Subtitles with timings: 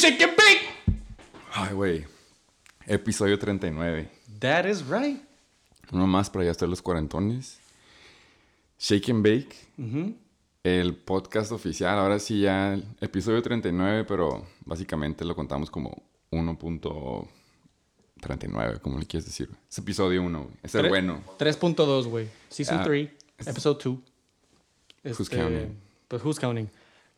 [0.00, 0.62] shake and bake.
[1.52, 2.06] Ay, güey.
[2.86, 4.08] Episodio 39.
[4.40, 5.20] That is right.
[5.92, 7.58] Uno más para ya estar los cuarentones.
[8.78, 9.54] Shake and Bake.
[10.62, 11.98] El podcast oficial.
[11.98, 19.26] Ahora sí ya el episodio 39, pero básicamente lo contamos como 1.39, como le quieres
[19.26, 19.50] decir.
[19.70, 20.54] Es episodio 1, güey.
[20.62, 21.22] Es el bueno.
[21.38, 22.28] 3.2, güey.
[22.48, 23.10] Season Ah, 3,
[23.46, 23.98] episode 2.
[25.18, 25.76] Who's counting?
[26.08, 26.68] Pues who's counting.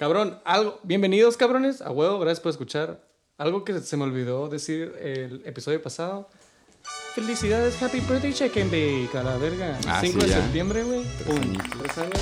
[0.03, 0.81] Cabrón, algo.
[0.83, 1.81] Bienvenidos, cabrones.
[1.81, 3.07] A huevo, gracias por escuchar.
[3.39, 6.29] Algo que se me olvidó decir el episodio pasado.
[7.15, 9.17] Felicidades, happy birthday, check and bake.
[9.17, 9.79] A la verga.
[9.87, 10.43] Ah, 5 sí, de ya.
[10.43, 11.05] septiembre, güey.
[11.25, 11.37] Pum.
[11.37, 11.79] añitos.
[11.79, 12.21] Tres años.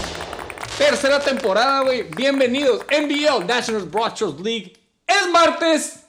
[0.77, 2.03] Tercera temporada, güey.
[2.03, 2.85] Bienvenidos.
[2.91, 4.75] NBL, National Broadcast League.
[5.07, 6.01] Es martes.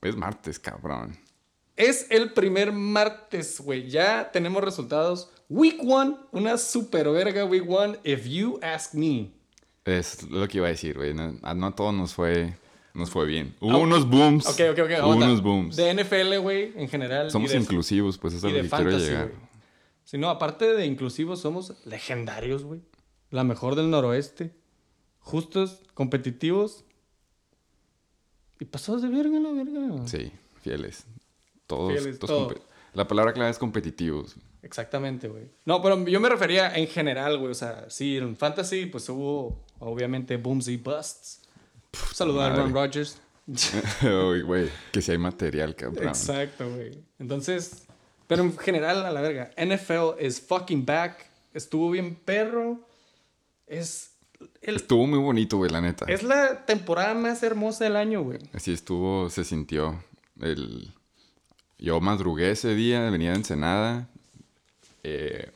[0.00, 1.18] Es martes, cabrón.
[1.76, 3.86] Es el primer martes, güey.
[3.90, 5.28] Ya tenemos resultados.
[5.50, 9.41] Week 1, una super verga week 1, if you ask me.
[9.84, 11.12] Es lo que iba a decir, güey.
[11.14, 12.54] No, a- no a todos nos fue,
[12.94, 13.54] nos fue bien.
[13.60, 14.46] Hubo unos booms.
[14.46, 14.90] Ok, ok, ok.
[15.04, 15.76] Hubo unos booms.
[15.76, 17.30] De NFL, güey, en general.
[17.30, 19.32] Somos inclusivos, pues eso es lo que quiero llegar.
[20.04, 22.80] Si no, aparte de inclusivos, somos legendarios, güey.
[23.30, 24.52] La mejor del noroeste.
[25.20, 26.84] Justos, competitivos.
[28.60, 30.06] Y pasados de verga, la verga.
[30.06, 31.06] Sí, fieles.
[31.66, 31.92] Todos.
[31.92, 32.62] Fieles, todos todo.
[32.94, 34.36] La palabra clave es competitivos.
[34.62, 35.50] Exactamente, güey.
[35.64, 37.50] No, pero yo me refería en general, güey.
[37.50, 41.42] O sea, sí, en fantasy, pues hubo obviamente booms y busts.
[42.12, 42.54] Saludar a.
[42.54, 43.20] Aaron Rodgers.
[44.02, 46.08] Uy, güey, que si hay material, cabrón.
[46.08, 47.02] Exacto, güey.
[47.18, 47.86] Entonces,
[48.28, 49.50] pero en general, a la verga.
[49.56, 51.28] NFL is fucking back.
[51.52, 52.80] Estuvo bien perro.
[53.66, 54.12] Es,
[54.60, 56.06] el, Estuvo muy bonito, güey, la neta.
[56.08, 58.38] es la temporada más hermosa del año, güey.
[58.52, 60.02] Así estuvo, se sintió.
[60.40, 60.94] El...
[61.78, 64.08] Yo madrugué ese día, venía de Ensenada.
[65.02, 65.50] Eh,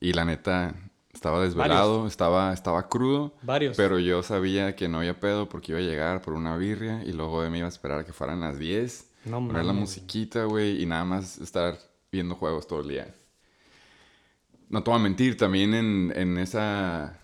[0.00, 0.74] y la neta,
[1.12, 3.34] estaba desvelado, estaba, estaba crudo.
[3.42, 3.76] Varios.
[3.76, 7.12] Pero yo sabía que no había pedo porque iba a llegar por una birria y
[7.12, 9.12] luego me iba a esperar a que fueran las 10.
[9.24, 9.80] No poner la mames.
[9.80, 11.78] musiquita, güey, y nada más estar
[12.12, 13.14] viendo juegos todo el día.
[14.68, 17.18] No te voy a mentir, también en, en esa...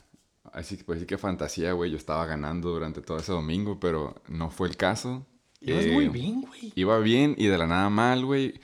[0.52, 1.90] Así que pues sí que fantasía, güey.
[1.90, 5.26] Yo estaba ganando durante todo ese domingo, pero no fue el caso.
[5.60, 6.72] Ibas Eh, muy bien, güey.
[6.74, 8.60] Iba bien y de la nada mal, güey.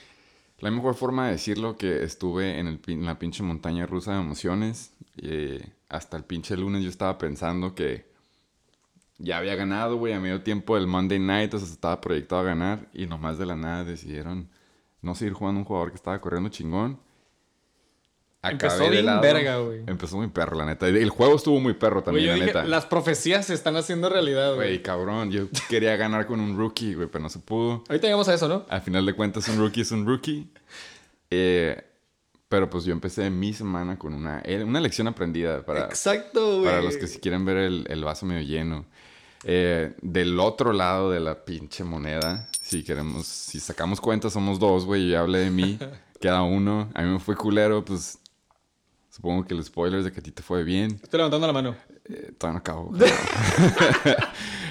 [0.59, 4.93] La mejor forma de decirlo que estuve en, la pinche montaña rusa de emociones.
[5.17, 8.09] eh, hasta el pinche lunes yo estaba pensando que
[9.19, 12.45] ya había ganado, güey, a medio tiempo del Monday Night, o sea, estaba proyectado a
[12.45, 14.49] ganar y nomás de la nada decidieron
[15.03, 17.01] no seguir jugando un jugador que estaba corriendo chingón.
[18.41, 19.81] Empezó Acabé de bien verga, güey.
[19.87, 20.87] Empezó muy perro, la neta.
[20.87, 22.65] El juego estuvo muy perro Güey, también, yo la dije, neta.
[22.65, 24.83] las profecías se están haciendo realidad, Güey, güey.
[24.83, 27.83] cabrón, yo quería ganar con un rookie, güey, pero no se pudo.
[27.89, 28.65] Ahorita llegamos a eso, ¿no?
[28.69, 30.49] Al final de cuentas, un rookie es un rookie.
[31.31, 31.83] Eh,
[32.49, 36.65] pero pues yo empecé mi semana con una, una lección aprendida para, Exacto, güey.
[36.71, 38.87] para los que si quieren ver el, el vaso medio lleno.
[39.45, 44.85] Eh, del otro lado de la pinche moneda, si queremos, si sacamos cuentas, somos dos,
[44.85, 45.07] güey.
[45.07, 45.79] Yo ya hablé de mí,
[46.21, 46.89] queda uno.
[46.95, 48.19] A mí me fue culero, pues
[49.19, 50.93] supongo que el spoiler es de que a ti te fue bien.
[51.03, 51.75] Estoy levantando la mano.
[52.05, 52.93] Eh, todavía no acabo.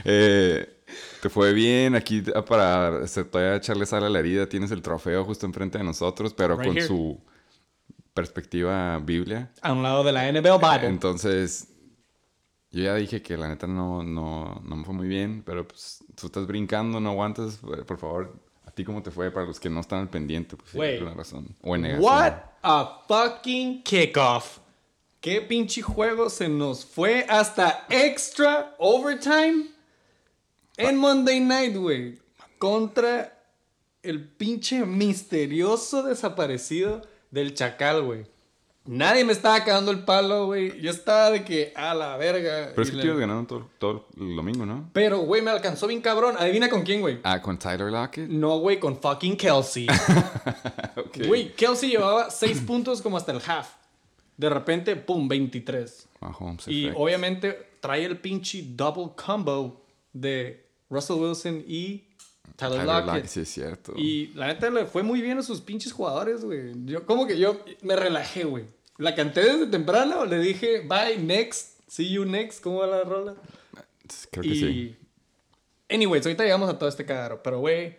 [0.09, 0.83] Eh,
[1.21, 1.95] te fue bien.
[1.95, 6.33] Aquí para todavía echarle sal a la herida tienes el trofeo justo enfrente de nosotros,
[6.33, 6.87] pero Right con here.
[6.87, 7.21] su
[8.13, 9.51] perspectiva biblia.
[9.61, 10.87] A un lado de la NFL Bible.
[10.87, 11.67] Entonces,
[12.71, 16.03] yo ya dije que la neta no, no, no me fue muy bien, pero pues
[16.15, 17.59] tú estás brincando, no aguantas.
[17.77, 18.46] eh, Por favor, ¿a
[18.77, 19.31] ti cómo te fue?
[19.31, 21.47] Para los que no están al pendiente, pues razón.
[21.61, 22.05] O en negación.
[22.05, 24.59] What a fucking kickoff.
[25.19, 29.65] ¿Qué pinche juego se nos fue hasta extra overtime
[30.77, 32.19] en Monday Night, güey?
[32.59, 33.33] Contra
[34.03, 37.01] el pinche misterioso desaparecido
[37.31, 38.25] del Chacal, güey.
[38.87, 40.79] Nadie me estaba cagando el palo, güey.
[40.81, 42.69] Yo estaba de que, a la verga.
[42.69, 44.89] Pero es que tú ibas ganando todo, todo el domingo, ¿no?
[44.93, 46.35] Pero, güey, me alcanzó bien cabrón.
[46.39, 47.19] Adivina con quién, güey.
[47.23, 48.29] Ah, con Tyler Lockett.
[48.29, 49.87] No, güey, con fucking Kelsey.
[51.27, 53.69] Güey, Kelsey llevaba 6 puntos como hasta el half.
[54.35, 56.07] De repente, pum, 23.
[56.21, 56.99] Mahomes Y effect.
[56.99, 62.03] obviamente trae el pinche double combo de Russell Wilson y
[62.55, 63.05] Tyler, Tyler Lockett.
[63.07, 63.93] Lockett, sí es cierto.
[63.95, 66.71] Y la neta le fue muy bien a sus pinches jugadores, güey.
[66.85, 68.65] Yo, como que yo me relajé, güey.
[68.97, 73.35] La canté desde temprano, le dije, bye, next, see you next, ¿cómo va la rola?
[74.31, 74.59] Creo que y...
[74.59, 74.97] sí.
[75.89, 77.97] Anyways, ahorita llegamos a todo este cagadero, pero güey,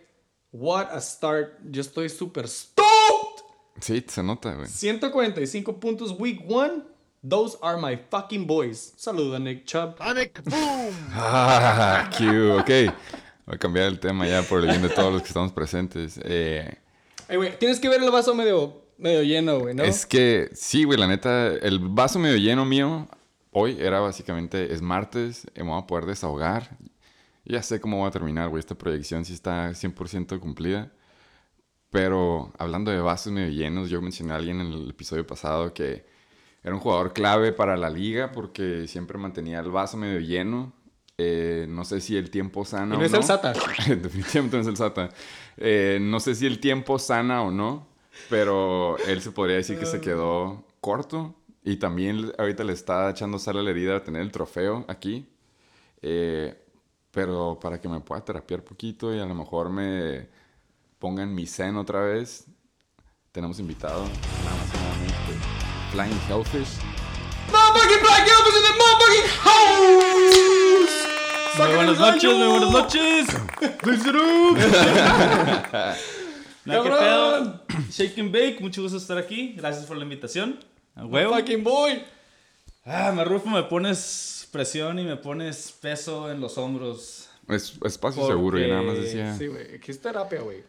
[0.51, 1.53] what a start.
[1.69, 3.43] Yo estoy súper stoked.
[3.81, 4.67] Sí, se nota, güey.
[4.67, 6.83] 145 puntos week 1.
[7.27, 8.93] Those are my fucking boys.
[8.95, 9.95] Saluda, Nick Chubb.
[9.99, 12.93] Ah, cute, ok.
[13.45, 16.19] Voy a cambiar el tema ya por el bien de todos los que estamos presentes.
[16.23, 16.77] Eh,
[17.27, 19.83] Ey, güey, tienes que ver el vaso medio, medio lleno, güey, ¿no?
[19.83, 23.07] Es que, sí, güey, la neta, el vaso medio lleno mío
[23.51, 26.77] hoy era básicamente, es martes, eh, me voy a poder desahogar.
[27.45, 28.59] Ya sé cómo va a terminar, güey.
[28.59, 30.91] Esta proyección sí está 100% cumplida.
[31.89, 36.05] Pero hablando de vasos medio llenos, yo mencioné a alguien en el episodio pasado que
[36.63, 40.73] era un jugador clave para la liga porque siempre mantenía el vaso medio lleno.
[41.17, 43.17] Eh, no sé si el tiempo sana Y no o es no.
[43.17, 43.53] el Sata.
[43.87, 45.09] Definitivamente no es el Sata.
[45.57, 47.87] Eh, no sé si el tiempo sana o no,
[48.29, 51.35] pero él se podría decir que se quedó corto.
[51.63, 55.27] Y también ahorita le está echando sal a la herida de tener el trofeo aquí.
[56.01, 56.55] Eh,
[57.11, 60.29] pero para que me pueda terapiar poquito y a lo mejor me
[60.99, 62.45] pongan mi zen otra vez,
[63.31, 65.13] tenemos invitado, nada más y nada menos
[65.91, 66.77] Flying Hellfish.
[67.51, 70.97] Motherfucking Black Elvis in the motherfucking house!
[71.57, 73.27] Muy buenas noches, muy buenas noches.
[76.65, 77.63] Nada, ¿qué pedo?
[77.91, 79.53] Shake and Bake, mucho gusto estar aquí.
[79.55, 80.59] Gracias por la invitación.
[80.95, 81.33] A huevo.
[81.35, 82.03] Fucking boy!
[82.85, 87.29] Ah, Marrufo, me pones presión y me pones peso en los hombros.
[87.47, 89.35] Es espacio Porque- seguro y nada más decía...
[89.37, 89.75] Sí, güey.
[89.75, 90.63] Aquí es terapia, güey.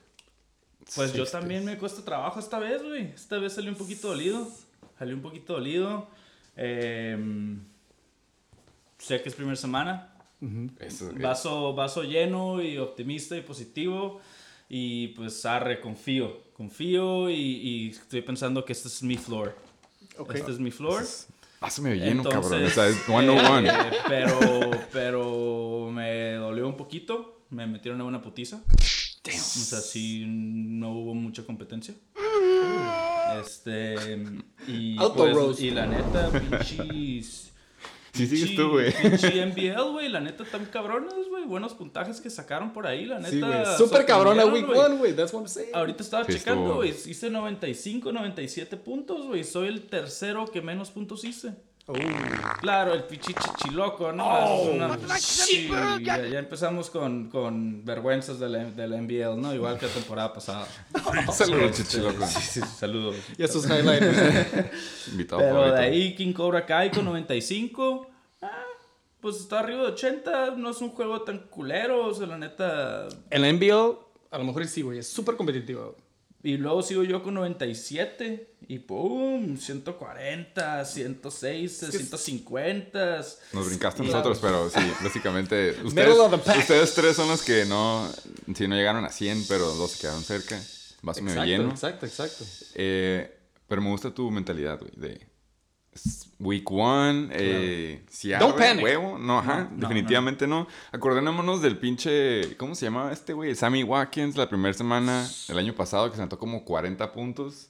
[0.94, 3.06] Pues yo también me cuesta trabajo esta vez, güey.
[3.12, 4.48] Esta vez salí un poquito dolido.
[4.98, 6.08] Salí un poquito dolido.
[6.56, 7.60] Em,
[8.98, 10.12] sé que es primera semana.
[10.80, 14.20] eso- Vaso, vaso lleno y optimista y positivo.
[14.72, 16.38] Y pues arre, confío.
[16.54, 19.56] Confío y, y estoy pensando que este es mi floor.
[20.16, 20.36] Ok.
[20.36, 21.04] Este es mi floor.
[21.82, 22.64] Medio lleno, Entonces, cabrón.
[22.64, 23.68] O sea, es 101.
[23.68, 27.42] eh, pero, pero me dolió un poquito.
[27.50, 28.62] Me metieron en una putiza.
[29.26, 31.94] O sea, sí, no hubo mucha competencia.
[33.42, 34.22] Este.
[34.66, 36.30] Y, pues, y la neta,
[36.68, 37.49] pinches.
[38.12, 38.92] Sí, sigues tú, güey.
[38.92, 40.08] Pinche NBL, güey.
[40.08, 41.44] La neta, tan cabrones, güey.
[41.44, 43.30] Buenos puntajes que sacaron por ahí, la neta.
[43.30, 43.64] Sí, güey.
[43.78, 44.78] Super cabrón a sorprendieron, week güey.
[44.78, 45.12] one, güey.
[45.14, 45.70] That's what I'm saying.
[45.74, 46.90] Ahorita estaba Sí, checando, güey.
[46.90, 49.44] Hice 95, 97 puntos, güey.
[49.44, 51.54] Soy el tercero que menos puntos hice.
[52.60, 54.24] Claro, el pichi chichiloco, ¿no?
[54.26, 54.68] Oh.
[54.68, 55.68] Es una- sí,
[56.02, 59.54] ya, ya empezamos con, con vergüenzas de la, de la NBL, ¿no?
[59.54, 60.66] Igual que la temporada pasada.
[61.32, 62.26] Saludos, chichiloco.
[62.26, 63.16] Sí, sí, saludos.
[63.36, 64.06] Y esos highlights.
[65.12, 65.76] Invitado Pero favorito.
[65.76, 68.06] de ahí King Cobra Kai con 95.
[68.42, 68.48] ah,
[69.20, 70.52] pues está arriba de 80.
[70.56, 72.06] No es un juego tan culero.
[72.06, 73.08] O sea, la neta.
[73.30, 73.98] En la NBL,
[74.30, 74.98] a lo mejor sí, güey.
[74.98, 75.96] Es súper competitivo.
[76.42, 78.46] Y luego sigo yo con 97.
[78.68, 83.16] Y pum, 140, 106, 150.
[83.52, 86.58] Nos brincaste Y- nosotros, pero sí, básicamente Middle ustedes, of the pack.
[86.58, 88.08] ustedes tres son los que no,
[88.54, 90.60] sí, no llegaron a 100, pero dos se quedaron cerca.
[91.02, 91.70] Vaso medio Exacto, lleno.
[91.70, 92.44] exacto, exacto.
[92.74, 95.26] Eh, pero me gusta tu mentalidad, güey, de
[96.40, 98.82] week one, eh, si panic.
[98.82, 100.66] huevo, no, ajá, No, no, definitivamente no.
[100.90, 103.54] Acordémonos del pinche, ¿cómo se llamaba este güey?
[103.54, 107.68] Sammy Watkins la primera semana del año pasado que se anotó como 40 puntos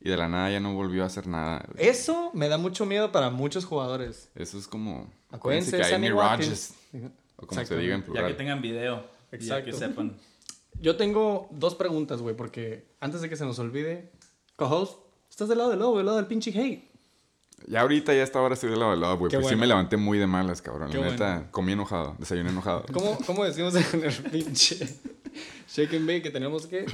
[0.00, 1.64] y de la nada ya no volvió a hacer nada.
[1.76, 4.30] Eso me da mucho miedo para muchos jugadores.
[4.34, 6.10] Eso es como, Acuérdense que Sammy.
[6.10, 6.74] Rodgers,
[7.36, 8.36] o como se diga en Ya que plural.
[8.36, 8.96] tengan video.
[9.30, 9.64] Ya Exacto.
[9.66, 10.16] que sepan.
[10.80, 14.12] Yo tengo dos preguntas, güey, porque antes de que se nos olvide,
[14.56, 14.98] co-host,
[15.28, 16.87] estás del lado del lobo, del lado del pinche hate.
[17.68, 19.30] Ya ahorita, ya esta hora estoy del lado del lado, güey.
[19.30, 20.90] Pues sí me levanté muy de malas, cabrón.
[20.90, 21.48] Qué La neta, bueno.
[21.50, 22.86] comí enojado, desayuné enojado.
[22.92, 24.88] ¿Cómo, cómo decimos en el pinche
[25.68, 26.86] Shake and Bake que tenemos que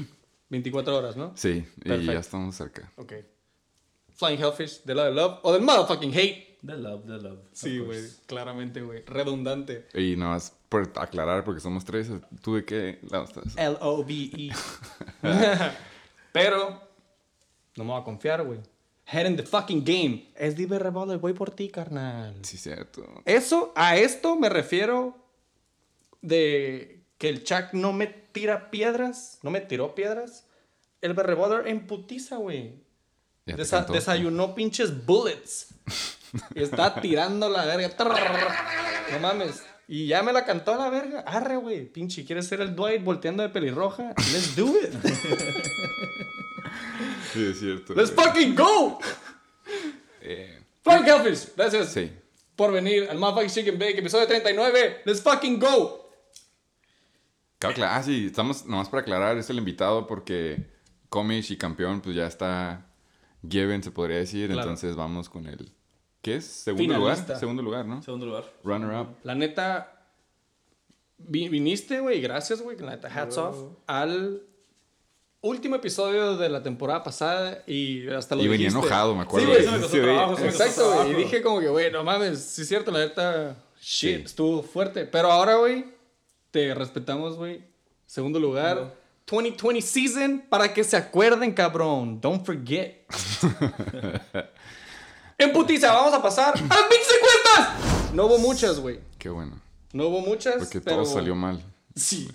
[0.48, 1.32] 24 horas, ¿no?
[1.37, 2.12] Sí, y Perfecto.
[2.12, 2.92] ya estamos cerca.
[2.96, 3.12] Ok.
[4.14, 6.58] Flying Hellfish, del lado del love o del motherfucking hate.
[6.66, 7.38] The love, the love.
[7.52, 9.04] Sí, of güey, claramente, güey.
[9.04, 9.87] Redundante.
[9.94, 12.10] Y nada más por aclarar, porque somos tres,
[12.42, 13.56] ¿tú de qué lado estás?
[13.56, 14.50] L-O-V-E.
[16.32, 16.80] Pero,
[17.76, 18.60] no me voy a confiar, güey.
[19.06, 20.28] Head in the fucking game.
[20.34, 22.34] Es Diver Revolver, voy por ti, carnal.
[22.42, 23.23] Sí, cierto.
[23.26, 25.16] Eso, a esto me refiero
[26.23, 30.46] de que el Chuck no me tira piedras, no me tiró piedras.
[31.02, 32.82] El Revolver en putiza, güey.
[33.46, 35.68] Desa- desayunó pinches bullets.
[36.54, 37.90] y está tirando la verga.
[39.12, 39.62] No mames.
[39.87, 41.20] Y ya me la cantó a la verga.
[41.26, 41.84] Arre, güey.
[41.84, 44.14] Pinche, ¿quieres ser el Dwight volteando de pelirroja?
[44.32, 44.94] Let's do it.
[47.34, 47.94] Sí, es cierto.
[47.94, 48.26] Let's güey.
[48.28, 48.98] fucking go.
[50.22, 52.10] Eh, Frank Elfish, gracias sí.
[52.56, 55.02] por venir al Motherfucking Chicken Bake, episodio 39.
[55.04, 56.10] Let's fucking go.
[57.58, 57.92] Claro, claro.
[57.96, 60.66] Ah, sí, estamos, nomás para aclarar, es el invitado porque
[61.08, 62.86] Comish y campeón, pues ya está
[63.48, 64.46] given, se podría decir.
[64.46, 64.62] Claro.
[64.62, 65.72] Entonces vamos con el.
[66.22, 66.44] ¿Qué es?
[66.46, 67.22] Segundo Finalista.
[67.24, 67.38] lugar.
[67.40, 68.02] Segundo lugar, ¿no?
[68.02, 68.44] Segundo lugar.
[68.64, 69.16] Runner up.
[69.24, 70.06] La neta,
[71.18, 74.42] vi- viniste, güey, gracias, güey, la neta, hats off, al
[75.44, 78.86] último episodio de la temporada pasada y hasta lo Y venía dijiste.
[78.86, 79.46] enojado, me acuerdo.
[79.46, 81.68] Sí, güey, Eso me costó trabajo, eso me costó Exacto, güey, y dije como que,
[81.68, 84.22] güey, no mames, sí es cierto, la neta, shit, Sí.
[84.24, 85.04] estuvo fuerte.
[85.04, 85.84] Pero ahora, güey,
[86.50, 87.62] te respetamos, güey,
[88.06, 88.94] segundo lugar.
[89.26, 92.20] 2020 season, para que se acuerden, cabrón.
[92.20, 93.04] Don't forget.
[95.38, 98.12] en putiza, vamos a pasar a las pinches encuestas.
[98.14, 99.00] No hubo muchas, güey.
[99.18, 99.60] Qué bueno.
[99.92, 100.96] No hubo muchas, Porque pero...
[101.02, 101.60] todo salió mal.
[101.94, 102.28] Sí.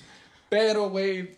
[0.50, 1.38] Pero, güey,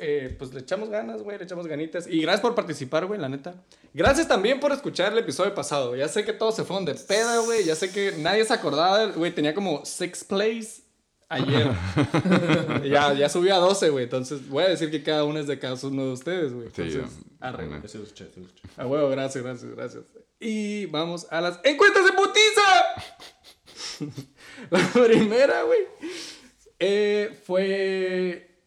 [0.00, 2.06] eh, pues le echamos ganas, güey, le echamos ganitas.
[2.06, 3.54] Y gracias por participar, güey, la neta.
[3.94, 5.96] Gracias también por escuchar el episodio pasado.
[5.96, 7.64] Ya sé que todos se fueron de peda, güey.
[7.64, 9.34] Ya sé que nadie se acordaba, güey.
[9.34, 10.82] Tenía como six plays
[11.28, 11.70] ayer.
[12.84, 14.04] ya, ya subió a 12, güey.
[14.04, 16.68] Entonces voy a decir que cada uno es de cada uno de ustedes, güey.
[16.74, 17.02] Sí, yo-
[17.40, 17.80] arre, güey.
[18.76, 20.04] A huevo, gracias, gracias, gracias.
[20.40, 22.62] Y vamos a las encuestas de putiza.
[24.70, 25.80] La primera, güey,
[26.78, 28.57] eh, fue.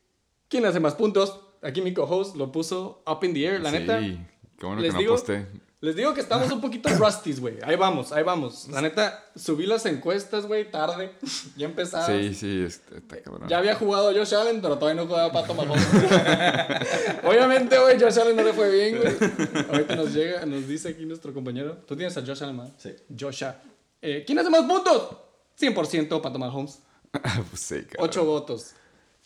[0.52, 1.40] ¿Quién hace más puntos?
[1.64, 4.00] Aquí mi co-host lo puso up in the air, la sí, neta.
[4.00, 5.48] qué bueno les que no digo- aposté.
[5.80, 7.56] Les digo que estamos un poquito rusties, güey.
[7.64, 8.68] Ahí vamos, ahí vamos.
[8.68, 11.14] La neta, subí las encuestas, güey, tarde.
[11.58, 12.06] Ya empezaba.
[12.06, 13.48] Sí, sí, este, está cabrón.
[13.50, 15.84] Ya había jugado Josh Allen, pero todavía no jugaba Pato Mahomes.
[17.24, 19.66] Obviamente, güey, Josh Allen no le fue bien, güey.
[19.72, 21.78] Ahorita nos llega, nos dice aquí nuestro compañero.
[21.88, 22.74] Tú tienes a Josh Allen, ¿verdad?
[22.78, 22.92] Sí.
[23.20, 23.56] Joshua.
[24.02, 25.18] Eh, ¿Quién hace más puntos?
[25.60, 26.80] 100% Pato Mahomes.
[27.50, 28.10] pues sí, cabrón.
[28.10, 28.72] 8 votos.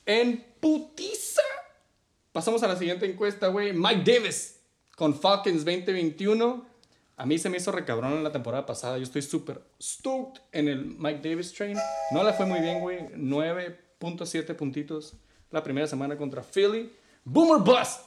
[0.06, 1.44] En putiza.
[2.32, 3.72] Pasamos a la siguiente encuesta, güey.
[3.72, 4.60] Mike Davis
[4.96, 6.66] con Falcons 2021.
[7.18, 8.98] A mí se me hizo recabrón en la temporada pasada.
[8.98, 11.78] Yo estoy súper stoked en el Mike Davis train.
[12.12, 13.10] No le fue muy bien, güey.
[13.10, 15.14] 9.7 puntitos
[15.52, 16.92] la primera semana contra Philly.
[17.24, 18.02] Boomer Bust.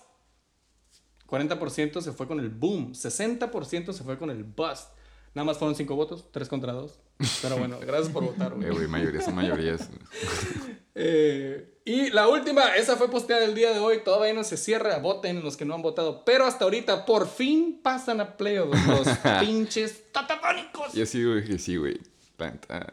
[1.28, 2.92] 40% se fue con el boom.
[2.92, 4.88] 60% se fue con el bust.
[5.32, 6.98] Nada más fueron 5 votos, 3 contra 2.
[7.40, 8.66] Pero bueno, gracias por votar, güey.
[8.66, 9.88] Eh, güey, mayoría son mayorías.
[11.00, 14.00] Eh, y la última, esa fue posteada el día de hoy.
[14.04, 14.98] Todavía no se cierra.
[14.98, 16.24] Voten los que no han votado.
[16.24, 19.08] Pero hasta ahorita, por fin pasan a playoffs los
[19.40, 20.92] pinches tatafónicos.
[20.92, 21.98] Yo sí, güey, sí, güey.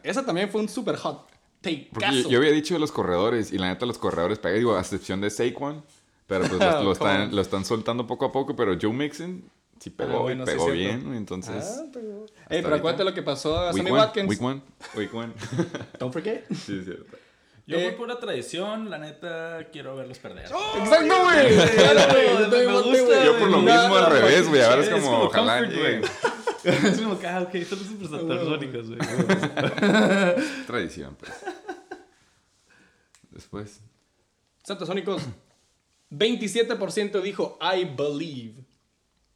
[0.02, 1.28] Esa también fue un super hot
[1.60, 1.90] take.
[2.00, 4.80] Yo, yo había dicho de los corredores y la neta los corredores pegan, digo, a
[4.80, 5.84] excepción de Saquon.
[6.26, 9.44] Pero pues lo, lo están, lo están soltando poco a poco, pero Joe Mixon
[9.78, 10.78] sí pegó, Ah, bueno, sí, pegó cierto.
[10.78, 11.78] bien, entonces...
[11.78, 12.26] Ah, pero...
[12.48, 14.28] Ey, hasta pero acuérdate lo que pasó a Sammy Watkins.
[14.28, 14.62] Week one,
[14.96, 15.32] week one.
[15.98, 16.44] Don't forget.
[16.48, 17.16] sí, es cierto.
[17.66, 20.44] Yo Eh, voy por la tradición, la neta, quiero verlos perder.
[20.44, 21.56] Exacto, güey.
[21.56, 21.64] Yo
[21.98, 23.24] también Me voté, gusta, güey.
[23.24, 26.98] Yo por lo Nada, mismo al revés, güey, ahora es Es como, como ojalá es
[27.00, 28.98] como ah, ok, son los super satasónicos, güey.
[30.66, 31.32] Tradición, pues.
[33.30, 33.80] Después,
[34.62, 35.22] Satasónicos.
[36.10, 38.64] 27% dijo I believe.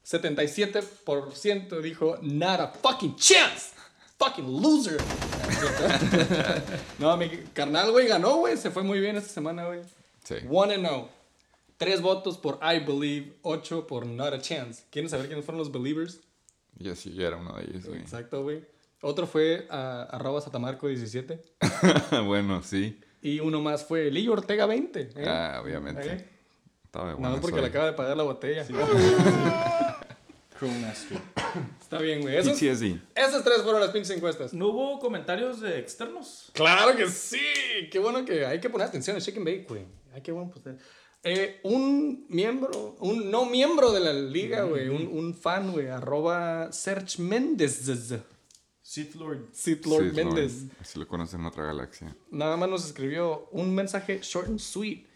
[0.05, 3.75] 77% dijo not a fucking chance.
[4.21, 4.99] Fucking loser.
[6.99, 8.59] no, mi carnal, güey, ganó, güey.
[8.59, 9.81] Se fue muy bien esta semana, güey.
[10.25, 10.35] sí.
[10.47, 11.09] One and no.
[11.79, 14.85] Tres votos por I believe, ocho por not a chance.
[14.91, 16.21] ¿Quieren saber quiénes fueron los believers?
[16.77, 18.01] Yo sí, yo era uno de ellos, güey.
[18.01, 18.63] Exacto, güey.
[19.01, 21.41] Otro fue a, arroba satamarco17.
[22.27, 23.01] bueno, sí.
[23.23, 25.01] Y uno más fue Lillo Ortega 20.
[25.01, 25.25] ¿eh?
[25.27, 26.07] Ah, obviamente.
[26.07, 26.29] ¿Eh?
[26.85, 28.67] Estaba buenas más porque le acaba de pagar la botella.
[31.81, 32.37] Está bien, güey.
[32.37, 32.99] Esos- PTSD.
[33.15, 34.53] esas tres fueron las pinches encuestas.
[34.53, 36.51] ¿No hubo comentarios de externos?
[36.55, 37.41] Claro que sí.
[37.91, 39.85] Qué bueno que hay que poner atención Shake and Bake, güey.
[40.13, 40.77] Hay que bueno, pues,
[41.23, 46.73] eh, un miembro, un no miembro de la liga, güey, un, un fan, güey, arroba
[46.73, 47.83] Serge Méndez.
[48.83, 49.49] Sith Lord.
[49.53, 50.65] Sith Lord Méndez.
[50.81, 52.17] Así lo conocen en otra galaxia.
[52.31, 55.07] Nada más nos escribió un mensaje short and sweet.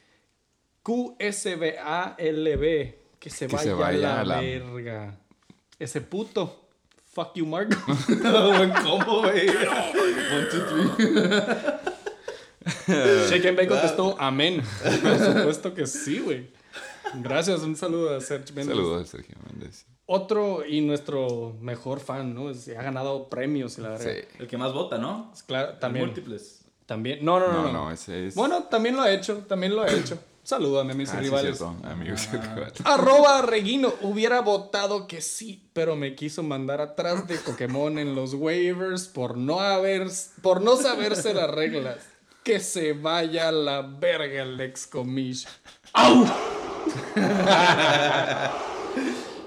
[1.75, 2.95] QSBALB.
[3.19, 5.19] Que se Que vaya, se vaya a a la, la- verga.
[5.79, 6.61] Ese puto.
[7.13, 7.77] Fuck you, Marco.
[8.09, 9.49] Buen combo, güey.
[9.49, 10.61] One, two,
[10.97, 11.15] three.
[13.29, 14.63] Shake and Bake contestó amén.
[15.03, 16.51] Por supuesto que sí, güey.
[17.23, 18.75] Gracias, un saludo a Serge Méndez.
[18.77, 19.87] Saludos a Sergio Méndez.
[20.07, 22.51] Otro y nuestro mejor fan, ¿no?
[22.51, 24.05] Es- ha ganado premios y la verdad.
[24.13, 24.27] Sí.
[24.39, 25.33] El que más vota, ¿no?
[25.47, 26.07] Claro, también.
[26.07, 26.63] Múltiples.
[26.87, 27.25] También.
[27.25, 27.53] No, no, no.
[27.53, 28.35] No, no, no, ese es.
[28.35, 29.39] Bueno, también lo ha hecho.
[29.49, 30.19] También lo ha hecho.
[30.45, 31.57] Salúdame, mis ah, sí, rivales.
[31.57, 32.29] cierto, amigos.
[32.85, 38.35] Arroba Reguino hubiera votado que sí, pero me quiso mandar atrás de Pokémon en los
[38.35, 40.07] waivers por no haber,
[40.43, 41.97] por no saberse las reglas.
[42.43, 45.47] Que se vaya a la verga el ex comish.
[45.95, 46.27] ¡Au!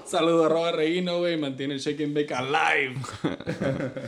[0.04, 1.36] Saludo arroba Reguino, güey.
[1.36, 2.96] Mantiene el and Bake alive.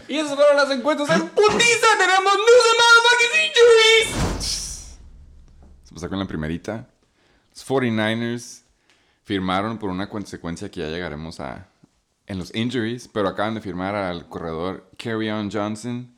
[0.08, 1.86] y esas fueron las encuestas en putiza.
[1.98, 4.59] Tenemos news and motherfucking injuries.
[5.90, 6.88] Empezar con la primerita.
[7.50, 8.62] Los 49ers
[9.24, 11.68] firmaron por una consecuencia que ya llegaremos a
[12.30, 16.14] en los injuries, pero acaban de firmar al corredor On Johnson,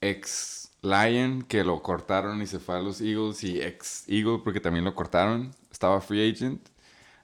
[0.00, 4.58] ex Lion, que lo cortaron y se fue a los Eagles, y ex Eagle, porque
[4.58, 6.66] también lo cortaron, estaba free agent.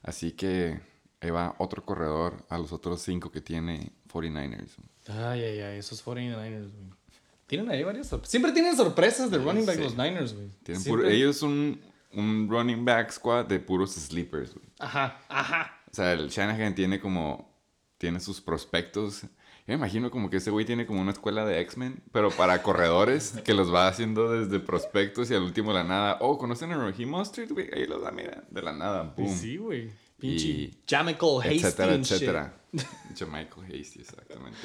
[0.02, 0.82] Así que
[1.22, 4.72] ahí va otro corredor a los otros cinco que tiene 49ers.
[5.08, 7.03] Ay, ay, ay, esos 49ers, güey.
[7.46, 8.30] Tienen ahí varias sorpresas.
[8.30, 9.82] Siempre tienen sorpresas de running back Sí.
[9.82, 11.12] los Niners, güey.
[11.12, 11.80] Ellos son
[12.12, 14.54] un running back squad de puros sleepers.
[14.54, 14.66] güey.
[14.78, 15.80] Ajá, ajá.
[15.90, 17.52] O sea, el Shanahan tiene como.
[17.98, 19.28] Tiene sus prospectos Yo
[19.68, 23.34] me imagino como que ese güey tiene como una escuela de X-Men, pero para corredores,
[23.44, 26.18] que los va haciendo desde prospectos y al último de la nada.
[26.20, 27.70] Oh, ¿conocen a Raheem Mostert, güey?
[27.72, 29.34] Ahí los da, mira, de la nada, boom.
[29.34, 29.84] Sí, güey.
[29.86, 31.54] Y- Pinche Jamichael Hasty.
[31.56, 32.54] etcétera, etcétera.
[32.72, 34.58] Pinche Michael Hasty, exactamente.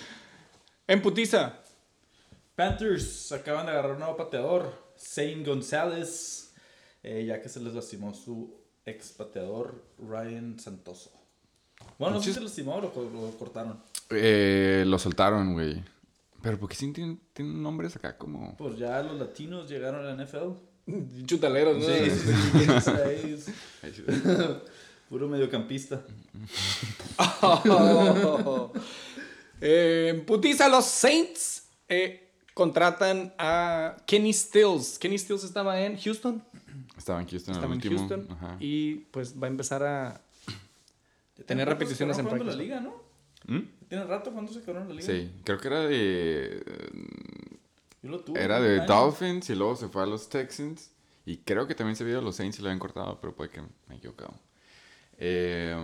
[0.88, 1.62] En putiza.
[2.60, 6.54] Panthers acaban de agarrar un nuevo pateador, Zane González,
[7.02, 11.10] eh, ya que se les lastimó su ex pateador, Ryan Santoso.
[11.98, 13.82] Bueno, no sé si se lastimó o lo, lo cortaron.
[14.10, 15.82] Eh, lo soltaron, güey.
[16.42, 18.58] Pero porque sí tienen, tienen nombres acá como...
[18.58, 20.52] Pues ya los latinos llegaron a la NFL.
[21.26, 21.86] Chutaleros, ¿no?
[21.86, 24.04] Sí, sí, sí.
[25.08, 26.04] Puro mediocampista.
[29.62, 32.29] Eh, en putiza, los Saints eh,
[32.60, 35.00] contratan a Kenny Stills.
[35.00, 36.44] Kenny Stills estaba en Houston.
[36.98, 38.00] Estaba en Houston Estaba el en último.
[38.10, 38.28] Houston.
[38.30, 38.58] Ajá.
[38.60, 39.58] Y pues va a en
[41.38, 42.52] Ya Tener repeticiones en práctica.
[42.52, 42.94] la liga, ¿no?
[43.48, 43.62] ¿Mm?
[43.88, 45.08] Tiene rato cuando se quedaron en la liga.
[45.08, 46.62] Sí, creo que era de...
[48.02, 48.44] Yo lo tuve.
[48.44, 48.86] Era de.
[48.86, 50.92] Dolphins y luego se fue a los Texans.
[51.26, 53.50] Y creo que también se vio a los Saints y lo habían cortado, pero puede
[53.50, 54.34] que me he equivocado.
[55.18, 55.76] Eh,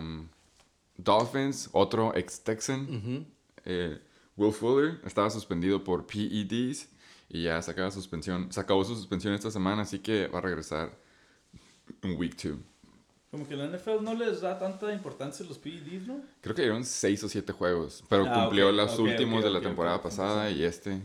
[0.98, 3.26] Dolphins, otro ex-Texan.
[3.66, 4.00] eh,
[4.38, 6.90] Will Fuller estaba suspendido por PEDs
[7.30, 10.98] y ya sacaba suspensión, se acabó su suspensión esta semana, así que va a regresar
[12.02, 12.58] en Week 2.
[13.32, 16.22] Como que la NFL no les da tanta importancia a los PEDs, ¿no?
[16.42, 19.46] Creo que dieron 6 o 7 juegos, pero Ah, cumplió ok, los ok, últimos ok,
[19.46, 21.02] de la temporada pasada y este.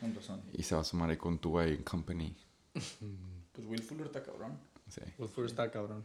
[0.00, 0.40] Con razón.
[0.52, 2.34] Y se va a sumar ahí con Tua y Company.
[3.54, 4.58] Pues Will Fuller está cabrón.
[4.88, 5.00] Sí.
[5.16, 6.04] Will está cabrón.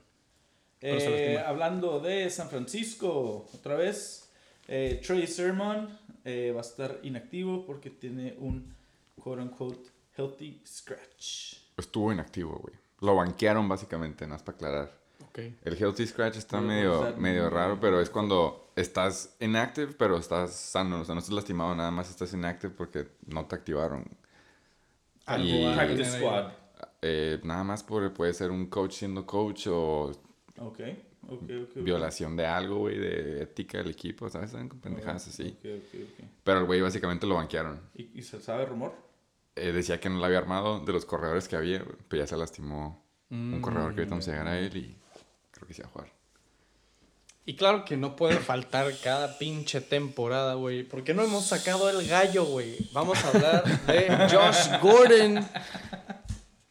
[0.80, 4.29] Pero se Eh, hablando de San Francisco, otra vez,
[4.70, 5.90] eh, Trey Sermon
[6.24, 8.74] eh, va a estar inactivo porque tiene un
[9.20, 11.56] quote unquote healthy scratch.
[11.78, 12.76] Estuvo inactivo, güey.
[13.02, 15.00] Lo banquearon básicamente, nada más para aclarar.
[15.26, 15.40] Ok.
[15.64, 21.02] El healthy scratch está medio, medio raro, pero es cuando estás inactive, pero estás sano.
[21.02, 24.06] O sea, no estás lastimado, nada más estás inactive porque no te activaron.
[25.26, 26.52] Algo Y- Practice squad.
[27.02, 30.12] Eh, nada más por, puede ser un coach siendo coach o
[30.58, 30.80] Ok,
[31.76, 34.52] violación de algo, güey, de ética del equipo, ¿sabes?
[34.52, 35.58] Saben con pendejadas así.
[35.60, 36.26] Ok, ok.
[36.44, 37.80] Pero el güey básicamente lo banquearon.
[37.96, 38.94] ¿Y, y se sabe rumor?
[39.56, 42.38] Eh, decía que no lo había armado de los corredores que había, pero ya se
[42.38, 44.98] lastimó un corredor que ahorita vamos a llegar a él y
[45.52, 46.20] creo que sí va a jugar.
[47.46, 50.84] Y claro que no puede faltar cada pinche temporada, güey.
[50.84, 52.78] Porque no hemos sacado el gallo, güey.
[52.94, 55.44] Vamos a hablar de Josh Gordon.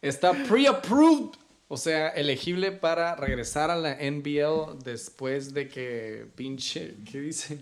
[0.01, 1.37] Está pre-approved.
[1.71, 7.59] O sea, elegible para regresar a la NBL después de que pinche, ¿qué dice?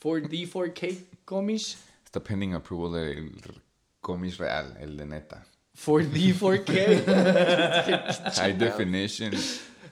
[0.00, 1.76] 4D, 4K comish.
[2.04, 3.32] Está pending approval del
[4.00, 5.44] comis real, el de neta.
[5.76, 8.32] 4D, 4K.
[8.36, 9.32] High definition.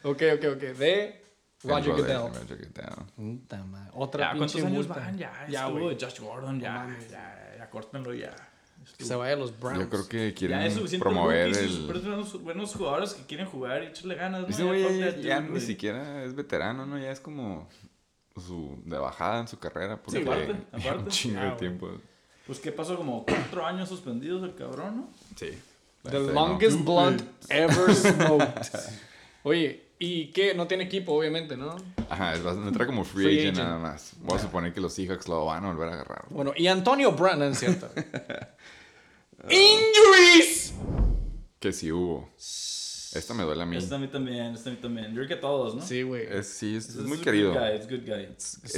[0.05, 0.63] ok, ok, ok.
[0.79, 1.23] De
[1.65, 2.17] Roger Goodell.
[2.33, 3.05] Roger Goodell.
[3.17, 3.91] Puta madre.
[3.95, 5.01] Otra Ya, ¿cuántos pinche años multa.
[5.01, 5.19] van?
[5.19, 8.33] Ya, ya, estuvo Josh Gordon, ya, ya, ya, córtenlo ya.
[8.97, 9.81] Que se vaya a los Browns.
[9.81, 11.87] Yo creo que Ya quieren es suficiente promover el...
[11.87, 14.43] buenos, buenos jugadores que quieren jugar y echarle ganas.
[14.43, 14.49] ¿no?
[14.49, 16.99] Ese güey ya, ya ni siquiera es veterano, ¿no?
[16.99, 17.69] Ya es como
[18.37, 20.01] su de bajada en su carrera.
[20.03, 21.03] Porque aparte, aparte.
[21.05, 21.59] un chingo Ah, de güey.
[21.59, 21.91] tiempo.
[22.47, 25.09] Pues que pasó como cuatro años suspendidos el cabrón, ¿no?
[25.37, 25.51] Sí.
[26.05, 26.85] The Este, longest no.
[26.85, 28.63] blunt ever smoked.
[29.43, 30.55] Oye, ¿y qué?
[30.55, 31.75] No tiene equipo, obviamente, ¿no?
[32.09, 33.69] Ajá, entra como free, Free agent, agent.
[33.69, 34.13] nada más.
[34.21, 36.25] Voy a suponer que los Seahawks lo van a volver a agarrar.
[36.31, 37.89] Bueno, y Antonio Brown, ¿no es cierto?
[39.51, 40.75] ¡Injuries!
[41.61, 42.29] Que sí hubo.
[42.37, 43.77] Esta me duele a mí.
[43.77, 45.09] Esta a mí también, esta a mí también.
[45.09, 45.83] Yo creo que a todos, ¿no?
[45.83, 46.27] Sí, güey.
[46.29, 47.53] Es, sí, es, Es es muy querido.
[47.53, 48.25] Good guy, it's good guy.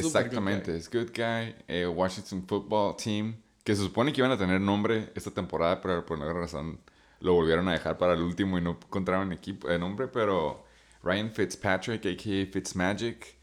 [0.04, 1.54] Exactamente, good es good guy.
[1.66, 6.04] Eh, Washington Football Team, que se supone que iban a tener nombre esta temporada, pero
[6.04, 6.80] por alguna razón
[7.20, 10.64] lo volvieron a dejar para el último y no encontraron equipo, eh, nombre, pero
[11.02, 12.46] Ryan Fitzpatrick, a.k.a.
[12.52, 13.36] Fitzmagic,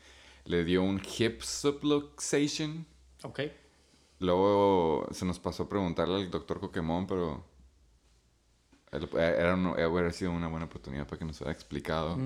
[0.46, 2.86] le dio un hip subluxation.
[3.24, 3.42] Ok.
[4.20, 7.44] Luego se nos pasó a preguntarle al doctor Pokémon, pero
[8.92, 12.18] eh, era un- eh, hubiera sido una buena oportunidad para que nos hubiera explicado.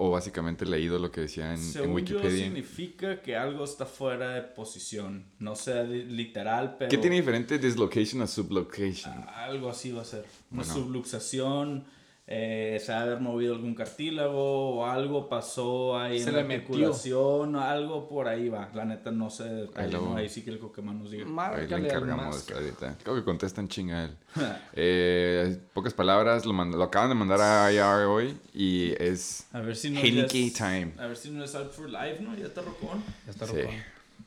[0.00, 2.44] O básicamente leído lo que decía en, en Según yo, Wikipedia.
[2.44, 5.24] significa que algo está fuera de posición.
[5.40, 6.88] No sea li- literal, pero...
[6.88, 9.12] ¿Qué tiene diferente dislocation a sublocation?
[9.34, 10.24] Algo así va a ser.
[10.52, 10.72] Una Bueno.
[10.72, 11.84] subluxación,
[12.30, 17.56] eh, se ha haber movido algún cartílago o algo pasó ahí Se en la articulación
[17.56, 18.68] algo por ahí va.
[18.74, 20.14] La neta no sé Ahí ¿no?
[20.14, 21.24] Ahí sí que el Coquemán nos diga.
[21.54, 22.98] Ahí le encargamos ahorita.
[23.02, 24.16] Creo que contesta en chinga él.
[24.74, 29.60] Eh, pocas palabras, lo, mand- lo acaban de mandar a IR hoy y es A
[29.60, 30.92] ver si no Heineke es- time.
[30.98, 32.36] A ver si no es out for life, ¿no?
[32.36, 33.02] Ya está rocón.
[33.24, 33.52] Ya está Sí.
[33.56, 33.74] rocón.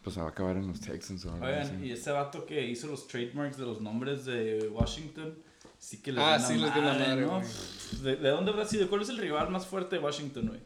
[0.03, 1.75] Pues se va a acabar en los Texans Oigan, así.
[1.83, 5.35] y ese vato que hizo los trademarks de los nombres de Washington,
[5.81, 7.39] sí que les Ah, sí, les dio la madre, ¿no?
[7.39, 7.47] güey.
[8.03, 8.87] ¿De, de dónde habrá sido?
[8.89, 10.59] ¿Cuál es el rival más fuerte de Washington, güey?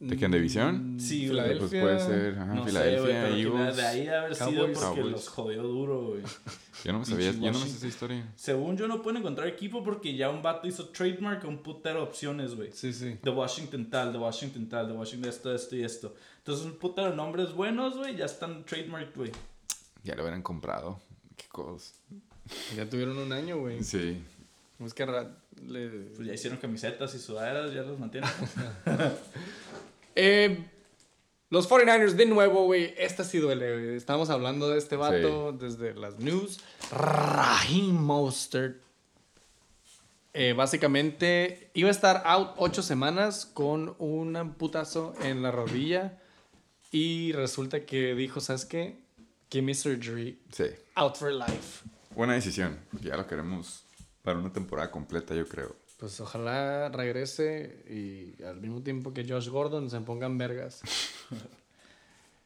[0.00, 0.30] ¿De quién?
[0.30, 0.96] ¿De división?
[1.00, 1.30] Sí, güey.
[1.30, 1.68] Filadelfia.
[1.82, 3.76] Pues puede ser, ajá, No sé, Filadelfia, güey, pero que Eagles.
[3.76, 4.78] de ahí haber sido Cowboys.
[4.78, 5.10] porque Cowboys.
[5.12, 6.22] los jodió duro, güey.
[6.84, 8.32] Yo no me sabía, yo no me sé esa historia.
[8.36, 11.96] Según yo no pueden encontrar equipo porque ya un vato hizo trademark a un putero
[12.02, 12.70] de opciones, güey.
[12.72, 13.18] Sí, sí.
[13.20, 16.14] De Washington tal, de Washington tal, de Washington esto, esto y esto.
[16.36, 19.32] Entonces un putero de nombres buenos, güey, ya están trademark, güey.
[20.04, 21.00] Ya lo hubieran comprado.
[21.36, 22.00] Qué cosas.
[22.76, 23.82] Ya tuvieron un año, güey.
[23.82, 24.22] Sí.
[24.84, 28.30] Es que le- Pues ya hicieron camisetas y sudaderas, ya los mantienen.
[30.20, 30.64] Eh,
[31.50, 32.92] los 49ers de nuevo, güey.
[32.98, 33.96] Esta sí duele, güey.
[33.96, 36.58] Estamos hablando de este vato desde las news.
[36.90, 38.82] Raheem Mostert.
[40.34, 46.18] Eh, básicamente iba a estar out ocho semanas con un putazo en la rodilla.
[46.90, 48.96] Y resulta que dijo, ¿sabes qué?
[49.50, 50.38] Give me surgery.
[50.52, 50.64] Sí.
[50.96, 51.84] Out for life.
[52.18, 52.76] Buena decisión.
[52.90, 53.84] porque Ya lo queremos
[54.22, 55.76] para una temporada completa, yo creo.
[55.98, 60.80] Pues ojalá regrese y al mismo tiempo que Josh Gordon se pongan vergas.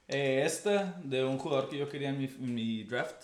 [0.09, 3.23] Eh, esta de un jugador que yo quería en mi, en mi draft.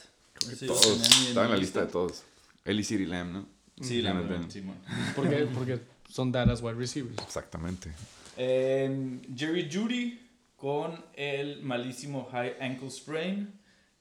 [0.57, 0.99] Sé, yo Todos.
[1.21, 2.23] mi- Estaba en la lista de todos.
[2.65, 3.47] Eli City Lamb, ¿no?
[3.83, 4.29] Sí, la Jonathan.
[4.31, 4.77] verdad, Simón.
[5.15, 5.37] ¿Por qué?
[5.53, 7.19] Porque son Dallas wide receivers.
[7.23, 7.93] Exactamente.
[8.39, 10.19] Eh, Jerry Judy
[10.57, 13.53] con el malísimo high ankle sprain.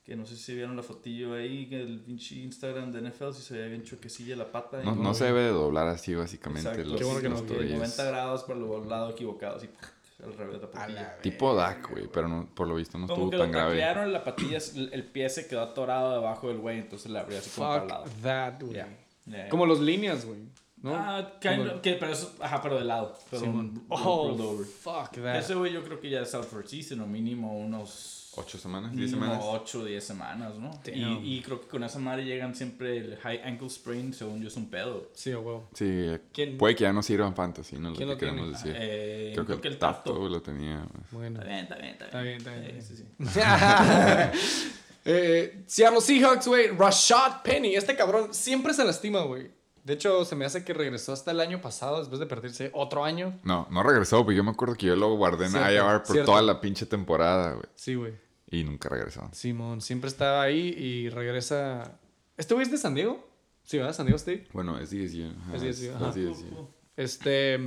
[0.08, 3.42] Que no sé si vieron la fotillo ahí, que el pinche Instagram de NFL, si
[3.44, 4.82] se veía bien choquecilla la pata.
[4.82, 6.70] y No, no se debe de doblar así, básicamente.
[6.70, 6.90] Exacto.
[6.92, 7.74] Los, Qué bueno que los no, tobillos.
[7.78, 9.70] 90 grados por el lado equivocado, así
[10.24, 11.18] al revés de la patilla.
[11.22, 13.70] Tipo Dak, güey, pero no, por lo visto no Como estuvo que lo tan grave.
[13.72, 14.58] taclearon la patilla,
[14.94, 17.88] el pie se quedó atorado debajo del güey, entonces le abrió así como para el
[17.90, 18.06] lado.
[18.06, 18.74] Fuck that, güey.
[18.74, 18.98] Yeah.
[19.26, 19.50] Yeah.
[19.50, 20.40] Como los líneas, güey.
[20.82, 20.96] ¿no?
[20.96, 23.14] Ah, kind of- que, pero eso, ajá, pero de lado.
[23.30, 23.66] Pero Simón.
[23.76, 25.36] un- Oh, fuck that.
[25.40, 28.17] Ese güey yo creo que ya es out for season o mínimo unos...
[28.40, 28.96] ¿Ocho semanas?
[28.96, 29.40] ¿Diez semanas?
[29.44, 30.70] 8 o 10 semanas, ¿no?
[30.94, 34.48] Y, y creo que con esa madre llegan siempre el high ankle sprain, según yo
[34.48, 35.10] es un pedo.
[35.14, 35.68] Sí, huevo.
[35.74, 37.90] Sí, ¿Quién- puede que ya no sirva en fantasy, ¿no?
[37.90, 38.80] Lo ¿Quién que lo queremos tiene?
[38.80, 38.90] decir.
[38.90, 40.86] Eh, Creo que el Tato lo tenía.
[41.12, 41.40] Bueno.
[41.42, 42.38] Está bien, está bien, está Está bien.
[42.44, 44.70] bien, está bien, Sí, está sí, sí.
[45.06, 46.68] eh, Seattle Seahawks, güey.
[46.70, 47.76] Rashad Penny.
[47.76, 49.50] Este cabrón siempre se lastima, güey.
[49.84, 53.06] De hecho, se me hace que regresó hasta el año pasado después de perderse otro
[53.06, 53.40] año.
[53.44, 56.12] No, no regresó, porque yo me acuerdo que yo lo guardé en Cierto, IR por
[56.12, 56.32] cierto.
[56.32, 57.66] toda la pinche temporada, güey.
[57.76, 58.14] Sí, güey.
[58.50, 59.30] Y nunca regresó.
[59.34, 62.00] Simón siempre estaba ahí y regresa.
[62.38, 63.28] ¿Este güey es de San Diego?
[63.64, 63.94] Sí, ¿verdad?
[63.94, 64.48] San Diego State.
[64.54, 65.30] Bueno, es DSU.
[65.42, 66.10] ajá, Es DSU, es- ajá.
[66.10, 66.70] es DSU.
[66.96, 67.60] Este,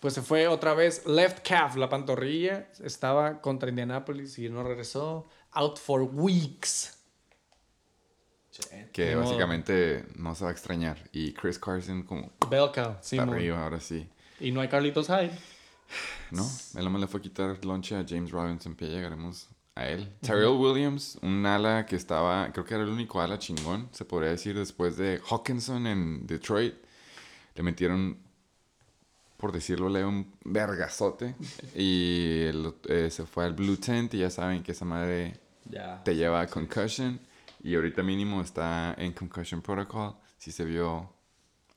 [0.00, 2.70] pues se fue otra vez left calf, la pantorrilla.
[2.82, 5.28] Estaba contra Indianapolis y no regresó.
[5.52, 6.98] Out for weeks.
[8.50, 8.88] Che.
[8.92, 9.24] Que modo.
[9.26, 10.98] básicamente no se va a extrañar.
[11.12, 13.30] Y Chris Carson como Bell cow, está Simón.
[13.30, 14.08] arriba ahora sí.
[14.40, 15.36] Y no hay Carlitos Hyde.
[16.30, 16.48] ¿No?
[16.76, 20.08] Él no le fue a quitar lonche a James Robinson, que ya llegaremos a él.
[20.20, 24.30] Terrell Williams, un ala que estaba, creo que era el único ala chingón, se podría
[24.30, 26.74] decir, después de Hawkinson en Detroit.
[27.56, 28.18] Le metieron,
[29.36, 31.34] por decirlo, leo, un vergazote.
[31.74, 35.38] y el- eh, se fue al Blue Tent y ya saben que esa madre
[36.04, 37.18] te lleva a concussion.
[37.62, 40.14] Y ahorita mínimo está en concussion protocol.
[40.38, 41.10] Si se vio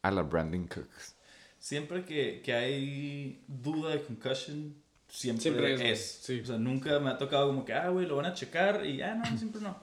[0.01, 1.15] a la Brandon Cooks.
[1.59, 4.75] Siempre que, que hay duda de concussion,
[5.09, 6.19] siempre, Siempre es, es.
[6.23, 6.39] sí.
[6.41, 9.01] O sea, nunca me ha tocado como que, ah, güey, lo van a checar y,
[9.01, 9.75] ah, no, siempre no.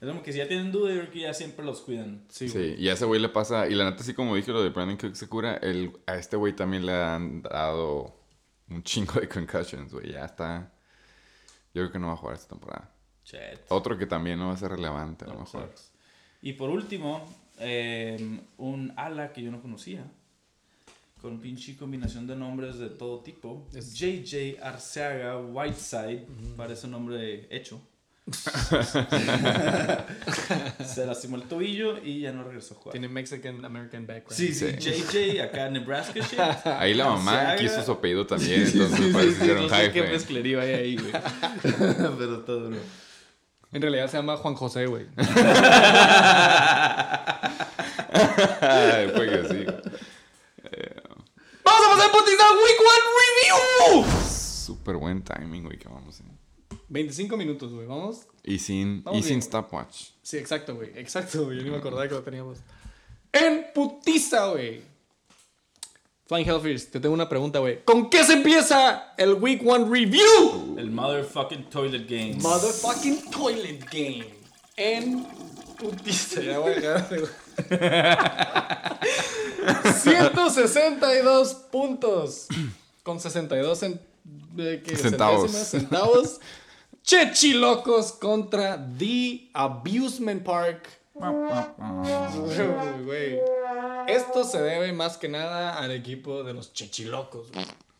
[0.00, 2.22] Es como que si ya tienen duda, yo creo que ya siempre los cuidan.
[2.28, 4.62] Sí, Sí, y a ese güey le pasa, y la neta, así como dije lo
[4.62, 8.14] de Brandon Cook se cura, el, a este güey también le han dado
[8.68, 10.70] un chingo de concussions, güey, ya está.
[11.72, 12.90] Yo creo que no va a jugar esta temporada.
[13.24, 13.64] Chet.
[13.68, 15.62] Otro que también no va a ser relevante, a lo No, mejor.
[15.68, 15.92] sucks.
[16.42, 17.24] Y por último,
[17.58, 20.04] eh, un ala que yo no conocía,
[21.26, 26.24] con pinche combinación de nombres de todo tipo, Es- JJ Arceaga Whiteside,
[26.56, 27.80] parece un nombre hecho.
[30.86, 32.92] Se lastimó el tobillo y ya no regresó a jugar.
[32.92, 34.36] Tiene Mexican American background.
[34.36, 34.90] Sí, sí, Sí.
[34.92, 36.38] JJ acá Nebraska shit.
[36.78, 37.56] Ahí la mamá Arceaga.
[37.60, 40.12] quiso su apellido también, entonces parece que era un no sé qué hype.
[40.12, 41.12] mezclería hay ahí, güey.
[42.18, 42.76] Pero todo duro.
[43.72, 45.06] En realidad se llama Juan José, güey.
[48.60, 49.66] Ay, fue que sí.
[51.66, 54.04] ¡Vamos a pasar putiza Week One Review!
[54.30, 56.36] Súper buen timing, güey, que vamos en.
[56.88, 57.86] 25 minutos, güey.
[57.86, 58.26] ¿Vamos?
[58.44, 60.10] Y sin, Vamos y sin stopwatch.
[60.22, 60.90] Sí, exacto, güey.
[60.94, 61.58] Exacto, güey.
[61.58, 62.58] Yo ni me acordaba que lo teníamos.
[63.32, 64.82] En putiza, güey.
[66.26, 67.84] Flying Hellfish, te tengo una pregunta, güey.
[67.84, 70.76] ¿Con qué se empieza el Week One Review?
[70.78, 72.42] El motherfucking toilet games.
[72.42, 74.26] Motherfucking Toilet Game.
[74.76, 75.24] En
[75.78, 76.40] putiza.
[76.42, 77.28] Ya voy a dejar de-
[80.02, 82.46] 162 puntos.
[83.02, 84.96] Con 62 cen- de- ¿qué?
[84.96, 85.50] Centavos.
[85.52, 86.40] centavos.
[87.02, 90.88] Chechilocos contra The Abusement Park.
[94.08, 97.48] Esto se debe más que nada al equipo de los Chechilocos.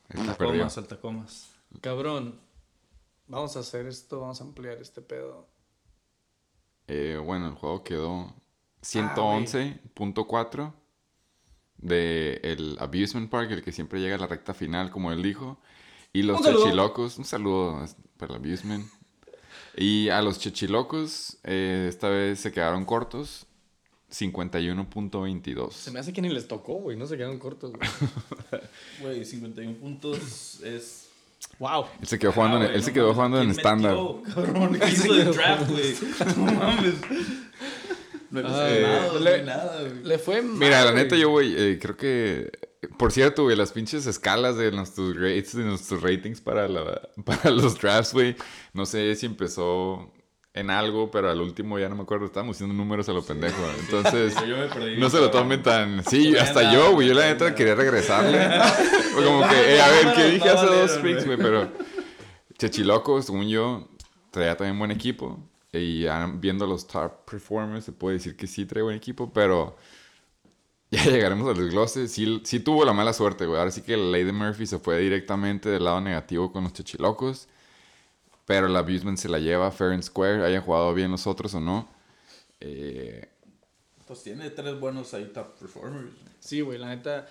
[0.09, 0.35] perdió.
[0.37, 1.49] Tacomas, al tacomas.
[1.81, 2.41] Cabrón.
[3.29, 5.49] Vamos a hacer esto, vamos a ampliar este pedo.
[6.87, 8.33] Eh, bueno, el juego quedó
[8.83, 10.73] 111.4
[11.79, 15.59] de el Abusement Park, el que siempre llega a la recta final, como él dijo.
[16.13, 16.41] Y los.
[16.43, 17.85] Chechilocos, un saludo
[18.17, 18.87] para el Abusement.
[19.77, 23.47] Y a los Chechilocos, eh, esta vez se quedaron cortos,
[24.11, 25.73] 51.22.
[25.73, 26.97] Se me hace que ni les tocó, güey.
[26.97, 27.89] No se quedaron cortos, güey.
[29.01, 31.11] Güey, 51 puntos es.
[31.59, 31.85] wow.
[32.01, 33.97] Él se quedó jugando, Ah, en, él se quedó jugando en ¿quién estándar.
[34.35, 35.95] Cabrón, ¿qué hizo de draft, güey?
[36.39, 36.95] No mames.
[38.43, 40.05] No le Ay, nada, le- nada, güey.
[40.05, 41.03] Le fue mal, Mira, la güey.
[41.05, 42.51] neta, yo, güey, eh, creo que.
[42.99, 47.51] Por cierto, güey, las pinches escalas de nuestros grades, de nuestros ratings para, la, para
[47.51, 48.37] los drafts, güey.
[48.73, 50.13] No sé si empezó
[50.55, 52.27] en algo, pero al último ya no me acuerdo.
[52.27, 53.57] Estábamos haciendo números a lo pendejo.
[53.81, 56.03] Entonces, Yo- yo me perdí, no se lo tomen tan.
[56.05, 57.09] Sí, No hasta nada, yo, güey.
[57.09, 58.39] Yo la neta quería regresarle.
[59.15, 61.25] Fue como que, eh, a ver, ¿qué dije hace dos güey.
[61.25, 61.37] güey?
[61.39, 61.73] Pero
[62.59, 63.89] Chechiloco, según yo,
[64.31, 65.39] traía también buen equipo.
[65.73, 66.07] Y
[66.39, 69.77] viendo los top performers, se puede decir que sí trae buen equipo, pero
[70.91, 72.09] ya llegaremos al desglose.
[72.09, 73.59] Sí, sí tuvo la mala suerte, güey.
[73.59, 76.73] Ahora sí que la ley de Murphy se fue directamente del lado negativo con los
[76.73, 77.49] Chechilocos.
[78.47, 81.61] Pero el abusement se la lleva fair and square, hayan jugado bien los otros o
[81.61, 81.89] no.
[82.61, 83.29] Eh,
[84.07, 86.11] Pues tiene tres buenos ahí top performers.
[86.39, 87.29] Sí, güey, la neta.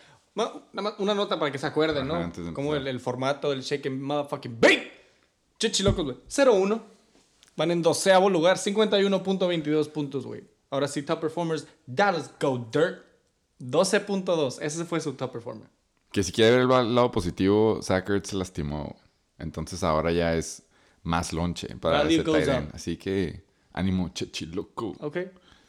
[1.00, 2.54] Una nota para que se acuerden, Ajá, ¿no?
[2.54, 4.92] Como el, el formato del shake and motherfucking bake.
[5.58, 6.18] Chichilocos, güey.
[6.28, 6.82] 0-1.
[7.56, 10.44] Van en doceavo lugar, 51.22 puntos, güey.
[10.70, 11.68] Ahora sí, top performers.
[11.86, 13.06] Dallas Go Dirt.
[13.60, 14.58] 12.2.
[14.62, 15.70] Ese fue su top performer.
[16.12, 18.98] que si quiere ver el lado positivo, Sackert se lastimó.
[19.38, 20.64] Entonces ahora ya es
[21.04, 22.70] más lonche para ese up.
[22.74, 24.94] Así que ánimo, Chechiloco.
[25.00, 25.18] Ok.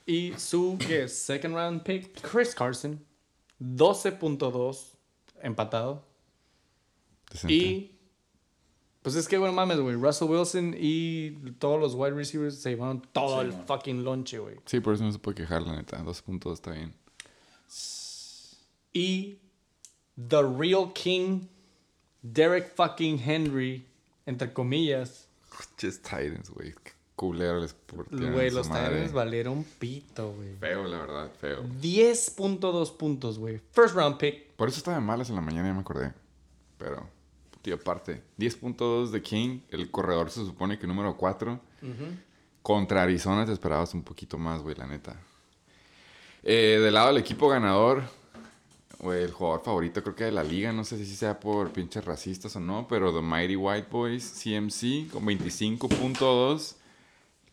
[0.06, 1.16] Y su, ¿qué es?
[1.16, 3.04] Second round pick, Chris Carson.
[3.60, 4.94] 12.2.
[5.42, 6.04] Empatado.
[7.30, 7.54] Decente.
[7.54, 7.95] Y.
[9.06, 9.94] Pues es que, bueno, mames, güey.
[9.94, 13.64] Russell Wilson y todos los wide receivers se llevaron todo Sí, el man.
[13.68, 14.56] fucking lonche, güey.
[14.64, 16.02] Sí, por eso no se puede quejar, la neta.
[16.02, 16.92] Dos puntos está bien.
[18.92, 19.38] Y.
[20.28, 21.42] The Real King,
[22.22, 23.86] Derek fucking Henry,
[24.24, 25.28] entre comillas.
[25.80, 26.72] Just Titans, güey.
[26.82, 27.76] Qué culero les
[28.10, 30.56] Güey, los Titans valieron pito, güey.
[30.56, 31.62] Feo, la verdad, feo.
[31.80, 33.60] 10.2 puntos, güey.
[33.70, 34.52] First round pick.
[34.56, 36.12] Por eso estaba malas en la mañana, ya me acordé.
[36.78, 37.06] Pero,
[37.66, 38.22] tío, aparte.
[38.38, 39.58] 10.2 de King.
[39.70, 41.60] El corredor se supone que número 4.
[42.62, 45.16] Contra Arizona te esperabas un poquito más, güey, la neta.
[46.44, 48.04] Eh, del lado del equipo ganador,
[49.00, 52.04] güey, el jugador favorito creo que de la liga, no sé si sea por pinches
[52.04, 56.76] racistas o no, pero The Mighty White Boys, CMC, con 25.2.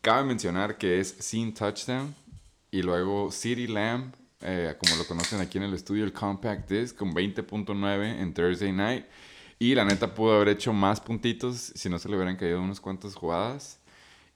[0.00, 2.14] Cabe mencionar que es sin touchdown.
[2.70, 6.96] Y luego City Lamb, eh, como lo conocen aquí en el estudio, el Compact Disc,
[6.96, 9.06] con 20.9 en Thursday Night.
[9.58, 12.80] Y la neta pudo haber hecho más puntitos si no se le hubieran caído unas
[12.80, 13.80] cuantas jugadas.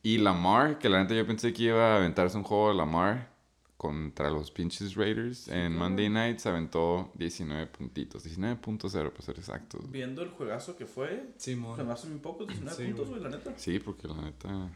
[0.02, 3.36] Y Lamar, que la neta yo pensé que iba a aventarse un juego de Lamar
[3.76, 9.88] contra los pinches Raiders en Monday Night, se aventó 19 puntitos, 19.0 para ser exactos.
[9.90, 13.28] Viendo el juegazo que fue, se me hacen muy pocos, 19 Sí, puntos, güey, la
[13.28, 13.52] neta.
[13.56, 14.70] Sí, porque la neta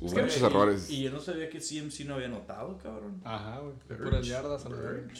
[0.00, 0.90] hubo muchos y- errores.
[0.90, 3.20] Y yo no sabía que CMC no había anotado, cabrón.
[3.24, 3.98] Ajá, güey.
[3.98, 4.64] Puras yardas.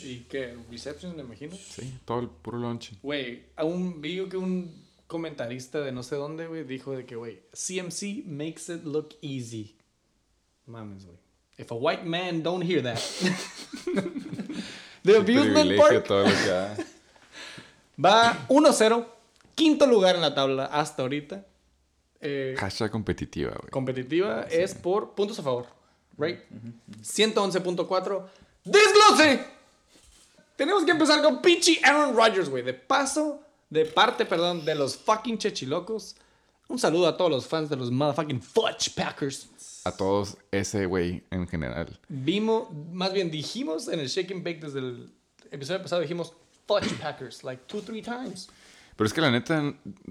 [0.05, 0.57] ¿Y qué?
[0.71, 1.57] ¿Receptions, me imagino?
[1.57, 2.97] Sí, todo el puro lonche.
[3.03, 7.41] Güey, aún vi que un comentarista de no sé dónde, güey, dijo de que, güey,
[7.53, 9.77] CMC makes it look easy.
[10.67, 11.17] Mames, güey.
[11.57, 13.01] If a white man don't hear that.
[15.03, 16.77] The privilegio Park todo lo que da.
[18.05, 19.07] va 1-0.
[19.55, 21.45] Quinto lugar en la tabla hasta ahorita.
[22.21, 23.71] Eh, Hashtag competitiva, güey.
[23.71, 25.67] competitiva es por puntos a favor.
[26.17, 26.41] Right?
[27.03, 28.27] 111.4.
[28.65, 29.45] ¡Desglose!
[30.57, 32.65] Tenemos que empezar con pinche Aaron Rodgers, güey.
[32.65, 36.17] De paso, de parte, perdón, de los fucking chechilocos.
[36.67, 39.49] Un saludo a todos los fans de los motherfucking Fudge Packers.
[39.85, 41.99] A todos ese güey en general.
[42.09, 45.11] Vimos, más bien dijimos en el Shake and Bake desde el
[45.51, 46.33] episodio pasado, dijimos
[46.67, 48.49] Fudge Packers, like two, three times.
[48.99, 49.63] Pero es que la neta,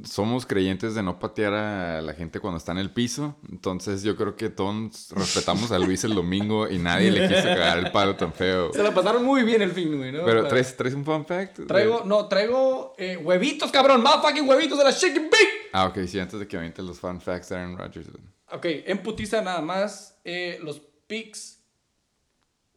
[0.05, 3.35] somos creyentes de no patear a la gente cuando está en el piso.
[3.51, 7.79] Entonces yo creo que todos respetamos a Luis el domingo y nadie le quiso cagar
[7.79, 8.71] el palo tan feo.
[8.71, 10.23] Se la pasaron muy bien el fin, güey, ¿no?
[10.23, 11.67] Pero Para- ¿traes, traes un fun fact?
[11.67, 14.01] Traigo, no, traigo eh, huevitos, cabrón.
[14.01, 15.69] Motherfucking huevitos de la Shake and Bake.
[15.73, 18.07] Ah, ok, sí, antes de que avientes los fun facts de Aaron Rodgers.
[18.53, 20.17] Ok, en putiza nada más.
[20.23, 21.59] eh, los picks.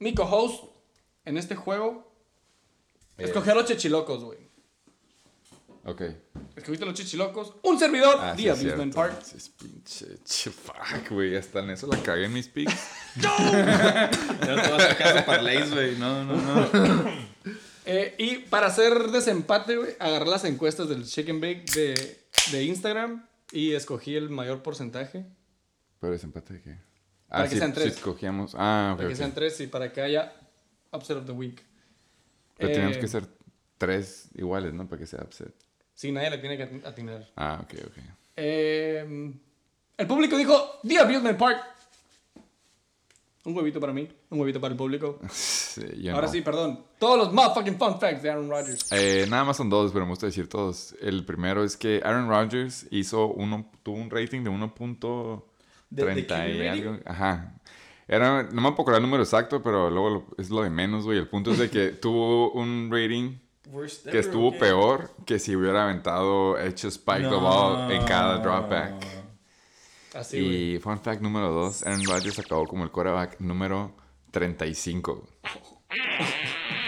[0.00, 0.64] Mi co-host
[1.24, 2.12] en este juego.
[3.16, 4.49] Escogió a los chechilocos, güey.
[5.84, 6.02] Ok.
[6.56, 7.54] Escogiste a los chechilocos.
[7.62, 8.16] Un servidor.
[8.20, 8.90] Ah, sí, The cierto.
[8.90, 9.22] Park.
[9.22, 11.36] Sí, es pinche che, fuck, güey.
[11.36, 12.74] Hasta en eso la cagué en mis picks.
[13.16, 14.10] Ya
[14.56, 15.96] no te vas a sacar de parlays, güey.
[15.96, 17.10] No, no, no.
[17.86, 22.20] Eh, y para hacer desempate, güey, agarré las encuestas del and Bake de,
[22.52, 25.26] de Instagram y escogí el mayor porcentaje.
[25.98, 26.78] Pero desempate de qué?
[27.26, 27.86] Para Ah, que sí, sean tres.
[27.86, 28.54] sí escogíamos.
[28.56, 28.98] Ah, ok.
[28.98, 30.32] Para que sean tres y para que haya
[30.92, 31.60] Upset of the Week.
[32.58, 33.26] Pero tenemos Eh, que ser
[33.78, 34.86] tres iguales, ¿no?
[34.88, 35.52] Para que sea upset.
[36.00, 37.28] Sí, nadie le tiene que atin- atinar.
[37.36, 37.96] Ah, ok, ok.
[38.36, 39.34] Eh,
[39.98, 41.58] el público dijo The Abusement Park.
[43.44, 45.18] Un huevito para mí, un huevito para el público.
[45.30, 46.32] Sí, Ahora no.
[46.32, 46.84] sí, perdón.
[46.98, 48.90] Todos los motherfucking fun facts de Aaron Rodgers.
[48.92, 50.94] Eh, nada más son dos, pero me gusta decir todos.
[51.02, 55.42] El primero es que Aaron Rodgers hizo uno, tuvo un rating de 1.30
[55.90, 56.04] ¿De-
[56.54, 56.98] de y algo.
[57.04, 57.54] Ajá.
[58.08, 61.18] Era, no me acuerdo el número exacto, pero luego lo- es lo de menos, güey.
[61.18, 63.36] El punto es de que tuvo un rating
[64.10, 69.06] que estuvo peor que si hubiera aventado hecho spike the ball en cada dropback.
[70.14, 70.38] Así.
[70.38, 73.92] Y fun fact número dos, Aaron Rodgers acabó como el quarterback número
[74.32, 75.12] 35.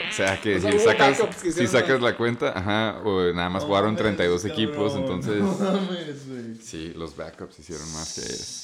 [0.08, 3.48] O sea que O sea, si, sacas, que si sacas la cuenta, ajá, o nada
[3.48, 4.52] más No jugaron mames, 32 cabrón.
[4.60, 6.16] equipos, entonces No mames,
[6.62, 8.61] sí, los backups hicieron más que ellos.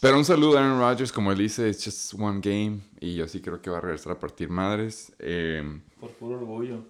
[0.00, 3.26] Pero un saludo a Aaron Rodgers, como él dice, it's just one game y yo
[3.26, 5.12] sí creo que va a regresar a partir madres.
[5.18, 6.84] Eh, Por puro orgullo.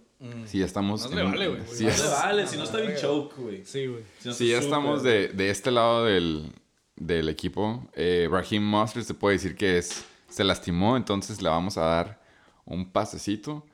[0.45, 1.03] sí, ya estamos...
[1.03, 1.61] Más en le vale, güey.
[1.61, 3.65] No es- le vale, si no está bien choke, güey.
[3.65, 4.03] Sí, güey.
[4.35, 6.53] Si ya estamos de, de este lado del,
[6.97, 7.89] del equipo.
[7.95, 12.21] Eh, Raheem Mostert se puede decir que es, se lastimó, entonces le vamos a dar
[12.67, 13.65] un pasecito.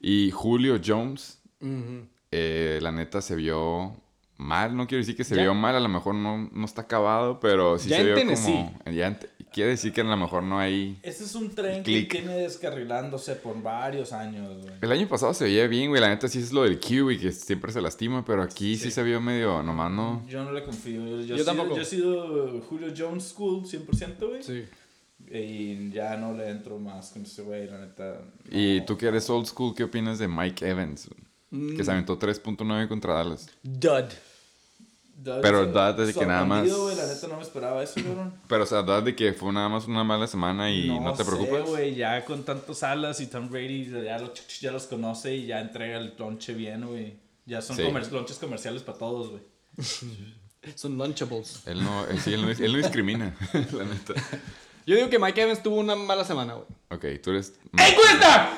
[0.00, 1.38] Y Julio Jones,
[2.30, 3.94] eh, la neta se vio
[4.40, 4.76] mal.
[4.76, 7.38] No quiero decir que se Ya- vio mal, a lo mejor no, no está acabado,
[7.40, 8.52] pero sí Ya se en vio Tennessee.
[8.84, 8.92] como...
[8.96, 9.18] Ya en
[9.52, 10.96] quiere decir que a lo mejor no hay...
[11.02, 12.08] Este es un tren Click.
[12.10, 14.74] que tiene descarrilándose por varios años, güey.
[14.80, 16.00] El año pasado se veía bien, güey.
[16.00, 18.90] La neta sí es lo del Q y que siempre se lastima, pero aquí sí,
[18.90, 19.62] se vio medio...
[19.62, 20.24] Nomás no...
[20.28, 21.00] Yo no le confío.
[21.04, 21.76] Yo, yo, Yo he sido- tampoco.
[21.76, 24.42] yo he sido Julio Jones School 100%, güey.
[24.42, 24.64] Sí.
[25.32, 28.20] Y ya no le entro más con ese güey, la neta.
[28.50, 31.08] Y tú que eres old school, ¿qué opinas de Mike Evans?
[31.50, 33.48] Que se aventó 3.9 contra Dallas.
[33.62, 34.04] Dud.
[35.24, 38.34] Pero so- Dud desde que nada más- la neta no me esperaba eso, cabrón.
[38.48, 41.24] Pero, o sea, ¿verdad de que fue nada más una mala semana y no, te
[41.24, 41.68] sé, preocupas?
[41.68, 45.60] güey, ya con tantos alas y Tom Brady ya, lo- ya los conoce y ya
[45.60, 47.18] entrega el lonche bien, güey.
[47.46, 47.82] Ya son Sí.
[47.82, 49.42] comer- lonches comerciales para todos, güey.
[50.74, 51.62] Son Lunchables.
[51.66, 53.34] Él no, él, sí, él no, él no discrimina,
[53.72, 54.12] la neta.
[54.86, 56.66] Yo digo que Mike Evans tuvo una mala semana, güey.
[56.90, 57.54] Ok, tú eres...
[57.72, 58.50] ¡Encuesta!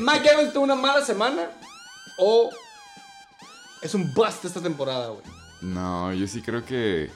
[0.00, 1.50] ¿Mike Evans tuvo una mala semana?
[2.18, 2.50] ¿O
[3.82, 5.22] es un bust esta temporada, güey?
[5.60, 7.10] No, yo sí creo que...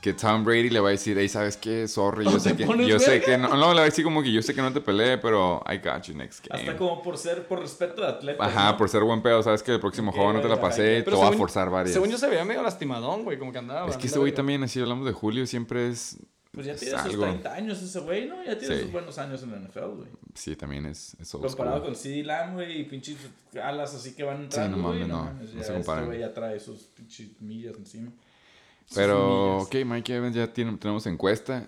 [0.00, 1.86] Que Tom Brady le va a decir, hey, ¿sabes qué?
[1.86, 2.66] Sorry, yo ¿O sé que...
[2.88, 3.38] Yo sé que...
[3.38, 5.62] No, no, le va a decir como que yo sé que no te peleé, pero
[5.70, 6.60] I got you next game.
[6.60, 8.44] Hasta como por ser, por respeto al atleta.
[8.44, 8.76] Ajá, ¿no?
[8.78, 11.10] por ser buen pedo, sabes que el próximo juego no te la pasé, ajá, te
[11.12, 11.92] voy a forzar varias.
[11.92, 13.88] Según yo se veía medio lastimadón, güey, como que andaba.
[13.88, 16.18] Es que andaba- güey también, así hablamos de Julio, siempre es...
[16.52, 17.22] Pues ya tiene sus algo.
[17.24, 18.44] 30 años ese güey, ¿no?
[18.44, 18.82] Ya tiene Sí.
[18.82, 20.08] sus buenos años en la NFL, güey.
[20.34, 21.86] Sí, también es, Comparado school.
[21.86, 23.16] con CD Lamb, güey, y pinches
[23.62, 25.78] alas así que van no entrando, mames, no, mames, no ya se.
[25.78, 28.12] Este güey ya trae sus pinches millas encima.
[28.94, 29.66] Pero, millas.
[29.66, 31.66] ok, Mike Evans ya tiene, tenemos encuesta.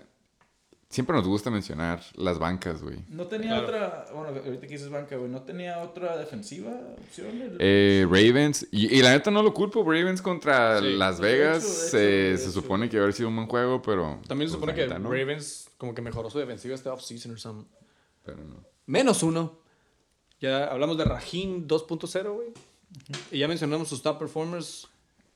[0.94, 2.98] Siempre nos gusta mencionar las bancas, güey.
[3.08, 3.64] No tenía Claro.
[3.66, 7.56] otra, bueno, ahorita que dices banca, güey, no tenía otra defensiva opción.
[7.58, 10.94] Eh, Ravens, y, y la neta no lo culpo, Ravens contra Sí.
[10.94, 11.64] Las De Vegas.
[11.64, 14.20] hecho, de se, hecho, supone que haber sido un buen juego, pero.
[14.28, 15.10] También se pues, supone que neta, no.
[15.10, 17.68] Ravens como que mejoró su defensiva este offseason o something.
[18.24, 18.64] Pero no.
[18.86, 19.58] Menos uno.
[20.40, 22.48] Ya hablamos de Raheem 2.0, güey.
[23.32, 24.86] Y ya mencionamos sus top performers.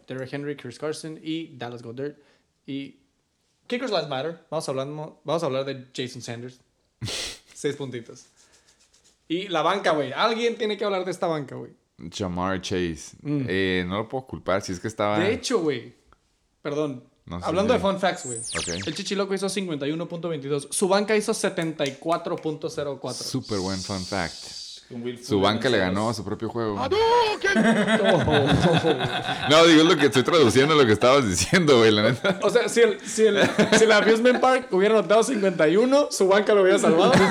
[0.06, 2.14] Derrick Henry, Chris Carson y Dallas Goddard.
[2.64, 3.00] Y
[3.68, 4.44] Kickers Last Matter.
[4.50, 4.86] Vamos a hablar,
[5.24, 6.58] vamos a hablar de Jason Sanders.
[7.54, 8.24] Seis puntitos.
[9.28, 10.10] Y la banca, güey.
[10.12, 11.72] Alguien tiene que hablar de esta banca, güey.
[12.12, 13.16] Jamar Chase.
[13.24, 15.18] Eh, no lo puedo culpar si es que estaba.
[15.18, 15.20] Mm.
[15.20, 15.94] De hecho, güey.
[16.62, 17.04] Perdón.
[17.26, 18.38] No sé Hablando si- de fun facts, güey.
[18.38, 18.86] Ok.
[18.86, 20.68] El Chichiloco hizo 51.22.
[20.70, 23.12] Su banca hizo 74.04.
[23.12, 24.34] Súper buen fun fact.
[25.22, 26.80] Su banca le ganó a su propio juego.
[26.80, 26.88] Oh.
[29.50, 32.38] No, digo lo que estoy traduciendo lo que estabas diciendo, güey, la neta.
[32.42, 33.38] O sea, si el, si el,
[33.76, 37.12] si el Abusement Park hubiera anotado 51, su banca lo hubiera salvado.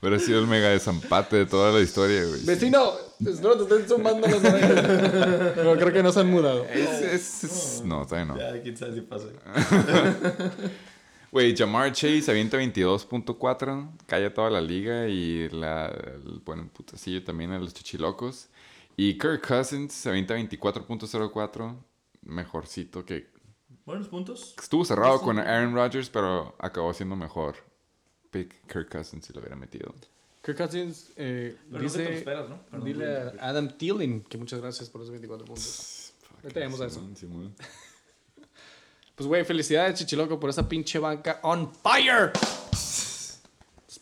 [0.00, 2.44] Pero ha sido el mega desempate de toda la historia, güey.
[2.44, 2.92] Vecino,
[3.26, 4.84] espero te estén sumando las orejas.
[5.54, 6.64] Pero creo que no se han mudado.
[6.66, 8.38] Es, es- es- No, todavía no.
[8.38, 9.24] Ya, quién sabe si pasa.
[11.34, 17.50] Güey, Jamar Chase avienta 22.4, calla toda la liga y la el- bueno, putacillo también
[17.50, 18.50] a los chichilocos.
[18.96, 21.76] Y Kirk Cousins se avienta 24.04,
[22.22, 23.32] mejorcito que...
[23.84, 24.54] Buenos puntos.
[24.62, 27.56] Estuvo cerrado con Aaron Rodgers, pero acabó siendo mejor.
[28.30, 29.92] Pick Kirk Cousins si lo hubiera metido.
[30.40, 32.62] Kirk Cousins eh, Pero no te lo dice, esperas, ¿no?
[32.66, 36.12] Perdón, dile a Adam Thielen que muchas gracias por esos 24 puntos.
[36.44, 37.08] Ahorita a eso.
[37.16, 37.56] Simón.
[39.14, 42.32] Pues, güey, felicidades, Chichiloco, por esa pinche banca on fire.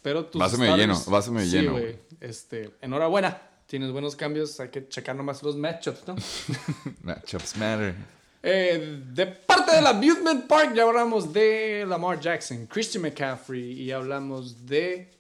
[0.02, 0.94] pero tus Vaso medio lleno,
[1.30, 1.78] medio sí, lleno.
[2.20, 3.40] Este, enhorabuena.
[3.66, 6.14] Tienes buenos cambios, hay que checar nomás los matchups, ¿no?
[7.02, 7.94] Matchups matter.
[8.42, 14.66] Eh, de parte del Amusement Park ya hablamos de Lamar Jackson, Christian McCaffrey y hablamos
[14.66, 15.10] de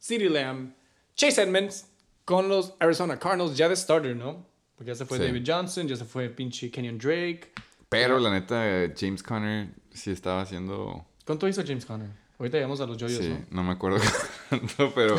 [0.00, 0.72] CeeDee Lamb,
[1.14, 1.86] Chase Edmonds
[2.24, 4.46] con los Arizona Cardinals ya de starter, ¿no?
[4.74, 5.24] Porque ya se fue Sí.
[5.24, 7.52] David Johnson, ya se fue pinche Kenyon Drake.
[7.92, 8.64] Pero la neta,
[8.98, 11.04] James Conner sí estaba haciendo.
[11.24, 12.08] ¿Cuánto hizo James Conner?
[12.38, 13.46] Ahorita llegamos a los yoyos, Sí, ¿no?
[13.50, 13.98] no me acuerdo
[14.48, 15.16] cuánto, pero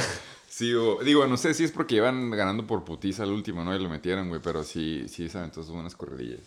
[0.49, 3.73] sí, o- digo, no sé si es porque iban ganando por putiza al último, ¿no?
[3.73, 6.41] Y lo metieron, güey, pero sí, sí se aventó sus buenas corredillas.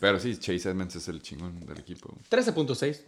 [0.00, 2.08] Pero sí, Chase Edmonds es el chingón del equipo.
[2.08, 2.42] güey.
[2.44, 3.00] 13.6.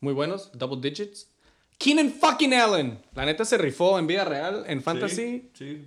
[0.00, 1.28] Muy buenos, double digits.
[1.76, 2.98] Keenan fucking Allen.
[3.14, 5.14] La neta se rifó en vida real, en fantasy.
[5.16, 5.86] Sí, sí.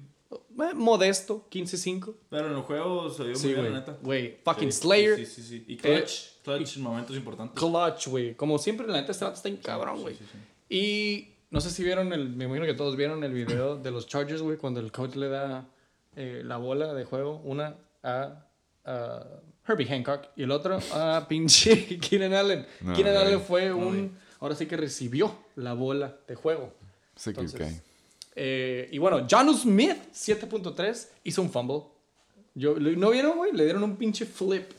[0.60, 2.14] Eh, modesto, 15-5.
[2.30, 3.98] Pero en el juego se vio Sí, muy bien, la neta.
[4.02, 5.16] Güey, fucking Sí, Slayer.
[5.18, 5.66] Sí, sí, sí.
[5.68, 6.12] Y clutch.
[6.12, 7.58] Eh, clutch en momentos importantes.
[7.60, 8.36] Clutch, güey.
[8.36, 10.16] Como siempre, la neta, este está en cabrón, güey.
[10.16, 10.38] sí, sí.
[10.70, 12.30] Y no sé si vieron el.
[12.30, 15.30] Me imagino que todos vieron el video de los Chargers, güey, cuando el coach le
[15.30, 15.68] da
[16.16, 18.46] eh, la bola de juego, una a,
[18.86, 19.24] a
[19.68, 22.66] Herbie Hancock y el otro a pinche Keenan Allen.
[22.82, 23.18] No, Keenan.
[23.18, 24.18] Allen fue un.
[24.40, 26.74] Ahora sí que recibió la bola de juego.
[27.26, 27.82] Entonces.
[28.36, 31.84] Eh, y bueno, John Smith, 7.3, hizo un fumble.
[32.56, 33.52] Yo, ¿No vieron, güey?
[33.52, 34.72] Le dieron un pinche flip.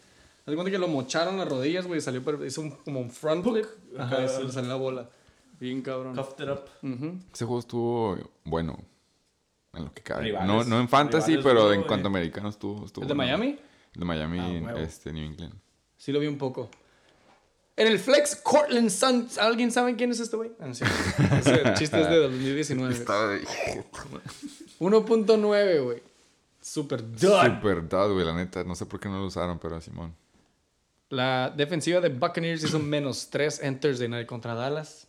[0.46, 2.00] Haz cuenta que lo mocharon las rodillas, güey.
[2.00, 3.66] Salió, hizo un, como un front flip.
[3.98, 5.10] Ajá, y se le salió la bola.
[5.58, 6.14] Bien cabrón.
[6.16, 6.64] Cuffed it up.
[6.82, 7.18] Ujú.
[7.32, 8.78] Ese juego estuvo bueno.
[9.72, 10.24] En lo que cabe.
[10.24, 10.46] Rivales.
[10.46, 13.36] no, no en fantasy, pero en cuanto a americano estuvo, estuvo ¿El de bueno.
[13.38, 13.58] Miami?
[13.94, 14.38] El de Miami,
[14.68, 15.54] Ah, este, New England.
[15.96, 16.68] Sí lo vi un poco.
[17.76, 19.28] En el flex, Cortland Sutton.
[19.40, 20.52] ¿Alguien sabe quién es este güey?
[20.60, 20.84] Ah, no, sí.
[21.38, 22.94] Ese chiste es de 2019.
[22.94, 23.40] Estaba de...
[24.78, 26.02] 1.9, güey.
[26.60, 27.42] Super dud.
[27.42, 28.62] Super dud, güey, la neta.
[28.62, 30.14] No sé por qué no lo usaron, pero Simón.
[31.10, 35.06] La defensiva de Buccaneers hizo menos 3 en Thursday Night contra Dallas.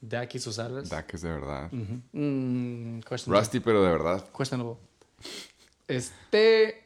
[0.00, 0.88] Dak y sus alas.
[0.88, 1.70] Dak es de verdad.
[1.70, 3.00] Mm.
[3.26, 4.24] Rusty, pero de verdad.
[4.36, 4.76] Questionable.
[5.86, 6.84] Este.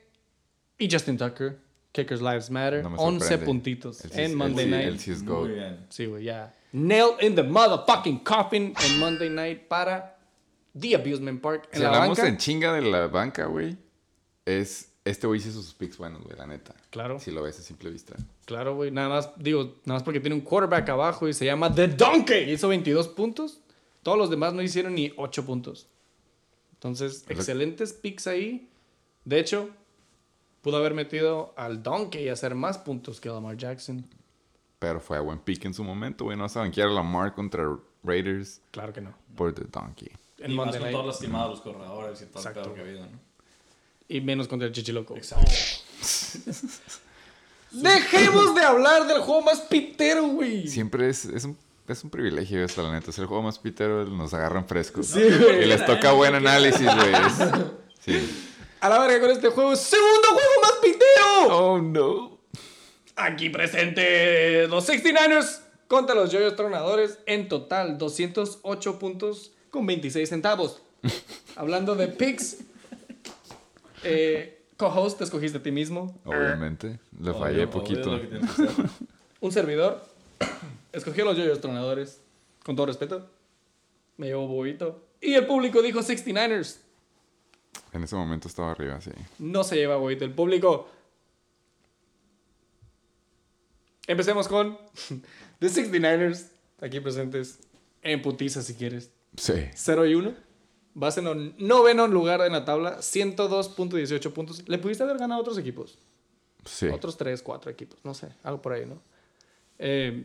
[0.79, 1.59] Y Justin Tucker.
[1.95, 2.82] Kickers Lives Matter.
[2.82, 3.47] No me 11 sorprende.
[3.47, 5.07] puntitos sí- en Monday Night.
[5.07, 5.49] Muy GOAT.
[5.49, 5.86] bien.
[5.88, 6.53] Sí, güey, ya.
[6.72, 10.18] Nailed in the motherfucking coffin en Monday Night para
[10.78, 11.68] The Abusement Park.
[11.70, 12.28] En Si la hablamos banca.
[12.28, 13.76] en chinga de la banca, güey,
[14.45, 14.90] es...
[15.05, 16.74] Este güey hizo sus picks buenos, güey, la neta.
[16.88, 17.20] Claro.
[17.20, 18.16] Si lo ves a simple vista.
[18.47, 18.90] Claro, güey.
[18.90, 22.51] Nada más, digo, nada más porque tiene un quarterback abajo y se llama The Donkey.
[22.51, 23.61] Hizo 22 puntos.
[24.03, 25.88] Todos los demás no hicieron ni 8 puntos.
[26.72, 28.70] Entonces, excelentes picks ahí.
[29.26, 29.68] De hecho,
[30.65, 34.05] pudo haber metido al Donkey y hacer más puntos que Lamar Jackson.
[34.79, 36.37] Pero fue a buen pick en su momento, güey.
[36.39, 37.65] No saben que era Lamar contra
[38.03, 39.15] Raiders Claro que no.
[39.37, 40.11] por The Donkey.
[40.39, 40.93] En y más Monday con Night.
[40.95, 43.19] todos lastimados los corredores y todo el pedo que ha habido, ¿no?
[44.09, 45.17] Y menos contra el Chichiloco.
[45.17, 45.51] Exacto.
[47.71, 50.69] Dejemos de hablar del juego más pitero, güey.
[50.69, 51.57] Siempre es, es, un,
[51.89, 53.11] es un privilegio esto, la neta.
[53.11, 55.07] Es el juego más pitero, nos agarran frescos.
[55.09, 55.65] Sí, güey.
[55.65, 57.12] Y les toca buen análisis, güey.
[58.05, 58.53] Sí.
[58.85, 59.74] A la verga con este juego.
[59.76, 61.57] ¡Segundo juego más pitero!
[61.57, 62.39] Oh, no.
[63.16, 67.18] Aquí presente los 69ers contra los Yoyos Tronadores.
[67.24, 70.82] En total, 208 puntos con 26 centavos.
[71.57, 72.59] Hablando de picks,
[74.03, 76.20] eh, co-host, te escogiste a ti mismo.
[76.26, 77.01] Obviamente.
[77.18, 78.20] Le fallé poquito.
[79.41, 80.05] Un servidor
[80.93, 82.20] escogió a los Yoyos Tronadores.
[82.62, 83.30] Con todo respeto,
[84.18, 85.07] me llevó bobito.
[85.22, 86.84] Y el público dijo 69ers.
[87.93, 89.11] En ese momento estaba arriba, sí.
[89.39, 90.89] No se lleva bobito el público.
[94.07, 94.77] Empecemos con
[95.59, 96.49] The 69ers,
[96.81, 97.61] aquí presentes
[98.03, 99.11] en putiza si quieres.
[99.37, 99.55] Sí.
[99.75, 100.35] 0 y 1.
[100.95, 104.68] Vas en el noveno lugar en la tabla, 102.18 puntos.
[104.68, 105.99] Le pudiste haber ganado a otros equipos.
[106.64, 106.89] Sí.
[106.89, 107.99] Otros 3, 4 equipos.
[108.05, 109.01] No sé, algo por ahí, ¿no?
[109.79, 110.25] Eh,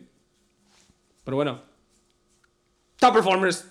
[1.24, 1.62] pero bueno.
[2.98, 3.66] Top performers.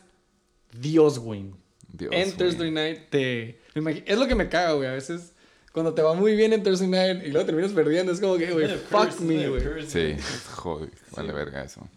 [0.71, 1.51] Dios, güey.
[1.93, 2.37] Dios, en güey.
[2.37, 3.59] Thursday Night te...
[4.05, 4.87] Es lo que me caga, güey.
[4.87, 5.33] A veces
[5.71, 8.51] cuando te va muy bien en Thursday Night y luego terminas perdiendo, es como que,
[8.51, 9.87] güey, fuck curse, me, güey.
[9.87, 10.15] Sí.
[10.55, 11.87] Joder, vale verga eso.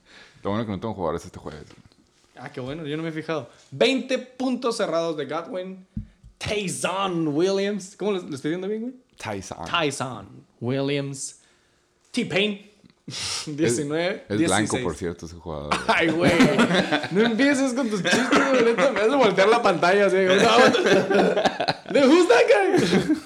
[0.43, 1.65] Lo bueno que no tengo jugadores este jueves.
[2.37, 3.49] Ah, qué bueno, yo no me he fijado.
[3.71, 5.87] 20 puntos cerrados de Godwin.
[6.39, 7.95] Tyson Williams.
[7.97, 8.95] ¿Cómo le estoy viendo bien, güey?
[9.17, 9.59] Tyson.
[9.65, 11.41] Tyson Williams.
[12.11, 12.72] T-Pain.
[13.47, 14.27] 19.
[14.29, 14.47] Es 16.
[14.49, 15.71] blanco, por cierto, ese jugador.
[15.71, 15.83] güey.
[15.97, 16.33] Ay, güey.
[17.11, 18.75] No empieces con tus chistes, güey.
[18.75, 20.17] Me hace voltear la pantalla así.
[20.17, 20.39] güey.
[20.39, 20.59] No,
[21.93, 23.17] ¿De who's that guy?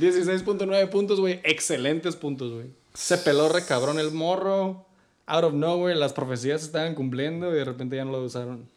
[0.00, 1.40] 16.9 puntos, güey.
[1.44, 2.66] Excelentes puntos, güey.
[2.94, 4.86] Se peló re cabrón el morro.
[5.26, 8.68] Out of nowhere, las profecías se estaban cumpliendo y de repente ya no lo usaron.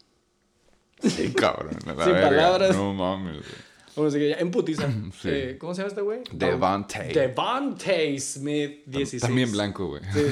[1.02, 1.78] Sí, cabrón.
[1.84, 2.22] Sin verga.
[2.30, 2.76] palabras.
[2.76, 3.75] No mames, güey.
[3.96, 4.88] Bueno, así que ya, en putiza.
[5.22, 5.30] Sí.
[5.32, 6.20] Eh, ¿Cómo se llama este güey?
[6.32, 7.14] Devontae.
[7.14, 9.22] Devontae Smith, 16.
[9.22, 10.02] También blanco, güey.
[10.14, 10.26] Sí.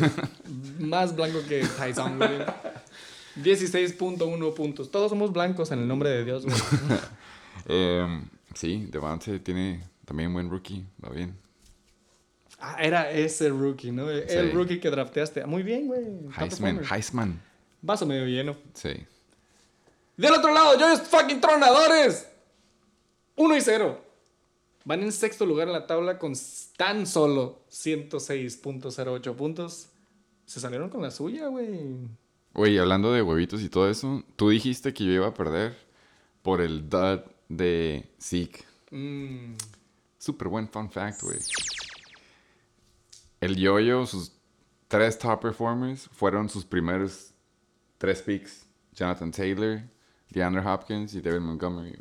[0.80, 2.39] Más blanco que Tyson, güey.
[3.41, 4.91] 16.1 puntos.
[4.91, 6.57] Todos somos blancos en el nombre de Dios, güey.
[7.70, 11.34] Em, sí, Devante tiene también buen rookie, va bien.
[12.59, 14.09] Ah, era ese rookie, ¿no?
[14.09, 14.51] El Sí.
[14.51, 15.45] rookie que drafteaste.
[15.45, 16.01] Muy bien, güey.
[16.38, 16.82] Heisman.
[16.89, 17.41] Heisman.
[17.82, 18.55] Vaso medio lleno.
[18.74, 18.89] Sí.
[20.18, 22.28] Del otro lado, yo fucking tronadores.
[23.36, 24.02] 1 y 0.
[24.86, 26.34] Van en sexto lugar en la tabla con
[26.78, 29.90] tan solo 106.08 puntos.
[30.46, 32.08] Se salieron con la suya, güey.
[32.54, 35.76] Oye, hablando de huevitos y todo eso, tú dijiste que yo iba a perder
[36.42, 38.64] por el dud de Zeke.
[38.92, 39.56] Mm,
[40.20, 41.40] Súper buen fun fact, güey.
[43.42, 44.32] El Yoyo, sus
[44.88, 47.32] tres top performers, fueron sus primeros
[47.98, 48.66] tres picks.
[48.94, 49.82] Jonathan Taylor,
[50.30, 52.00] DeAndre Hopkins y David Montgomery.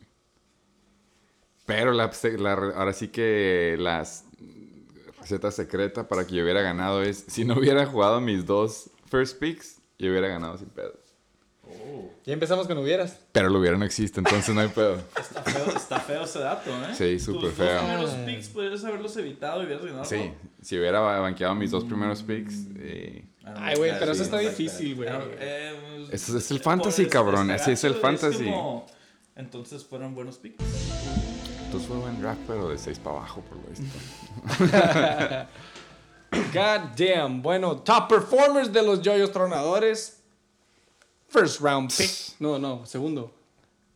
[1.73, 4.25] Pero la, la- ahora sí que las
[5.21, 9.39] receta secreta para que yo hubiera ganado es, si no hubiera jugado mis dos first
[9.39, 11.01] picks, yo hubiera ganado sin pedo.
[12.25, 13.19] Ya empezamos con hubieras.
[13.33, 14.95] Pero lo hubiera no existe, entonces no hay pedo.
[15.19, 16.95] Está feo, está feo ese dato, ¿eh?
[16.95, 17.73] Sí, súper Tus feo.
[17.75, 20.05] dos primeros picks podrías haberlos evitado y hubieras ganado.
[20.05, 24.39] Sí, si hubiera banqueado mis dos primeros picks, eh, Ah, Ay, güey, pero eso está
[24.39, 25.09] difícil, güey.
[25.11, 28.45] eh, Eso es el fantasy, cabrón, así es el fantasy.
[28.45, 28.87] como-
[29.35, 30.63] Entonces fueron buenos picks.
[31.73, 33.87] Entonces fue buen draft, pero de 6 para abajo, por lo visto.
[36.53, 37.41] God damn.
[37.41, 40.21] Bueno, top performers de los yoyos tronadores.
[41.29, 42.11] First round pick.
[42.41, 43.33] No, no, segundo.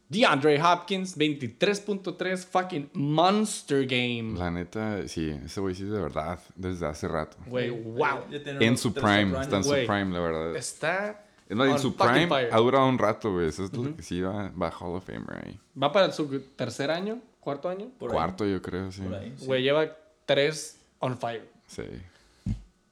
[0.09, 4.39] DeAndre Hopkins, 23.3 fucking monster game.
[4.39, 7.37] La neta, sí, ese güey sí es de verdad, desde hace rato.
[7.47, 8.21] Güey, wow.
[8.31, 10.57] En su prime, está en su prime, la verdad.
[10.57, 11.27] Está.
[11.47, 12.49] Es más, en su prime fire.
[12.53, 13.49] ha durado un rato, güey.
[13.49, 15.61] Eso es lo que sí va, va Hall of Famer ahí.
[15.81, 17.93] Va para su tercer año, cuarto año.
[17.97, 19.03] Por ahí, Cuarto, yo creo, sí.
[19.43, 21.49] Güey, lleva tres on fire.
[21.69, 21.85] Sí.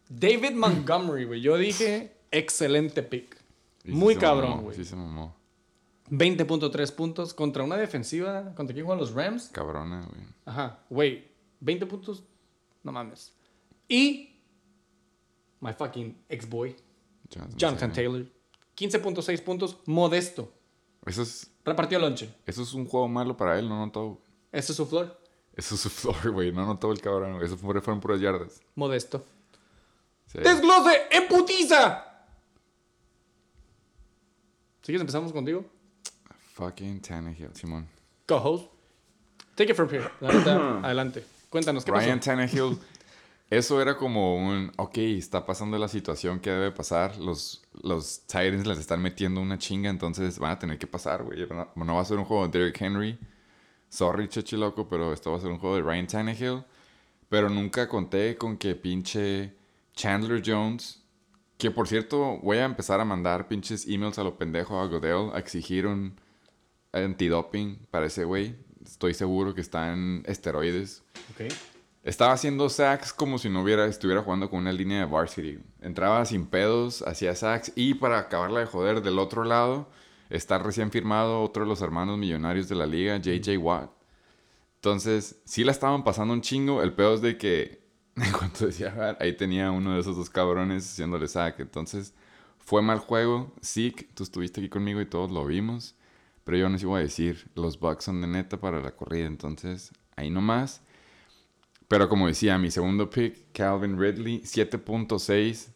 [0.09, 1.41] David Montgomery, güey.
[1.41, 3.37] Yo dije, excelente pick.
[3.83, 4.77] Y Muy cabrón, güey.
[4.77, 5.35] Sí se mamó.
[6.09, 8.55] 20.3 puntos contra una defensiva.
[8.55, 9.49] ¿Contra quién juegan los Rams?
[9.49, 10.23] Cabrona, güey.
[10.45, 11.25] Ajá, güey.
[11.59, 12.23] 20 puntos.
[12.85, 13.35] No mames.
[13.89, 14.31] Y.
[15.59, 16.77] My fucking ex-boy,
[17.29, 18.27] Jonathan, Jonathan Taylor.
[18.77, 19.15] Taylor.
[19.17, 20.53] 15.6 puntos, modesto.
[21.07, 22.29] Eso es, Repartió lonche.
[22.47, 24.21] eso es un juego malo para él, no notó.
[24.55, 25.21] Ese es su flor.
[25.55, 26.53] Eso es su flor, güey.
[26.53, 27.35] No notó el cabrón.
[27.35, 27.47] güey.
[27.47, 28.61] Eso fue- fueron puras yardas.
[28.75, 29.25] Modesto.
[30.27, 30.39] Sí.
[30.39, 32.05] ¡Desglose en putiza!
[34.83, 35.01] ¿Sigues?
[35.01, 35.65] Empezamos contigo.
[36.55, 37.89] Fucking Tannehill, Simón.
[38.27, 38.67] Co-host.
[39.55, 40.09] Take it from here.
[40.21, 41.25] La neta, adelante.
[41.51, 42.31] Cuéntanos, ¿qué Ryan pasó?
[42.31, 42.79] Tannehill,
[43.51, 48.67] eso era como un, ok, está pasando la situación que debe pasar, los, los Titans
[48.67, 51.47] les están metiendo una chinga, entonces van a tener que pasar, güey.
[51.49, 53.19] No, no va a ser un juego de Derrick Henry,
[53.95, 56.65] sorry, chechi loco, pero esto va a ser un juego de Ryan Tannehill.
[57.29, 59.55] Pero nunca conté con que pinche
[59.95, 61.03] Chandler Jones,
[61.57, 65.31] que por cierto, voy a empezar a mandar pinches emails a lo pendejo a Godell
[65.33, 66.17] a exigir un
[66.93, 68.57] antidoping para ese güey.
[68.85, 71.03] Estoy seguro que está en esteroides.
[71.33, 71.53] Ok.
[72.03, 75.59] Estaba haciendo sacks como si no hubiera, estuviera jugando con una línea de varsity.
[75.81, 79.89] Entraba sin pedos, hacía sacks y para acabarla de joder del otro lado
[80.35, 83.91] está recién firmado otro de los hermanos millonarios de la liga, JJ Watt.
[84.77, 86.83] Entonces, sí la estaban pasando un chingo.
[86.83, 87.83] El pedo es de que
[88.17, 91.61] en cuanto decía, "Ah", ahí tenía uno de esos dos cabrones haciéndole sack.
[91.61, 92.15] Entonces,
[92.59, 93.53] fue mal juego.
[93.61, 95.97] Sí, tú estuviste aquí conmigo y todos lo vimos.
[96.45, 99.27] Pero yo no les iba a decir, los Bucks son de neta para la corrida.
[99.27, 100.83] Entonces, ahí nomás.
[101.89, 105.74] Pero como decía, mi segundo pick, Calvin Ridley, 7.6.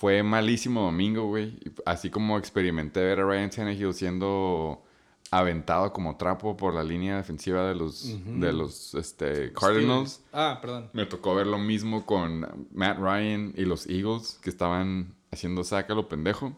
[0.00, 1.58] Fue malísimo domingo, güey.
[1.84, 4.82] Así como experimenté ver a Ryan Tannehill siendo
[5.30, 10.12] aventado como trapo por la línea defensiva de los, de los este, Cardinals.
[10.12, 10.22] Steelers.
[10.32, 10.88] Ah, perdón.
[10.94, 15.92] Me tocó ver lo mismo con Matt Ryan y los Eagles, que estaban haciendo saca
[15.92, 16.56] lo pendejo.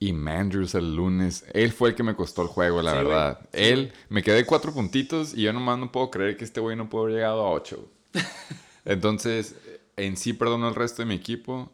[0.00, 3.06] Y Mandrews el lunes, él fue el que me costó el juego, la Sí, güey.
[3.06, 3.48] verdad.
[3.52, 6.88] Él, me quedé cuatro puntitos y yo nomás no puedo creer que este güey no
[6.90, 7.88] pudo haber llegado a ocho.
[8.84, 9.54] Entonces,
[9.96, 11.70] en sí perdono el resto de mi equipo.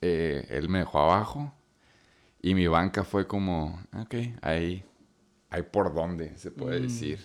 [0.00, 1.52] Eh, él me dejó abajo.
[2.40, 4.84] Y mi banca fue como, ok, ahí,
[5.50, 7.18] ahí por dónde, se puede decir.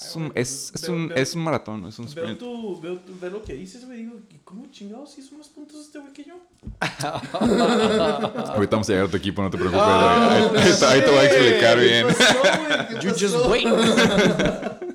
[0.00, 2.38] Es un, es, es Veo- un, veo- es un maratón, es un Veo, sprint.
[2.38, 3.98] tu, veo, tu- veo lo que dices, güey.
[4.04, 6.34] Digo, ¿y ¿cómo chingados hizo más puntos este güey que yo?
[7.40, 9.82] Ahorita vamos a llegar a tu equipo, no te preocupes.
[9.84, 12.06] ahí, ahí- ahí te- ahí te voy a explicar bien.
[12.06, 13.66] ¿Qué pasó, You just wait.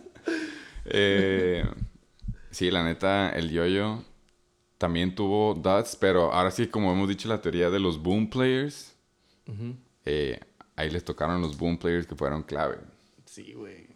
[0.85, 1.63] Eh,
[2.51, 4.03] sí, la neta, el yoyo
[4.77, 8.93] también tuvo dots, pero ahora sí, como hemos dicho, la teoría de los boom players,
[10.05, 10.39] eh,
[10.75, 12.77] ahí les tocaron los boom players que fueron clave.
[13.25, 13.87] Sí, güey.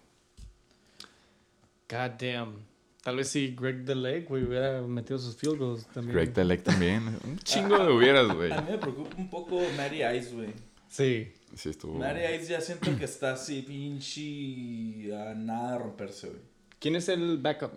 [1.90, 2.66] God damn.
[3.04, 6.14] Tal vez si Greg Delake, güey, hubiera metido sus field goals también.
[6.14, 7.08] Greg Delec también.
[7.24, 8.52] Un chingo de hubieras, güey.
[8.52, 10.54] A mí me preocupa un poco Matty Ice, güey.
[10.90, 11.32] Sí.
[11.56, 11.98] Sí, estuvo.
[11.98, 16.42] Matty Ice ya siento que está así pinche a nada de romperse, güey.
[16.80, 17.72] ¿Quién es el backup?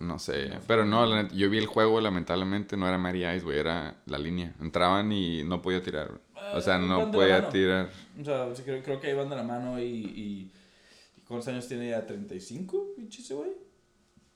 [0.00, 0.58] No sé.
[0.66, 3.96] Pero no, la neta, yo vi el juego, lamentablemente no era Mary Ice, güey, era
[4.06, 4.54] la línea.
[4.60, 6.08] Entraban y no podía tirar.
[6.08, 6.20] güey.
[6.54, 7.90] O sea, Ah, no podía tirar.
[8.20, 10.50] O sea, sí, creo, creo que ahí van de la mano y, y,
[11.16, 12.06] y ¿Cuántos años tiene ya?
[12.06, 13.50] ¿35, pinche ese güey?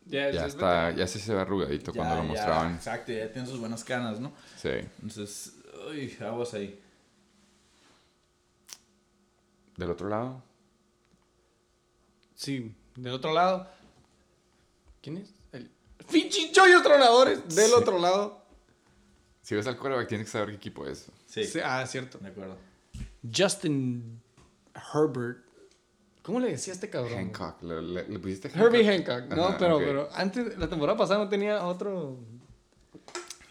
[0.07, 2.75] Ya, Ya es está, ya sí se ve arrugadito cuando lo ya, mostraban.
[2.77, 4.33] Exacto, ya tiene sus buenas canas, ¿no?
[4.57, 4.71] Sí.
[5.03, 5.59] Entonces,
[5.91, 6.81] uy, aguas ahí.
[9.77, 10.43] Del otro lado,
[12.35, 13.69] Sí, del otro lado.
[15.03, 15.31] ¿Quién es?
[15.53, 15.71] El
[16.11, 17.43] pinche chollos tronadores.
[17.55, 17.73] Del Sí.
[17.77, 18.39] otro lado.
[19.43, 21.07] si ves al quarterback tienes que saber qué equipo es.
[21.27, 22.19] Sí, Sí, Ah, cierto.
[22.19, 22.57] de acuerdo.
[23.35, 24.21] Justin
[24.95, 25.39] Herbert.
[26.23, 27.15] ¿Cómo le decía a este cabrón?
[27.15, 27.63] Hancock.
[27.63, 29.35] ¿Le, le- le pusiste Herbie Hancock.
[29.35, 32.19] No, Ajá, pero, pero antes, la temporada pasada no tenía otro.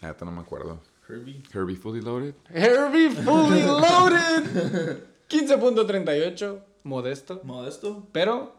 [0.00, 0.80] La neta no me acuerdo.
[1.08, 1.42] Herbie.
[1.52, 2.34] Herbie Fully Loaded.
[2.50, 5.02] Herbie Fully Loaded.
[5.28, 6.60] 15.38.
[6.84, 7.40] Modesto.
[7.42, 8.06] Modesto.
[8.12, 8.54] Pero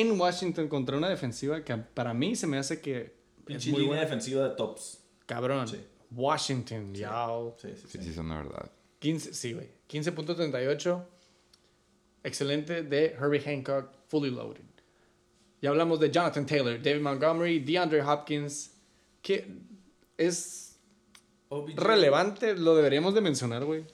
[0.00, 3.10] en Washington contra una defensiva que para mí se me hace que es
[3.44, 4.02] Pinche muy línea buena.
[4.02, 5.00] defensiva de tops.
[5.26, 5.68] Cabrón.
[5.68, 5.78] Sí.
[6.10, 7.56] Washington, yao.
[7.60, 8.04] Sí, sí, Sí, sí.
[8.04, 8.70] sí, son de verdad.
[9.00, 9.68] 15, sí, güey.
[9.88, 11.04] 15.38.
[12.22, 14.62] Excelente de Herbie Hancock, fully loaded.
[15.60, 18.70] Ya hablamos de Jonathan Taylor, David Montgomery, DeAndre Hopkins.
[19.22, 19.46] Que
[20.18, 20.78] es
[21.48, 21.76] OBJ.
[21.78, 23.84] relevante, lo deberíamos de mencionar, güey.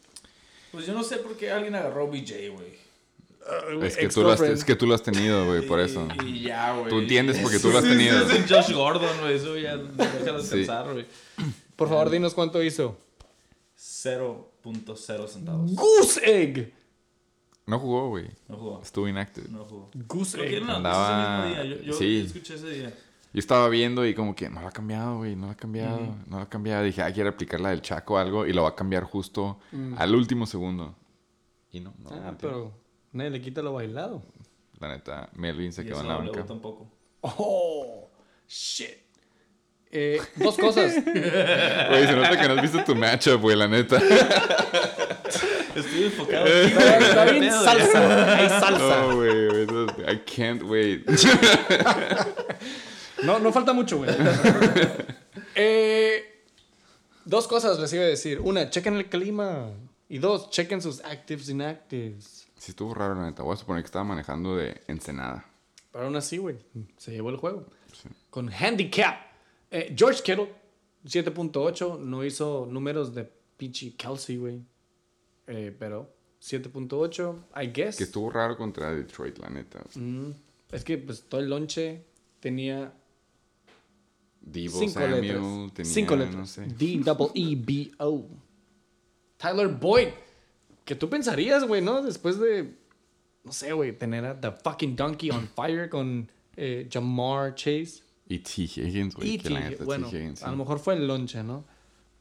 [0.73, 2.79] Pues yo no sé por qué alguien agarró OBJ, güey.
[3.83, 6.07] Es que, tú lo has, es que tú lo has tenido, güey, por eso.
[6.25, 6.89] Y, ya, güey.
[6.91, 8.29] Tú entiendes porque tú Sí, lo has tenido.
[8.29, 9.35] sí, sí, Josh Gordon, güey.
[9.37, 11.07] Eso ya déjalo descansar, güey.
[11.77, 12.97] Por favor, dinos cuánto hizo.
[13.77, 15.75] 0.0 centavos.
[15.75, 16.73] Goose Egg.
[17.67, 18.27] No jugó, güey.
[18.49, 18.81] No jugó.
[18.83, 19.49] Estuvo inactive.
[19.49, 19.91] No jugó.
[19.95, 20.63] Goose Egg.
[20.69, 21.77] Andaba- ese mismo día.
[21.77, 22.23] Yo, yo sí.
[22.27, 22.95] escuché ese día.
[23.33, 26.01] Yo estaba viendo y como que no lo ha cambiado, güey, no lo ha cambiado,
[26.27, 26.83] no lo ha cambiado.
[26.83, 29.61] Dije, ah, quiere aplicar la del Chaco o algo y lo va a cambiar justo
[29.97, 30.97] al último segundo.
[31.71, 32.11] Y no, no.
[32.11, 32.73] Ah, pero
[33.13, 34.23] nadie le quita lo bailado.
[34.79, 36.47] La neta, Melvin se Y quedó eso en la no le banca.
[36.47, 36.91] tampoco.
[37.21, 38.09] Oh,
[38.49, 38.97] shit.
[39.93, 40.93] Eh, dos cosas.
[41.05, 43.97] Güey, se nota que no has visto tu matchup, güey, la neta.
[45.75, 46.47] Estoy enfocado.
[46.47, 48.37] Está, está bien salsa.
[48.39, 49.03] Hay salsa.
[49.03, 49.67] No, güey,
[50.09, 51.05] I can't wait.
[53.23, 54.09] No, no falta mucho, güey.
[55.55, 56.43] Eh,
[57.27, 58.41] dos cosas les iba a decir.
[58.41, 59.73] Una, chequen el clima.
[60.09, 62.40] Y dos, chequen sus actives inactives.
[62.61, 63.43] Sí estuvo raro, la neta.
[63.43, 65.47] Voy a suponer que estaba manejando de Ensenada.
[65.91, 66.59] Pero aún así, güey,
[66.99, 67.65] se llevó el juego.
[68.29, 69.17] Con handicap.
[69.71, 70.53] Eh, George Kittle,
[71.07, 71.99] 7.8.
[72.01, 73.25] No hizo números de
[73.57, 74.61] pinche Kelsey, güey.
[75.47, 77.97] Eh, pero 7.8, I guess.
[77.97, 79.83] Que estuvo raro contra Detroit, la neta.
[79.95, 80.31] Mm,
[80.71, 82.05] es que pues todo el lonche
[82.41, 82.93] tenía
[84.43, 85.73] Divo cinco Samuel, letras.
[85.73, 86.37] tenía, cinco letras.
[86.37, 86.67] no sé.
[86.67, 88.27] D-double-E-B-O.
[89.39, 90.09] Tyler Boyd.
[90.91, 92.03] Que tú pensarías, güey, ¿no?
[92.03, 92.75] Después de,
[93.45, 98.03] no sé, güey, tener a The Fucking Donkey on Fire con eh, Jamar Chase.
[98.27, 98.63] Y T.
[98.63, 100.09] Higgins, güey, neta, bueno.
[100.09, 100.43] Higgins.
[100.43, 101.65] a lo mejor fue el lonche, ¿no?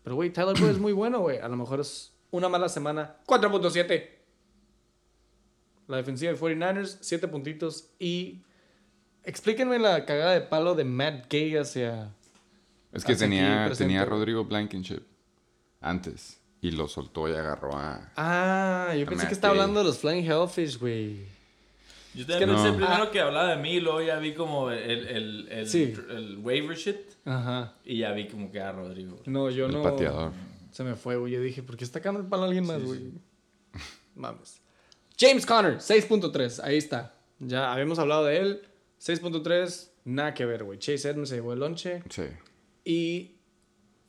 [0.03, 1.39] Pero, güey, Tyler Boyd es muy bueno, güey.
[1.39, 3.15] A lo mejor es una mala semana.
[3.25, 4.07] 4.7.
[5.87, 7.89] La defensiva de 49ers, 7 puntitos.
[7.97, 8.43] Y
[9.23, 12.13] explíquenme la cagada de palo de Matt Gay hacia...
[12.91, 14.05] Es que hacia tenía, tenía a.
[14.05, 15.01] Rodrigo Blankenship
[15.81, 16.38] antes.
[16.61, 18.11] Y lo soltó y agarró a.
[18.17, 19.61] Ah, yo pensé Matt que estaba Gay.
[19.61, 21.25] hablando de los Flying Hellfish, güey.
[22.13, 22.55] Yo también no.
[22.55, 23.11] pensé primero Ah.
[23.11, 25.93] que hablaba de mí, y luego ya vi como el, el, el, Sí.
[26.09, 26.97] el waiver shit.
[27.23, 27.75] Ajá.
[27.85, 29.21] Y ya vi como que a Rodrigo.
[29.25, 29.83] No, yo el no...
[29.83, 30.31] pateador.
[30.71, 31.33] Se me fue, güey.
[31.33, 33.11] Yo dije, ¿por qué está cagando el palo a alguien más, güey?
[34.15, 34.59] Mames.
[35.17, 36.61] James Conner, 6.3.
[36.63, 37.13] Ahí está.
[37.39, 38.61] Ya habíamos hablado de él.
[39.01, 39.89] 6.3.
[40.05, 40.79] Nada que ver, güey.
[40.79, 42.03] Chase Edmonds se llevó el lonche.
[42.09, 42.23] Sí.
[42.85, 43.35] Y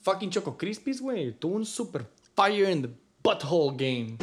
[0.02, 1.32] fucking Choco Crispies, güey.
[1.32, 2.06] Tuvo un super
[2.40, 2.88] fire in the
[3.22, 4.16] butthole game.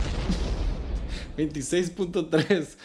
[1.37, 2.77] 26.3.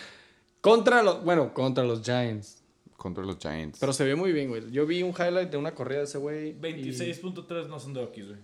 [0.61, 2.63] Contra los, bueno, contra los Giants.
[2.99, 3.79] Contra los Giants.
[3.81, 4.71] Pero se ve muy bien, güey.
[4.71, 6.51] Yo vi un highlight de una corrida de ese güey.
[6.51, 8.39] y- 26.3 no son de Rockies, güey.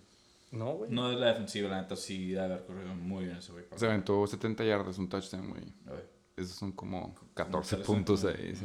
[0.51, 0.91] No, güey.
[0.91, 3.67] No es la defensiva, la neta sí debe haber corrido muy bien ese güey.
[3.77, 5.63] Se aventó 70 yardas, un touchdown, güey.
[5.87, 6.09] A ver.
[6.37, 8.65] Esos son como 14 13, puntos ahí, sí.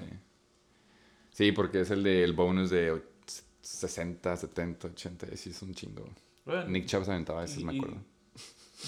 [1.32, 3.04] Sí, porque es el del bonus de och-
[3.62, 5.28] 60, 70, 80.
[5.36, 6.06] Sí, es un chingo.
[6.46, 7.98] Bueno, Nick Chubb se aventaba esos, y- me y- acuerdo.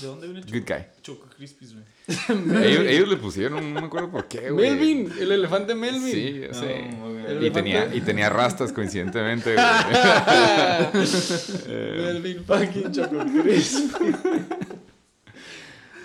[0.01, 0.73] ¿De dónde viene Good Choco?
[0.73, 0.83] guy.
[1.01, 1.85] Choco Crispies, güey.
[2.67, 4.69] ellos, ellos le pusieron, no me acuerdo por qué, güey.
[4.71, 6.11] Melvin, el elefante Melvin.
[6.11, 6.65] Sí, sí.
[6.97, 7.23] No, güey.
[7.23, 9.65] y, elefante- tenía, y tenía rastas, coincidentemente, güey.
[11.67, 14.11] Melvin fucking Choco Crispy.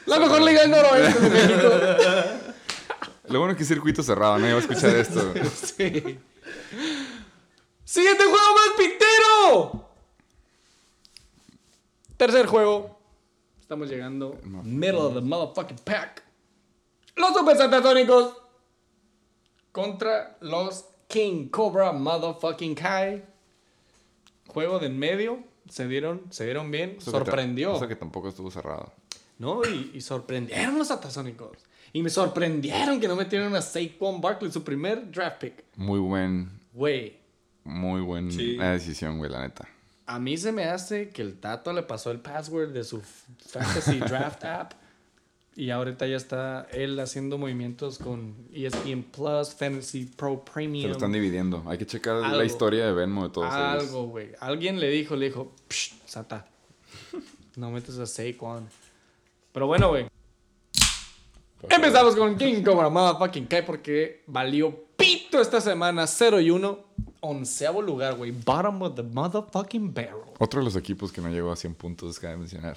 [0.07, 1.68] La mejor liga del noroeste de México.
[3.28, 5.32] Lo bueno es que es circuito cerrado, nadie va a escuchar esto.
[5.76, 6.18] Sí.
[7.84, 9.88] Siguiente juego más pitero.
[12.16, 12.99] Tercer juego.
[13.70, 14.36] Estamos llegando.
[14.64, 16.24] Middle of the motherfucking pack.
[17.14, 18.34] Los Super Satasónicos
[19.70, 23.22] contra los King Cobra Motherfucking Kai.
[24.48, 25.38] Juego de en medio.
[25.68, 26.96] Se dieron, se dieron bien.
[26.98, 27.76] Eso que Sorprendió.
[27.76, 28.92] Eso que tampoco estuvo cerrado.
[29.38, 31.56] No, y, y sorprendieron los Satasónicos.
[31.92, 35.64] Y me sorprendieron que no metieron a Saquon Barkley, su primer draft pick.
[35.76, 37.18] Muy buen, Güey,
[37.62, 38.56] muy buena Sí.
[38.56, 39.68] decisión, güey, la neta.
[40.11, 43.98] A mí se me hace que el Tato le pasó el password de su Fantasy
[44.08, 44.72] Draft app.
[45.54, 50.88] Y ahorita ya está él haciendo movimientos con ESPN Plus, Fantasy Pro Se Premium.
[50.88, 51.62] lo están dividiendo.
[51.68, 52.38] Hay que checar Algo.
[52.38, 53.52] la historia de Venmo de todos.
[53.52, 54.30] Algo, güey.
[54.40, 56.44] Alguien le dijo, le dijo, Psh, Sata,
[57.54, 58.68] no metes a Saquon.
[59.52, 60.08] Pero bueno, güey.
[61.68, 66.78] Empezamos con King Cobra Motherfucking Kai porque valió pito esta semana 0 y 1.
[67.20, 68.30] Onceavo lugar, güey.
[68.30, 70.22] Bottom of the motherfucking barrel.
[70.38, 72.76] Otro de los equipos que no llegó a 100 puntos, cabe mencionar.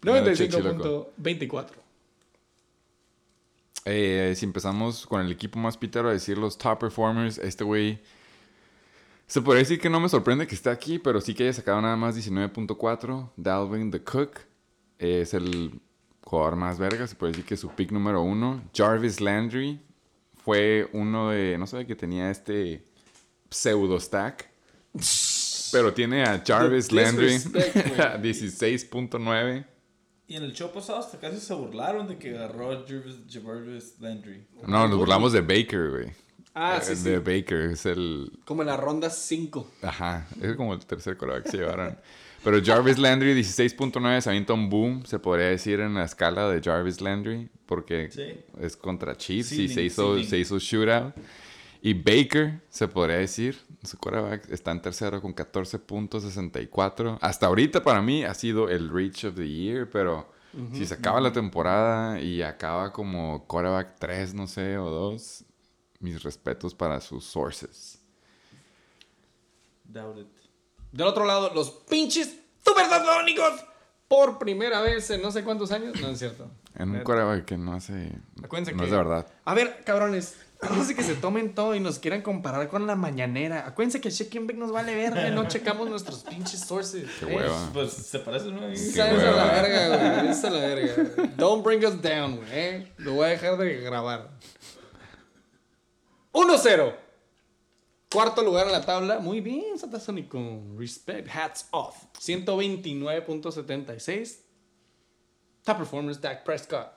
[0.00, 1.10] Primero, Chichi, loco.
[1.20, 1.86] 95.24.
[3.84, 8.00] Eh, si empezamos con el equipo más pitero a decir los top performers, este güey.
[9.26, 11.80] Se podría decir que no me sorprende que esté aquí, pero sí que haya sacado
[11.80, 13.30] nada más 19.4.
[13.36, 14.38] Dalvin the Cook
[14.98, 15.80] es el
[16.22, 18.62] jugador más verga, se puede decir que su pick número uno.
[18.74, 19.80] Jarvis Landry
[20.44, 21.56] fue uno de.
[21.58, 22.84] No sé, que tenía este
[23.50, 24.48] pseudo stack.
[25.72, 28.00] Pero tiene a Jarvis Landry disrespect, güey.
[28.00, 29.66] a 16.9.
[30.28, 33.94] Y en el show pasado hasta casi se burlaron de que agarró a Jarvis, Jarvis
[34.00, 34.46] Landry.
[34.66, 36.08] No, nos burlamos de Baker, güey.
[36.54, 37.02] Ah, Eh, sí, sí.
[37.10, 38.32] De Baker, es el.
[38.44, 39.70] Como en la ronda 5.
[39.82, 41.98] Ajá, es como el tercer coreback que se llevaron.
[42.42, 46.60] Pero Jarvis Landry, 16.9, se avienta un boom, se podría decir, en la escala de
[46.62, 48.22] Jarvis Landry, porque Sí.
[48.60, 51.12] es contra Chiefs y se hizo, se hizo shootout.
[51.86, 57.18] Y Baker, se podría decir, su coreback está en tercero con 14.64.
[57.20, 60.28] Hasta ahorita para mí ha sido el reach of the year, pero
[60.72, 65.44] si se acaba la temporada y acaba como coreback 3, no sé, o 2,
[66.00, 68.00] mis respetos para sus sources.
[69.84, 70.26] Doubt it.
[70.90, 73.64] Del otro lado, los pinches super satónicos.
[74.08, 76.00] Por primera vez en no sé cuántos años.
[76.00, 76.48] No es cierto.
[76.76, 78.12] En un coreback que no hace.
[78.42, 79.26] Acuérdense no que- es de verdad.
[79.44, 80.36] A ver, cabrones.
[80.88, 83.66] De que se tomen todo y nos quieran comparar con la mañanera.
[83.66, 85.28] Acuérdense que Check Back nos vale verga.
[85.30, 87.08] No checamos nuestros pinches sources.
[87.20, 87.70] Qué Eh, hueva.
[87.72, 88.60] Pues se parece, ¿no?
[88.76, 90.30] Sabes a la verga, güey.
[90.30, 90.94] Es a la verga.
[91.36, 92.48] Don't bring us down, güey.
[92.52, 92.92] eh.
[92.98, 94.30] Lo voy a dejar de grabar.
[96.32, 96.94] 1-0.
[98.10, 99.18] Cuarto lugar en la tabla.
[99.18, 100.38] Muy bien, Satasónico.
[100.78, 101.28] Respect.
[101.28, 102.04] Hats off.
[102.20, 104.38] 129.76.
[105.64, 106.92] Top performance, Dak Prescott.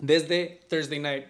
[0.00, 1.26] Desde Thursday Night,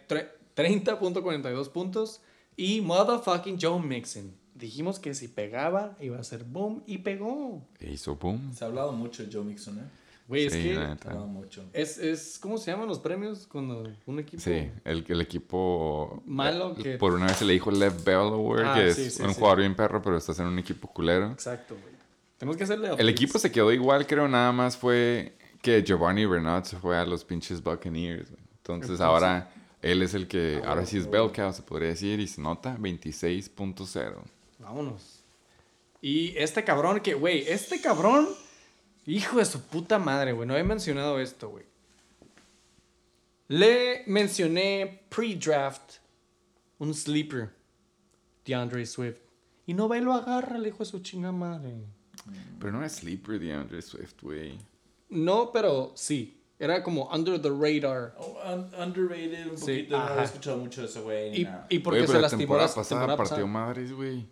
[0.57, 2.21] 30.42 puntos.
[2.57, 4.33] Y motherfucking Joe Mixon.
[4.55, 6.83] Dijimos que si pegaba, iba a ser boom.
[6.87, 7.67] Y pegó.
[7.81, 8.53] E hizo boom.
[8.55, 9.83] Se ha hablado mucho de Joe Mixon, ¿eh?
[10.29, 10.75] Güey, es Sí, que...
[10.75, 11.09] la Se ha neta.
[11.11, 11.65] hablado mucho.
[11.73, 14.41] Es, es, ¿cómo se llaman los premios cuando un equipo...
[14.43, 16.23] Sí, el, el equipo.
[16.25, 18.97] Malo eh, que- Por una vez se le dijo Lev Bell Award, Ah, que es
[18.97, 19.35] sí, sí, un sí.
[19.35, 21.31] jugador bien perro, pero estás en un equipo culero.
[21.33, 21.93] Exacto, güey.
[22.39, 22.91] Tenemos que hacerle...
[22.97, 27.05] El equipo se quedó igual, creo, nada más fue que Giovanni Bernard se fue a
[27.05, 28.31] los pinches Buccaneers.
[28.31, 28.43] güey.
[28.59, 29.51] Entonces ahora
[29.91, 32.76] él es el que, ahora sí es bell cow, se podría decir, y se nota
[32.76, 34.14] 26.0.
[34.59, 35.22] Vámonos.
[36.01, 38.28] Y este cabrón que, güey, este cabrón...
[39.07, 40.49] Hijo de su puta madre, güey.
[40.49, 41.66] No he mencionado esto, güey.
[43.49, 45.99] Le mencioné pre-draft
[46.78, 47.51] un sleeper.
[48.47, 49.18] DeAndre Swift.
[49.66, 51.85] Y no va y lo agarra, el hijo de su chinga madre.
[52.59, 54.59] Pero no es sleeper de Andre Swift, güey.
[55.09, 56.41] No, pero sí.
[56.65, 58.15] Era como under the radar.
[58.19, 59.97] Oh, un- underrated un Sí, poquito.
[59.97, 60.12] no ajá.
[60.12, 61.43] había escuchado mucho de ese güey.
[61.43, 63.47] Y, y porque Güey, se la lastimó temporada la pasada temporada partió pasada.
[63.47, 64.27] madres, güey.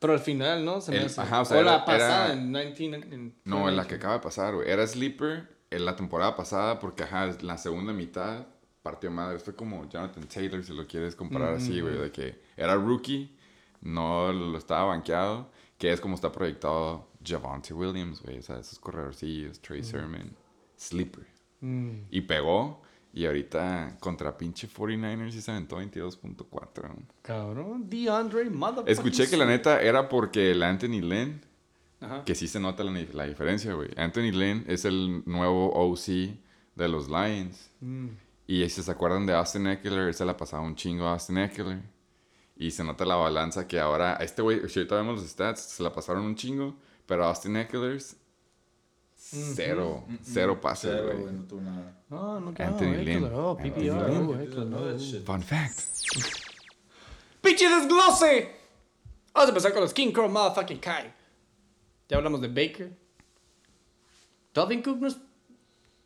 [0.00, 0.80] Pero al final, ¿no?
[0.80, 1.20] Se me El- hace.
[1.20, 3.14] ajá, o o, sea, la era- pasada era- en 19.
[3.14, 4.68] en- No, en la que acaba de pasar, güey.
[4.70, 8.46] Era sleeper en la temporada pasada porque, ajá, la segunda mitad
[8.82, 9.38] partió madre.
[9.38, 11.96] Fue como Jonathan Taylor, si lo quieres comparar así, güey.
[11.98, 13.36] De que era rookie,
[13.80, 18.38] no lo estaba banqueado, que es como está proyectado Javante Williams, güey.
[18.38, 20.34] O sea, esos corredorcillos, Trey Sermon,
[20.76, 21.26] sleeper.
[21.60, 21.90] Mm.
[22.10, 22.82] Y pegó.
[23.12, 26.94] Y ahorita contra pinche 49ers sí se aventó 22.4.
[27.22, 28.92] Cabrón, DeAndre, motherfucker.
[28.92, 31.40] Escuché que la neta era porque el Anthony Lynn
[32.00, 32.22] Ajá.
[32.24, 33.88] que sí se nota la, la diferencia, güey.
[33.96, 36.36] Anthony Lynn es el nuevo OC
[36.76, 37.70] de los Lions.
[37.80, 38.08] Mm.
[38.46, 41.80] Y si se acuerdan de Austin Eckler, se la pasaba un chingo a Austin Eckler.
[42.56, 45.60] Y se nota la balanza que ahora, a este güey, si ahorita vemos los stats,
[45.60, 46.76] se la pasaron un chingo.
[47.06, 48.00] Pero Austin Eckler,
[49.30, 51.18] cero, cero pases, Cero, güey.
[51.22, 51.94] güey, no tuvo nada.
[52.08, 53.24] No, no, Anthony no, Lynn.
[53.24, 53.34] PPR.
[53.34, 55.24] Oh.
[55.24, 55.78] Fun fact.
[57.42, 58.56] ¡Pinche desglose!
[59.34, 61.12] Vamos a empezar con los King Crow Motherfucking Kai.
[62.08, 62.96] Ya hablamos de Baker.
[64.54, 65.16] Dalvin Cook no es.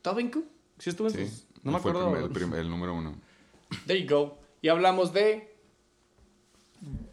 [0.02, 0.44] ¿Dalvin Cook?
[0.78, 1.28] ¿Sí estuvo en Sí.
[1.28, 2.28] sus- No me Fue el acuerdo.
[2.32, 3.14] primer- el, el número uno.
[3.86, 4.36] There you go.
[4.60, 5.48] Y hablamos de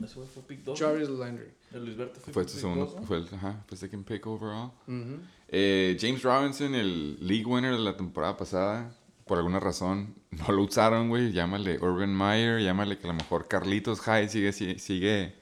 [0.03, 0.79] Ese fue pick 2.
[0.79, 1.51] Jarvis Landry.
[1.71, 3.03] El Luis Berto fue Fue pick segundo, dos, ¿no?
[3.03, 4.71] fue el, ajá, fue second pick overall.
[4.87, 5.19] Ujú.
[5.51, 8.95] Eh, James Robinson, el league winner de la temporada pasada,
[9.25, 11.31] por alguna razón no lo usaron, güey.
[11.31, 15.33] Llámale Urban Meyer, llámale que a lo mejor Carlitos Hyde sigue, sigue, sigue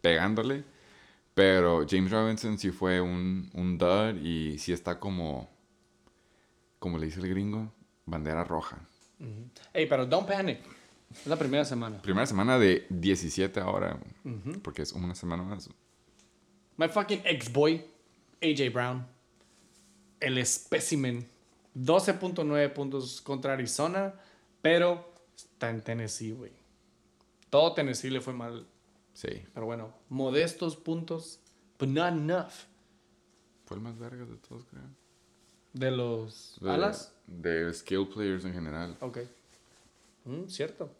[0.00, 0.64] pegándole.
[1.34, 5.48] Pero James Robinson sí fue un, un dud y sí está como,
[6.80, 7.72] como le dice el gringo,
[8.06, 8.78] bandera roja.
[9.72, 10.58] Ey, pero don't panic.
[11.10, 12.02] Es la primera semana.
[12.02, 13.98] Primera semana de 17 ahora,
[14.62, 15.70] porque es una semana más.
[16.76, 17.84] My fucking ex-boy,
[18.42, 19.06] AJ Brown.
[20.20, 21.28] El espécimen.
[21.76, 24.14] 12.9 puntos contra Arizona,
[24.62, 26.52] pero está en Tennessee, güey.
[27.50, 28.66] Todo Tennessee le fue mal.
[29.14, 31.40] Sí, Pero bueno, modestos puntos,
[31.78, 32.52] but not enough.
[33.64, 34.82] fue el más vergas de todos, creo.
[35.72, 37.12] De los De, alas.
[37.26, 38.96] de skill players en general.
[39.00, 39.18] Ok.
[40.24, 40.90] Mm, cierto.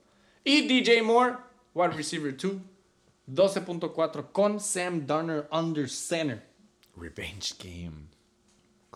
[0.45, 1.37] Y DJ Moore,
[1.75, 2.53] wide receiver 2.
[3.31, 6.43] 12.4 con Sam Darner under center.
[6.97, 8.07] Revenge game.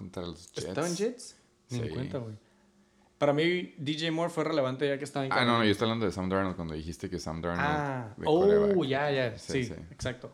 [0.02, 0.68] Contra los Jets.
[0.68, 1.36] ¿Estaba en Jets?
[1.70, 1.90] Ni en Sí.
[1.90, 2.34] cuenta, güey.
[3.18, 5.86] Para mí, DJ Moore fue relevante ya que estaba en Ah, no, no, yo estoy
[5.86, 7.60] hablando de Sam Darnold cuando dijiste que Sam Darnold.
[7.64, 9.74] Ah, de oh, ya, ya, sí, Sí, sí.
[9.92, 10.32] exacto.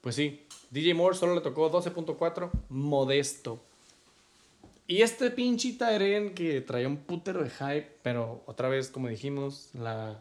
[0.00, 3.62] Pues sí, DJ Moore solo le tocó 12.4, modesto.
[4.88, 9.70] Y este pinche Tyren que traía un putero de hype, pero otra vez, como dijimos,
[9.74, 10.20] la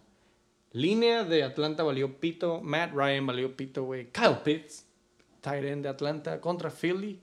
[0.71, 4.07] línea de Atlanta valió pito, Matt Ryan valió pito, güey.
[4.11, 4.85] Kyle Pitts,
[5.41, 7.19] Tyren de Atlanta contra Philly,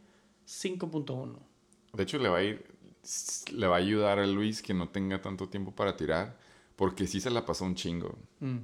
[0.53, 1.39] 5.1.
[1.95, 2.65] De hecho, le va a ir.
[3.53, 6.37] Le va a ayudar a Luis que no tenga tanto tiempo para tirar.
[6.77, 8.17] Porque sí se la pasó un chingo.
[8.41, 8.59] Mm.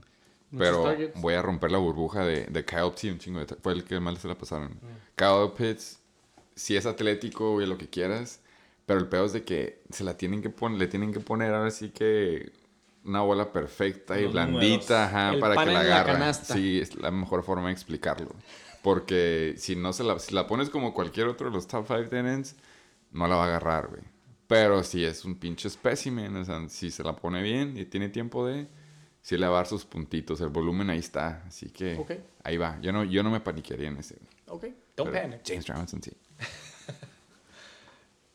[0.57, 1.21] Pero targets.
[1.21, 3.05] voy a romper la burbuja de, de Kyle Pitts.
[3.05, 4.73] Un chingo de Fue el que más se la pasaron.
[4.73, 5.17] Mm.
[5.17, 5.99] Kyle Pitts,
[6.55, 8.41] sí es atlético y lo que quieras.
[8.87, 11.53] Pero el peor es de que se la tienen que poner, le tienen que poner
[11.53, 12.53] ahora sí que
[13.05, 16.35] una bola perfecta y Los blandita, ajá, para que la agarre.
[16.35, 18.31] Sí, es la mejor forma de explicarlo.
[18.83, 22.09] Porque si no se la, si la pones como cualquier otro de los top 5
[22.09, 22.57] tenants,
[23.11, 24.03] no la va a agarrar, güey.
[24.47, 28.09] Pero si es un pinche specimen, o sea, si se la pone bien y tiene
[28.09, 28.67] tiempo de,
[29.21, 30.41] sí le va a dar sus puntitos.
[30.41, 32.13] El volumen ahí está, así que Ok.
[32.45, 32.79] ahí va.
[32.81, 34.17] Yo no, yo no me paniquearía en ese.
[34.47, 34.65] Ok,
[34.97, 35.41] don't Pero panic.
[35.47, 36.13] James Robinson, sí.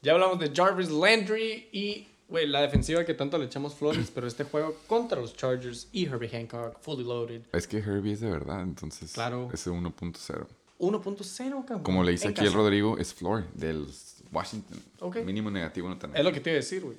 [0.02, 4.26] Ya hablamos de Jarvis Landry y, güey, la defensiva que tanto le echamos flores, pero
[4.26, 7.44] este juego contra los Chargers y Herbie Hancock, fully loaded.
[7.52, 9.52] Es que Herbie es de verdad, entonces Claro.
[9.54, 10.48] ese 1.0.
[10.80, 11.84] 1.0, cabrón.
[11.84, 12.52] Como le dice aquí el.
[12.52, 13.86] Rodrigo, es floor del
[14.32, 14.82] Washington.
[15.00, 15.18] Ok.
[15.18, 16.18] Mínimo negativo no tener.
[16.18, 16.98] Es lo que te iba a decir, güey.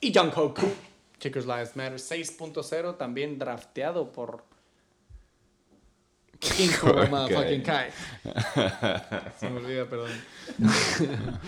[0.00, 0.66] Y John Koku,
[1.18, 4.42] Kickers Lives Matter 6.0, también drafteado por
[6.40, 6.70] King.
[7.10, 7.90] Motherfucking Kai.
[9.38, 10.10] Se me olvida, perdón.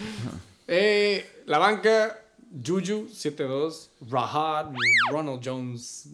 [0.68, 2.21] eh, la banca,
[2.64, 4.72] Juju 7-2, Rahad,
[5.10, 6.06] Ronald Jones.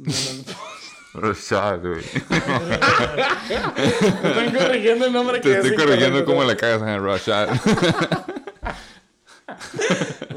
[1.14, 2.04] Rashad, güey.
[4.22, 7.48] Están corrigiendo el nombre que Te es estoy corrigiendo cómo la cagas en Rashad.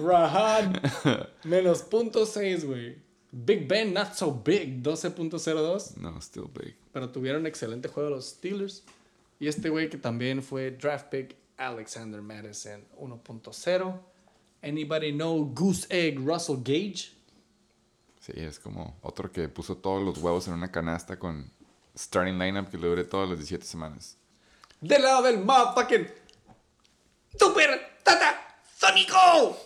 [0.04, 0.76] Rahad
[1.44, 2.96] menos punto .6, güey.
[3.32, 5.98] Big Ben, not so big, 12.02.
[5.98, 6.76] no, still big.
[6.92, 8.84] Pero tuvieron excelente juego los Steelers.
[9.40, 14.00] Y este güey que también fue draft pick, Alexander Madison 1.0.
[14.64, 17.14] Anybody know Goose Egg Russell Gage?
[18.20, 21.52] Sí, es como otro que puso todos los huevos en una canasta con
[21.98, 24.18] starting lineup que le dure todas las 17 semanas.
[24.80, 26.08] Del lado del motherfucking
[27.40, 29.58] Super Tata Sónico.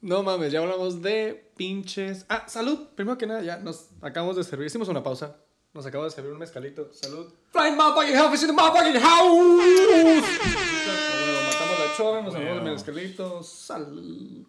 [0.00, 2.24] No mames, ya hablamos de pinches.
[2.28, 2.88] Ah, salud.
[2.94, 4.66] Primero que nada, ya nos acabamos de servir.
[4.66, 5.36] Hicimos una pausa.
[5.74, 6.90] Nos acaba de servir un mezcalito.
[6.92, 7.32] Salud.
[7.52, 10.85] Flying motherfucking in the motherfucking house.
[11.98, 13.42] Ah, bueno, matamos la chora, nos servimos el mezcalito.
[13.42, 14.46] Salud.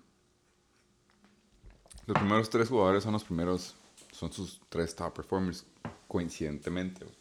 [2.05, 3.75] Los primeros tres jugadores son los primeros,
[4.11, 5.65] son sus tres top performers,
[6.07, 7.03] coincidentemente.
[7.05, 7.17] güey.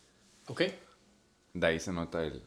[0.49, 0.63] Ok.
[1.55, 2.43] De ahí se nota el,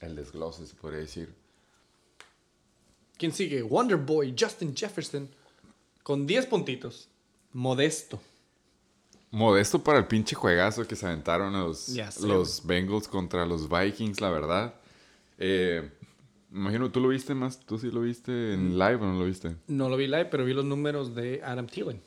[0.00, 1.34] el desglose, se podría decir.
[3.18, 3.62] ¿Quién sigue?
[3.62, 5.28] Wonder Boy, Justin Jefferson.
[6.02, 7.08] Con 10 puntitos.
[7.52, 8.20] Modesto.
[9.30, 11.88] Modesto para el pinche juegazo que se aventaron los,
[12.20, 14.74] los Bengals contra los Vikings, la verdad.
[15.38, 15.90] Eh,
[16.56, 17.60] imagino, ¿tú lo viste más?
[17.60, 18.52] ¿Tú sí lo viste Mm.
[18.54, 19.56] en live o no lo viste?
[19.68, 22.00] No lo vi live, pero vi los números de Adam Thielen.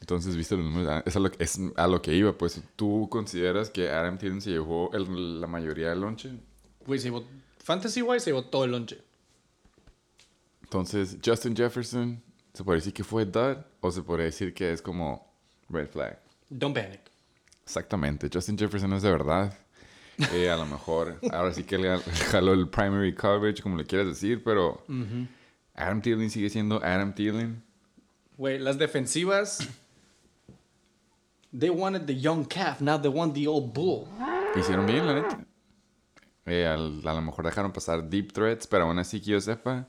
[0.00, 0.88] Entonces, ¿viste los números?
[0.90, 2.60] Ah, Es a lo, que- es a lo que iba, pues.
[2.76, 6.30] ¿Tú consideras que Adam Thielen se llevó el- la mayoría del lonche?
[6.86, 7.24] Güey, se llevó.
[7.58, 9.00] Fantasy wise se llevó todo el lonche.
[10.64, 12.22] Entonces, Justin Jefferson,
[12.54, 13.58] ¿se puede decir que fue dud?
[13.80, 15.32] ¿O se podría decir que es como
[15.68, 16.18] red flag?
[16.48, 17.00] Don't panic.
[17.64, 18.28] Exactamente.
[18.32, 19.56] Justin Jefferson es de verdad.
[20.34, 21.98] Eh, a lo mejor, ahora sí que le
[22.30, 24.84] jaló el primary coverage, como le quieras decir, pero
[25.74, 27.62] Adam Thielen sigue siendo Adam Thielen.
[28.36, 29.66] Güey, las defensivas.
[31.56, 34.06] They wanted the young calf, now they want the old bull.
[34.56, 35.44] Hicieron bien, la neta.
[36.46, 39.86] Eh, al- a lo mejor dejaron pasar deep threats, pero aún así que yo sepa,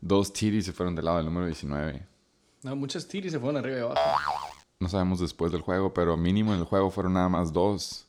[0.00, 2.04] dos TDs se fueron del lado del número 19.
[2.64, 4.48] No, muchas tiris se fueron arriba y abajo.
[4.80, 8.07] No sabemos después del juego, pero mínimo en el juego fueron nada más dos.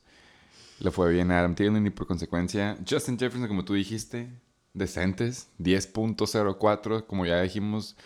[0.80, 4.30] Le fue bien a Adam Thielen y por consecuencia Justin Jefferson, como tú dijiste,
[4.74, 7.98] decentes, 10.04, como ya dijimos,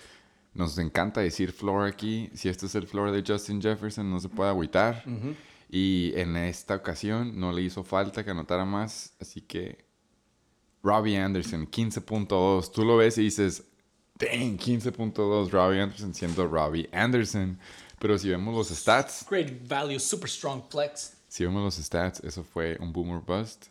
[0.54, 2.30] nos encanta decir floor aquí.
[2.34, 5.04] Si este es el floor de Justin Jefferson, no se puede agüitar.
[5.70, 9.86] Y en esta ocasión no le hizo falta que anotara más, así que
[10.84, 12.72] Robbie Anderson, 15.2.
[12.72, 13.64] Tú lo ves y dices,
[14.16, 17.58] dang, 15.2, Robbie Anderson siendo Robbie Anderson.
[18.00, 21.18] Pero si vemos los stats, Great value, super strong flex.
[21.34, 23.66] Si vemos los stats, eso fue un boomer bust.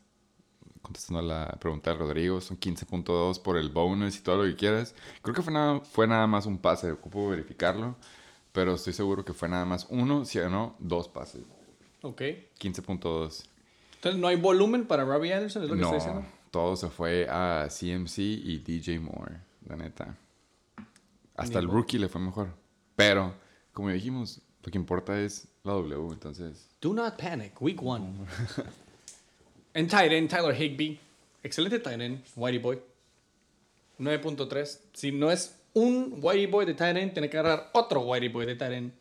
[0.82, 4.56] Contestando a la pregunta de Rodrigo, son 15.2 por el bonus y todo lo que
[4.56, 4.96] quieras.
[5.22, 7.94] Creo que fue nada, fue nada más un pase, ocupo verificarlo.
[8.50, 11.42] Pero estoy seguro que fue nada más uno, si no, dos pases.
[12.00, 12.22] Ok.
[12.58, 13.44] 15.2.
[13.94, 15.62] Entonces, ¿no hay volumen para Robbie Anderson?
[15.62, 16.28] ¿Es lo que No, estoy diciendo?
[16.50, 19.36] todo se fue a CMC y DJ Moore,
[19.68, 20.18] la neta.
[21.36, 22.56] Hasta Ni el rookie le fue mejor.
[22.96, 23.32] Pero,
[23.72, 26.68] como dijimos, lo que importa es la W, entonces...
[26.80, 27.60] Do not panic.
[27.60, 28.26] Week one.
[29.74, 30.98] en tight Tyler Higby.
[31.42, 32.80] Excelente tight end, Whitey Boy.
[33.98, 34.78] 9.3.
[34.92, 38.46] Si no es un Whitey Boy de tight end, tiene que agarrar otro Whitey Boy
[38.46, 38.92] de tight end.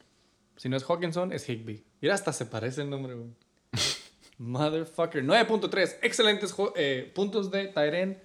[0.57, 1.83] Si no es Hawkinson, es Higby.
[2.01, 3.29] Ahora hasta se parece el nombre, güey.
[4.37, 5.23] Motherfucker.
[5.23, 5.97] 9.3.
[6.01, 8.17] Excelentes eh, puntos de end.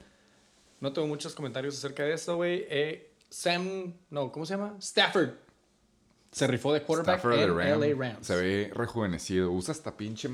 [0.81, 2.67] No tengo muchos comentarios acerca de eso, güey.
[2.69, 4.77] Eh, Sam, no, ¿cómo se llama?
[4.79, 5.46] Stafford.
[6.37, 8.27] Se rifó de quarterback Stafford de en Ram, LA Rams.
[8.27, 9.51] Se ve rejuvenecido.
[9.51, 10.29] Usa hasta pinche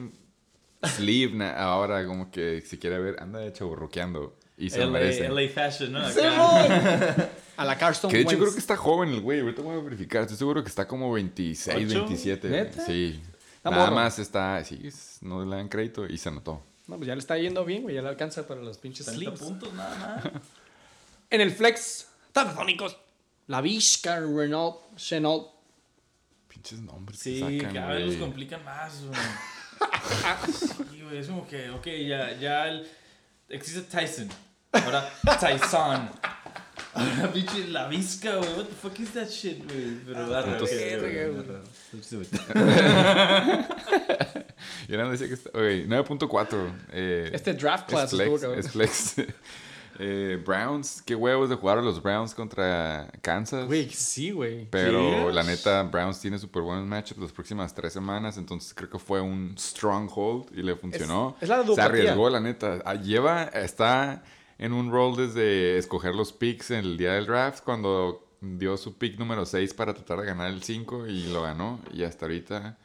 [0.96, 4.34] sleeve ahora, como que si quiere ver, anda de chaburroqueando.
[4.58, 5.28] Y se lo merece.
[5.28, 6.00] LA, LA Fashion, ¿no?
[7.56, 8.40] A la Carson Que de hecho Wentz.
[8.42, 9.38] creo que está joven el güey.
[9.42, 10.22] Ahorita voy a verificar.
[10.22, 11.98] Estoy seguro que está como 26, ¿Ocho?
[12.00, 12.48] 27.
[12.48, 12.60] güey.
[12.62, 12.84] ¿Neta?
[12.84, 13.22] Sí.
[13.58, 13.94] Está Nada morro.
[13.94, 14.64] más está...
[14.64, 14.88] Sí,
[15.20, 16.64] no le dan crédito y se anotó.
[16.88, 17.94] No, pues ya le está yendo bien, güey.
[17.94, 19.40] Ya le alcanza para los pinches 30 sleeps.
[19.40, 20.42] puntos nada más.
[21.30, 22.96] En el flex, tabatónicos.
[23.46, 25.61] La Vizca, Renault, Chenault.
[26.62, 28.10] Pinches nombres Sí, que sacan, cada vez güey.
[28.10, 29.18] los complican más, güey.
[30.92, 32.86] Sí, güey, es como que, ok, ya, ya el-
[33.48, 34.28] existe Tyson.
[34.70, 35.10] Ahora
[35.40, 36.08] Tyson.
[36.94, 38.48] Ahora pinche la visca, güey.
[38.52, 39.96] What the fuck is that shit, güey?
[40.06, 41.56] Pero arre, Entonces- ok, ok, Verga, ok, güey.
[41.56, 41.64] arre.
[42.02, 42.28] Sí, güey.
[44.88, 45.50] Y ahora decía que está...
[45.50, 45.56] ok,
[45.88, 46.72] 9.4.
[46.92, 48.66] Eh, Este draft es class estuvo flex.
[48.66, 49.14] Es flex.
[49.98, 51.02] Eh, Browns.
[51.02, 53.66] Qué huevos de jugar a los Browns contra Kansas.
[53.66, 54.66] Güey, sí, güey.
[54.70, 58.36] Pero la neta, Browns tiene súper buenos matchups las próximas tres semanas.
[58.38, 61.36] Entonces creo que fue un stronghold y le funcionó.
[61.40, 62.80] es la Se arriesgó, la neta.
[62.84, 64.22] Ah, Lleva, está
[64.58, 68.96] en un rol desde escoger los picks en el día del draft cuando dio su
[68.98, 71.80] pick número 6 para tratar de ganar el 5 y lo ganó.
[71.92, 72.78] Y hasta ahorita,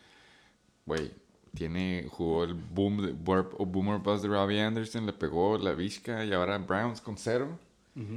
[0.85, 1.11] güey,
[1.57, 5.73] tiene, jugó el boom de, burp o boomer bust de Robbie Anderson, le pegó la
[5.73, 7.57] Vizca y ahora Browns con cero.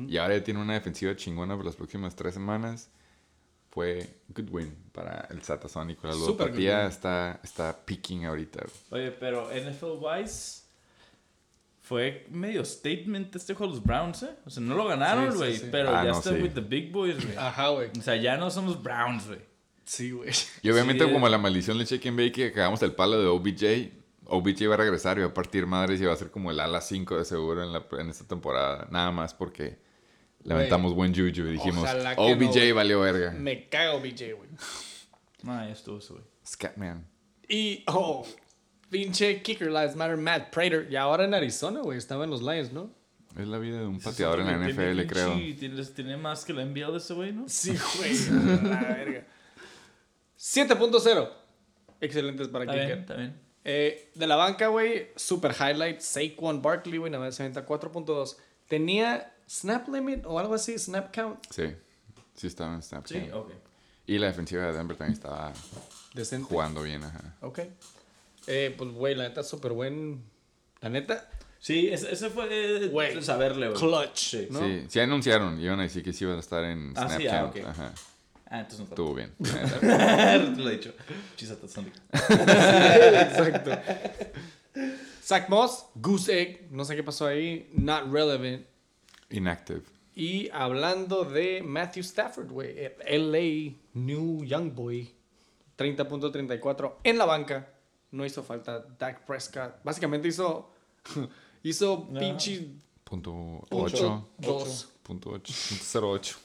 [0.08, 2.90] Y ahora ya tiene una defensiva chingona por las próximas tres semanas.
[3.70, 6.06] Fue good win para el Satasónico.
[6.06, 8.66] La ludopatía está, está picking ahorita.
[8.90, 10.64] Oye, pero NFL wise
[11.80, 14.36] fue medio statement este juego de los Browns, ¿eh?
[14.44, 15.68] O sea, no lo ganaron, Sí, sí, güey, sí.
[15.72, 16.42] pero Ah, ya no, están sí.
[16.42, 17.36] with the big boys, güey.
[17.38, 17.88] Ajá, güey.
[17.98, 19.40] O sea, ya no somos Browns, güey.
[19.90, 20.30] Sí, güey.
[20.62, 23.90] Y obviamente Sí, como la maldición de Chicken Bake que cagamos el palo de OBJ,
[24.26, 26.60] OBJ va a regresar y va a partir madres y va a ser como el
[26.60, 28.86] ala 5 de seguro en, la, en esta temporada.
[28.92, 29.80] Nada más porque
[30.48, 33.32] aventamos buen juju y dijimos, OBJ no, valió verga.
[33.32, 34.48] Me cago, BJ, güey.
[35.42, 36.24] No, ya estuvo eso, güey.
[36.46, 37.04] Scatman.
[37.48, 38.24] Y, oh,
[38.90, 40.86] pinche kicker lives matter, Matt Prater.
[40.88, 41.98] Y ahora en Arizona, güey.
[41.98, 42.94] Estaba en los Lions, ¿no?
[43.36, 45.34] Es la vida de un pateador en la NFL, creo.
[45.58, 47.48] Tiene, tiene más que la NBL de ese güey, ¿no?
[47.48, 48.16] Sí, güey.
[48.62, 49.26] La verga.
[50.40, 51.28] 7.0.
[52.00, 52.86] Excelentes para Está kicker.
[52.86, 53.40] bien, está bien.
[53.62, 56.00] Eh, de la banca, güey, super highlight.
[56.00, 58.36] Saquon Barkley, güey, nada más se aventa 4.2.
[58.66, 61.44] Tenía snap limit o algo así, snap count.
[61.50, 61.64] Sí,
[62.34, 63.06] sí estaba en snap.
[63.06, 63.34] Sí, count.
[63.34, 63.52] ok.
[64.06, 65.52] Y la defensiva de Denver también estaba
[66.14, 66.48] Decente.
[66.48, 67.36] jugando bien, ajá.
[67.42, 67.60] Ok.
[68.46, 70.24] Eh, pues, güey, la neta, súper buen.
[70.80, 71.28] La neta,
[71.58, 73.78] Sí, ese, ese fue eh, Güey, saberle, güey.
[73.78, 74.16] clutch.
[74.16, 74.48] Sí.
[74.50, 74.60] ¿no?
[74.60, 77.26] Sí, sí anunciaron, iban a decir que sí iban a estar en Ah, snap sí,
[77.28, 77.52] ah.
[77.68, 77.92] Ajá,
[78.52, 79.32] Ah, entonces no estuvo bien.
[79.40, 80.92] Te lo he dicho.
[81.36, 81.94] Chisata Sonic.
[82.12, 83.70] Exacto.
[85.22, 88.66] Zach Moss, Goose Egg, no sé qué pasó ahí, not relevant.
[89.30, 89.82] Inactive.
[90.14, 92.74] Y hablando de Matthew Stafford, güey,
[93.08, 95.14] LA New Young Boy,
[95.78, 97.68] 30.34 en la banca.
[98.10, 99.76] No hizo falta Dak Prescott.
[99.84, 100.72] Básicamente hizo.
[101.62, 102.18] hizo No.
[102.18, 102.66] pinche.
[103.04, 104.28] Punto punto 8.
[104.38, 104.88] dos.
[105.04, 105.54] Punto 8.
[105.92, 106.36] Punto 08.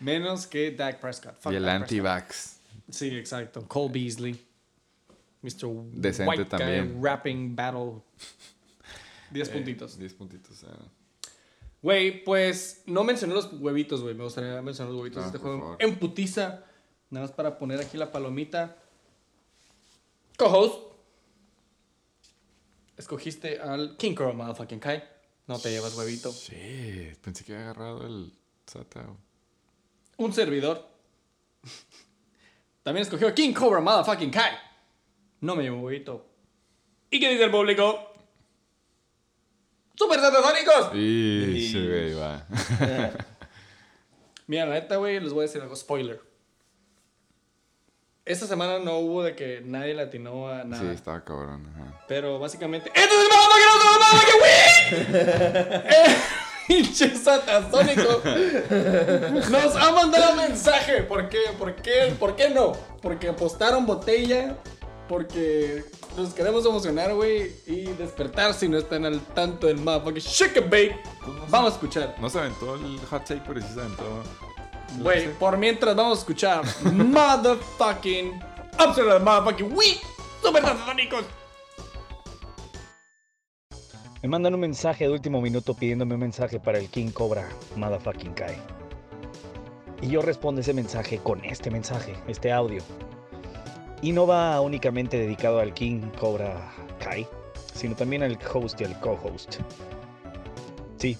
[0.00, 1.36] Menos que Dak Prescott.
[1.40, 2.56] Fuck Y el anti-vax.
[2.90, 3.66] Sí, exacto.
[3.68, 4.46] Cole Beasley.
[5.42, 5.68] Mr.
[5.92, 6.98] Decente White Guy también.
[7.02, 8.02] Rapping Battle.
[9.30, 9.98] 10 Eh, puntitos.
[9.98, 10.64] 10 puntitos.
[10.64, 10.76] ah.
[11.82, 14.14] Güey, pues no mencioné los huevitos, güey.
[14.14, 15.60] Me gustaría mencionar los huevitos de este juego.
[15.60, 15.76] favor.
[15.80, 16.64] En putiza.
[17.10, 18.76] Nada más para poner aquí la palomita.
[20.36, 20.90] Co-host.
[22.96, 25.02] Escogiste al King Crow, motherfucking Kai.
[25.46, 26.30] No te llevas huevito.
[26.32, 28.32] Shit, pensé que había agarrado el
[28.66, 29.06] SATA.
[30.20, 30.86] Un servidor.
[32.82, 34.52] También escogió a King Cobra, motherfucking Kai.
[35.40, 36.26] No me llevo huevito.
[37.10, 38.12] ¿Y qué dice el público?
[39.94, 40.90] ¡Super satasónicos!
[40.94, 42.46] Y Y- sí, güey, va.
[44.46, 45.74] Mira, la neta, güey, les voy a decir algo.
[45.74, 46.20] Spoiler.
[48.26, 50.82] Esta semana no hubo de que nadie latinó a nada.
[50.82, 51.66] Sí, estaba cabrón.
[51.74, 52.04] Ajá.
[52.08, 52.90] Pero básicamente.
[52.94, 53.28] ¡Esto es el
[54.98, 55.14] motherfucking!
[55.90, 56.16] ¡Eh!
[56.70, 58.22] ¡Pinche satasónico!
[59.50, 61.02] Nos ha mandado mensaje.
[61.02, 61.38] ¿Por qué?
[61.58, 62.14] ¿Por qué?
[62.16, 62.74] ¿Por qué no?
[63.02, 64.56] Porque apostaron botella.
[65.08, 65.84] Porque
[66.16, 67.56] nos queremos emocionar, güey.
[67.66, 70.96] Y despertar si no están al tanto del motherfucking shake and bake.
[71.48, 72.14] Vamos a escuchar.
[72.20, 74.22] No se aventó el hot take, pero sí se aventó.
[75.00, 78.40] Güey, por mientras vamos a escuchar Motherfucking
[78.76, 80.00] the Motherfucking Week
[80.40, 81.24] Super satasónicos
[84.22, 88.34] Me mandan un mensaje de último minuto pidiéndome un mensaje para el King Cobra Motherfucking
[88.34, 88.54] Kai.
[90.02, 92.82] Y yo respondo ese mensaje con este mensaje, este audio.
[94.02, 96.70] Y no va únicamente dedicado al King Cobra
[97.02, 97.26] Kai,
[97.72, 99.56] sino también al host y al co-host.
[100.98, 101.16] Sí,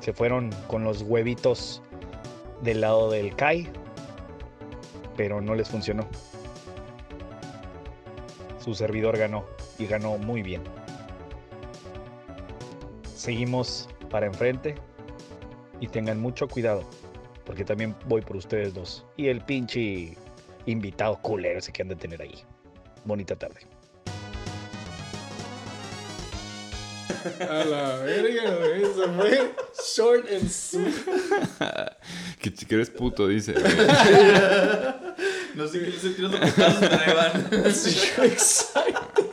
[0.00, 1.80] se fueron con los huevitos
[2.60, 3.68] del lado del Kai,
[5.16, 6.08] pero no les funcionó.
[8.58, 9.44] Su servidor ganó
[9.78, 10.81] y ganó muy bien
[13.22, 14.74] seguimos para enfrente
[15.78, 16.82] y tengan mucho cuidado
[17.44, 20.16] porque también voy por ustedes dos y el pinche
[20.66, 22.42] invitado culero ese que han de tener ahí.
[23.04, 23.60] Bonita tarde.
[27.48, 29.54] A la verga, güey Eso fue
[29.94, 30.92] short and sweet
[32.40, 33.52] Que, que eres puto, dice.
[33.52, 33.64] güey.
[35.54, 37.48] No sé qué le sentí los putazos, pero Iván.
[38.24, 39.31] Exacto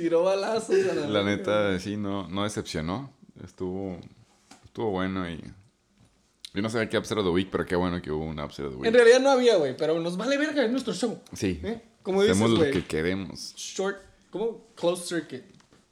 [0.00, 3.12] Tiró balazos a la, La neta, sí, no, no decepcionó.
[3.44, 3.98] Estuvo,
[4.64, 5.40] estuvo bueno y...
[6.54, 8.66] Yo no sabía qué Upset of the Week, pero qué bueno que hubo un Upset
[8.66, 8.92] of the En Week.
[8.94, 11.60] realidad no había, güey Pero nos vale verga, es nuestro show Sí.
[11.62, 11.80] ¿Eh?
[12.02, 13.54] Como dices, Hacemos lo que queremos.
[13.56, 13.98] Short,
[14.30, 14.66] ¿cómo?
[14.74, 15.44] Closed circuit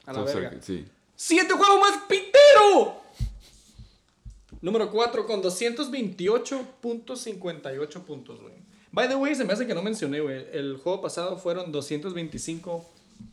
[0.07, 0.85] A la Close verga circuit, sí.
[1.15, 2.97] ¡Siete juegos más pitero!
[4.61, 8.55] Número 4 con 228.58 puntos, güey.
[8.91, 10.47] By the way, se me hace que no mencioné, güey.
[10.53, 12.85] El juego pasado fueron 225,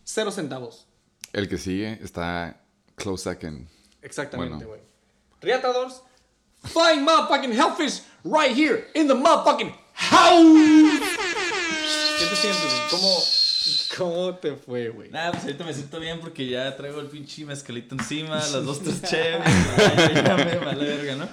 [0.03, 0.87] 0 centavos.
[1.33, 2.61] El que sigue está
[2.95, 3.67] close second.
[4.01, 4.67] Exactamente, Bueno.
[4.69, 4.81] güey.
[5.41, 6.01] Riatadores,
[6.63, 11.01] flying motherfucking hellfish right here in the motherfucking house.
[12.19, 12.73] ¿Qué te sientes?
[12.89, 13.19] ¿Cómo,
[13.97, 15.09] ¿Cómo te fue, güey?
[15.09, 18.81] Nah, pues ahorita me siento bien porque ya traigo el pinche mezcalito encima, las dos,
[18.81, 19.43] tres cheves.
[20.23, 21.27] ya, me vale verga, ¿no?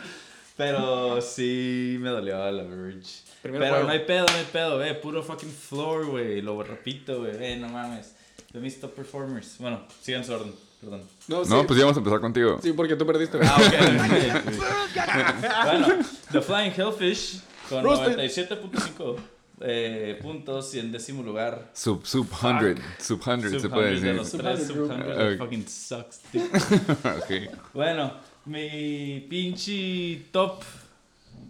[0.56, 3.22] Pero sí me dolió la Verge.
[3.42, 3.82] Pero juego.
[3.84, 4.94] no hay pedo, no hay pedo, ve.
[4.94, 6.42] Puro fucking floor, güey.
[6.42, 7.36] Lo repito, güey.
[7.36, 8.12] Ve, no mames.
[8.52, 9.56] De mis top performers.
[9.58, 11.02] Bueno, sigan su orden, perdón.
[11.28, 12.58] No, No, pues ya vamos a empezar contigo.
[12.62, 13.38] Sí, porque tú perdiste.
[13.42, 15.64] Ah, ok.
[15.64, 15.86] bueno,
[16.30, 18.18] The Flying Hellfish con Roasted.
[18.18, 19.16] 97.5
[19.64, 21.70] eh, puntos y en décimo lugar.
[21.72, 22.78] Sub, sub 100.
[22.98, 24.14] Sub 100 se puede 100 de decir.
[24.16, 24.92] los Sub tres 100 sub group.
[24.92, 25.38] 100 Ok.
[25.38, 26.44] fucking sucks, dude.
[27.48, 27.56] ok.
[27.72, 28.12] Bueno,
[28.46, 30.62] mi pinche top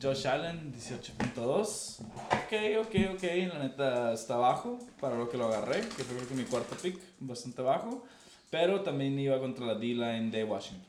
[0.03, 2.01] Josh Allen 18.2.
[2.01, 3.23] Ok, ok, ok.
[3.53, 6.75] La neta está bajo para lo que lo agarré, que fue creo que mi cuarto
[6.77, 8.05] pick, bastante bajo.
[8.51, 10.87] Pero también iba contra la D-line de Washington.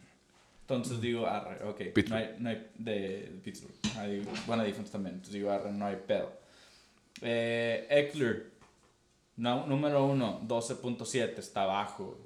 [0.62, 1.82] Entonces digo, arre, ok.
[2.10, 3.74] No hay, no hay, de Pittsburgh.
[3.98, 5.16] Hay buena defense también.
[5.16, 6.32] Entonces digo, arre, no hay pedo.
[7.22, 8.52] Eh, Eckler,
[9.38, 12.20] no- número 1, 12.7, está bajo.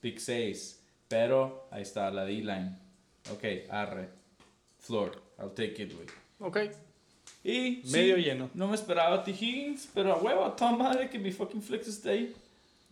[0.00, 0.78] Pick 6.
[1.08, 2.78] Pero ahí está la D-line.
[3.32, 4.08] Ok, arre.
[4.78, 5.22] Floor.
[5.42, 6.06] I'll take it, güey.
[6.38, 6.58] Ok.
[7.44, 8.50] Y Medio sí, lleno.
[8.54, 9.32] No me esperaba a T.
[9.32, 12.36] Higgins, pero a huevo, a toda madre que mi fucking flex esté ahí.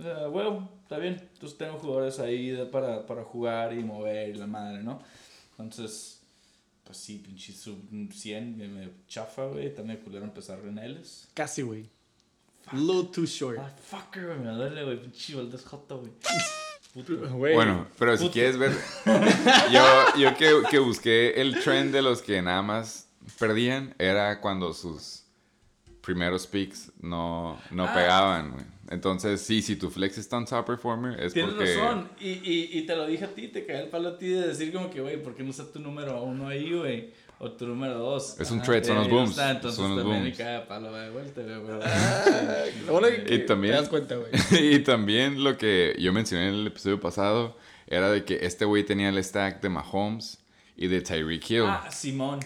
[0.01, 1.15] A huevo, está bien.
[1.35, 5.01] Entonces tengo jugadores ahí de- para, para jugar y mover y la madre, ¿no?
[5.59, 6.21] Entonces,
[6.85, 7.79] pues sí, pinche sub
[8.13, 9.73] 100 me, me chafa, güey.
[9.75, 11.29] También culero empezar en L's.
[11.35, 11.87] Casi, güey.
[12.73, 13.59] Little too short.
[13.61, 15.01] Ah, fucker, güey, me duele, güey.
[15.01, 16.11] Pinche Valdez Jota, güey.
[16.95, 18.73] Bueno, pero si quieres ver.
[19.73, 19.85] Yo,
[20.19, 23.09] yo que, que busqué el trend de los que nada más
[23.39, 25.23] perdían era cuando sus
[26.01, 27.95] primeros picks no, no Ah.
[27.95, 28.81] pegaban.
[28.91, 31.77] Entonces, sí, si tu flex está en top performer, es Tienes porque...
[31.77, 32.09] razón.
[32.21, 34.49] Y, y, y te lo dije a ti, te caí el palo a ti de
[34.49, 37.13] decir como que, güey, ¿por qué no está tu número uno ahí, güey?
[37.43, 38.39] O tu número dos.
[38.39, 40.37] Es un trade, son y los booms, está, entonces son los también me booms.
[40.39, 41.61] cae a palo de vuelta, güey.
[41.67, 41.81] pero-
[42.87, 44.31] Lo bueno es que Y también- te das cuenta, güey.
[44.75, 47.57] y también lo que yo mencioné en el episodio pasado
[47.87, 50.39] era de que este güey tenía el stack de Mahomes
[50.81, 51.63] y de Tyreek Hill.
[51.67, 52.41] Ah, Simón.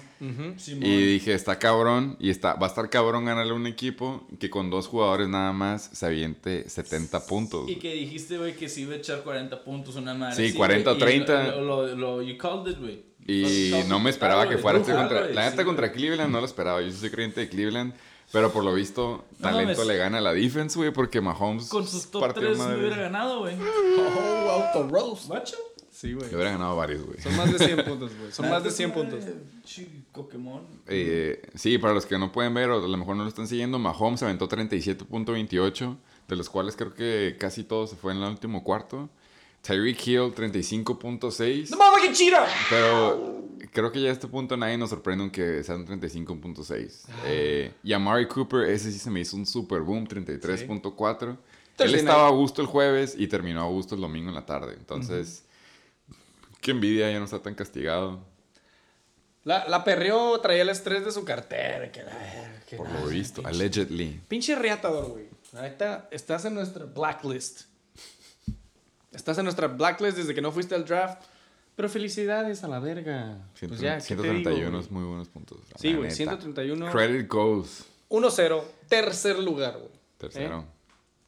[0.58, 0.82] Simón.
[0.82, 4.70] Y dije, está cabrón, y está, va a estar cabrón ganarle un equipo que con
[4.70, 7.70] dos jugadores nada más se aviente 70 puntos.
[7.70, 10.34] Y que dijiste, güey, que sí iba a echar 40 puntos una madre.
[10.34, 11.46] Sí, así, 40 o güey, y 30.
[11.52, 13.04] Lo, lo, lo- you called it, güey.
[13.26, 15.20] Y no me esperaba claro, que fuera este contra...
[15.28, 16.82] La sí, neta contra Cleveland no lo esperaba.
[16.82, 17.94] Yo sí soy creyente de Cleveland.
[18.32, 22.10] Pero por lo visto, talento le gana a la defense, güey, porque Mahomes Con sus
[22.10, 22.74] top partió 3 madre.
[22.74, 23.54] me hubiera ganado, güey.
[23.56, 25.28] Oh, auto roast.
[25.28, 25.56] ¿Macho?
[25.94, 26.28] Sí, güey.
[26.28, 27.20] Le hubiera ganado varios, güey.
[27.20, 28.32] Son más de 100 puntos, güey.
[28.32, 29.24] Son más de 100 puntos.
[30.10, 30.66] Pokémon.
[30.88, 33.46] Eh, sí, para los que no pueden ver o a lo mejor no lo están
[33.46, 35.96] siguiendo, Mahomes aventó 37.28,
[36.26, 39.08] de los cuales creo que casi todo se fue en el último cuarto.
[39.62, 41.70] Tyreek Hill 35.6.
[41.70, 42.44] ¡No mames, que chira!
[42.68, 47.04] Pero creo que ya a este punto nadie nos sorprende aunque sean 35.6.
[47.26, 51.28] Eh, y Amari Cooper, ese sí se me hizo un super boom, 33.4.
[51.28, 51.36] Él
[51.76, 54.74] Thursday estaba a gusto el jueves y terminó a gusto el domingo en la tarde.
[54.76, 55.43] Entonces,
[56.64, 58.20] qué envidia, ya no está tan castigado.
[59.44, 61.92] La, la perreó, traía el estrés de su cartera.
[61.92, 64.20] Que la, que Por lo visto, pinche- allegedly.
[64.26, 65.26] Pinche reatador, güey.
[65.54, 67.62] Ahorita estás en nuestra blacklist.
[69.12, 71.22] Estás en nuestra blacklist desde que no fuiste al draft.
[71.76, 73.36] Pero felicidades a la verga.
[73.60, 74.82] Pues ya, ¿qué te digo, 131 güey?
[74.82, 75.58] es muy buenos puntos.
[75.76, 76.14] Sí, güey, neta.
[76.16, 76.90] 131.
[76.90, 77.84] Credit goes.
[78.08, 79.90] 1-0, tercer lugar, güey.
[80.16, 80.60] Tercero.
[80.60, 80.64] ¿Eh?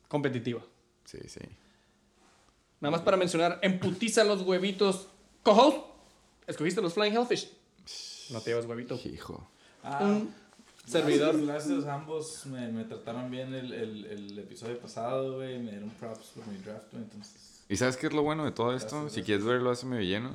[0.08, 0.62] Competitiva.
[1.04, 1.40] Sí, sí.
[2.80, 5.08] Nada más para mencionar, emputiza los huevitos.
[5.47, 5.78] Co-host,
[6.48, 7.48] escogiste los Flying Hellfish.
[8.31, 8.98] No te llevas huevito.
[9.05, 9.48] Hijo.
[9.85, 10.18] Ah,
[10.85, 11.40] servidor.
[11.40, 15.60] Gracias, gracias, ambos me, me trataron bien el, el, el episodio pasado, güey.
[15.60, 17.05] Me dieron props por mi draft, güey.
[17.05, 19.02] Entonces, ¿Y sabes qué es lo bueno de todo esto?
[19.02, 19.27] Gracias, si gracias.
[19.27, 20.35] quieres verlo, hace medio lleno.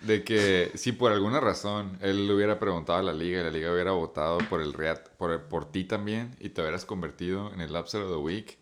[0.00, 3.50] De que si por alguna razón él le hubiera preguntado a la liga y la
[3.50, 7.60] liga hubiera votado por el Reat, por, por ti también y te hubieras convertido en
[7.60, 8.56] el Upset of the Week,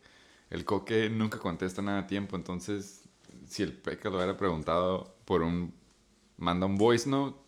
[0.51, 2.35] el Coque nunca contesta nada a tiempo.
[2.35, 3.03] Entonces,
[3.49, 5.73] si el Peca lo hubiera preguntado por un.
[6.37, 7.39] manda un voice note,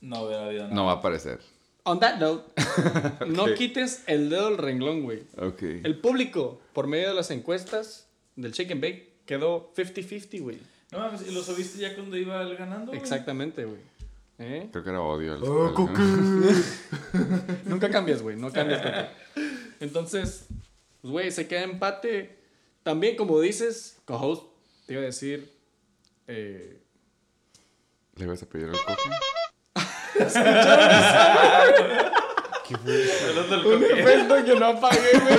[0.00, 0.74] no hubiera habido nada.
[0.74, 1.40] no va a aparecer.
[1.84, 2.44] On that note,
[3.26, 5.22] no quites el dedo del renglón, güey.
[5.38, 5.62] Ok.
[5.62, 8.06] El público, por medio de las encuestas
[8.36, 10.58] del Shake and Bake, quedó 50-50, güey.
[10.92, 12.88] No mames, ¿y lo subiste ya cuando iba él ganando?
[12.88, 13.00] güey?
[13.00, 13.80] Exactamente, güey.
[14.38, 14.68] ¿Eh?
[14.72, 15.34] Creo que era odio.
[15.34, 16.64] al- Oh, al-
[17.66, 18.36] Nunca cambias, güey.
[18.36, 19.08] No cambias.
[19.80, 20.46] Entonces,
[21.00, 22.38] pues, güey, se queda empate.
[22.82, 24.44] También, como dices, co-host,
[24.86, 25.52] te iba a decir.
[26.26, 26.80] eh,
[28.20, 29.10] ¿Le ibas a pedir al Coque?
[33.64, 35.38] un efecto que no apagué, güey.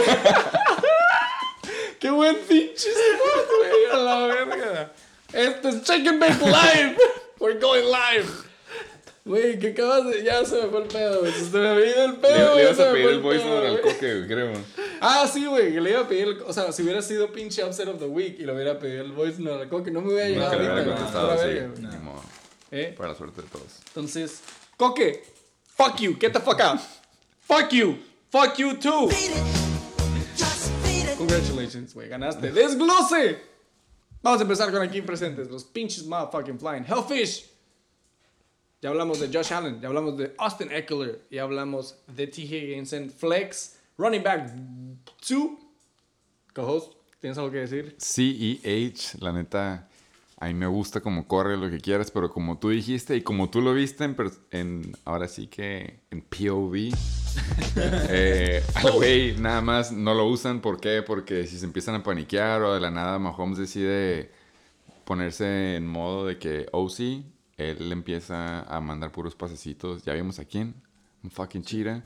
[2.00, 3.86] Qué buen pinche spot, güey.
[3.94, 4.92] A la verga.
[5.32, 6.98] Esto es and Bake Live.
[7.40, 8.26] We're going live.
[9.26, 10.24] Güey, ¿qué acabas de.?
[10.24, 11.32] Ya se me fue el pedo, güey.
[11.32, 12.64] Se me había ido el Le, pedo, le güey.
[12.64, 13.82] ibas se a pedir fue el voice note al.
[13.82, 14.54] Coque, creo.
[15.00, 17.64] Ah, sí, güey, que le iba a pedir, el- o sea, si hubiera sido pinche
[17.64, 20.14] upset of the week y le hubiera pedido el voice note al Coque, no me
[20.14, 21.38] hubiera llegado Nunca le ahorita, hubiera contestado,
[21.78, 21.82] sí.
[21.82, 22.24] Ni modo.
[22.72, 22.96] ¿Eh?
[22.98, 23.80] Para la suerte de todos.
[23.88, 24.42] Entonces,
[24.78, 25.24] Coque,
[25.68, 26.80] fuck you, get the fuck out.
[27.42, 27.98] fuck you,
[28.30, 29.10] fuck you too.
[31.18, 32.52] Congratulations, güey, ganaste.
[32.52, 33.40] ¡Desglose!
[34.24, 36.84] Vamos a empezar con aquí presentes, los pinches motherfucking flying.
[36.84, 37.50] Hellfish.
[38.82, 42.42] Ya hablamos de Josh Allen, ya hablamos de Austin Eckler, ya hablamos de T.
[42.42, 44.52] Higginson, Flex, running back
[45.28, 45.52] 2.
[46.56, 47.96] Co-host, ¿tienes algo que decir?
[48.00, 49.88] CEH, la neta,
[50.42, 53.52] a mí me gusta como corre lo que quieras, pero como tú dijiste y como
[53.52, 54.16] tú lo viste en,
[54.50, 56.90] en ahora sí que en POV,
[58.10, 60.60] eh, al güey nada más no lo usan.
[60.60, 61.04] ¿Por qué?
[61.04, 64.32] Porque si se empiezan a paniquear o de la nada Mahomes decide
[65.06, 67.24] ponerse en modo de que OC,
[67.58, 70.02] él empieza a mandar puros pasecitos.
[70.02, 70.74] Ya vimos a quién.
[71.24, 72.04] Un fucking cheetah.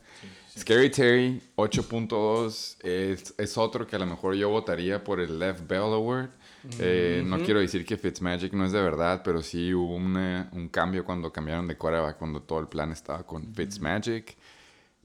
[0.57, 2.83] Scary Terry, 8.2.
[2.83, 6.31] Es, es otro que a lo mejor yo votaría por el Left Bell Award.
[6.79, 10.67] Eh, No quiero decir que Fitzmagic no es de verdad, pero sí hubo una- un
[10.69, 14.35] cambio cuando cambiaron de quarterback, cuando todo el plan estaba con Fitzmagic.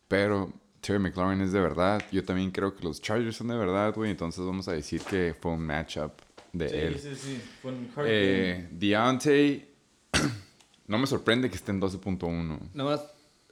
[0.09, 2.03] Pero Terry McLaurin es de verdad.
[2.11, 4.11] Yo también creo que los Chargers son de verdad, güey.
[4.11, 6.13] Entonces vamos a decir que fue un matchup
[6.53, 6.99] de él.
[6.99, 7.41] Sí, sí, sí.
[7.63, 9.69] Fue un hard Eh, Deontay,
[10.89, 12.59] no me sorprende que esté en 12.1.
[12.75, 13.05] Nada más,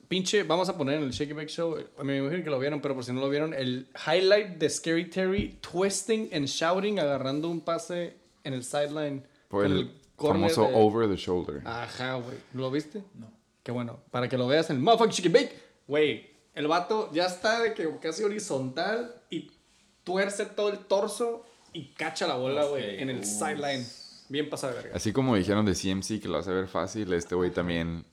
[0.08, 2.94] pinche, vamos a poner en el Shake Bake Show, me imagino que lo vieron, pero
[2.94, 7.60] por si no lo vieron, el highlight de Scary Terry twisting and shouting, agarrando un
[7.60, 9.22] pase en el sideline.
[9.48, 11.62] Por el, corner famoso de- over the shoulder.
[11.64, 12.36] Ajá, güey.
[12.54, 13.02] ¿Lo viste?
[13.14, 13.30] No.
[13.62, 14.00] Qué bueno.
[14.10, 15.58] Para que lo veas en el motherfucking Shake and Bake.
[15.86, 19.50] Güey, El vato ya está de que casi horizontal y
[20.02, 23.86] tuerce todo el torso y cacha la bola, güey, en el sideline.
[24.28, 24.90] Bien pasada verga.
[24.96, 28.04] Así como dijeron de CMC que lo hace ver fácil, este güey también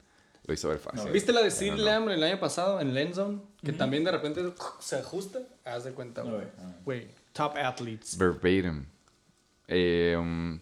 [0.47, 1.11] lo hizo ver fácil.
[1.11, 1.83] ¿Viste la de Sid No, no.
[1.83, 3.39] Lamb el año pasado en el end zone?
[3.63, 4.41] Que también de repente
[4.79, 5.39] se ajusta.
[5.63, 6.47] Haz de cuenta, No, güey.
[6.83, 7.07] güey.
[7.33, 8.17] Top athletes.
[8.17, 8.85] Verbatim.
[9.67, 10.59] Eh, um,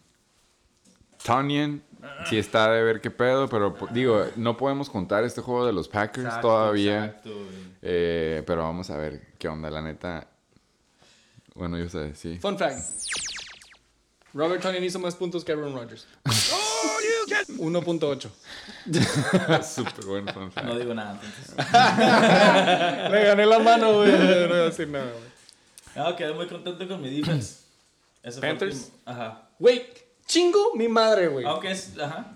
[1.24, 1.82] Tonyan
[2.30, 5.88] sí está de ver qué pedo, pero digo, no podemos contar este juego de los
[5.88, 7.06] Packers Exacto, todavía.
[7.06, 7.74] exacto, güey.
[7.82, 10.28] Eh, pero vamos a ver qué onda, la neta.
[11.56, 12.40] Bueno, yo sé, sí.
[12.40, 12.80] Fun fact.
[14.34, 16.08] Robert Tonyan hizo más puntos que Aaron Rodgers.
[17.58, 18.30] 1.8.
[19.64, 20.34] Súper bueno.
[20.34, 20.68] fun fact.
[20.68, 21.56] No digo nada, entonces.
[23.12, 24.12] Le gané la mano, güey.
[24.12, 24.18] No
[24.48, 25.34] voy a decir nada, güey.
[25.96, 27.62] No, quedé muy contento con mi defense.
[28.24, 28.92] El Panthers.
[29.06, 29.50] Ajá.
[29.60, 29.86] Güey,
[30.26, 31.46] chingo mi madre, güey.
[31.46, 31.98] Aunque es.
[32.00, 32.36] Ajá.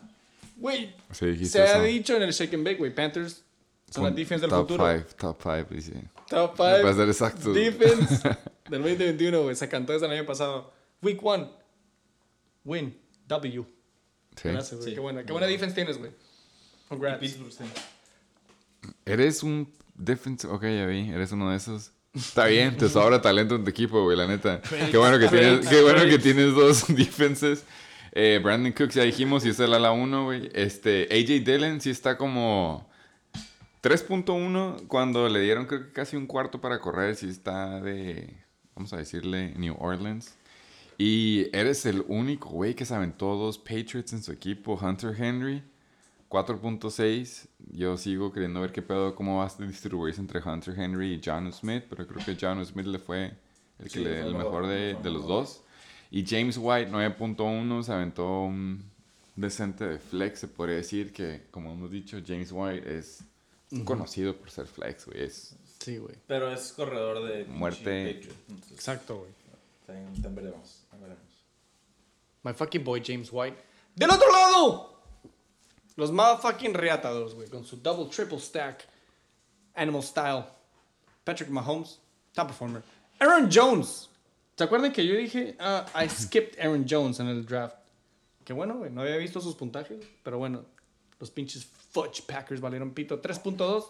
[0.58, 1.84] Güey, Sí, dijiste se ha eso.
[1.84, 2.94] dicho en el Shake and Bake, güey.
[2.94, 3.44] Panthers
[3.92, 4.86] son la defense del top futuro.
[4.86, 5.94] Five, top 5, dice.
[6.28, 7.54] Top Para 5 ser exacto.
[7.54, 8.16] defense
[8.70, 9.56] del 2021, güey.
[9.56, 10.74] Se cantó desde el año pasado.
[11.02, 11.50] Week 1.
[12.66, 12.98] Win.
[13.28, 13.66] W.
[14.42, 14.50] Sí.
[14.50, 14.90] Gracias, güey.
[14.90, 14.96] Sí.
[14.96, 16.12] Qué buena, qué buena defense tienes, güey.
[16.88, 17.20] Congrats.
[17.20, 17.64] Pittsburgh, sí.
[19.06, 20.48] Eres un defense.
[20.48, 21.10] Ok, ya vi.
[21.10, 21.92] Eres uno de esos.
[22.14, 24.62] Está bien, te sobra talento en tu equipo, güey, la neta.
[24.92, 27.64] Qué bueno que tienes, qué bueno que tienes dos defenses.
[28.12, 30.50] Eh, Brandon Cooks ya dijimos y es el ala 1, güey.
[30.54, 32.90] Este, AJ Dillon sí está como
[33.84, 37.16] 3.1 cuando le dieron creo que casi un cuarto para correr.
[37.16, 38.34] Sí está de,
[38.74, 40.34] vamos a decirle, New Orleans.
[40.98, 44.80] Y eres el único, güey, que se aventó dos Patriots en su equipo.
[44.82, 45.62] Hunter Henry,
[46.30, 47.48] 4.6.
[47.72, 51.52] Yo sigo queriendo ver qué pedo, cómo va a distribuirse entre Hunter Henry y John
[51.54, 51.84] Smith.
[51.90, 53.26] Pero creo que John Smith le fue
[53.80, 55.62] el, que Sí, le- el lo- mejor de, de lo los dos.
[56.10, 58.84] Y James White, 9.1, se aventó un
[59.36, 60.40] decente de flex.
[60.40, 63.24] Se podría decir que, como hemos dicho, James White es
[63.84, 65.24] conocido por ser flex, güey.
[65.24, 66.16] Es Sí, güey.
[66.26, 67.46] Pero es corredor de.
[67.46, 68.22] Muerte.
[68.72, 69.32] Exacto, güey.
[69.86, 70.84] También, también veremos.
[72.48, 73.58] My fucking boy James White.
[73.94, 75.02] ¡Del otro lado!
[75.98, 77.50] Los motherfucking reatados, güey.
[77.50, 78.88] Con su double, triple stack.
[79.76, 80.46] Animal style.
[81.26, 82.00] Patrick Mahomes.
[82.34, 82.84] Top performer.
[83.20, 84.08] Aaron Jones.
[84.56, 87.76] ¿Se acuerdan que yo dije, ah, I skipped Aaron Jones en el draft?
[88.46, 88.92] Que bueno, güey.
[88.92, 90.00] No había visto sus puntajes.
[90.24, 90.64] Pero bueno,
[91.20, 93.22] los pinches fudge Packers valieron pito.
[93.22, 93.84] 3.2.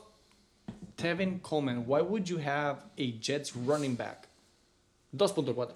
[0.95, 1.85] Tevin Coleman.
[1.85, 4.27] Why would you have a Jets running back?
[5.15, 5.75] 2.4.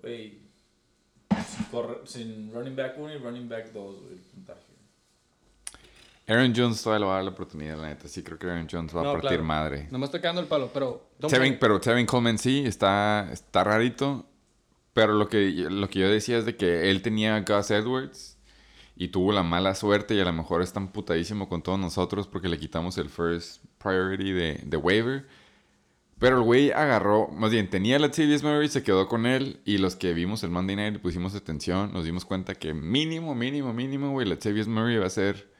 [0.00, 0.41] Güey.
[2.04, 4.12] Sin, running back 1 y running back 2, güey.
[4.14, 4.60] el puntaje.
[6.28, 8.06] Aaron Jones todavía le va a dar la oportunidad, la neta.
[8.08, 9.44] Sí, creo que Aaron Jones va a partir claro.
[9.44, 9.88] madre.
[9.90, 11.08] No me estoy quedando el palo, pero.
[11.20, 14.26] Tevin- pero Tevin Coleman sí, está, está rarito.
[14.94, 18.38] Pero lo que, lo que yo decía es de que él tenía a Gus Edwards
[18.94, 22.48] y tuvo la mala suerte y a lo mejor está emputadísimo con todos nosotros porque
[22.50, 25.26] le quitamos el first priority de, de waiver.
[26.22, 29.78] Pero el güey agarró, más bien, tenía a Latavius Murray, se quedó con él y
[29.78, 33.72] los que vimos el Monday Night y pusimos atención, nos dimos cuenta que mínimo, mínimo,
[33.72, 35.50] mínimo, güey, Latavius Murray va a ser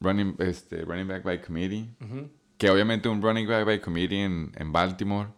[0.00, 1.88] running, este, running back by committee.
[2.56, 5.28] Que obviamente un running back by committee en, en Baltimore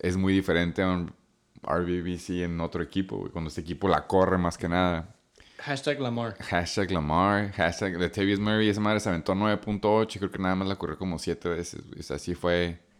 [0.00, 1.14] es muy diferente a un
[1.62, 3.30] RBBC en otro equipo, güey.
[3.30, 5.14] Cuando este equipo la corre más que nada.
[5.58, 6.36] Hashtag Lamar.
[6.42, 10.66] Hashtag Lamar, hashtag Latavius Murray, esa madre se aventó 9.8 y creo que nada más
[10.66, 11.86] la corrió como 7 veces.
[11.86, 12.00] güey.
[12.00, 12.90] O sea, sí fue...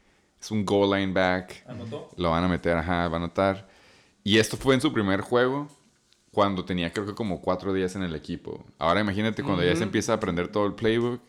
[0.42, 1.64] Es un goal line back.
[1.68, 2.10] ¿Anotó?
[2.16, 3.68] Lo van a meter, ajá, va a anotar.
[4.24, 5.68] Y esto fue en su primer juego,
[6.32, 8.64] cuando tenía creo que como cuatro días en el equipo.
[8.78, 11.20] Ahora imagínate cuando ya se empieza a aprender todo el playbook.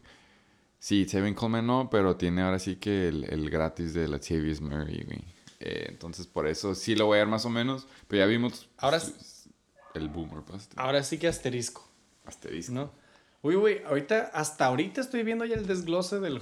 [0.79, 5.03] Sí, Tevin Coleman no, pero tiene ahora sí que el, el gratis de Latavius Murray,
[5.05, 5.23] güey.
[5.59, 7.87] Eh, entonces por eso sí lo voy a dar más o menos.
[8.07, 9.13] Pero ya vimos Ahora su-
[9.93, 10.73] el boomer bust.
[10.75, 11.87] Ahora sí que asterisco,
[12.25, 12.73] Asterisco.
[12.73, 12.91] ¿no?
[13.43, 16.41] Uy, güey, ahorita, hasta ahorita estoy viendo ya el desglose del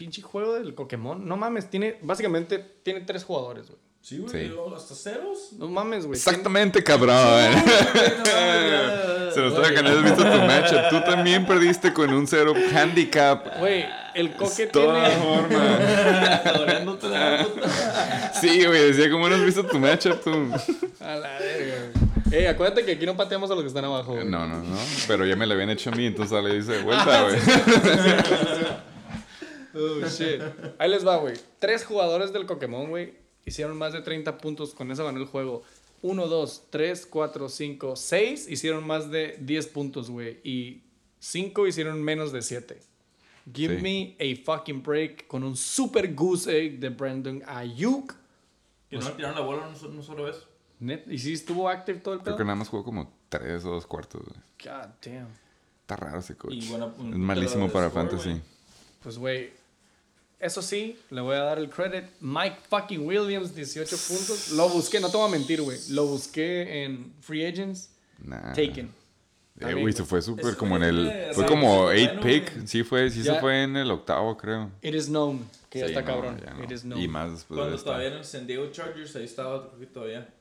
[0.00, 1.28] pinche juego del Pokémon.
[1.28, 3.78] No mames, tiene, básicamente, tiene tres jugadores, güey.
[4.00, 4.48] Sí, güey.
[4.48, 4.54] Sí.
[4.74, 5.52] Hasta ceros.
[5.58, 6.16] No mames, güey.
[6.16, 7.52] Exactamente, cabrón.
[9.34, 10.88] Se nos toca que no has visto tu matchup.
[10.88, 13.58] Tú también perdiste con un cero handicap.
[13.58, 15.22] Güey, el coque Toda tiene...
[15.22, 16.40] forma.
[16.56, 18.32] Doliéndote la puta.
[18.40, 20.50] Sí, güey, decía, ¿cómo no has visto tu matchup tú?
[21.00, 22.40] A la verga, güey.
[22.40, 24.24] Ey, acuérdate que aquí no pateamos a los que están abajo, güey.
[24.24, 24.78] No, no, no.
[25.06, 27.38] Pero ya me lo habían hecho a mí, entonces le dice de vuelta, güey.
[29.74, 30.40] Oh, shit.
[30.78, 31.34] Ahí les va, güey.
[31.58, 33.14] Tres jugadores del Pokémon, güey,
[33.44, 34.74] hicieron más de 30 puntos.
[34.74, 35.62] Con eso ganó el juego.
[36.02, 40.40] 1, 2, 3, 4, 5, 6 hicieron más de 10 puntos, güey.
[40.44, 40.82] Y
[41.18, 42.80] 5 hicieron menos de 7.
[43.52, 43.82] Give Sí.
[43.82, 48.14] me a fucking break con un super goose egg de Brandon Ayuk.
[48.88, 50.36] Que no le tiraron la bola, no, no solo ves.
[50.80, 52.36] Net- ¿Y si estuvo active todo el Creo pedo?
[52.38, 54.40] que nada más jugó como tres o dos cuartos, güey.
[54.64, 55.28] God damn.
[55.82, 56.54] Está raro ese coach.
[56.54, 58.30] Y un es malísimo para score, fantasy.
[58.30, 58.42] güey.
[59.02, 59.50] Pues, güey,
[60.40, 62.04] eso sí, le voy a dar el credit.
[62.20, 64.50] Mike fucking Williams, 18 puntos.
[64.52, 65.78] Lo busqué, no te voy a mentir, güey.
[65.90, 67.90] Lo busqué en Free Agents.
[68.18, 68.52] Nah.
[68.52, 68.92] Taken.
[69.60, 71.06] Eh, güey, se fue súper como en el.
[71.34, 72.66] Fue o sea, como es 8 bueno, pick.
[72.66, 73.34] Sí, fue, sí Ya.
[73.34, 74.70] se fue en el octavo, creo.
[74.80, 75.46] It is known.
[75.68, 76.40] Que ya está no, cabrón.
[76.42, 76.64] ya no.
[76.64, 77.00] It is known.
[77.00, 77.84] Y más después de Cuando esta.
[77.86, 80.32] todavía en el San Diego Chargers, ahí estaba, creo que todavía.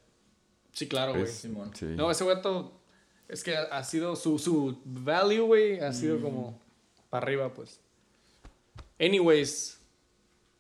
[0.72, 1.24] Sí, claro, güey.
[1.26, 1.72] Pues, Simón.
[1.76, 1.86] sí.
[1.86, 2.72] No, ese vato.
[3.28, 5.80] Es que ha, ha sido su, su value, güey.
[5.82, 6.58] Ha sido como
[7.10, 7.80] para arriba, pues.
[9.00, 9.79] Anyways.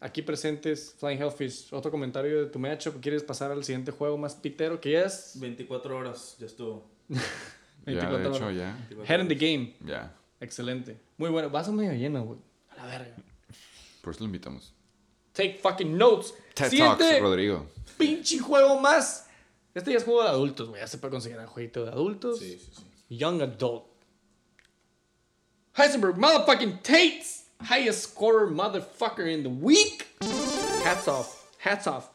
[0.02, 1.74] Aquí presentes, Flying Hellfish.
[1.74, 3.02] Otro comentario de tu matchup.
[3.02, 4.80] ¿Quieres pasar al siguiente juego más pitero?
[4.80, 6.90] Que ya es 24 horas, ya estuvo.
[7.86, 8.58] Ya, 24 de hecho, horas.
[8.58, 8.74] ya.
[8.90, 9.76] 24 Head in the game.
[9.86, 10.14] Ya.
[10.42, 11.00] Excelente.
[11.18, 11.50] Muy bueno.
[11.50, 12.40] Vaso medio lleno, güey.
[12.72, 13.16] A la verga.
[14.02, 14.74] Por eso lo invitamos.
[15.32, 16.34] Take fucking notes.
[16.54, 17.66] TED Siguiente Talks, Rodrigo.
[17.98, 19.28] pinche juego más.
[19.74, 20.82] Este ya es juego de adultos, güey.
[20.82, 22.38] Ya se puede considerar jueguito de adultos.
[22.40, 22.70] Sí, sí,
[23.08, 23.18] sí.
[23.18, 23.86] Young adult.
[25.76, 27.39] Heisenberg motherfucking Tates.
[27.62, 30.08] Highest scorer motherfucker in the week.
[30.84, 31.46] Hats off.
[31.60, 32.10] Hats off.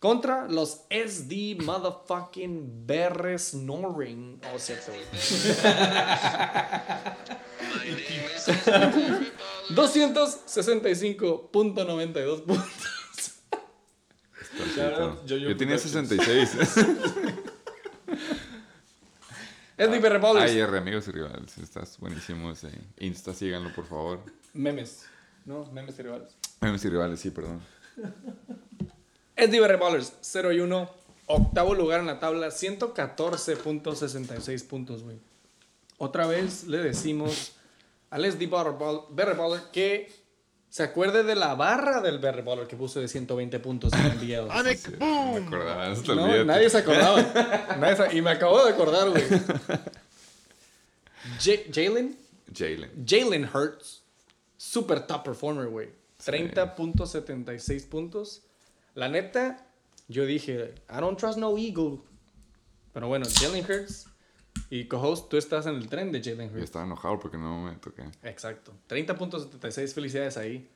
[0.00, 4.40] Contra los SD motherfucking Berres Noring.
[4.52, 5.04] Oh, cierto, güey.
[9.70, 12.84] 265.92 puntos.
[15.26, 15.82] Yo tenía Productions.
[15.82, 16.50] 66.
[19.78, 20.50] SD Berre Ballers.
[20.50, 21.56] Ay, R, amigos y rivales.
[21.58, 22.70] Estás buenísimo ese.
[22.98, 24.20] Insta, síganlo, por favor.
[24.52, 25.04] Memes.
[25.44, 26.28] No, memes y rivales.
[26.60, 27.60] Amigos y rivales, sí, perdón.
[29.36, 30.90] SD Berre Ballers, 0 y 1.
[31.26, 35.18] Octavo lugar en la tabla, 114.66 puntos, güey.
[35.98, 37.52] Otra vez le decimos
[38.10, 38.46] al SD
[39.34, 40.10] Baller que
[40.70, 44.18] se acuerde de la barra del Berre Baller que puso de 120 puntos en el
[45.46, 46.44] acordaba, No, olvídate.
[46.44, 47.22] nadie se acordaba.
[47.78, 49.22] Nadie se- y me acabo de acordar, güey.
[51.40, 52.16] Ja- Jalen,
[52.54, 52.90] Jalen.
[53.06, 53.97] Jalen Hurts,
[54.58, 55.88] super top performer, güey.
[56.22, 58.42] 30.76 puntos.
[58.94, 59.66] La neta,
[60.08, 62.00] yo dije, I don't trust no Eagle.
[62.92, 64.06] Pero bueno, Jalen Hurts
[64.70, 66.64] y co-host, tú estás en el tren de Jalen Yo Hurts.
[66.64, 68.02] estaba enojado porque no me toqué.
[68.24, 68.72] Exacto.
[68.88, 70.68] 30.76, felicidades ahí.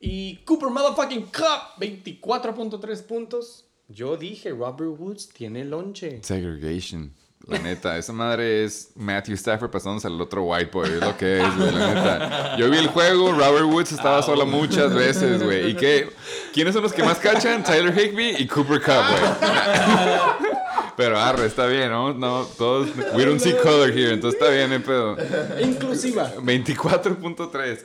[0.00, 3.66] Y Cooper Motherfucking Cup, 24.3 puntos.
[3.88, 6.20] Yo dije, Robert Woods tiene lonche.
[6.22, 7.14] Segregation.
[7.46, 11.42] La neta, esa madre es Matthew Stafford pasándose al otro white boy, es lo que
[11.42, 12.56] es, güey, la neta.
[12.56, 15.70] Yo vi el juego, Robert Woods estaba solo muchas veces, güey.
[15.70, 16.10] ¿Y qué?
[16.54, 17.62] ¿Quiénes son los que más cachan?
[17.62, 20.50] Tyler Higby y Cooper Cup, güey.
[20.96, 22.14] Pero arre, está bien, ¿no?
[22.14, 25.16] No, todos, we don't see color here, entonces está bien, el pedo.
[25.60, 26.32] Inclusiva.
[26.36, 27.84] 24.3.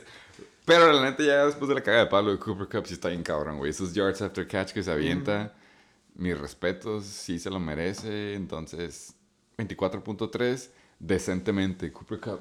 [0.64, 3.08] Pero la neta, ya después de la caga de palo de Cooper Cup, sí está
[3.08, 3.70] bien cabrón, güey.
[3.70, 5.52] Esos yards after catch que se avienta,
[6.14, 8.34] mis respetos, sí se lo merece.
[8.34, 9.16] Entonces,
[9.60, 10.68] 24.3,
[10.98, 12.40] decentemente, Cooper Cup.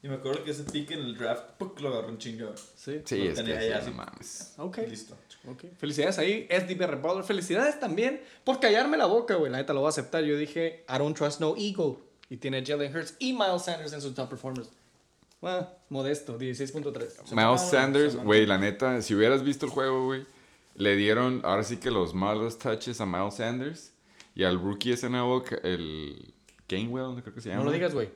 [0.00, 1.80] Y me acuerdo que ese pick en el draft, ¡puc!
[1.80, 2.52] lo agarró un chingo.
[2.76, 3.00] Sí.
[3.04, 3.90] Sí, Lo es que tenía así.
[3.90, 4.54] mames.
[4.56, 4.78] Ok.
[4.88, 5.16] Listo.
[5.48, 5.64] Ok.
[5.76, 7.24] Felicidades ahí, SDB Reballer.
[7.24, 9.50] Felicidades también por callarme la boca, güey.
[9.50, 10.22] La neta lo voy a aceptar.
[10.22, 12.00] Yo dije, I don't trust no ego.
[12.30, 14.68] Y tiene Jalen Hurts y Miles Sanders en sus top performers.
[15.40, 17.32] Bueno, modesto, 16.3.
[17.32, 20.26] Miles Sanders, güey, la neta, si hubieras visto el juego, güey,
[20.74, 23.92] le dieron ahora sí que los malos touches a Miles Sanders
[24.34, 26.34] y al rookie ese nuevo, el
[26.68, 27.60] Gainwell, creo que se llama.
[27.62, 28.10] No lo digas, güey.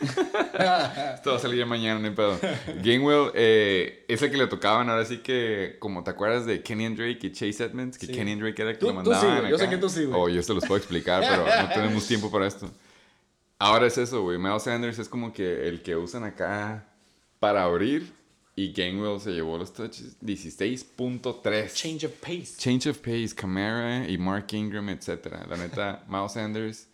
[0.00, 2.38] Esto va a salir ya mañana, no hay pedo.
[2.82, 6.88] Gainwell eh, es el que le tocaban, ahora sí que, como te acuerdas de Kenny
[6.94, 8.12] Drake y Chase Edmonds, que Sí.
[8.12, 9.50] Kenny Drake era el que lo tú sí, mandaban.
[9.50, 10.20] yo sé que tú sí, güey.
[10.20, 12.70] O yo se los puedo explicar, pero no tenemos tiempo para esto.
[13.58, 14.38] Ahora es eso, güey.
[14.38, 16.86] Miles Sanders es como que el que usan acá
[17.40, 18.10] para abrir
[18.56, 21.72] y Gainwell se llevó los touches 16.3.
[21.74, 22.54] Change of pace.
[22.58, 25.26] Change of pace, Camara y Mark Ingram, etc.
[25.48, 26.88] La neta, Miles Sanders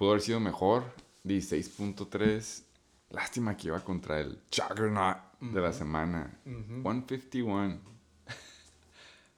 [0.00, 0.84] pudo haber sido mejor.
[1.26, 2.62] 16.3.
[3.10, 6.38] Lástima que iba contra el Juggernaut de la semana.
[6.44, 7.78] 151.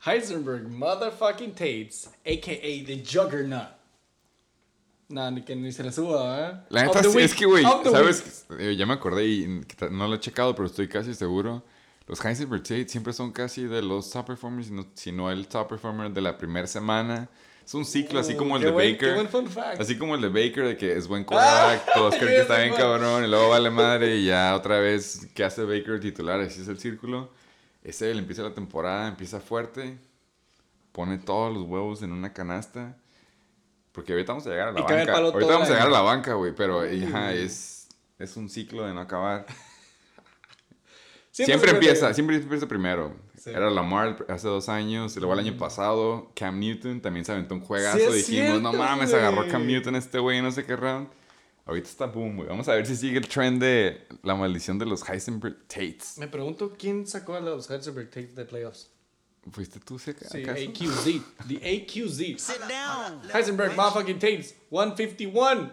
[0.06, 2.86] Heisenberg Motherfucking Tates, a.k.a.
[2.86, 3.70] The Juggernaut.
[5.08, 6.66] Nah, ni que ni se le suba, ¿eh?
[6.70, 8.46] La neta, sí, week, es que, güey, ¿sabes?
[8.58, 11.64] Eh, Ya me acordé y no lo he checado, pero estoy casi seguro.
[12.06, 16.12] Los Heisenberg Tate siempre son casi de los top performers, sino, sino el top performer
[16.12, 17.28] de la primera semana.
[17.64, 19.08] Es un ciclo así Oh, como el de buen- Baker.
[19.08, 19.80] qué buen fun fact.
[19.80, 22.74] Así como el de Baker, de que es buen quarterback, todos creen que está bien
[22.74, 26.40] cabrón, y luego vale madre, y ya otra vez, ¿qué hace Baker titular?
[26.40, 27.30] Así es el círculo.
[27.84, 29.98] Ese él empieza la temporada, empieza fuerte,
[30.92, 32.96] pone todos los huevos en una canasta.
[33.92, 35.12] Porque ahorita vamos a llegar a la Y banca.
[35.18, 38.94] Ahorita vamos a llegar a la banca, güey, pero ajá, es, es un ciclo de
[38.94, 39.44] no acabar.
[41.30, 43.14] Siempre, empieza, siempre empieza primero.
[43.42, 43.50] Sí.
[43.50, 47.60] Era Lamar hace dos años, luego el año pasado, Cam Newton también se aventó un
[47.60, 47.98] juegazo.
[47.98, 49.48] Sí, dijimos, no cierto, mames, agarró güey.
[49.48, 51.08] Cam Newton este güey, no sé qué round.
[51.66, 52.48] Ahorita está boom, güey.
[52.48, 56.18] Vamos a ver si sigue el trend de la maldición de los Heisenberg Tates.
[56.18, 58.92] Me pregunto quién sacó a los Heisenberg Tates de playoffs.
[59.50, 60.28] ¿Fuiste tú, Seca?
[60.28, 60.62] Sí, acaso?
[60.62, 61.04] AQZ.
[61.48, 63.34] The AQZ.
[63.34, 64.54] Heisenberg motherfucking Tates.
[64.70, 65.72] 151.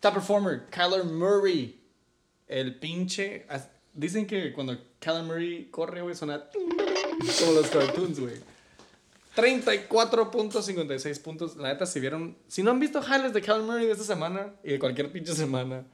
[0.00, 1.80] Top performer, Kyler Murray.
[2.46, 3.46] El pinche.
[3.92, 4.76] Dicen que cuando
[5.24, 6.44] Murray corre, güey, suena
[7.38, 8.34] como los cartoons, güey.
[9.36, 11.56] 34.56 puntos.
[11.56, 12.36] La neta, si vieron.
[12.48, 15.84] Si no han visto highlights de Murray de esta semana y de cualquier pinche semana,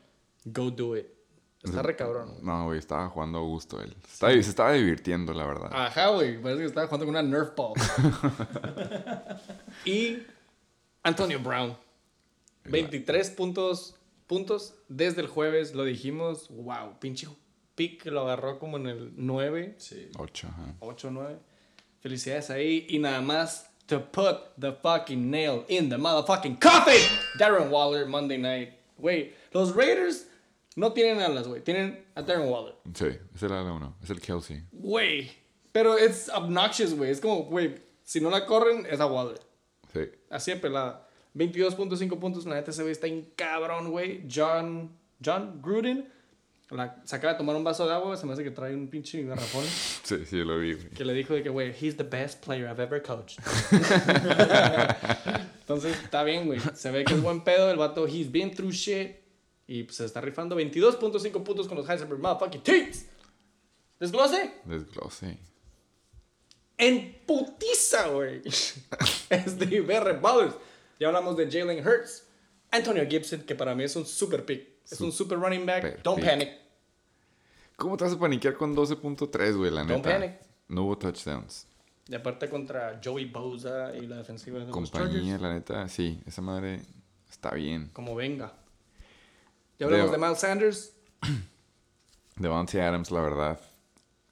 [0.44, 1.06] go do it.
[1.62, 2.28] Está re cabrón.
[2.32, 2.42] güey.
[2.44, 3.94] No, güey, estaba jugando a gusto él.
[4.10, 5.70] Estaba- Se estaba divirtiendo, la verdad.
[5.72, 6.40] Ajá, güey.
[6.40, 7.74] Parece que estaba jugando con una Nerf ball.
[9.84, 10.18] y
[11.02, 11.76] Antonio Brown.
[12.64, 13.94] 23 puntos,
[14.26, 15.74] puntos desde el jueves.
[15.74, 16.48] Lo dijimos.
[16.50, 17.26] Wow, pinche
[17.76, 20.10] pick lo agarró como en el 9, Sí.
[20.18, 20.74] Ocho, ajá.
[20.80, 21.38] 8, 9.
[22.00, 22.86] Felicidades ahí.
[22.88, 23.70] Y nada más.
[23.86, 27.00] To put the fucking nail in the motherfucking coffin.
[27.38, 28.70] Darren Waller, Monday night.
[28.98, 30.26] Güey, los Raiders
[30.74, 31.62] no tienen alas, güey.
[31.62, 32.74] Tienen a Darren Waller.
[32.92, 33.94] Sí, es el ala uno.
[34.02, 34.64] Es el Kelsey.
[34.72, 35.30] Güey.
[35.70, 37.12] Pero es obnoxious, güey.
[37.12, 39.38] Es como, güey, si no la corren, es a Waller.
[39.92, 40.00] Sí.
[40.30, 41.06] Así de pelada.
[41.36, 42.44] 22.5 puntos.
[42.44, 44.26] La neta ese güey está en cabrón, güey.
[44.28, 44.90] John,
[45.24, 46.12] John Gruden.
[46.70, 48.16] La, se acaba de tomar un vaso de agua.
[48.16, 49.64] Se me hace que trae un pinche garrafón.
[50.06, 50.90] Sí, sí, lo vi, güey.
[50.90, 53.38] Que le dijo de que, güey, he's the best player I've ever coached.
[55.60, 56.60] Entonces, está bien, güey.
[56.74, 57.70] Se ve que es buen pedo.
[57.70, 59.16] El vato, he's been through shit.
[59.66, 63.06] Y pues, se está rifando 22.5 puntos con los Heisenberg motherfucking Teams.
[63.98, 64.54] Desglose.
[64.64, 65.38] Desglose.
[66.78, 68.42] En putiza, güey.
[69.30, 70.54] es de BR Ballers.
[71.00, 72.24] Ya hablamos de Jalen Hurts.
[72.70, 74.75] Antonio Gibson, que para mí es un super pick.
[74.90, 76.02] Es un super running back.
[76.02, 76.50] Don't panic.
[77.76, 79.92] ¿Cómo te vas a paniquear con 12.3, güey, la neta?
[79.94, 80.40] Don't panic.
[80.68, 81.66] No hubo touchdowns.
[82.08, 86.20] Y aparte contra Joey Bosa y la defensiva de los Compañía, la neta, sí.
[86.26, 86.80] Esa madre
[87.28, 87.90] está bien.
[87.92, 88.52] Como venga.
[89.78, 90.92] Ya hablamos De- de Miles Sanders.
[92.36, 93.60] Devontae Adams, la verdad.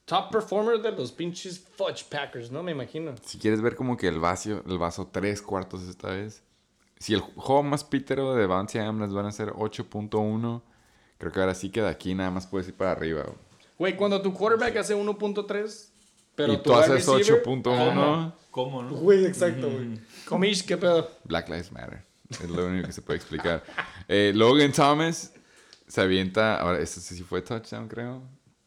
[0.05, 2.63] Top performer de los pinches Fudge Packers, ¿no?
[2.63, 3.15] Me imagino.
[3.25, 6.43] Si quieres ver como que el vaso, el vaso tres cuartos esta vez.
[6.99, 10.63] Si el juego más pítero de Devontae Adams van a ser 8.1,
[11.19, 13.23] creo que ahora sí que de aquí nada más puedes ir para arriba.
[13.25, 13.37] güey.
[13.79, 15.91] Güey, cuando tu quarterback hace 1.3,
[16.35, 18.91] pero y tú haces receiver- 8.1, ¿Cómo, no?
[18.97, 19.99] Güey, exacto, güey.
[20.27, 21.11] Comish, ¿qué pedo?
[21.25, 22.05] Black Lives Matter.
[22.31, 23.63] Es lo único que se puede explicar.
[24.09, 25.35] Eh, Logan Thomas
[25.87, 28.23] se avienta, ahora este sí fue touchdown creo,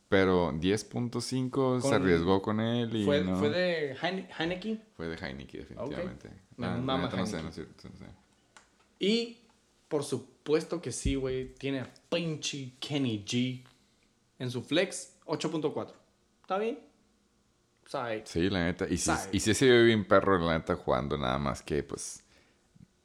[0.09, 3.37] pero 10.5 se arriesgó con él y Fue, no.
[3.37, 4.83] fue de Heine- Heineken.
[4.95, 6.29] Fue de Heineken definitivamente.
[6.57, 8.05] Me la mama no sé, no sé, no sé.
[8.99, 9.37] Y
[9.87, 11.53] por supuesto que sí, güey.
[11.55, 13.63] Tiene a pinche Kenny G
[14.39, 15.93] en su flex 8.4.
[16.41, 16.79] ¿Está bien?
[17.85, 18.23] Sorry.
[18.25, 18.87] Sí, la neta.
[18.89, 22.23] Y sí, y sí se vio bien perro, la neta, jugando nada más que, pues,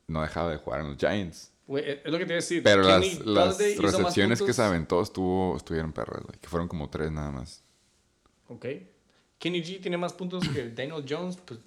[0.08, 1.52] no dejaba de jugar en los Giants.
[1.68, 2.62] Es lo que te iba a decir.
[2.62, 6.38] Pero Kenny las, las recepciones que se aventó estuvo, estuvieron perras, güey.
[6.38, 7.62] Que fueron como tres nada más.
[8.48, 8.66] Ok.
[9.38, 11.36] Kenny G tiene más puntos que Daniel Jones.
[11.36, 11.60] Pues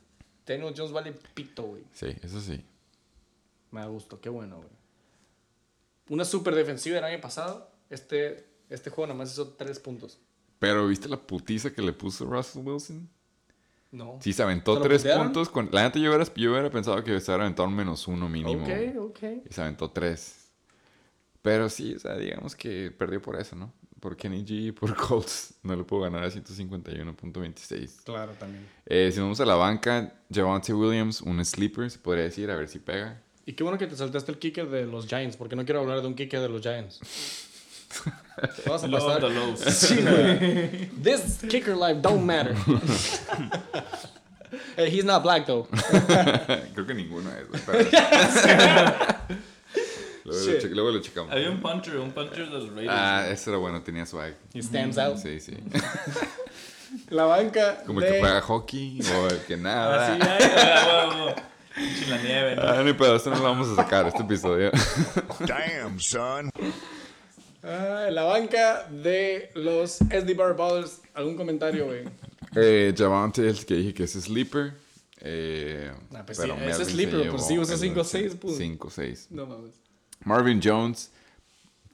[0.45, 1.83] Daniel Jones vale pito, güey.
[1.93, 2.63] Sí, eso sí.
[3.71, 4.19] Me da gusto.
[4.21, 4.69] Qué bueno, güey.
[6.09, 7.69] Una super defensiva del año pasado.
[7.89, 10.19] Este, este juego nada más hizo 3 puntos.
[10.59, 13.09] Pero, ¿viste la putiza que le puso Russell Wilson?
[13.91, 14.19] No.
[14.21, 15.27] Sí, se aventó ¿Se lo tres putearon?
[15.27, 15.49] puntos.
[15.49, 15.69] Con...
[15.71, 18.63] La neta, yo hubiera, yo hubiera pensado que se hubiera aventado un menos uno mínimo.
[18.63, 19.23] Ok, ok.
[19.49, 20.49] Y se aventó tres.
[21.41, 23.71] Pero sí, o sea, digamos que perdió por eso, ¿no?
[24.05, 25.55] Por Kenny G y por Colts.
[25.63, 28.03] No le pudo ganar a 151.26.
[28.03, 28.67] Claro, también.
[28.85, 32.67] Eh, si vamos a la banca, Javante Williams, un sleeper, se podría decir, a ver
[32.67, 33.19] si pega.
[33.47, 36.01] Y qué bueno que te saltaste el kicker de los Giants, porque no quiero hablar
[36.01, 36.99] de un kicker de los Giants.
[38.67, 39.21] Vamos a pasar.
[39.21, 39.59] the lows.
[39.73, 39.95] Sí.
[41.01, 42.55] This kicker life don't matter.
[44.77, 45.67] hey, he's not black though.
[46.75, 47.47] Creo que ninguno es,
[50.25, 51.31] luego, lo che- luego lo checamos.
[51.31, 52.89] Había un punter, un punter de los Raiders.
[52.91, 54.35] Ah, ese era bueno, tenía swag.
[54.53, 55.17] He stands out.
[55.17, 55.53] Sí, sí.
[57.09, 58.11] La banca Como el de...
[58.13, 60.13] que juega hockey o el que nada.
[60.15, 61.35] Así, ay, ay, huevo.
[61.75, 62.61] Pinche la nieve, ¿no?
[62.61, 64.71] Ah, no hay pedo, esto no lo vamos a sacar, este episodio.
[65.45, 66.49] Damn, son.
[67.63, 71.01] Ah, la banca de los SD Bar Ballers.
[71.13, 72.03] ¿Algún comentario, güey?
[72.55, 74.73] eh, Javante, el que dije que es sleeper.
[75.19, 78.59] Eh, Ah, pues pero sí, es sleeper, pero sí usa el 5-6, pues.
[78.59, 79.27] 5-6.
[79.31, 79.73] No mames.
[80.25, 81.11] Marvin Jones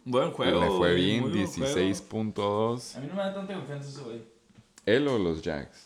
[0.03, 0.61] Buen juego.
[0.61, 1.75] le fue bien, muy buen juego.
[1.75, 2.95] 16.2.
[2.95, 4.21] A mí no me da tanta confianza ese güey.
[4.85, 5.85] ¿Él o los Jacks?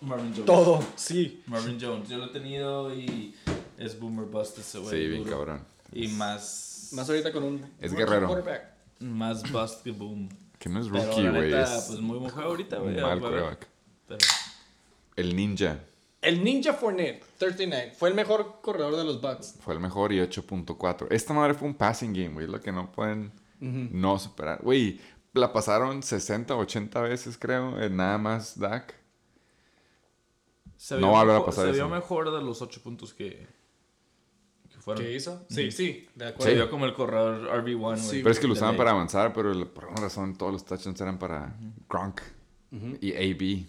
[0.00, 0.46] Marvin Jones.
[0.46, 1.42] Todo, sí.
[1.46, 2.08] Marvin Jones.
[2.08, 3.34] Yo lo he tenido y
[3.78, 4.90] es boomer bust ese güey.
[4.90, 5.38] Sí, bien duro.
[5.38, 5.64] cabrón.
[5.92, 6.88] Y más.
[6.92, 7.66] Más ahorita con un...
[7.80, 8.26] Es guerrero.
[8.26, 8.64] quarterback.
[9.00, 10.28] Más bust que boom.
[10.58, 11.50] Que no es rookie, güey.
[11.52, 13.00] pues muy buen juego ahorita, güey.
[13.00, 13.20] mal.
[13.20, 14.18] Pero
[15.16, 15.78] El ninja.
[16.24, 19.56] El Ninja Fournette, 39, fue el mejor corredor de los Bucks.
[19.60, 21.08] Fue el mejor y 8.4.
[21.10, 22.46] Esta madre fue un passing game, güey.
[22.46, 24.60] Lo que no pueden no superar.
[24.62, 25.00] Güey,
[25.32, 28.94] la pasaron 60, 80 veces, creo, en nada más Dak.
[30.76, 33.46] Se No va a volver a pasar Se vio mejor de los 8 puntos que,
[34.70, 35.02] que fueron.
[35.02, 35.44] ¿Qué hizo?
[35.48, 36.54] Sí, sí, de Se acuerdo.
[36.54, 37.98] vio como el corredor RB1, güey.
[37.98, 41.00] Sí, Pero es que lo usaban para avanzar, pero por alguna razón todos los touchdowns
[41.00, 41.56] eran para
[41.88, 42.20] Gronk
[43.00, 43.66] y AB.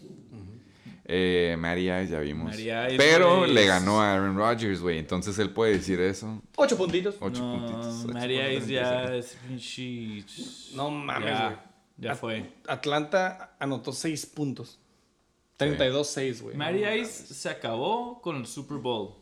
[1.08, 1.56] Eh,
[2.04, 2.56] Ice ya vimos.
[2.98, 4.98] Pero le ganó a Aaron Rodgers, güey.
[4.98, 6.42] Entonces él puede decir eso.
[6.56, 7.16] Ocho puntitos.
[7.20, 8.06] Ocho no, puntitos.
[8.06, 10.26] ocho ya es pinche...
[10.76, 11.58] No mames, Ya, güey.
[11.98, 12.52] ya fue.
[12.68, 14.80] Atlanta anotó 6 puntos.
[15.60, 16.56] 32-6, güey.
[16.58, 19.16] Matty Ice se acabó con el Super Bowl.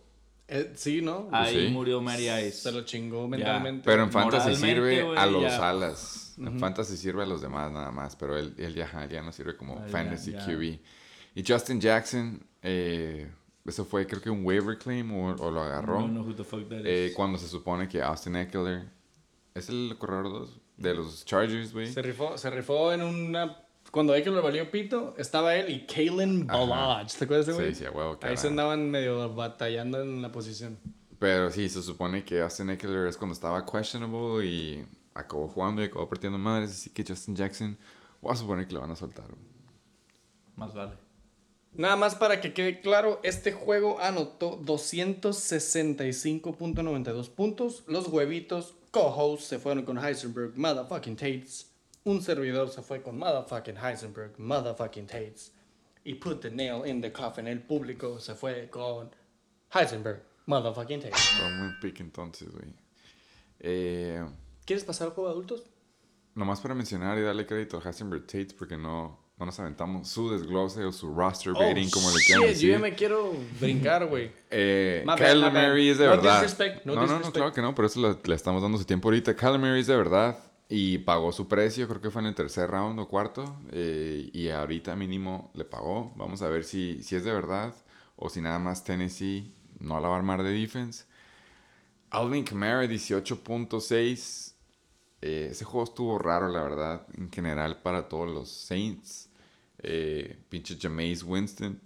[0.47, 1.29] Eh, sí, ¿no?
[1.31, 1.71] Ahí sí.
[1.73, 3.83] murió Matty Se lo chingó mentalmente.
[3.85, 5.69] Pero en Fantasy sirve a los ya.
[5.69, 6.35] alas.
[6.37, 8.15] En Fantasy sirve a los demás nada más.
[8.15, 10.45] Pero él, él ya, ya no sirve como ya, Fantasy ya.
[10.45, 10.79] QB.
[11.35, 13.29] Y Justin Jackson, eh,
[13.65, 16.01] eso fue creo que un waiver claim o, o lo agarró.
[16.01, 17.15] No know who the fuck that Eh, is.
[17.15, 18.83] cuando se supone que Austin Eckler
[19.55, 21.87] es el corredor 2 de los Chargers, güey.
[21.91, 23.59] Se rifó, se rifó en una.
[23.91, 26.47] Cuando Eckler le valió pito, estaba él y Kalen.
[26.47, 27.17] Ballage.
[27.17, 27.75] ¿Te acuerdas de ese güey?
[27.75, 30.77] Sí, sí, huevo Ahí se andaban medio batallando en la posición.
[31.19, 35.85] Pero sí, se supone que Austin Eckler es cuando estaba questionable y acabó jugando y
[35.85, 36.71] acabó partiendo madres.
[36.71, 37.77] Así que Justin Jackson,
[38.21, 39.25] voy a suponer que le van a soltar.
[40.55, 40.93] Más vale.
[41.75, 47.83] Nada más para que quede claro, este juego anotó 265.92 puntos.
[47.87, 51.71] Los huevitos co-hosts se fueron con Heisenberg, motherfucking Tates.
[52.03, 55.51] Un servidor se fue con motherfucking Heisenberg, motherfucking Tates.
[56.03, 57.47] Y put the nail in the coffin.
[57.47, 59.09] El público se fue con
[59.73, 61.19] Heisenberg, motherfucking Tates.
[61.19, 62.67] Fue buen pick entonces, güey.
[63.59, 64.23] Eh,
[64.65, 65.63] ¿Quieres pasar al juego de adultos?
[66.35, 70.29] nomás para mencionar y darle crédito a Hasenberg Tates porque no, no nos aventamos su
[70.31, 72.67] desglose o su roster baiting, como le quieran Oh, decir.
[72.69, 74.31] Yo ya me quiero brincar, güey.
[74.51, 75.19] Eh, bad.
[75.51, 76.33] Murray es de No verdad.
[76.41, 77.35] disrespect, no no, no, no, disrespect.
[77.35, 79.35] claro que no, por eso le, le estamos dando su tiempo ahorita.
[79.57, 80.37] Murray es de verdad
[80.69, 84.49] y pagó su precio, creo que fue en el tercer round o cuarto, eh, y
[84.49, 86.13] ahorita mínimo le pagó.
[86.15, 87.73] Vamos a ver si, si es de verdad
[88.15, 91.05] o si nada más Tennessee no la va a armar de defense.
[92.11, 94.52] Alvin Kamara, 18.6.
[95.25, 99.29] Eh, ese juego estuvo raro, la verdad, en general para todos los Saints.
[99.79, 101.79] Eh, pinche Jameis Winston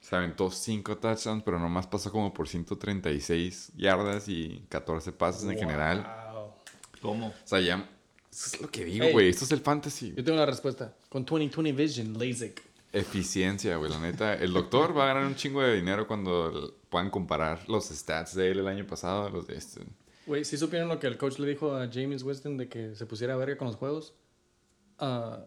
[0.00, 5.56] se aventó 5 touchdowns, pero nomás pasó como por 136 yardas y 14 pases en
[5.56, 6.02] general.
[6.34, 6.50] Wow.
[7.00, 7.28] ¿Cómo?
[7.28, 7.88] O sea, ya.
[8.30, 9.12] Eso es lo que digo, Hey.
[9.12, 9.28] güey.
[9.30, 10.12] Esto es el fantasy.
[10.14, 10.94] Yo tengo la respuesta.
[11.08, 12.60] Con 2020 Vision, LASIK.
[12.92, 13.90] Eficiencia, güey.
[13.90, 14.34] La neta.
[14.34, 18.50] El doctor va a ganar un chingo de dinero cuando puedan comparar los stats de
[18.50, 19.80] él el año pasado a los de este.
[20.26, 23.06] Güey, ¿sí supieron lo que el coach le dijo a James Winston de que se
[23.06, 24.14] pusiera verga con los juegos?
[24.98, 25.46] Ah,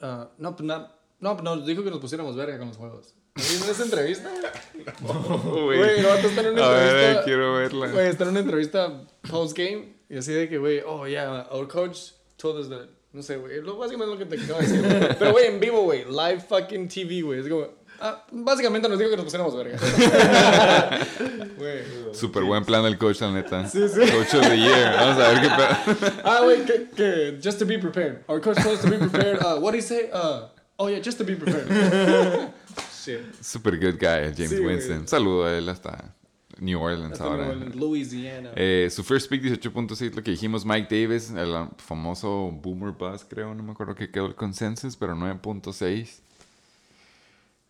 [0.00, 3.14] ah, no, pues na- no, nos dijo que nos pusiéramos verga con los juegos.
[3.36, 4.30] ¿Vieron esa entrevista?
[5.02, 7.24] Güey, Güey, vato está en una A ver, entrevista.
[7.24, 7.90] quiero verla.
[7.90, 12.12] Güey, está en una entrevista post-game y así de que, güey, oh, yeah, our coach
[12.36, 12.88] told us that.
[13.12, 14.82] No sé, güey, lo básicamente es lo que te acabo de decir.
[14.82, 15.08] güey.
[15.18, 17.40] Pero, güey, en vivo, güey, live fucking TV, güey.
[17.40, 17.68] Es como,
[18.04, 19.78] ah, básicamente nos dijo que nos pusiéramos verga.
[22.12, 23.64] Súper buen plan del coach, la neta.
[23.64, 24.94] Coach of the year.
[24.96, 26.12] Vamos a ver qué pedo.
[26.24, 28.22] Ah, güey, que, que, just to be prepared.
[28.28, 29.38] Our coach told us to be prepared.
[29.42, 30.10] Uh, what did he say?
[30.12, 30.48] Uh,
[30.78, 31.68] oh, yeah, just to be prepared.
[33.04, 33.22] Shit.
[33.42, 34.60] Super good guy, James Sí.
[34.64, 35.06] Winston.
[35.06, 36.14] Saludo a él hasta
[36.58, 37.44] New Orleans Hasta ahora.
[37.46, 38.50] Nueva Orleans, Louisiana.
[38.56, 43.54] Eh, su first pick 18.6, lo que dijimos, Mike Davis, el famoso Boomer Buzz, creo,
[43.54, 46.20] no me acuerdo qué quedó el consensus, pero 9.6.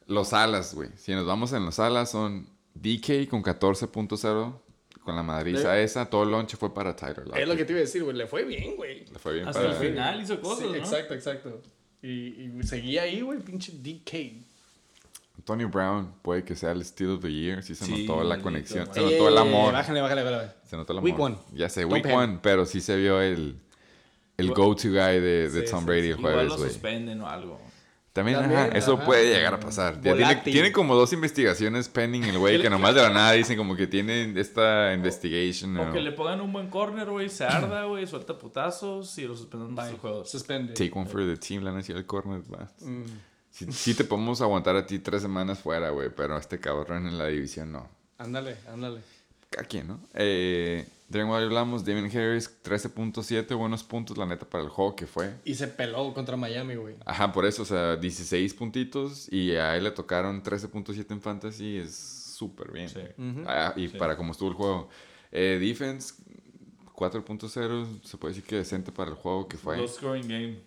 [0.07, 0.91] Los alas, güey.
[0.97, 4.61] Si nos vamos en los alas, son DK con 14.0,
[5.03, 7.47] con la madriza esa, todo el lonche fue para Tyler es Lockett.
[7.49, 8.17] lo que te iba a decir, güey.
[8.17, 9.05] Le fue bien, güey.
[9.07, 10.75] Le fue bien Hasta para el final hizo cosas, Sí, ¿no?
[10.77, 11.63] exacto, exacto.
[12.03, 14.45] Y, y seguía ahí, güey, pinche DK.
[15.37, 18.87] Antonio Brown puede que sea el of the Year, sí se Sí, notó la conexión,
[18.93, 19.73] se notó el amor.
[19.73, 20.51] Bájale, bájale, bájale.
[20.65, 21.11] Se notó el amor.
[21.11, 21.37] Week one.
[21.55, 23.59] Ya sé, Don't week one, pero sí se vio el,
[24.37, 26.09] el go-to guy de, de Sí, Tom sí, Brady sí.
[26.11, 26.71] el Igual jueves, lo güey.
[26.71, 27.61] suspenden o algo.
[28.15, 29.07] También, También, ajá, eso ajá.
[29.07, 30.01] puede llegar a pasar.
[30.01, 33.75] Ya tiene, como dos investigaciones pending el güey que nomás de la nada dicen como
[33.75, 35.77] que tiene esta investigation.
[35.77, 39.37] O que le pongan un buen corner, güey, se arda, güey, suelta putazos y lo
[39.37, 40.31] suspenden de sus juegos.
[40.31, 40.75] Suspende.
[40.75, 42.41] Take one for the team, la necesidad del corner.
[42.43, 42.71] va.
[42.83, 43.03] Mm.
[43.51, 47.09] Sí, sí te podemos aguantar a ti tres semanas fuera, güey, pero a este cabrón
[47.09, 47.89] en la división no.
[48.19, 49.01] Ándale, ándale.
[49.55, 50.01] Cada quien, ¿no?
[50.15, 55.33] Eh, hablamos, Damien Harris, 13.7, buenos puntos, la neta, para el juego que fue.
[55.45, 56.97] Y se peló contra Miami, güey.
[57.07, 61.77] Ajá, por eso, o sea, 16 puntitos y a él le tocaron 13.7 en fantasy,
[61.77, 62.89] es súper bien.
[62.89, 62.99] Sí.
[63.47, 64.89] Ah, y para cómo estuvo el juego.
[65.31, 66.15] Eh, defense,
[66.97, 69.77] 4.0, se puede decir que decente para el juego que fue.
[69.77, 70.59] Low scoring game.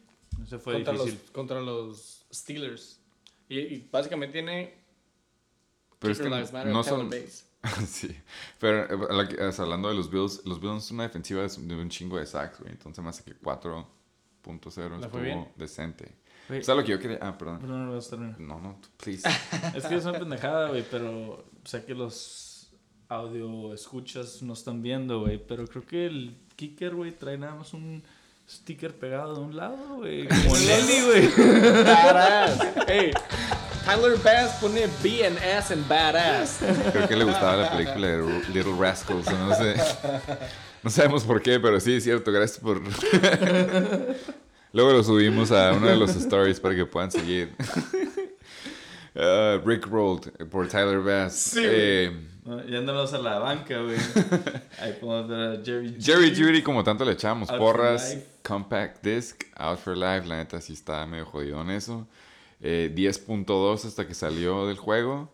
[0.45, 1.19] Ese fue contra, difícil.
[1.23, 3.01] los, contra los Steelers.
[3.49, 4.75] Y, y básicamente tiene
[5.99, 7.09] Pero es que no son...
[7.09, 7.46] Bates.
[7.87, 8.15] sí.
[8.59, 11.89] Pero eh, o sea, hablando de los Bills, los Bills son una defensiva de un
[11.89, 12.71] chingo de sacks, güey.
[12.71, 13.85] Entonces más que 4.0
[14.45, 15.47] ¿La fue estuvo bien?
[15.55, 16.15] decente.
[16.49, 17.19] O sea, lo que yo quería...
[17.21, 17.59] Ah, perdón.
[17.67, 18.39] No, no, vas a terminar.
[18.39, 19.27] No, no, please.
[19.75, 22.71] Es que es una pendejada, güey, pero sé que los
[23.09, 27.73] audio escuchas no están viendo, güey, pero creo que el kicker, güey, trae nada más
[27.73, 28.01] un
[28.49, 31.83] sticker pegado de un lado, güey, como Nelly, güey.
[31.83, 32.59] Badass.
[33.87, 36.59] Tyler Bass pone B and S en badass.
[36.91, 39.75] Creo que le gustaba la película de Little Rascals, no sé.
[40.83, 42.33] No sabemos por qué, pero sí, es cierto.
[42.33, 42.81] Gracias por...
[44.73, 47.55] Luego lo subimos a uno de los stories para que puedan seguir.
[49.15, 51.55] Uh, Rick Rolled por Tyler Bass.
[51.57, 52.11] Eh,
[52.43, 53.95] No, Ya andamos a la banca, güey.
[54.81, 58.17] Ahí podemos ver a Jerry Jerry Judy, como tanto le echamos Out porras.
[58.43, 60.27] Compact Disc, Out for Life.
[60.27, 62.05] La neta sí está medio jodido en eso.
[62.61, 65.31] Eh, 10.2 hasta que salió del juego.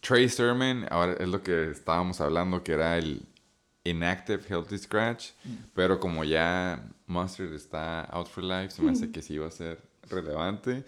[0.00, 3.22] Trey Sermon, ahora es lo que estábamos hablando, que era el
[3.84, 5.30] Inactive Healthy Scratch.
[5.74, 9.50] Pero como ya Mustard está Out for Life, se me hace que sí va a
[9.50, 10.84] ser relevante.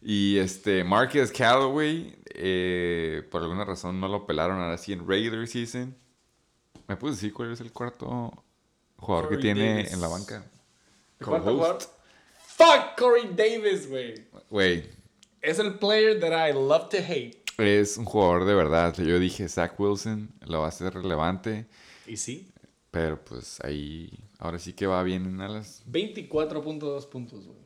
[0.00, 5.46] Y este, Marcus Callaway, eh, por alguna razón no lo pelaron ahora sí en regular
[5.46, 5.94] season.
[6.88, 8.44] ¿Me puedes decir cuál es el cuarto
[8.96, 9.92] jugador que tiene Davis.
[9.92, 10.44] en la banca?
[11.24, 11.90] ¿Cuánto Co-host.
[12.48, 14.26] Fuck Corey Davis, güey.
[14.50, 14.90] Güey,
[15.42, 17.42] Es el player that I love to hate.
[17.58, 18.94] es un jugador de verdad.
[18.96, 21.66] Yo dije Zach Wilson lo va a hacer relevante,
[22.06, 22.52] Y sí,
[22.92, 24.08] pero pues ahí
[24.38, 25.82] ahora sí que va bien en alas.
[25.90, 27.58] 24.2 puntos, güey.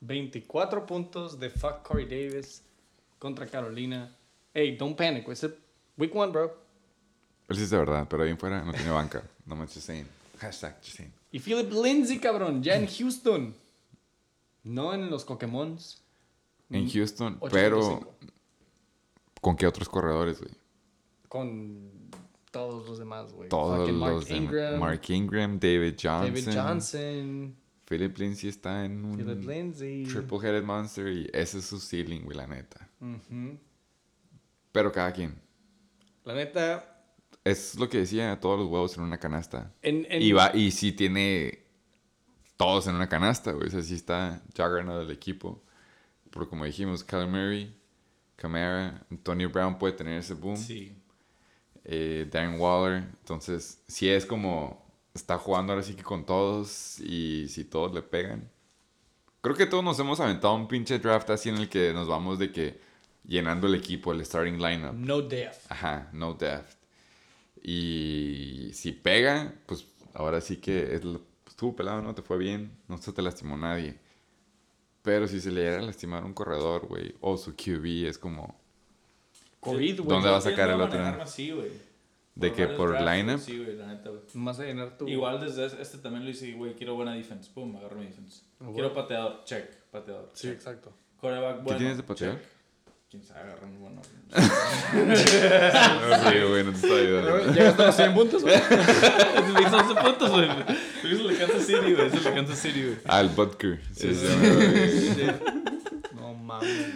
[0.00, 2.62] 24 puntos de fuck Corey Davis
[3.18, 4.16] contra Carolina.
[4.54, 5.34] Hey, don't panic, güey.
[5.34, 5.56] Es el
[5.96, 6.56] week one, bro.
[7.48, 9.22] Él sí es de verdad, pero ahí en fuera no tiene banca.
[9.44, 10.06] No me just saying.
[10.38, 11.12] Hashtag just saying.
[11.32, 13.56] Y Philip Lindsay, cabrón, ya en Houston.
[14.62, 16.01] No en los Pokémons.
[16.74, 17.48] En Houston, 8.5.
[17.50, 18.16] pero
[19.40, 20.52] ¿con qué otros corredores, güey?
[21.28, 21.90] Con
[22.50, 23.48] todos los demás, güey.
[23.48, 26.34] Todos Mark los Ingram, Mark Ingram, David Johnson.
[26.34, 27.56] David Johnson,
[27.88, 29.16] Philip Lindsay está en un
[30.04, 32.88] triple headed monster y ese es su ceiling, güey, la neta.
[34.72, 35.34] Pero cada quien.
[36.24, 36.88] La neta,
[37.44, 39.72] Es lo que decía, todos los huevos en una canasta.
[39.82, 41.64] en, en- Y va, y sí tiene
[42.56, 43.66] todos en una canasta, güey.
[43.66, 45.62] O sea, sí está Juggernaut del equipo.
[46.32, 47.74] Pero como dijimos, Murray,
[48.36, 50.56] Camara, Antonio Brown puede tener ese boom.
[50.56, 50.96] Sí.
[51.84, 53.04] eh, Darren Waller.
[53.20, 54.82] Entonces, si es como
[55.14, 58.50] está jugando ahora sí que con todos y si todos le pegan.
[59.42, 62.38] Creo que todos nos hemos aventado un pinche draft así en el que nos vamos
[62.38, 62.80] de que
[63.24, 64.94] llenando el equipo, el starting lineup.
[64.94, 65.56] No death.
[65.68, 66.76] Ajá, no depth.
[67.62, 71.02] Y si pega, pues ahora sí que es
[71.46, 72.14] estuvo pelado, ¿no?
[72.14, 73.98] Te fue bien, no se te lastimó nadie.
[75.02, 78.54] Pero si se le llega a lastimar un corredor, güey, o su QB, es como
[79.60, 80.08] COVID, güey.
[80.08, 81.00] ¿Dónde va a sacar el otro?
[81.22, 81.70] así, güey.
[82.34, 83.38] ¿De Por que por lineup?
[83.40, 84.22] Sí, güey, la neta, güey.
[84.34, 85.06] Más a llenar tu.
[85.06, 87.50] Igual desde es- este también lo hice, güey, quiero buena defense.
[87.52, 88.42] Pum, agarro mi defense.
[88.60, 90.30] Ah, Quiero pateador, check, pateador.
[90.32, 90.54] Sí, check.
[90.56, 90.92] exacto.
[91.20, 91.78] Coreback bueno.
[91.78, 92.38] tienes de pateador?
[92.38, 92.48] check.
[93.12, 94.00] Quién sabe, agarran bueno.
[94.32, 97.52] Sí, güey, no te estoy ayudando.
[97.52, 98.54] Llegaste a los 100 puntos, güey.
[98.56, 100.48] Le hizo 11 puntos, güey.
[100.48, 102.06] Lo hizo el Kansas City, güey.
[102.06, 102.96] Eso es el Kansas City, güey.
[103.06, 103.80] Ah, el Butker.
[103.94, 104.26] Sí, sí,
[105.14, 105.26] Sí.
[106.14, 106.86] No mames.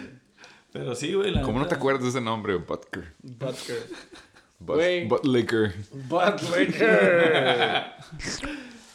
[0.73, 1.29] Pero sí, güey.
[1.31, 1.75] la ¿Cómo no te neta.
[1.75, 3.13] acuerdas de ese nombre, Butker?
[3.21, 3.83] Butker.
[4.59, 5.07] But, Güey.
[5.07, 5.75] Buttlicker.
[5.91, 7.85] Butlicker.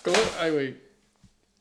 [0.03, 0.17] ¿Cómo?
[0.41, 0.77] Ay, güey.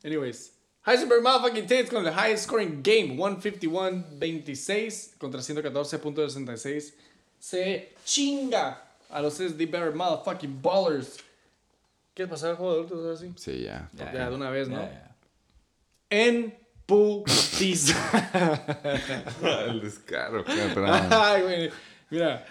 [0.03, 0.53] Anyways.
[0.83, 3.15] Heisenberg motherfucking Tates con el highest scoring game.
[3.15, 6.93] 151-26 contra 114.66.
[7.39, 11.17] Se chinga a los SD Better motherfucking ballers.
[12.13, 13.33] ¿Quieres pasar al juego de adultos ahora sí?
[13.37, 13.89] Sí, ya.
[13.93, 14.87] Ya, de una vez, ¿no?
[16.09, 17.95] En putiza.
[19.67, 20.43] El descaro.
[20.47, 21.71] Ay, güey.
[22.09, 22.45] Mira,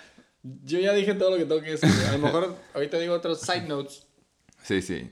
[0.64, 1.90] yo ya dije todo lo que tengo que decir.
[2.08, 4.06] A lo mejor ahorita digo otros side notes.
[4.62, 5.10] Sí, sí.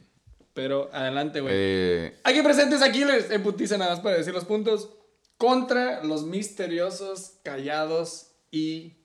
[0.59, 1.55] Pero adelante, güey.
[1.57, 4.89] Eh, Aquí presentes a Killers en putiza nada más para decir los puntos.
[5.37, 8.97] Contra los misteriosos, callados y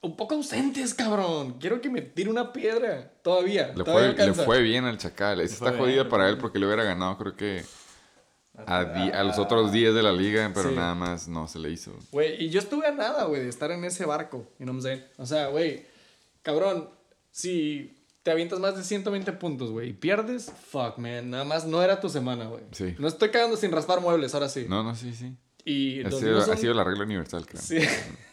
[0.00, 1.58] un poco ausentes, cabrón.
[1.58, 3.10] Quiero que me tire una piedra.
[3.24, 3.72] Todavía.
[3.74, 5.40] le, todavía fue, le fue bien al Chacal.
[5.40, 7.64] Esa fue está jodida para él porque le hubiera ganado, creo que
[8.64, 10.76] a, a los otros días de la liga, pero Sí.
[10.76, 11.92] nada más no se le hizo.
[12.12, 14.46] Güey, y yo estuve a nada, güey, de estar en ese barco.
[14.60, 15.04] You know what I'm saying?
[15.16, 15.84] O sea, güey,
[16.42, 16.90] cabrón,
[17.32, 17.95] si
[18.26, 21.30] te avientas más de 120 puntos, güey, y pierdes, fuck, man.
[21.30, 22.64] Nada más no era tu semana, güey.
[22.72, 22.96] Sí.
[22.98, 24.66] No estoy cagando sin raspar muebles, ahora sí.
[24.68, 25.36] No, no, sí, sí.
[25.64, 27.62] Y Ha sido, ha la regla universal, creo.
[27.62, 27.78] Sí.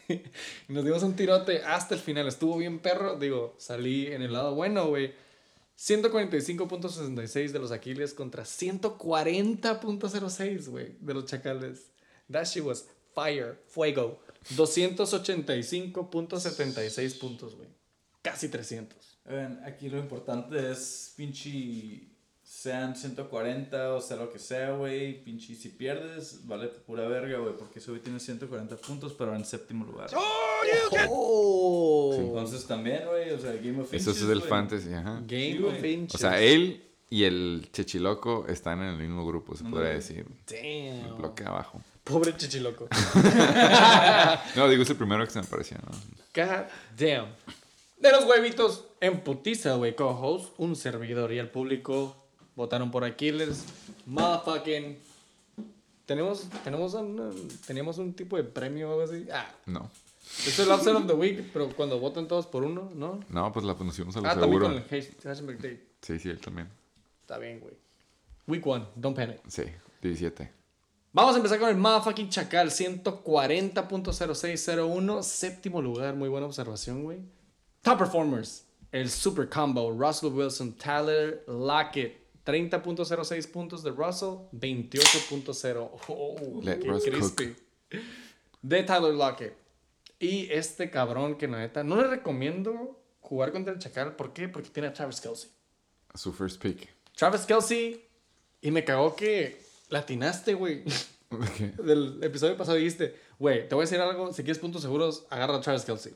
[0.67, 2.27] Nos dimos un tirote hasta el final.
[2.27, 3.19] Estuvo bien perro.
[3.19, 5.13] Digo, salí en el lado bueno, güey.
[5.77, 11.91] 145.66 de los Aquiles contra 140.06, güey, de los Chacales.
[12.31, 14.19] That shit was fire, fuego.
[14.55, 17.69] 285.76 puntos, güey.
[18.23, 19.12] Casi 300.
[19.25, 22.09] Ven, aquí lo importante es pinche
[22.43, 25.23] sean 140 o sea lo que sea, güey.
[25.23, 27.55] Pinche si pierdes, vale pura verga, güey.
[27.57, 30.09] Porque ese güey tiene 140 puntos, pero en séptimo lugar.
[31.09, 32.15] Oh.
[32.19, 34.49] Entonces también, güey, o sea, Game of Eso Inches, es el güey.
[34.49, 35.13] fantasy, ajá.
[35.25, 35.93] Game Sí, of güey.
[35.93, 36.15] Inches.
[36.15, 40.25] O sea, él y el Chechiloco están en el mismo grupo, se podría decir.
[40.51, 41.17] El Damn.
[41.17, 41.81] bloque abajo.
[42.03, 42.87] Pobre chichiloco.
[44.55, 45.91] No, digo, es el primero que se me parecía, ¿no?
[46.35, 46.65] God
[46.97, 47.27] damn.
[48.03, 49.95] De los huevitos en putiza, güey.
[49.95, 52.13] Co-host, un servidor y el público
[52.55, 53.63] votaron por Aquiles.
[54.05, 54.97] Motherfucking.
[56.05, 59.25] Tenemos, tenemos, un, teníamos un tipo de premio o algo así.
[59.31, 59.89] Ah, No.
[60.45, 63.21] esto es el Upset of the Week, pero cuando votan todos por uno, ¿no?
[63.29, 64.65] No, pues la pusimos a lo Ah, también seguro.
[64.67, 65.81] con el Hash- Hashtag Day.
[66.01, 66.67] Sí, sí, él también.
[67.21, 67.73] Está bien, güey.
[68.47, 69.39] Week one, don't panic.
[69.47, 69.63] Sí,
[70.01, 70.51] 17.
[71.13, 77.19] Vamos a empezar con el motherfucking Chacal, 140.0601, séptimo lugar, muy buena observación, güey.
[77.83, 85.89] Top performers, el Super Combo, Russell Wilson, Tyler Lockett, 30.06 puntos de Russell, 28.0.
[86.07, 87.53] Oh, Let qué Russ crispy.
[88.61, 89.57] De Tyler Lockett.
[90.17, 94.47] Y este cabrón que neta, no le recomiendo jugar contra el Chacal, ¿por qué?
[94.47, 95.49] Porque tiene a Travis Kelsey.
[96.15, 96.87] Su first pick.
[97.17, 98.01] Travis Kelsey,
[98.61, 100.85] y me cagó que latinaste, güey.
[101.57, 101.73] ¿Qué?
[101.83, 105.57] del episodio pasado dijiste, güey, te voy a decir algo, si quieres puntos seguros, agarra
[105.57, 106.13] a Travis Kelsey.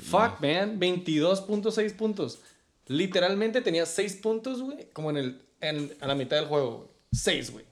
[0.00, 2.40] Fuck, man, 22.6 puntos.
[2.86, 6.88] Literalmente tenía 6 puntos, güey, como en el, en, a la mitad del juego, güey.
[7.12, 7.64] 6, güey.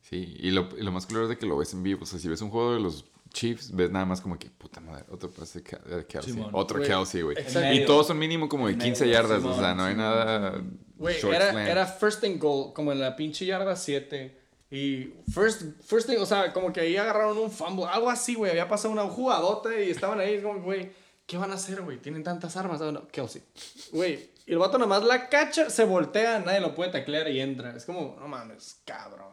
[0.00, 2.02] Sí, y lo, y lo más claro es de que lo ves en vivo.
[2.02, 4.80] O sea, si ves un juego de los Chiefs, ves nada más como que, puta
[4.80, 6.32] madre, otro pase de Ke- de Kelsey.
[6.32, 6.50] Simón.
[6.52, 7.36] otro Güey, Kelsey, güey.
[7.38, 7.72] exacto.
[7.74, 9.38] Y todos son mínimo como de En 15 medio, yardas.
[9.40, 10.06] Simón, o sea, no hay Simón.
[10.06, 10.62] nada.
[10.96, 14.36] Güey, era, era first and goal, como en la pinche yarda 7.
[14.72, 18.50] Y first, first thing, o sea, como que ahí agarraron un fumble, algo así, güey.
[18.50, 20.90] Había pasado una jugadota y estaban ahí, como, güey,
[21.30, 21.98] ¿qué van a hacer, güey?
[21.98, 22.82] Tienen tantas armas.
[22.82, 23.40] Ah, no, Kelsey.
[23.92, 27.76] Güey, y el vato nomás la cacha, se voltea, nadie lo puede taclear y entra.
[27.76, 29.28] Es como, no mames, cabrón.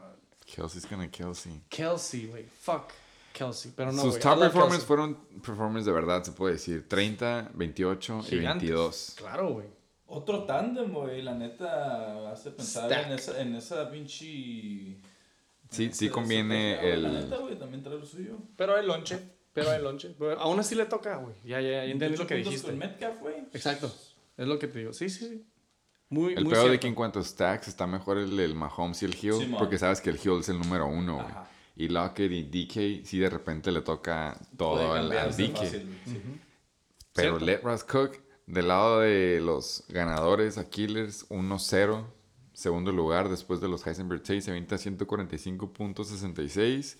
[0.45, 1.63] Kelsey's gonna Kelsey.
[1.69, 2.91] Kelsey, güey, fuck
[3.33, 3.71] Kelsey.
[3.75, 4.87] Pero no, Sus top performers Kelsey.
[4.87, 6.87] fueron performers de verdad, se puede decir.
[6.87, 8.61] 30, 28 y Gigantes.
[8.67, 9.13] 22.
[9.17, 9.65] Claro, güey.
[10.05, 13.07] Otro tándem, güey, la neta hace pensar Stack.
[13.07, 14.99] en esa, en esa pinche...
[15.69, 18.37] Sí, sí conviene ese- el- La neta, güey, también trae lo suyo.
[18.55, 19.19] Pero hay lonche,
[19.61, 20.15] pero hay lonche.
[20.17, 21.35] Pero aún así le toca, güey.
[21.43, 22.67] Ya, ya, ya entendí lo 28 que dijiste.
[22.67, 23.35] con Metcalf, güey.
[23.53, 23.93] Exacto.
[24.37, 24.93] Es lo que te digo.
[24.93, 25.45] Sí, sí, sí.
[26.09, 26.81] Muy, El muy peor de cierto.
[26.81, 29.59] que en cuanto a stacks está mejor el del Mahomes y el Hill, Simón.
[29.59, 31.27] porque sabes que el Hill es el número uno, güey.
[31.75, 35.57] Y Lockett y DK, sí de repente le toca todo al, al DK.
[35.57, 36.21] fácil, sí.
[37.13, 37.39] Pero.
[37.39, 42.05] Let Russ Cook, del lado de los ganadores, a Killers 1-0,
[42.53, 46.97] segundo lugar después de los Heisenberg Chase, se avienta 145.66.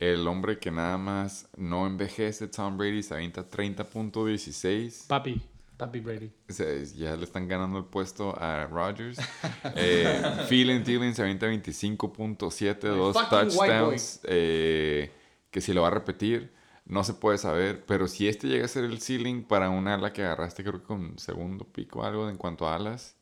[0.00, 5.08] El hombre que nada más no envejece, Tom Brady, se avienta 30.16.
[5.08, 5.40] Papi.
[5.76, 6.30] Papi Brady.
[6.48, 6.66] O sea,
[6.96, 9.18] ya le están ganando el puesto a Rodgers.
[9.74, 14.20] Eh, Phelan Dillon se avienta 25.7, dos touchdowns.
[14.24, 15.10] eh,
[15.50, 16.52] que si lo va a repetir,
[16.84, 17.84] no se puede saber.
[17.86, 20.86] Pero si este llega a ser el ceiling para un ala que agarraste, creo que
[20.86, 23.16] con segundo pico o algo en cuanto a alas.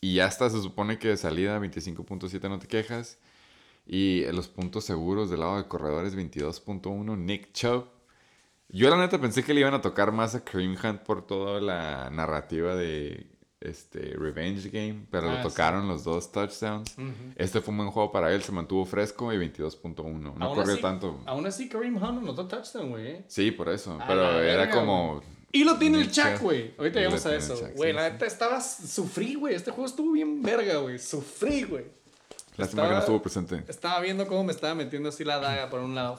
[0.00, 3.18] Y ya está, se supone que de salida 25.7 no te quejas.
[3.86, 7.84] Y en los puntos seguros del lado de corredores 22.1, Nick Chubb.
[8.68, 11.60] Yo la neta pensé que le iban a tocar más a Kareem Hunt por toda
[11.60, 13.26] la narrativa de
[13.60, 16.94] este Revenge Game, pero Ah, lo tocaron los dos touchdowns.
[17.36, 20.34] Este fue un buen juego para él, se mantuvo fresco y 22.1.
[20.36, 21.20] No corrió así- tanto.
[21.26, 23.06] Aún así, Kareem Hunt anotó touchdown, güey.
[23.06, 23.24] eh.
[23.28, 26.42] Sí, por eso, pero era verga, como Y lo tiene el Chuck, Chubb.
[26.42, 26.74] güey.
[26.78, 27.54] Ahorita llegamos a eso.
[27.76, 28.12] Güey, sí, la sí.
[28.12, 28.60] neta estaba...
[28.60, 29.54] Sufrí, güey.
[29.54, 30.98] Este juego estuvo bien verga, güey.
[30.98, 31.84] Sufrí, güey.
[32.56, 33.64] Lástima que no estuvo presente.
[33.68, 36.18] Estaba viendo cómo me estaba metiendo así la daga por un lado.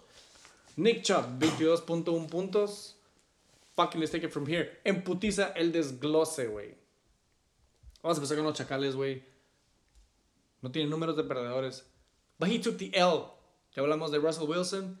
[0.76, 2.96] Nick Chubb, 22.1 puntos.
[3.76, 4.80] Fucking let's take it from here.
[4.84, 6.74] En putiza el desglose, güey.
[8.02, 9.22] Vamos a empezar con los chacales, güey.
[10.62, 11.84] No tienen números de perdedores.
[12.38, 13.26] But he took the L.
[13.74, 14.98] Ya hablamos de Russell Wilson.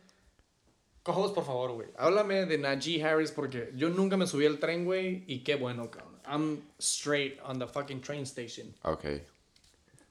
[1.02, 1.88] Cojos, por favor, güey.
[1.96, 5.24] Háblame de Najee Harris porque yo nunca me subí al tren, güey.
[5.26, 6.20] Y qué bueno, cabrón.
[6.26, 8.74] I'm straight on the fucking train station.
[8.82, 9.04] Ok.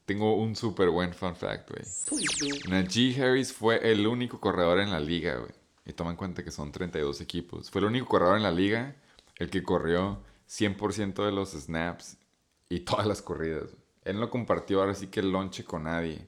[0.09, 1.83] Tengo un súper buen fun fact, güey.
[2.67, 5.51] Najee Harris fue el único corredor en la liga, güey.
[5.85, 7.69] Y toma en cuenta que son 32 equipos.
[7.69, 8.95] Fue el único corredor en la liga
[9.35, 10.17] el que corrió
[10.49, 12.17] 100% de los snaps
[12.69, 13.69] y todas las corridas.
[14.03, 16.27] Él no compartió ahora sí que el lonche con nadie.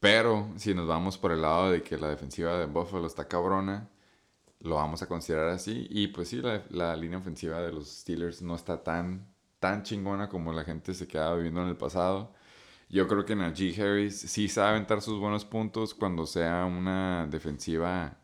[0.00, 3.86] Pero si nos vamos por el lado de que la defensiva de Buffalo está cabrona,
[4.60, 5.86] lo vamos a considerar así.
[5.90, 9.26] Y pues sí, la, la línea ofensiva de los Steelers no está tan,
[9.60, 12.32] tan chingona como la gente se quedaba viviendo en el pasado.
[12.94, 18.16] Yo creo que Najee Harris sí sabe aventar sus buenos puntos cuando sea una defensiva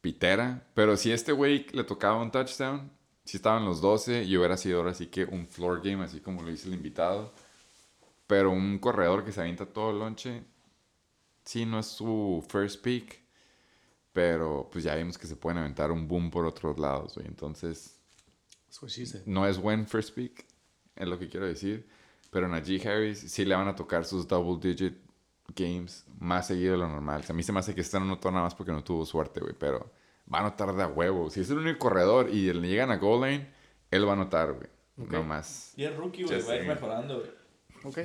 [0.00, 0.64] pitera.
[0.74, 2.88] Pero si este güey le tocaba un touchdown,
[3.24, 6.40] si estaban los 12 y hubiera sido ahora sí que un floor game, así como
[6.42, 7.34] lo dice el invitado.
[8.28, 10.44] Pero un corredor que se avienta todo el lonche,
[11.44, 13.20] sí, no es su first pick.
[14.12, 17.26] Pero pues ya vimos que se pueden aventar un boom por otros lados, güey.
[17.26, 17.98] Entonces,
[19.26, 20.46] no es buen first pick,
[20.94, 21.95] es lo que quiero decir.
[22.30, 24.96] Pero Najee Harris sí le van a tocar sus double digit
[25.54, 27.22] games más seguido de lo normal.
[27.28, 29.40] a mí se me hace que este no notó nada más porque no tuvo suerte,
[29.40, 29.54] güey.
[29.58, 29.90] Pero
[30.32, 31.30] va a notar de a huevo.
[31.30, 33.48] Si es el único corredor y le llegan a goal line,
[33.90, 34.68] él va a notar, güey.
[34.96, 35.72] No más.
[35.76, 37.30] Y es rookie, güey, Ya va a ir mejorando, güey.
[37.84, 37.98] Ok.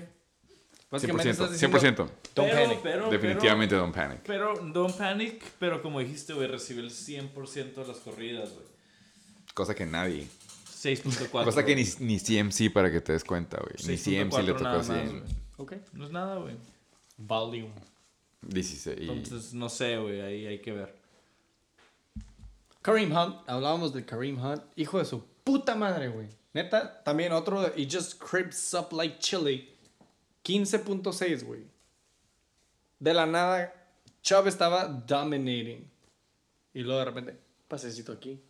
[0.91, 1.31] Básicamente 100%.
[1.31, 1.95] estás diciendo, 100%.
[2.35, 2.80] Don't Pero, panic.
[2.84, 4.19] pero, Definitivamente don't panic.
[4.26, 8.65] Pero, pero, don't panic, pero como dijiste, güey, recibe el 100% de las corridas, güey.
[9.53, 10.27] Cosa que nadie.
[10.83, 11.43] 6.4.
[11.45, 13.75] Cosa que ni, ni CMC para que te des cuenta, güey.
[13.87, 14.91] Ni 6.4 CMC le tocó nada así.
[14.91, 15.31] más, en güey.
[15.57, 15.73] Ok.
[15.93, 16.55] No es nada, güey.
[17.17, 17.71] Volume.
[18.41, 18.97] 16.
[18.99, 20.95] y- Entonces, no sé, güey, ahí hay que ver.
[22.81, 26.27] Kareem Hunt, hablábamos de Kareem Hunt, hijo de su puta madre, güey.
[26.53, 29.69] Neta, también otro, de- he just creeps up like chili.
[30.43, 31.63] 15.6, güey.
[32.99, 33.73] De la nada,
[34.23, 35.87] Chubb estaba dominating.
[36.73, 38.41] Y luego de repente, pasecito aquí,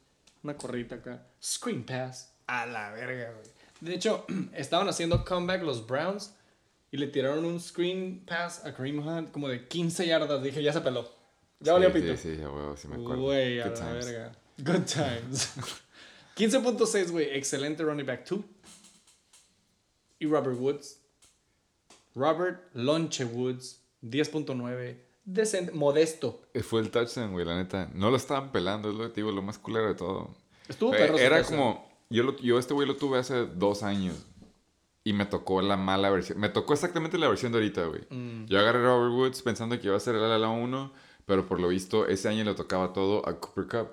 [0.43, 3.47] una corrita acá, screen pass, a la verga, güey.
[3.81, 6.33] De hecho, estaban haciendo comeback los Browns
[6.91, 10.43] y le tiraron un screen pass a Kareem Hunt como de 15 yardas.
[10.43, 11.09] Dije, ya se peló.
[11.59, 12.17] Ya valió sí, pito.
[12.17, 13.21] Sí, sí, a huevo, sí me acuerdo.
[13.23, 14.05] Güey, a Good la times.
[14.05, 14.31] verga.
[14.57, 15.53] Good times.
[16.35, 17.29] 15.6, güey.
[17.37, 18.39] Excelente running back 2.
[20.19, 20.99] Y Robert Woods.
[22.15, 23.79] Robert Lonche Woods.
[24.03, 24.97] 10.9.
[25.23, 25.71] Decente.
[25.71, 26.41] Modesto.
[26.53, 27.89] Eh, Fue el touchdown, güey, la neta.
[27.93, 30.29] No lo estaban pelando, es lo que digo, lo más culero de todo.
[30.67, 31.89] Estuvo Eh, perro Era como.
[32.09, 34.15] Yo, lo- yo este güey lo tuve hace dos años.
[35.03, 36.39] Y me tocó la mala versión.
[36.39, 38.01] Me tocó exactamente la versión de ahorita, güey.
[38.09, 38.45] Mm.
[38.45, 40.91] Yo agarré a Robert Woods pensando que iba a ser el ala 1.
[41.25, 43.87] Pero por lo visto, ese año le tocaba todo a Cooper Cup.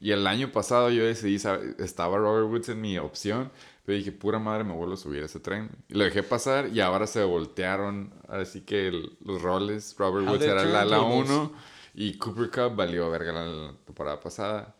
[0.00, 1.36] Y el año pasado yo decidí,
[1.78, 3.52] estaba Robert Woods en mi opción.
[3.84, 5.68] Pero dije, pura madre, me vuelvo a subir a ese tren.
[5.88, 8.14] Y lo dejé pasar y ahora se voltearon.
[8.28, 11.30] Así que el- los roles, Robert How Woods era ala tables.
[11.30, 11.52] 1
[11.94, 14.76] y Cooper Cup valió verga la, la temporada pasada.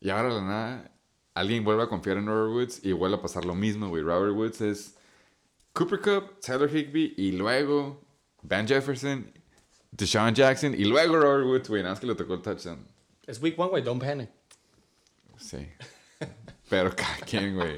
[0.00, 0.90] Y ahora la nada,
[1.34, 4.02] alguien vuelve a confiar en Robert Woods y vuelve a pasar lo mismo, güey.
[4.02, 4.96] Robert Woods es
[5.74, 8.00] Cooper Cup, Tyler Higby y luego
[8.42, 9.30] Van Jefferson,
[9.90, 11.82] Deshaun Jackson y luego Robert Woods, güey.
[11.82, 12.84] Nada más que le tocó el touchdown.
[13.26, 13.82] Es week one, güey.
[13.82, 14.30] Don't panic.
[15.36, 15.68] Sí.
[16.72, 17.76] Pero cada quien, güey.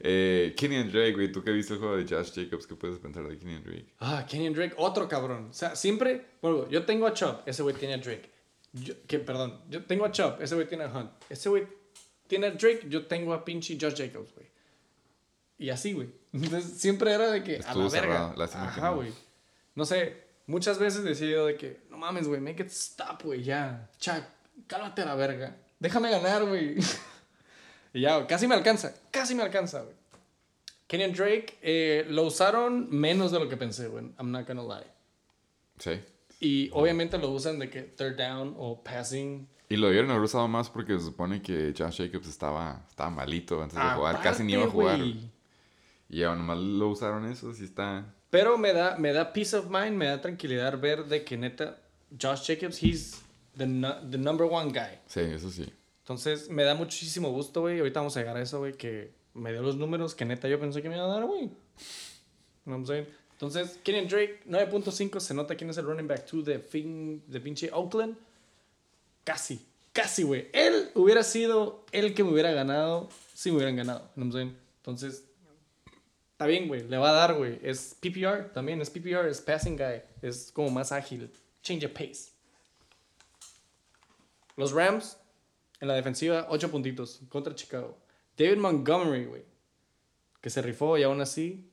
[0.00, 1.32] Eh, Kenny Drake, güey.
[1.32, 2.66] ¿Tú que viste el juego de Josh Jacobs?
[2.66, 3.94] ¿Qué puedes pensar de Kenny Drake?
[4.00, 4.74] Ah, Kenyon Drake.
[4.76, 5.48] Otro cabrón.
[5.48, 6.26] O sea, siempre.
[6.42, 7.40] Bueno, yo tengo a Chubb.
[7.46, 8.30] Ese güey tiene a Drake.
[8.74, 9.62] Yo, que, perdón.
[9.70, 10.42] Yo tengo a Chubb.
[10.42, 11.10] Ese güey tiene a Hunt.
[11.30, 11.66] Ese güey
[12.26, 12.82] tiene a Drake.
[12.90, 14.46] Yo tengo a pinche Josh Jacobs, güey.
[15.56, 16.10] Y así, güey.
[16.34, 18.34] Entonces, siempre era de que a Estuvo la verga.
[18.46, 18.96] cerrado, Ajá, no.
[18.96, 19.12] güey.
[19.74, 23.42] No sé, muchas veces decía yo de que, no mames, güey, make it stop, güey,
[23.42, 23.88] ya.
[23.98, 24.22] Chuck,
[24.66, 25.56] cálmate a la verga.
[25.78, 26.76] Déjame ganar, güey.
[27.92, 29.94] y ya, casi me alcanza, casi me alcanza, güey.
[30.86, 34.06] Kenyon Drake eh, lo usaron menos de lo que pensé, güey.
[34.18, 34.86] I'm not gonna lie.
[35.78, 36.00] Sí.
[36.40, 39.46] Y obviamente lo usan de que third down o passing.
[39.68, 43.62] Y lo debieron haber usado más porque se supone que Josh Jacobs estaba, estaba malito
[43.62, 44.22] antes de jugar.
[44.22, 44.98] Casi ni iba a Aparte, jugar.
[44.98, 45.30] güey.
[46.08, 48.14] Y ya nomás lo usaron eso, sí está...
[48.30, 51.78] Pero me da, me da peace of mind, me da tranquilidad ver de que neta,
[52.18, 53.22] Josh Jacobs, he's
[53.56, 53.66] the,
[54.10, 54.98] the number one guy.
[55.06, 55.70] Sí, eso sí.
[56.08, 57.80] Entonces, me da muchísimo gusto, güey.
[57.80, 60.58] Ahorita vamos a llegar a eso, güey, que me dio los números que neta yo
[60.58, 61.50] pensé que me iba a dar, güey.
[62.64, 63.06] I'm saying?
[63.32, 67.40] Entonces, Kenyon Drake, 9.5, se nota quién es el running back 2 de, fin, de
[67.40, 68.16] pinche Oakland.
[69.22, 69.60] Casi,
[69.92, 70.48] casi, güey.
[70.54, 74.10] Él hubiera sido el que me hubiera ganado si me hubieran ganado.
[74.16, 74.56] I'm saying?
[74.78, 75.24] Entonces,
[76.32, 76.88] está bien, güey.
[76.88, 77.58] Le va a dar, güey.
[77.62, 80.00] Es PPR también, es PPR, es passing guy.
[80.22, 81.30] Es como más ágil.
[81.62, 82.30] Change of pace.
[84.56, 85.17] Los Rams,
[85.80, 87.96] en la defensiva, 8 puntitos contra Chicago.
[88.36, 89.44] David Montgomery, güey.
[90.40, 91.70] Que se rifó y aún así.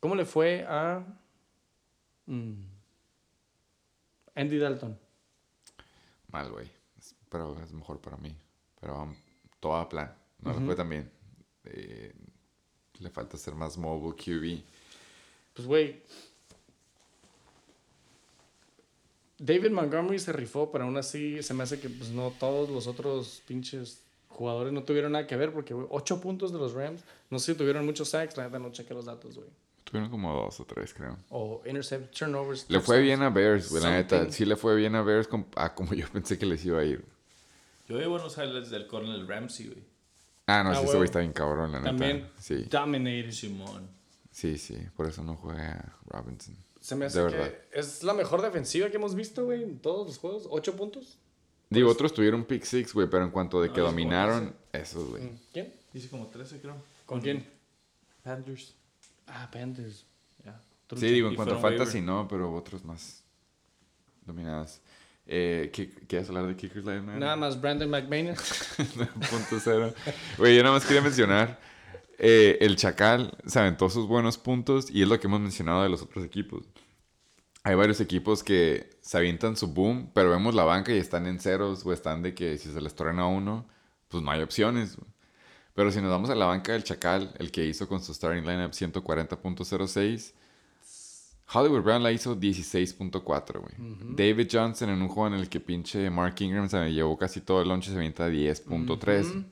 [0.00, 1.04] ¿Cómo le fue a.
[2.26, 2.52] mm,
[4.34, 4.98] Andy Dalton?
[6.28, 6.70] Mal, güey.
[7.28, 8.36] Pero es mejor para mí.
[8.80, 9.14] Pero um,
[9.60, 10.14] todo a plan.
[10.40, 11.10] No le fue tan bien.
[11.64, 12.12] Eh,
[12.98, 14.62] le falta ser más mobile QB.
[15.54, 16.02] Pues, güey.
[19.42, 22.86] David Montgomery se rifó, pero aún así se me hace que pues, no todos los
[22.86, 27.02] otros pinches jugadores no tuvieron nada que ver porque, güey, 8 puntos de los Rams.
[27.30, 29.48] No sé si tuvieron muchos sacks, la neta no chequé los datos, güey.
[29.84, 31.16] Tuvieron como dos o tres, creo.
[31.30, 32.66] O intercept, turnovers.
[32.68, 34.30] Le fue bien a Bears, güey, la neta.
[34.30, 36.84] Sí le fue bien a Bears com- a como yo pensé que les iba a
[36.84, 37.04] ir.
[37.88, 39.82] Yo vi buenos highlights del Cornel Ramsey, güey.
[40.46, 40.98] Ah, no, Ah, sí, ese huevo.
[40.98, 41.90] güey está bien cabrón, la neta.
[41.90, 43.32] También Sí, dominated.
[43.32, 43.88] Simón.
[44.30, 44.76] sí, sí.
[44.96, 46.56] Por eso no juega Robinson.
[46.80, 47.52] Se me De hace verdad.
[47.72, 50.46] que es la mejor defensiva que hemos visto, güey, en todos los juegos.
[50.50, 51.18] Ocho puntos.
[51.68, 55.30] Digo, otros tuvieron pick six, güey, pero en cuanto de que No, dominaron, esos, güey.
[55.52, 55.72] ¿Quién?
[55.92, 56.76] Hice como 13, creo.
[57.06, 57.46] ¿Con quién?
[58.22, 58.74] Panthers.
[59.26, 60.04] Ah, Panthers.
[60.44, 60.60] Ya.
[60.96, 62.02] Sí, digo, en cuanto a fantasy, waiver.
[62.14, 63.22] no, pero otros más
[64.26, 64.80] dominadas.
[65.26, 67.02] Eh, ¿qué- ¿Quieres hablar de Kickers Live?
[67.02, 68.38] Nada más Brandon McManus.
[69.30, 69.94] Punto cero.
[70.38, 71.60] Güey, yo nada más quería mencionar.
[72.22, 75.88] Eh, el Chacal se aventó sus buenos puntos y es lo que hemos mencionado de
[75.88, 76.68] los otros equipos.
[77.62, 81.40] Hay varios equipos que se avientan su boom, pero vemos la banca y están en
[81.40, 83.66] ceros o están de que si se les truena a uno,
[84.08, 84.98] pues no hay opciones.
[85.74, 88.44] Pero si nos vamos a la banca del Chacal, el que hizo con su starting
[88.44, 90.34] lineup 140.06,
[91.52, 93.74] Hollywood Brown la hizo 16.4, güey.
[94.14, 97.62] David Johnson en un juego en el que pinche Mark Ingram se llevó casi todo
[97.62, 99.46] el lunch y se avienta 10.3.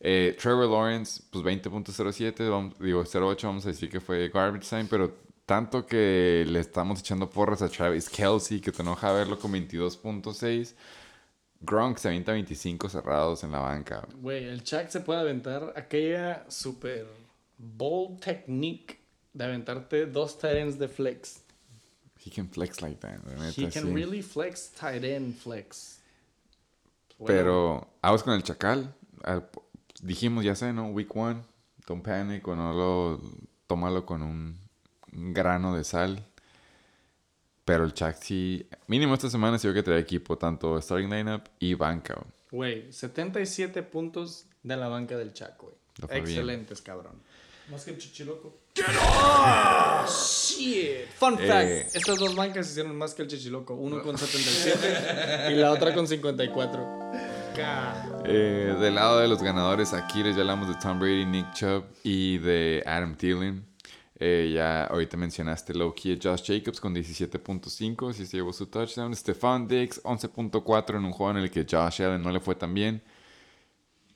[0.00, 4.84] Eh, Trevor Lawrence, pues 20.07, vamos- digo 08, vamos a decir que fue garbage time,
[4.88, 5.12] pero
[5.44, 10.74] tanto que le estamos echando porras a Travis Kelsey, que te enoja verlo con 22.6.
[11.60, 14.06] Gronk se avienta 25 cerrados en la banca.
[14.20, 14.44] güey.
[14.44, 17.06] El Chuck se puede aventar aquella super
[17.56, 18.98] bold technique
[19.32, 21.40] de aventarte dos tight ends de flex.
[22.24, 23.18] He can flex like that,
[23.56, 25.98] He can really flex tight end flex.
[27.18, 28.94] Bueno, Pero aguas con el Chacal.
[29.24, 29.48] Al-
[30.02, 30.88] dijimos, ya sé, ¿no?
[30.88, 31.42] Week one,
[31.86, 33.20] don't panic o no lo...
[33.66, 34.58] Tómalo con un,
[35.12, 36.24] grano de sal.
[37.64, 38.66] Pero el Chac sí...
[38.86, 42.14] Mínimo esta semana se vio que trae equipo, tanto starting lineup y banca.
[42.14, 42.80] güey.
[42.80, 45.74] Güey, 77 puntos de la banca del Chuck, güey.
[46.00, 46.26] Le fue bien.
[46.28, 47.20] Excelentes, cabrón.
[47.70, 48.56] Más que el chichiloco.
[50.06, 51.08] Shit.
[51.18, 51.46] Fun Eh.
[51.46, 51.96] fact.
[51.96, 53.74] Estas dos bancas hicieron más que el Chichiloco.
[53.74, 57.10] Uno con 77 y la otra con 54.
[58.24, 62.38] Eh, del lado de los ganadores, aquí les hablamos de Tom Brady, Nick Chubb y
[62.38, 63.64] de Adam Thielen.
[64.20, 69.14] Eh, ya ahorita mencionaste a Josh Jacobs con 17.5, si se llevó su touchdown.
[69.14, 72.74] Stefan Diggs 11.4 en un juego en el que Josh Allen no le fue tan
[72.74, 73.02] bien.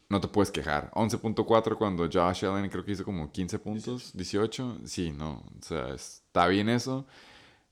[0.09, 0.91] No te puedes quejar.
[0.93, 4.81] 11.4 cuando Josh Allen creo que hizo como 15 puntos, 18.
[4.85, 7.07] Sí, no, o sea, está bien eso.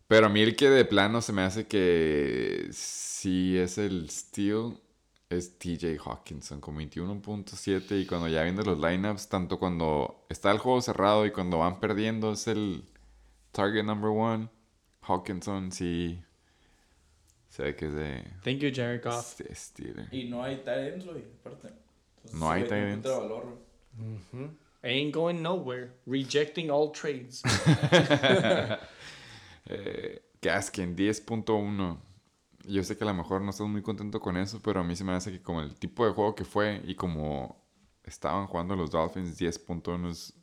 [0.09, 4.77] Pero a mí el que de plano se me hace que sí es el steal
[5.31, 10.59] es TJ Hawkinson con 21.7 y cuando ya viendo los lineups, tanto cuando está el
[10.59, 12.85] juego cerrado y cuando van perdiendo es el
[13.53, 14.49] target number one.
[15.03, 16.21] Hawkinson sí
[17.49, 19.41] se ve que es de Thank you, Jared Goff.
[20.11, 21.69] Y no hay tight güey, aparte.
[22.17, 23.57] Entonces, No hay tight valor,
[24.33, 24.51] güey.
[24.83, 25.93] Ain't going nowhere.
[26.07, 27.43] Rejecting all trades.
[29.73, 31.97] Eh, Gaskin 10.1.
[32.67, 34.95] Yo sé que a lo mejor no estás muy contento con eso, pero a mí
[34.97, 37.57] se me hace que como el tipo de juego que fue y como
[38.05, 40.35] estaban jugando los Dolphins 10.1 es-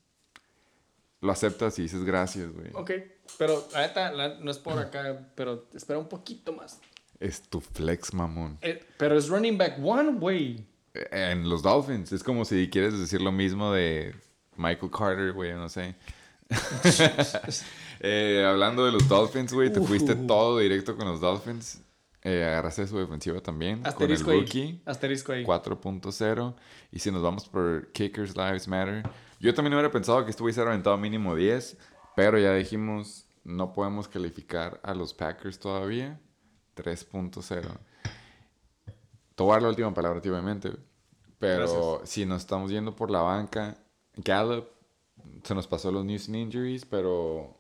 [1.22, 2.70] lo aceptas y dices gracias, güey.
[2.74, 2.92] ok,
[3.38, 6.80] pero la neta, la- no es por acá, pero espera un poquito más.
[7.20, 8.58] Es tu flex, mamón.
[8.62, 10.66] Eh, pero es running back one, güey.
[10.94, 14.14] Eh, En los Dolphins es como si quieres decir lo mismo de
[14.56, 15.96] Michael Carter, güey, no sé.
[18.00, 21.82] Eh, hablando de los Dolphins, güey, te fuiste todo directo con los Dolphins.
[22.30, 23.88] Eh, agarraste su defensiva también.
[23.88, 24.46] Asterisco con el ahí.
[24.46, 24.82] rookie.
[24.86, 25.46] Asterisco ahí.
[25.46, 26.56] 4.0.
[26.92, 29.10] Y si nos vamos por Kickers Lives Matter.
[29.40, 31.78] Yo también hubiera pensado que esto hubiese aventado mínimo 10.
[32.18, 36.20] Pero ya dijimos, no podemos calificar a los Packers todavía.
[36.76, 37.62] 3.0.
[39.36, 40.74] Te voy a dar la última palabra, obviamente.
[41.40, 43.78] Pero si nos estamos yendo por la banca,
[44.18, 44.68] Gallup
[45.44, 47.56] se nos pasó los news and injuries, pero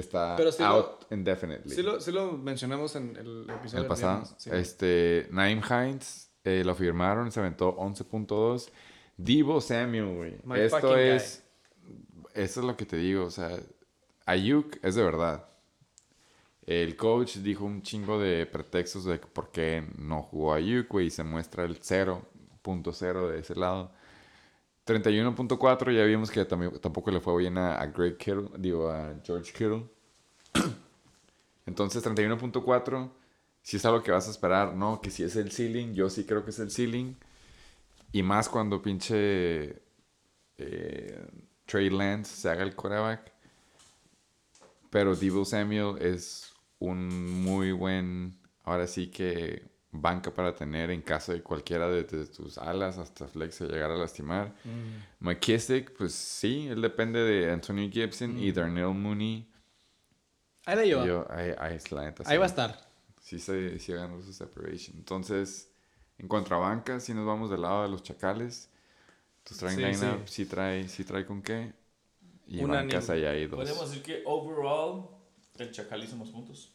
[0.00, 1.74] está Pero lo- out indefinitely.
[1.74, 4.20] Sí lo, sí lo mencionamos en el episodio El pasado.
[4.20, 4.50] viernes, sí.
[4.52, 8.68] Este, Naim Hines eh, lo firmaron, se aventó 11.2.
[9.16, 10.60] Divo Samuel, güey.
[10.62, 11.08] Esto fucking guy.
[11.10, 11.44] es.
[12.34, 13.24] Eso es lo que te digo.
[13.26, 13.56] O sea,
[14.26, 15.46] Ayuk es de verdad.
[16.66, 21.06] El coach dijo un chingo de pretextos de por qué no jugó Ayuk, güey.
[21.06, 23.92] Y se muestra el 0.0 de ese lado.
[24.86, 29.14] 31.4, ya vimos que también, tampoco le fue bien a, a Greg Kittle, digo, a
[29.24, 29.88] George Kittle.
[31.66, 33.10] Entonces, 31.4,
[33.62, 35.00] si es algo que vas a esperar, ¿no?
[35.00, 37.14] Que si es el ceiling, yo sí creo que es el ceiling.
[38.12, 39.82] Y más cuando pinche
[40.58, 41.26] eh,
[41.66, 43.32] Trey Lance se haga el coreback.
[44.90, 51.32] Pero Debo Samuel es un muy buen, ahora sí que banca para tener en caso
[51.32, 54.54] de cualquiera de, de tus alas hasta flex se llegara a lastimar.
[55.20, 59.48] McKissick, pues sí, él depende de Antonio Gibson y Darnell Mooney.
[60.66, 61.06] Ahí la lleva.
[61.06, 62.38] Yo, ahí, ahí es la neta, Ahí sí.
[62.38, 62.88] va a estar.
[63.20, 64.96] Sí, se, sí ganó su separation.
[64.96, 65.70] Entonces,
[66.18, 68.70] en contrabanca, si nos vamos del lado de los chacales,
[69.44, 70.46] tu starting Sí, lineup sí.
[70.46, 71.72] trae, sí trae con qué.
[72.46, 72.94] Y Unánime.
[72.94, 73.60] bancas ahí hay dos.
[73.60, 75.08] Podemos decir que overall,
[75.58, 76.72] el Chacal hizo más puntos.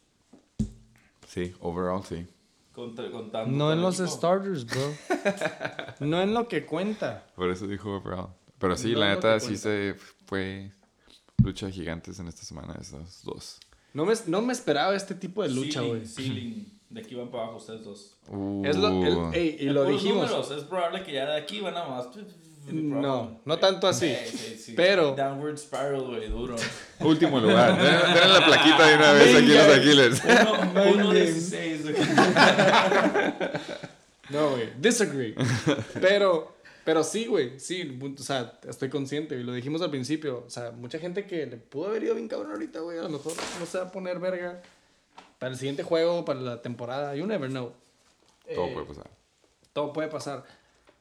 [1.28, 2.26] Sí, overall sí.
[2.74, 4.16] Contra, contando No en los equipo.
[4.16, 4.94] starters, bro.
[6.08, 7.26] no en lo que cuenta.
[7.36, 8.28] Por eso dijo overall.
[8.58, 10.72] Pero sí, No la neta sí se fue
[11.44, 13.60] lucha de gigantes en esta semana, esos dos.
[13.94, 16.06] No me, no me esperaba este tipo de lucha, güey.
[16.06, 16.78] ceiling.
[16.90, 18.18] De aquí van para abajo ustedes dos.
[18.64, 20.30] Es lo, el- Uh, ey, y Es lo dijimos.
[20.30, 22.08] números, es probable que ya de aquí van a más.
[22.72, 24.08] No, no tanto así.
[24.08, 24.74] Eh, sí, sí.
[24.76, 26.56] Pero- Downward spiral, güey, duro.
[27.00, 27.78] Último lugar.
[27.78, 29.78] Den, den la plaquita de una vez aquí los.
[29.78, 30.22] Aquiles.
[30.26, 31.84] Uno, uno 16.
[31.84, 31.96] güey.
[34.30, 34.70] No, güey.
[34.80, 35.34] Disagree.
[36.00, 36.56] Pero,
[36.86, 37.60] pero sí, güey.
[37.60, 39.36] Sí, o sea, estoy consciente.
[39.36, 40.44] Y lo dijimos al principio.
[40.46, 43.00] O sea, mucha gente que le pudo haber ido bien cabrón ahorita, güey.
[43.00, 44.62] A lo mejor no se va a poner verga
[45.40, 47.16] para el siguiente juego, para la temporada.
[47.16, 47.74] You never know.
[48.54, 49.10] Todo Eh, puede pasar.
[49.74, 50.44] Todo puede pasar.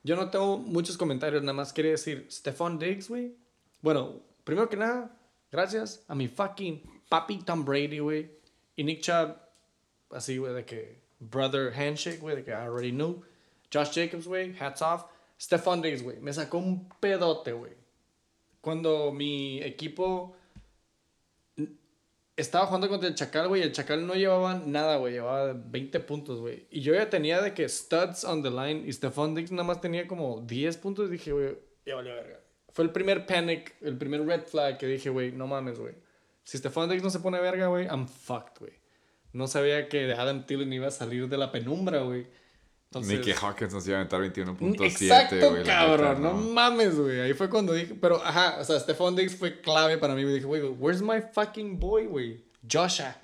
[0.03, 3.35] Yo no tengo muchos comentarios, nada más quería decir, Stephon Diggs, güey.
[3.81, 5.17] Bueno, primero que nada,
[5.51, 8.31] gracias a mi fucking papi Tom Brady, güey.
[8.77, 9.37] Y Nick Chubb,
[10.11, 13.23] así, güey, de que brother handshake, güey, de que I already knew.
[13.73, 15.05] Josh Jacobs, güey, hats off.
[15.41, 17.73] Stephon Diggs, güey, me sacó un pedote, güey.
[18.61, 20.37] Cuando mi equipo
[22.39, 23.63] estaba jugando contra el Chacal, güey.
[23.63, 25.15] El Chacal no llevaba nada, güey.
[25.15, 26.67] Llevaba 20 puntos, güey.
[26.71, 28.85] Y yo ya tenía de que studs on the line.
[28.87, 31.09] Y Stephon Diggs nada más tenía como 10 puntos.
[31.09, 32.41] Y dije, güey, ya valió verga.
[32.73, 35.95] Fue el primer panic, el primer red flag que dije, güey, no mames, güey.
[36.45, 38.73] Si Stephon Diggs no se pone verga, güey, I'm fucked, güey.
[39.33, 42.29] No sabía que Adam Thielen iba a salir de la penumbra, güey.
[42.91, 46.23] Entonces, Ni que Hawkins nos iba a aventar 21.7, Exacto, la cabrón.
[46.23, 46.33] neta, no.
[46.35, 47.21] mames, güey.
[47.21, 47.95] Ahí fue cuando dije.
[47.95, 50.25] Pero, ajá, o sea, Stephon Diggs fue clave para mí.
[50.25, 52.43] Me dije, güey, where's my fucking boy, güey?
[52.71, 53.15] Joshua.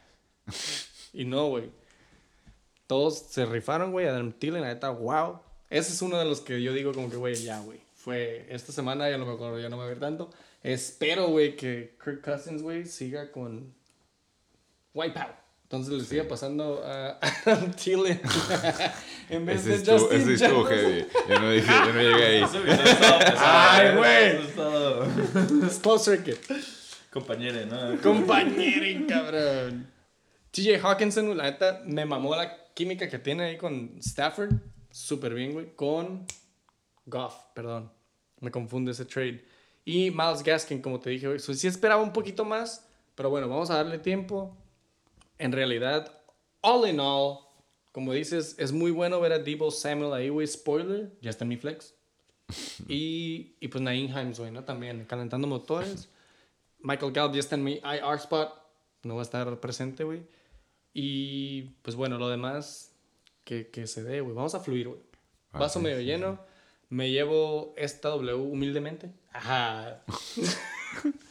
[1.14, 1.70] y no, güey.
[2.86, 4.06] Todos se rifaron, güey.
[4.06, 5.40] Adam Thielen, la neta, wow.
[5.70, 7.80] Ese es uno de los que yo digo, como que, güey, ya, güey.
[7.94, 10.28] Fue esta semana, ya no me acuerdo, ya no me voy a ver tanto.
[10.62, 13.74] Espero, güey, que Kirk Cousins, güey, siga con
[14.92, 15.43] Wipeout.
[15.74, 18.20] Entonces le siga pasando a Adam Thielen
[19.28, 21.06] en vez Ese de estuvo, Justin ese estuvo heavy.
[21.28, 22.44] Yo no dije, yo no llegué ahí.
[23.38, 25.70] Ay, güey.
[25.82, 26.38] Close circuit.
[27.10, 28.00] Compañere, ¿no?
[28.00, 29.90] Compañero, cabrón.
[30.52, 34.52] TJ Hawkinson, la neta, me mamó la química que tiene ahí con Stafford.
[34.92, 35.74] Súper bien, güey.
[35.74, 36.24] Con
[37.06, 37.90] Goff, perdón.
[38.38, 39.44] Me confunde ese trade.
[39.84, 41.40] Y Miles Gaskin, como te dije, güey.
[41.40, 42.86] So, sí esperaba un poquito más.
[43.16, 44.56] Pero bueno, vamos a darle tiempo.
[45.38, 46.20] En realidad,
[46.60, 47.38] all in all,
[47.92, 50.46] como dices, es muy bueno ver a Debo Samuel ahí, güey.
[50.46, 51.94] Spoiler, ya está en mi flex.
[52.88, 54.64] Y, y pues Naeem Himes, güey, ¿no?
[54.64, 56.08] También calentando motores.
[56.80, 58.52] Michael Gallup ya está en mi IR spot.
[59.04, 60.26] No va a estar presente, güey.
[60.92, 62.94] Y pues bueno, lo demás
[63.44, 64.34] que, que se dé, güey.
[64.34, 65.00] Vamos a fluir, güey.
[65.52, 66.38] Ah, Vaso medio sí, lleno.
[66.88, 69.10] Me llevo esta W humildemente.
[69.32, 70.02] Ajá.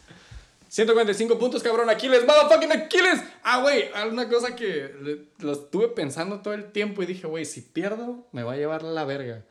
[0.74, 1.88] 145 puntos, cabrón.
[1.92, 3.24] Aquiles, motherfucking Aquiles.
[3.44, 7.62] Ah, güey, una cosa que lo estuve pensando todo el tiempo y dije, güey, si
[7.62, 9.46] pierdo, me va a llevar la verga.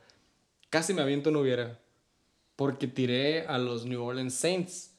[0.68, 1.78] Casi me aviento no hubiera.
[2.56, 4.96] Porque tiré a los New Orleans Saints.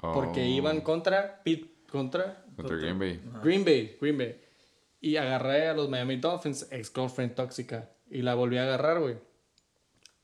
[0.00, 3.20] Porque Oh, iban contra Pit, contra Contra Green Bay.
[3.44, 4.40] Green Bay, Green Bay.
[5.00, 7.88] Y agarré a los Miami Dolphins, ex girlfriend tóxica.
[8.10, 9.14] Y la volví a agarrar, güey.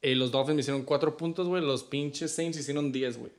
[0.03, 1.63] Y los Dolphins me hicieron 4 puntos, güey.
[1.63, 3.38] Los pinches Saints hicieron 10, güey.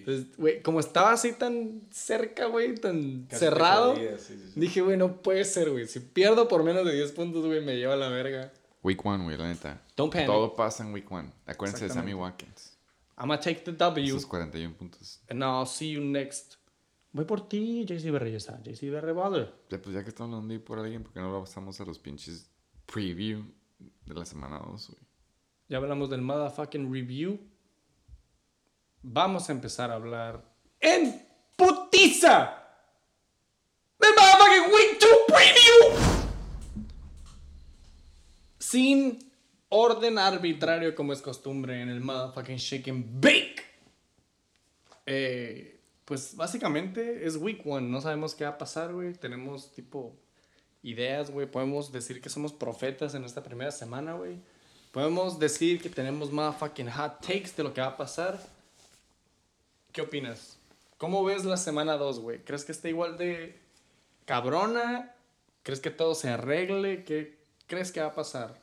[0.00, 4.60] Entonces, güey, como estaba así tan cerca, güey, tan Casi cerrado, jodías, sí, sí, sí.
[4.60, 5.86] dije, güey, no puede ser, güey.
[5.86, 8.52] Si pierdo por menos de 10 puntos, güey, me lleva a la verga.
[8.82, 9.82] Week one, güey, la neta.
[9.96, 10.26] Don't panic.
[10.28, 11.32] Todo pasa en week one.
[11.46, 12.14] Acuérdense de Sammy.
[12.14, 12.76] Watkins.
[13.18, 14.06] I'm gonna take the W.
[14.06, 15.20] Esos 41 puntos.
[15.28, 16.56] And I'll see you next.
[17.12, 18.62] Voy por ti, JC Berre, ya está.
[18.62, 19.14] JC Berre.
[19.70, 21.84] Ya, pues ya que estamos hablando de ir por alguien, ¿por qué no pasamos a
[21.86, 22.50] los pinches
[22.84, 23.42] preview
[24.04, 25.00] de la semana 2, güey?
[25.68, 27.40] Ya hablamos del motherfucking review.
[29.08, 30.42] Vamos a empezar a hablar
[30.80, 31.24] en
[31.54, 32.58] putiza
[34.00, 36.06] del motherfucking 2 preview.
[38.58, 39.32] Sin
[39.68, 43.62] orden arbitrario como es costumbre en el motherfucking shake and bake.
[45.06, 47.82] Eh, pues básicamente es Week 1.
[47.82, 49.14] No sabemos qué va a pasar, güey.
[49.14, 50.16] Tenemos tipo
[50.82, 51.46] ideas, güey.
[51.46, 54.40] Podemos decir que somos profetas en esta primera semana, güey.
[54.90, 58.55] Podemos decir que tenemos motherfucking hot takes de lo que va a pasar.
[59.96, 60.58] ¿Qué opinas?
[60.98, 62.44] ¿Cómo ves la semana 2, güey?
[62.44, 63.58] ¿Crees que está igual de
[64.26, 65.14] cabrona?
[65.62, 67.02] ¿Crees que todo se arregle?
[67.02, 68.62] ¿Qué crees que va a pasar?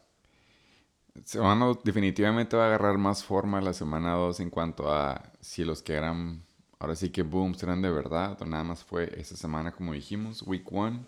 [1.25, 5.81] Semana definitivamente va a agarrar más forma la semana 2 en cuanto a si los
[5.81, 6.43] que eran,
[6.77, 10.43] ahora sí que boom, serán de verdad o nada más fue esa semana como dijimos,
[10.43, 11.03] week 1.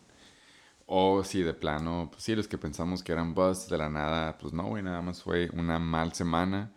[0.87, 4.39] O si de plano, pues sí, los que pensamos que eran bust de la nada,
[4.39, 6.71] pues no, güey, nada más fue una mal semana.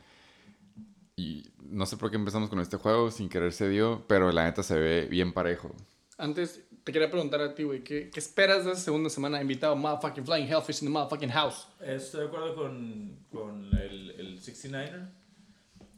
[1.19, 4.45] Y no sé por qué empezamos con este juego, sin querer se dio, pero la
[4.45, 5.75] neta se ve bien parejo.
[6.17, 9.75] Antes, te quería preguntar a ti, güey, ¿qué, ¿qué esperas de esa segunda semana invitado
[9.75, 11.67] motherfucking Flying Hellfish in the motherfucking house?
[11.81, 15.11] Estoy de acuerdo con, con el, el 69er.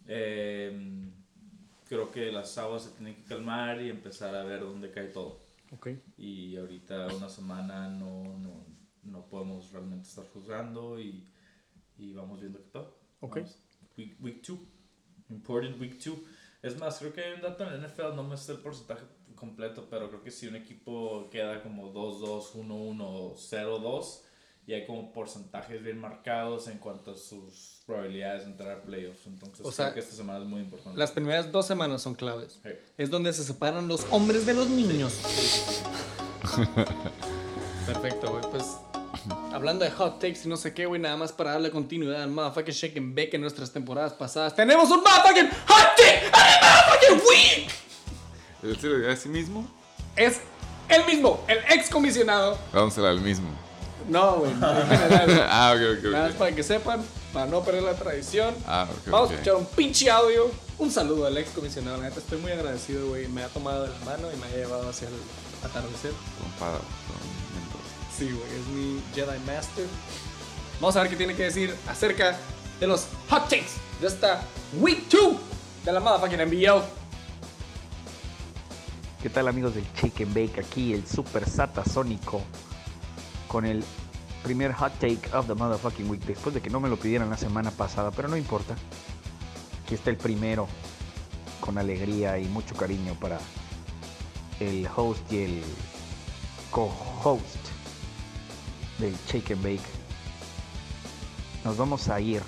[0.06, 1.10] Eh,
[1.86, 5.42] creo que las aguas se tienen que calmar y empezar a ver dónde cae todo.
[5.72, 5.88] Ok.
[6.16, 8.64] Y ahorita una semana no, no,
[9.02, 11.28] no podemos realmente estar juzgando y,
[11.98, 12.98] y vamos viendo qué todo.
[13.20, 13.36] Ok.
[13.36, 13.58] Vamos.
[13.98, 14.58] Week, week two.
[15.30, 16.22] Important week two.
[16.62, 19.04] Es más, creo que hay un dato en el NFL, no me sé el porcentaje
[19.34, 24.20] completo, pero creo que si un equipo queda como 2-2, 1-1, 0-2,
[24.66, 29.26] y hay como porcentajes bien marcados en cuanto a sus probabilidades de entrar a playoffs.
[29.26, 30.98] Entonces, O sea, creo que esta semana es muy importante.
[30.98, 32.60] Las primeras dos semanas son claves.
[32.62, 32.70] Sí.
[32.98, 35.18] Es donde se separan los hombres de los niños.
[37.86, 38.44] Perfecto, güey.
[38.50, 38.76] Pues
[39.52, 42.30] hablando de hot takes y no sé qué, güey, nada más para darle continuidad al
[42.30, 44.54] motherfucking shake and bake en nuestras temporadas pasadas.
[44.54, 47.70] ¡Tenemos un motherfucking hot take of the motherfucking week!
[48.62, 49.66] ¿Él se lo dio a sí mismo?
[50.16, 50.40] Es
[50.88, 52.58] el mismo, el ex comisionado.
[52.72, 53.48] Vamos a al mismo.
[54.08, 56.04] No, güey, ah, ok, ok.
[56.10, 58.54] Nada más para que sepan, para no perder la tradición.
[58.66, 60.50] Ah, Vamos a escuchar un pinche audio.
[60.78, 61.98] Un saludo al ex comisionado.
[61.98, 63.28] La neta, estoy muy agradecido, güey.
[63.28, 65.14] Me ha tomado de la mano y me ha llevado hacia el
[65.62, 66.12] atardecer.
[66.40, 66.80] Compadre.
[68.16, 69.86] Sí, güey, es mi Jedi Master.
[70.80, 72.36] Vamos a ver qué tiene que decir acerca
[72.78, 74.42] de los hot takes de esta
[74.78, 75.36] Week 2
[75.84, 76.82] de la motherfucking NBL.
[79.22, 80.60] ¿Qué tal amigos del Chicken Bake?
[80.60, 82.42] Aquí el Super Satasónico
[83.48, 83.84] con el
[84.42, 87.36] primer hot take of the motherfucking week después de que no me lo pidieran la
[87.36, 88.74] semana pasada, pero no importa.
[89.84, 90.66] Aquí está el primero
[91.60, 93.38] con alegría y mucho cariño para
[94.60, 95.62] el host y el
[96.70, 97.59] co-host
[99.00, 99.80] del Chicken Bake.
[101.64, 102.42] Nos vamos a ir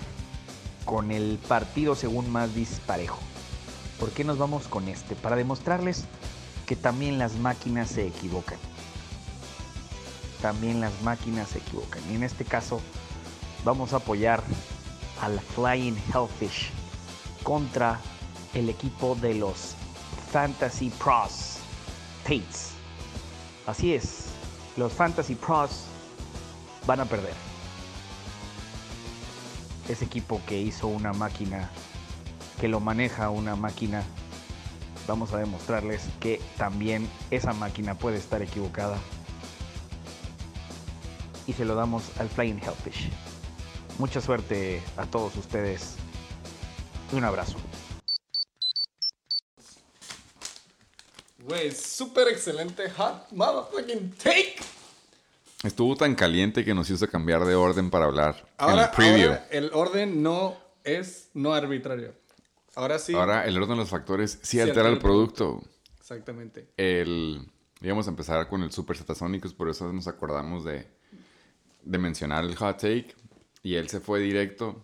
[0.85, 3.19] con el partido según más disparejo.
[3.99, 5.15] ¿Por qué nos vamos con este?
[5.15, 6.05] Para demostrarles
[6.67, 8.59] que también las máquinas se equivocan.
[10.41, 12.03] También las máquinas se equivocan.
[12.11, 12.81] Y en este caso
[13.65, 14.43] vamos a apoyar
[15.21, 16.71] al Flying Hellfish
[17.43, 18.01] contra
[18.55, 19.75] el equipo de los
[20.33, 21.59] Fantasy Pros
[22.25, 22.71] Tates.
[23.67, 24.27] Así es,
[24.77, 25.85] los Fantasy Pros
[26.87, 27.35] van a perder.
[29.89, 31.71] Ese equipo que hizo una máquina,
[32.61, 34.05] que lo maneja una máquina
[35.07, 38.99] vamos a demostrarles que también esa máquina puede estar equivocada.
[41.47, 43.11] Y se lo damos al Flying Hellfish.
[43.99, 45.97] Mucha suerte a todos ustedes.
[47.13, 47.57] Un abrazo.
[51.41, 54.57] Güey, súper excelente hot motherfucking take.
[55.63, 59.29] Estuvo tan caliente que nos hizo cambiar de orden para hablar Ahora, en el preview.
[59.31, 62.15] ahora el orden no es no arbitrario.
[62.75, 63.15] Ahora sí.
[63.15, 65.63] Ahora, el orden de los factores sí, Sí altera el producto.
[66.01, 66.69] Exactamente.
[66.77, 67.47] El,
[67.81, 70.87] íbamos a empezar con el Super Satasónicos, por eso nos acordamos de,
[71.83, 73.15] de mencionar el hot take.
[73.63, 74.83] Y él se fue directo.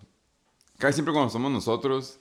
[0.79, 2.21] Casi siempre cuando somos nosotros,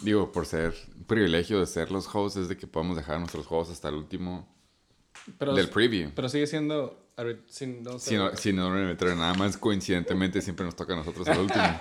[0.00, 3.46] digo, por ser un privilegio de ser los hosts, es de que podemos dejar nuestros
[3.46, 4.48] juegos hasta el último
[5.36, 6.12] Pero, del preview.
[6.14, 7.05] pero sigue siendo.
[7.48, 8.10] Sin- no sé.
[8.10, 11.38] Si no, si no me meter nada más, coincidentemente siempre nos toca a nosotros el
[11.38, 11.80] último.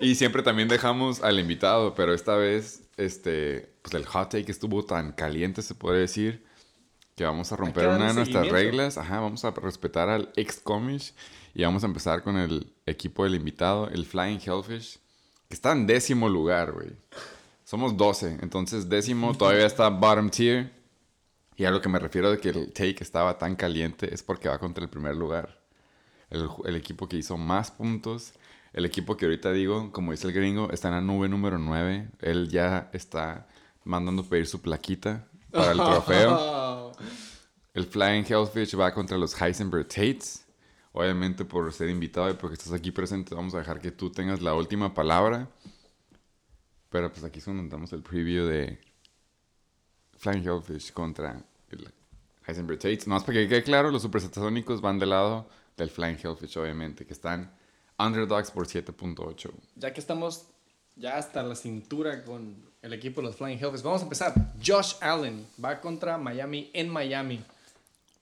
[0.00, 4.84] Y siempre también dejamos al invitado, pero esta vez, este, pues el hot take estuvo
[4.84, 6.44] tan caliente, se puede decir,
[7.14, 8.98] que vamos a romper una de nuestras reglas.
[8.98, 11.12] Ajá, vamos a respetar al ex comish
[11.54, 14.98] y vamos a empezar con el equipo del invitado, el Flying Hellfish,
[15.48, 16.88] que está en décimo lugar, güey.
[17.64, 20.72] Somos 12, entonces décimo todavía está bottom tier.
[21.62, 24.48] Y a lo que me refiero de que el take estaba tan caliente es porque
[24.48, 25.60] va contra el primer lugar.
[26.28, 28.32] El, el equipo que hizo más puntos.
[28.72, 32.08] El equipo que ahorita digo, como dice el gringo, está en la nube número 9.
[32.22, 33.46] Él ya está
[33.84, 36.36] mandando pedir su plaquita para el trofeo.
[36.36, 36.92] Oh,
[37.74, 40.44] El Flying Hellfish va contra los Heisenberg Tates.
[40.90, 44.42] Obviamente por ser invitado y porque estás aquí presente vamos a dejar que tú tengas
[44.42, 45.48] la última palabra.
[46.90, 48.80] Pero pues aquí es donde damos el preview de
[50.16, 51.40] Flying Hellfish contra
[51.72, 51.92] el
[52.46, 53.06] Heisenberg Tates.
[53.06, 57.12] Nomás para que quede claro, los supersatónicos van del lado del Flying Hellfish, obviamente, que
[57.12, 57.52] están
[57.98, 59.50] underdogs por 7.8.
[59.76, 60.46] ya que estamos
[60.96, 64.34] ya hasta la cintura con el equipo de los Flying Hellfish, vamos a empezar.
[64.64, 67.42] Josh Allen va contra Miami en Miami.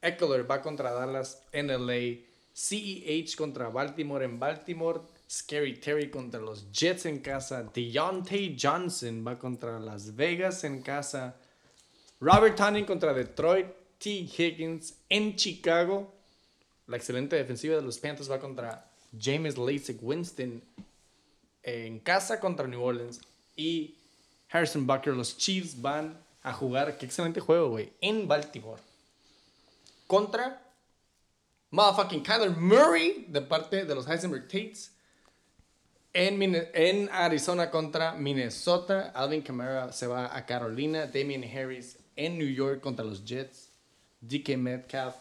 [0.02, 2.20] Eckler va contra Dallas en LA.
[2.52, 5.00] CEH contra Baltimore en Baltimore.
[5.28, 7.62] Scary Terry contra los Jets en casa.
[7.62, 11.36] Deontay Johnson va contra Las Vegas en casa.
[12.20, 13.66] Robert Tanning contra Detroit.
[14.00, 14.08] T.
[14.10, 16.10] Higgins en Chicago.
[16.86, 20.62] La excelente defensiva de los Panthers va contra James Lasik Winston
[21.62, 23.20] en casa contra New Orleans.
[23.56, 23.94] Y
[24.50, 26.96] Harrison Bucker, los Chiefs van a jugar.
[26.96, 27.92] Qué excelente juego, güey.
[28.00, 28.80] En Baltimore.
[30.06, 30.60] contra
[31.70, 34.92] motherfucking Kyler Murray de parte de los Heisenberg Tates.
[36.12, 41.06] En, en Arizona contra Minnesota, Alvin Kamara se va a Carolina.
[41.06, 43.68] Damian Harris en New York contra los Jets.
[44.20, 45.14] DK Metcalf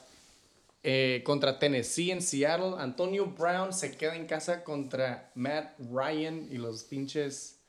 [0.81, 2.75] eh, contra Tennessee en Seattle.
[2.77, 7.59] Antonio Brown se queda en casa contra Matt Ryan y los pinches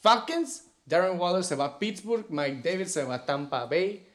[0.00, 0.64] Falcons.
[0.86, 2.26] Darren Waller se va a Pittsburgh.
[2.28, 4.06] Mike Davis se va a Tampa Bay.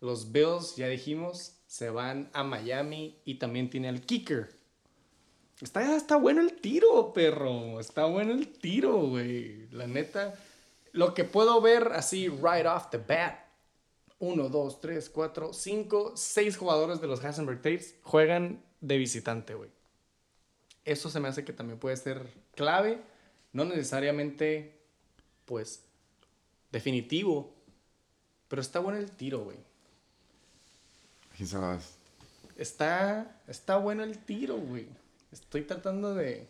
[0.00, 4.56] Los Bills, ya dijimos, se van a Miami y también tiene el kicker.
[5.60, 7.80] Está, está bueno el tiro, perro.
[7.80, 9.68] Está bueno el tiro, güey.
[9.72, 10.34] La neta,
[10.92, 13.47] lo que puedo ver así right off the bat.
[14.20, 19.70] 1, 2, 3, 4, 5, 6 jugadores de los Hasenberg Tates juegan de visitante, güey.
[20.84, 23.00] Eso se me hace que también puede ser clave.
[23.52, 24.80] No necesariamente,
[25.44, 25.84] pues,
[26.72, 27.54] definitivo.
[28.48, 29.58] Pero está bueno el tiro, güey.
[31.36, 31.96] Quizás.
[32.56, 34.88] Está, está bueno el tiro, güey.
[35.30, 36.48] Estoy tratando de...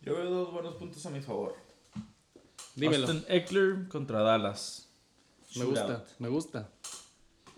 [0.00, 1.54] Yo veo dos buenos puntos a mi favor.
[2.74, 3.06] Dímelo.
[3.06, 4.85] Austin Eckler contra Dallas.
[5.56, 6.70] Me gusta, me gusta.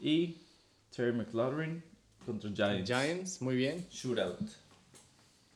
[0.00, 0.36] Y
[0.94, 1.82] Terry McLaurin
[2.24, 2.88] contra Giants.
[2.88, 3.86] Giants, muy bien.
[3.90, 4.48] Shootout.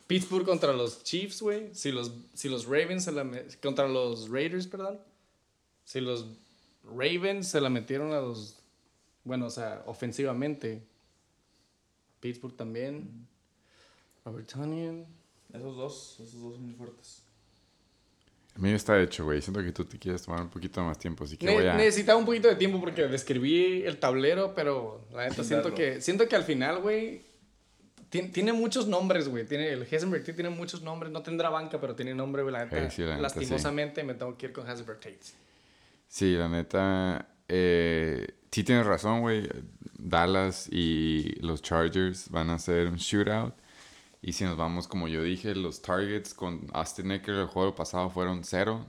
[0.07, 1.75] Pittsburgh contra los Chiefs, güey.
[1.75, 3.25] Si los, si los Ravens se la
[3.63, 4.99] contra los Raiders, perdón.
[5.85, 6.27] Si los
[6.85, 8.63] Ravens se la metieron a los
[9.25, 10.83] bueno, o sea, ofensivamente.
[12.21, 13.29] Pittsburgh también.
[14.25, 15.07] Robertonian.
[15.53, 17.22] Esos dos, esos dos son muy fuertes.
[18.55, 19.41] El mío está hecho, güey.
[19.41, 21.75] Siento que tú te quieres tomar un poquito más tiempo, así que Ne- voy a...
[21.75, 26.29] Necesitaba un poquito de tiempo porque describí el tablero, pero la neta siento que siento
[26.29, 27.23] que al final, güey,
[28.11, 29.47] tien- tiene muchos nombres, güey.
[29.47, 32.65] Tiene el Hasenberg Tate tiene muchos nombres, no tendrá banca, pero tiene nombre, güey, la
[32.67, 32.91] neta.
[32.91, 33.37] Sí, sí, la neta, sí.
[33.39, 35.19] lastimosamente me tengo que ir con Hasenberg Tate.
[36.09, 39.49] Sí, la neta, eh, sí tienes razón, güey.
[39.99, 43.55] Dallas y los Chargers van a hacer un shootout.
[44.23, 48.09] Y si nos vamos, como yo dije, los targets con Austin Eckler el juego pasado
[48.11, 48.87] fueron cero.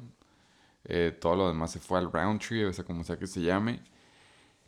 [0.86, 3.42] Eh, todo lo demás se fue al round tree, o sea, como sea que se
[3.42, 3.82] llame.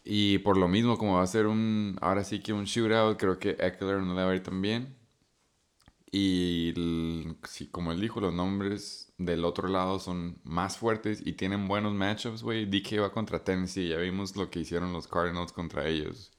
[0.06, 3.40] Y por lo mismo, como va a ser un, ahora sí que un shootout, creo
[3.40, 4.96] que Eckler no le va a ir tan bien.
[6.12, 11.34] Y el- sí, como él dijo, los nombres del otro lado son más fuertes y
[11.34, 12.66] tienen buenos matchups, güey.
[12.66, 16.32] DK va contra Tennessee, ya vimos lo que hicieron los Cardinals contra ellos.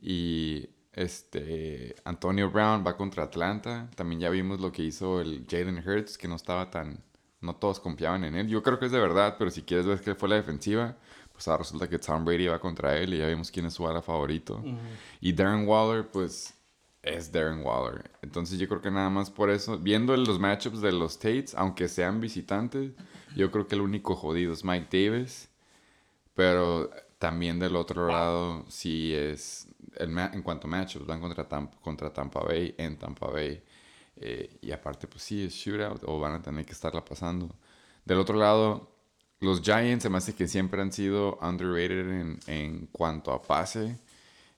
[0.00, 5.78] Y este Antonio Brown va contra Atlanta, también ya vimos lo que hizo el Jalen
[5.86, 7.02] Hurts, que no estaba tan
[7.40, 8.48] no todos confiaban en él.
[8.48, 10.96] Yo creo que es de verdad, pero si quieres ver que fue la defensiva,
[11.32, 13.86] pues ahora resulta que Tom Brady va contra él y ya vimos quién es su
[13.86, 14.60] ala favorito.
[15.20, 16.54] Y Darren Waller, pues
[17.00, 18.10] es Darren Waller.
[18.22, 21.86] Entonces yo creo que nada más por eso, viendo los matchups de los Tates, aunque
[21.86, 22.90] sean visitantes,
[23.36, 25.48] yo creo que el único jodido es Mike Davis.
[26.34, 29.67] Pero también del otro lado, sí es,
[29.98, 33.62] en cuanto a matchups, van contra, Tam- contra Tampa Bay, en Tampa Bay.
[34.16, 37.54] Eh, y aparte, pues sí, es shootout o van a tener que estarla pasando.
[38.04, 38.90] Del otro lado,
[39.40, 43.98] los Giants me hace que siempre han sido underrated en, en cuanto a pase.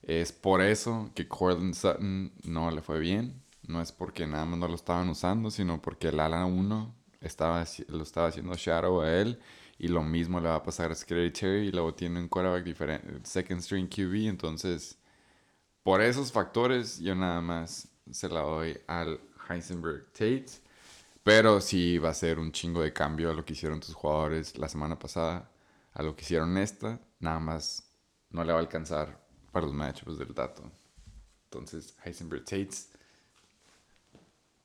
[0.03, 3.43] Es por eso que Cortland Sutton no le fue bien.
[3.67, 7.65] No es porque nada más no lo estaban usando, sino porque el ala 1 estaba,
[7.89, 9.39] lo estaba haciendo shadow a él.
[9.79, 11.69] Y lo mismo le va a pasar a Scary Terry.
[11.69, 14.29] Y luego tiene un quarterback diferente, second string QB.
[14.29, 14.99] Entonces,
[15.91, 19.19] por esos factores, yo nada más se la doy al
[19.49, 20.47] Heisenberg Tate.
[21.25, 24.57] Pero sí va a ser un chingo de cambio a lo que hicieron tus jugadores
[24.57, 25.51] la semana pasada,
[25.93, 27.01] a lo que hicieron esta.
[27.19, 27.91] Nada más
[28.31, 29.19] no le va a alcanzar
[29.51, 30.63] para los matchups del dato.
[31.47, 32.93] Entonces, Heisenberg Tates.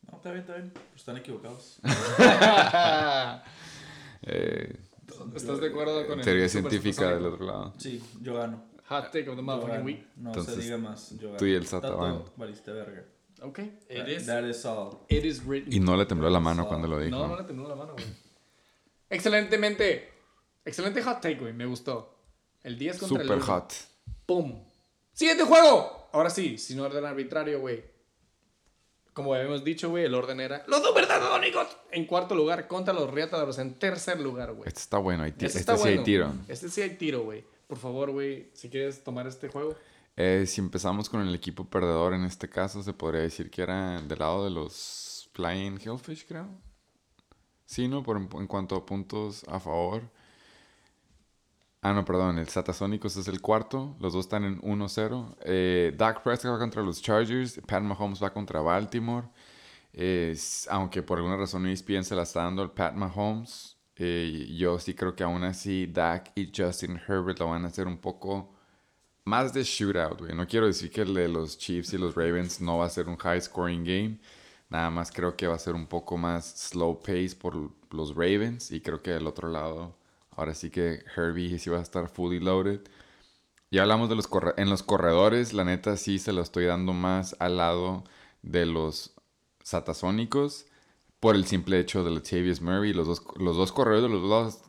[0.04, 0.72] No, está bien, está bien.
[0.76, 1.80] Pero están equivocados.
[4.28, 4.80] Eh,
[5.36, 7.74] ¿Estás de acuerdo con teoría científica del otro lado.
[7.78, 8.75] Sí, yo gano.
[8.88, 10.06] Hot take of the motherfucking week.
[10.18, 11.14] No Entonces, se diga más.
[11.20, 11.38] Gano.
[11.38, 12.24] tú y el Sata Tato, van.
[12.38, 13.04] valiste verga.
[13.42, 13.60] Ok.
[13.60, 15.00] It That- is, That is all.
[15.10, 15.74] it is written.
[15.74, 17.18] Y no le tembló la mano cuando lo dijo.
[17.18, 18.06] No, no le tembló la mano, güey.
[19.10, 20.10] Excelentemente.
[20.64, 21.54] Excelente hot take, güey.
[21.54, 22.16] Me gustó.
[22.64, 23.46] El 10 contra el Super 1.
[23.46, 23.74] hot.
[24.26, 24.64] ¡Pum!
[25.14, 26.10] ¡Siguiente juego!
[26.12, 27.84] Ahora sí, sin orden arbitrario, güey.
[29.14, 33.60] Como habíamos dicho, güey, el orden era los Superdadónicos en cuarto lugar contra los Riatadoros
[33.60, 34.68] en tercer lugar, güey.
[34.68, 35.24] Este está bueno.
[35.24, 36.04] hay Este Este, está sí hay bueno.
[36.04, 36.34] tiro.
[36.48, 37.46] Este sí hay tiro, güey.
[37.68, 39.76] Por favor, güey, si quieres tomar este juego.
[40.18, 44.02] Eh, si empezamos con el equipo perdedor en este caso, se podría decir que era
[44.02, 46.48] del lado de los Flying Hellfish, creo.
[47.66, 48.04] Sí, ¿no?
[48.04, 50.04] Por, en cuanto a puntos a favor.
[51.82, 52.40] Ah, no, perdón.
[52.40, 53.96] El Satasónicos es el cuarto.
[54.00, 55.36] Los dos están en 1-0.
[55.42, 57.62] Eh, Dak Prescott va contra los Chargers.
[57.68, 59.28] Pat Mahomes va contra Baltimore.
[59.94, 60.36] Eh,
[60.70, 63.75] aunque por alguna razón ESPN se la está dando al Pat Mahomes.
[63.98, 67.88] Eh, yo sí creo que aún así Dak y Justin Herbert lo van a hacer
[67.88, 68.54] un poco
[69.26, 70.36] más de shootout, güey.
[70.36, 73.08] No quiero decir que el de los Chiefs y los Ravens no va a ser
[73.08, 74.20] un high scoring game.
[74.70, 77.56] Nada más creo que va a ser un poco más slow pace por
[77.92, 78.72] los Ravens.
[78.72, 79.98] Y creo que del otro lado,
[80.32, 82.82] ahora sí que Herbie sí va a estar fully loaded.
[83.72, 87.36] Ya hablamos de los en los corredores, la neta sí se lo estoy dando más
[87.40, 88.04] al lado
[88.42, 89.14] de los
[89.64, 90.68] satasónicos
[91.26, 92.94] por el simple hecho de Latavius Murray.
[92.94, 94.60] Los dos, los dos corredores de los dos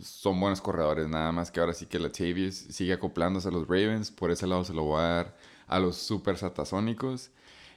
[0.00, 4.12] son buenos corredores, nada más que ahora sí que Latavius sigue acoplándose a los Ravens.
[4.12, 7.32] Por ese lado se lo voy a dar a los super satasónicos.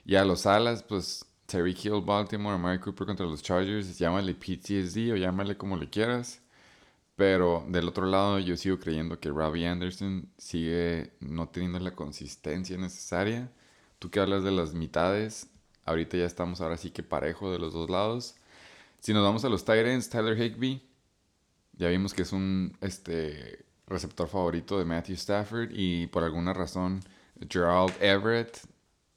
[0.05, 3.97] Y a los alas, pues Terry Hill, Baltimore, Mary Cooper contra los Chargers.
[3.97, 6.43] Llámale PTSD o llámale como le quieras.
[7.15, 12.77] Pero del otro lado, yo sigo creyendo que Robbie Anderson sigue no teniendo la consistencia
[12.77, 13.51] necesaria.
[13.97, 15.50] Tú que hablas de las mitades,
[15.85, 18.35] ahorita ya estamos ahora sí que parejo de los dos lados.
[18.99, 20.81] Si nos vamos a los Titans, Tyler Higby,
[21.73, 27.01] ya vimos que es un este, receptor favorito de Matthew Stafford y por alguna razón
[27.49, 28.59] Gerald Everett,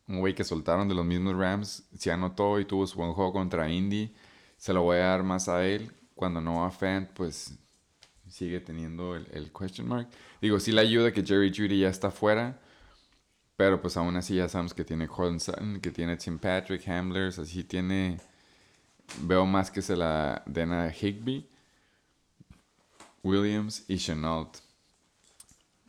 [0.09, 3.33] un güey que soltaron de los mismos Rams, se anotó y tuvo su buen juego
[3.33, 4.15] contra Indy.
[4.57, 5.91] Se lo voy a dar más a él.
[6.15, 7.59] Cuando no a Fant, pues
[8.29, 10.09] sigue teniendo el, el, question mark.
[10.41, 12.61] Digo, sí le ayuda que Jerry Judy ya está fuera,
[13.57, 17.39] pero pues aún así ya sabemos que tiene Colin Sutton, que tiene Tim Patrick, Hamblers,
[17.39, 18.21] así tiene...
[19.21, 21.47] Veo más que se la den a Higby,
[23.23, 24.59] Williams y Chenault.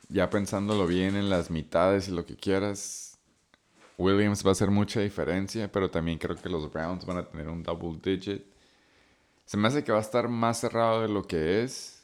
[0.10, 3.18] Ya pensándolo bien en las mitades y lo que quieras,
[3.98, 7.48] Williams va a hacer mucha diferencia, pero también creo que los Browns van a tener
[7.48, 8.44] un double digit.
[9.46, 11.94] Se me hace que va a estar más cerrado de lo que es.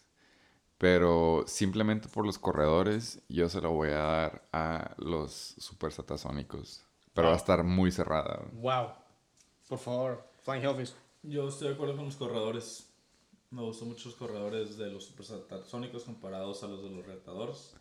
[0.82, 6.84] Pero simplemente por los corredores, yo se lo voy a dar a los super satasónicos.
[7.14, 8.44] Pero va a estar muy cerrada.
[8.54, 8.88] Wow.
[9.70, 10.96] Por favor, Flying Hellfish.
[11.22, 12.90] Yo estoy de acuerdo con los corredores.
[13.52, 17.76] Me gustan mucho los corredores de los super satasónicos comparados a los de los retadores.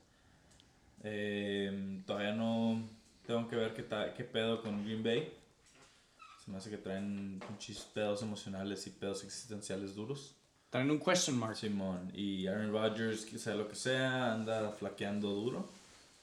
[1.02, 2.86] Eh, todavía no
[3.26, 5.32] tengo que ver qué, qué pedo con Green Bay.
[6.44, 10.36] Se me hace que traen muchos pedos emocionales y pedos existenciales duros.
[10.70, 11.56] Traen un question mark.
[11.56, 12.12] Simón.
[12.14, 15.68] Y Aaron Rodgers, sea lo que sea, anda flaqueando duro.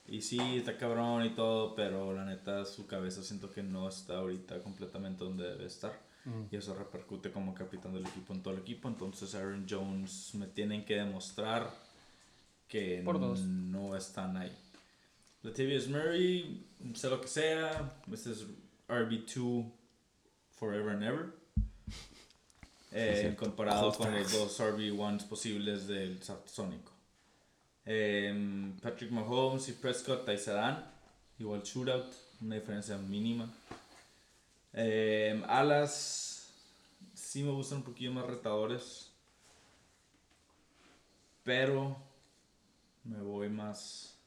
[0.07, 4.19] Y sí, está cabrón y todo, pero la neta su cabeza siento que no está
[4.19, 5.99] ahorita completamente donde debe estar.
[6.23, 6.43] Mm.
[6.49, 8.87] Y eso repercute como capitán del equipo en todo el equipo.
[8.87, 11.69] Entonces Aaron Jones me tienen que demostrar
[12.69, 14.55] que no están ahí.
[15.43, 18.45] Latavius Murray, sea lo que sea, este es
[18.87, 19.71] RB2
[20.51, 21.36] forever and ever.
[22.91, 26.91] Eh, comparado con los dos RB1s posibles del Sónico.
[27.85, 30.85] Eh, Patrick Mahomes y Prescott ahí se dan.
[31.39, 33.49] Igual shootout, una diferencia mínima.
[34.73, 36.49] Eh, alas,
[37.13, 39.11] sí me gustan un poquito más retadores.
[41.43, 41.95] Pero
[43.03, 44.17] me voy más.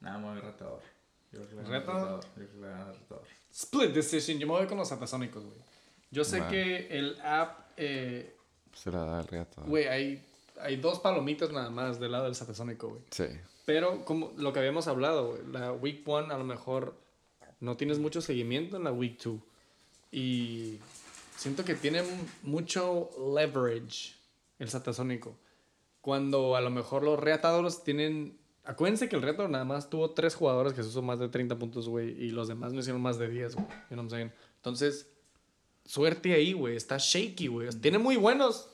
[0.00, 0.82] Nada, más retador.
[1.66, 2.24] ¿Retador?
[3.52, 5.65] Split decision, yo me voy con los satasónicos, güey.
[6.10, 7.70] Yo sé que el app.
[7.76, 8.34] Eh,
[8.72, 9.62] Se la da el reto.
[9.66, 10.26] Güey, hay,
[10.60, 13.02] hay dos palomitas nada más del lado del satasónico, güey.
[13.10, 13.26] Sí.
[13.64, 16.94] Pero como lo que habíamos hablado, güey, la Week 1 a lo mejor
[17.60, 19.40] no tienes mucho seguimiento en la Week 2.
[20.12, 20.78] Y
[21.36, 22.02] siento que tiene
[22.42, 24.14] mucho leverage
[24.58, 25.36] el satasónico.
[26.00, 28.38] Cuando a lo mejor los reatadores tienen.
[28.64, 31.56] Acuérdense que el reto nada más tuvo tres jugadores que se hizo más de 30
[31.56, 32.10] puntos, güey.
[32.10, 33.66] Y los demás no hicieron más de 10, güey.
[33.90, 35.08] Entonces,
[35.86, 36.76] suerte ahí, güey.
[36.76, 37.70] Está shaky, güey.
[37.70, 38.68] Tiene muy buenos.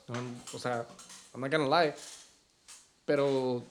[0.52, 0.86] O sea,
[1.32, 1.94] I'm not gonna lie.
[3.04, 3.64] Pero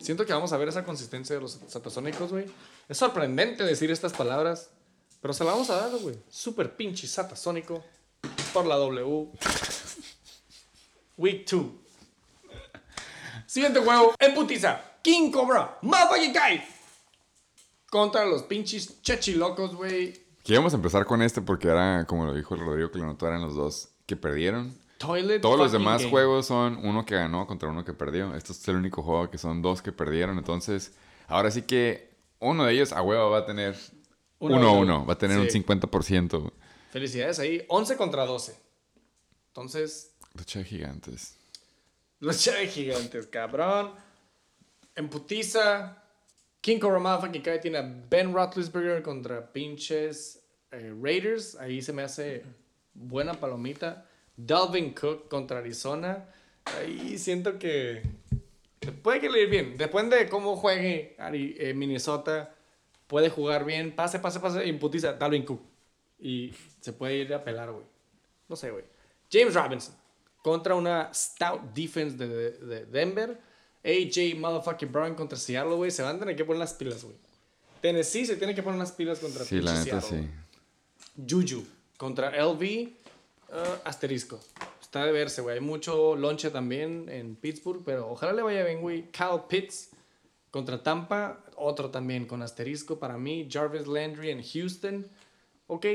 [0.00, 2.46] siento que vamos a ver esa consistencia de los satasónicos, güey.
[2.88, 4.70] Es sorprendente decir estas palabras.
[5.20, 6.16] Pero se la vamos a dar, güey.
[6.30, 7.84] Super pinche satasónico.
[8.52, 9.28] Por la W.
[11.16, 11.66] Week 2.
[13.46, 14.14] Siguiente juego.
[14.18, 14.80] En putiza.
[15.02, 15.78] King Cobra.
[15.82, 16.62] Motherfucking.
[17.90, 22.62] Contra los pinches chechilocos, güey Queríamos empezar con este porque era, como lo dijo el
[22.62, 24.74] Rodrigo, que lo notó, eran los dos que perdieron.
[24.96, 28.34] Todos los demás juegos son uno que ganó contra uno que perdió.
[28.34, 30.38] Esto es el único juego que son dos que perdieron.
[30.38, 30.94] Entonces,
[31.26, 33.76] ahora sí que uno de ellos a huevo va a tener
[34.40, 35.06] 1-1.
[35.06, 36.50] Va a tener un 50%.
[36.92, 37.66] Felicidades ahí.
[37.68, 38.58] 11 contra 12.
[39.48, 40.14] Entonces.
[40.32, 41.36] Lucha de gigantes.
[42.20, 43.92] Lucha de gigantes, cabrón.
[44.96, 46.04] En putiza.
[46.60, 50.37] King Cobra que cae tiene a Ben Roethlisberger contra pinches
[50.72, 51.56] eh, Raiders.
[51.56, 52.44] Ahí se me hace
[52.94, 54.06] buena palomita.
[54.36, 56.26] Dalvin Cook contra Arizona.
[56.64, 58.02] Ahí siento que
[59.02, 59.76] puede que le ir bien.
[59.76, 62.54] Depende de cómo juegue eh, Minnesota.
[63.06, 63.94] Puede jugar bien.
[63.94, 64.66] Pase, pase, pase.
[64.66, 65.62] Imputiza Dalvin Cook.
[66.20, 67.84] Y se puede ir a pelar, güey.
[68.48, 68.84] No sé, güey.
[69.30, 69.94] James Robinson
[70.42, 73.38] contra una stout defense de, de Denver.
[73.84, 75.90] AJ motherfucking Brown contra Seattle, güey.
[75.90, 77.16] Se van a tener que poner las pilas, güey.
[77.80, 80.30] Tennessee se tiene que poner las pilas contra Sí, la neta Seattle, sí.
[81.26, 81.64] Juju
[81.96, 82.62] contra LV,
[83.50, 83.54] uh,
[83.84, 84.40] asterisco.
[84.80, 85.56] Está de verse, güey.
[85.56, 89.10] Hay mucho lonche también en Pittsburgh, pero ojalá le vaya bien, güey.
[89.10, 89.90] Kyle Pitts
[90.50, 93.48] contra Tampa, otro también con asterisco para mí.
[93.50, 95.06] Jarvis Landry en Houston.
[95.66, 95.86] Ok,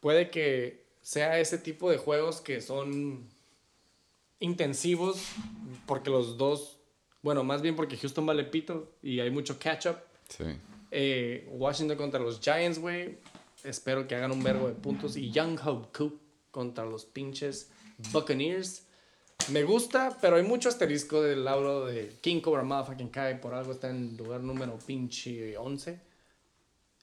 [0.00, 3.26] puede que sea ese tipo de juegos que son
[4.40, 5.22] intensivos
[5.86, 6.78] porque los dos,
[7.22, 9.96] bueno, más bien porque Houston vale pito y hay mucho catch-up.
[10.28, 10.44] Sí.
[10.90, 13.18] Eh, Washington contra los Giants, güey.
[13.64, 15.16] Espero que hagan un vergo de puntos.
[15.16, 16.20] Y Young Hope Coop
[16.50, 17.70] contra los pinches
[18.12, 18.86] Buccaneers.
[19.48, 23.40] Me gusta, pero hay mucho asterisco del lado de King Cobra Motherfucking Kai.
[23.40, 26.00] Por algo está en lugar número pinche 11.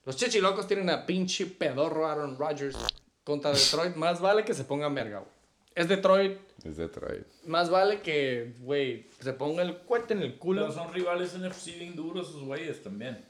[0.05, 2.77] Los chechilocos tienen a pinche pedorro Aaron Rodgers
[3.23, 3.95] contra Detroit.
[3.95, 5.31] Más vale que se pongan verga, güey.
[5.75, 6.39] Es Detroit.
[6.63, 7.25] Es Detroit.
[7.45, 10.61] Más vale que, güey, se ponga el cuete en el culo.
[10.61, 13.23] Pero son rivales NFC bien duros esos güeyes también.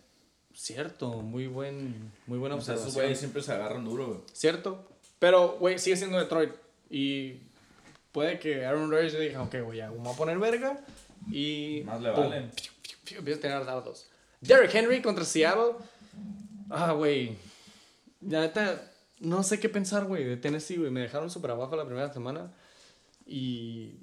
[0.54, 3.04] Cierto, muy buen, muy buena O sea, esos observación.
[3.04, 4.20] güeyes siempre se agarran duro, güey.
[4.34, 4.88] Cierto.
[5.20, 6.52] Pero, güey, sigue siendo Detroit.
[6.90, 7.40] Y
[8.12, 10.84] puede que Aaron Rodgers diga, ok, güey, ya, me voy a poner verga.
[11.32, 11.84] Y.
[11.86, 12.50] Más le pum, valen.
[12.56, 14.08] piu, piu, piu, Empieza a tener dardos.
[14.42, 15.76] Derrick Henry contra Seattle.
[16.70, 17.38] Ah, güey.
[18.22, 20.92] La neta, no sé qué pensar, güey, de Tennessee, güey.
[20.92, 22.52] Me dejaron súper abajo la primera semana.
[23.26, 24.00] Y.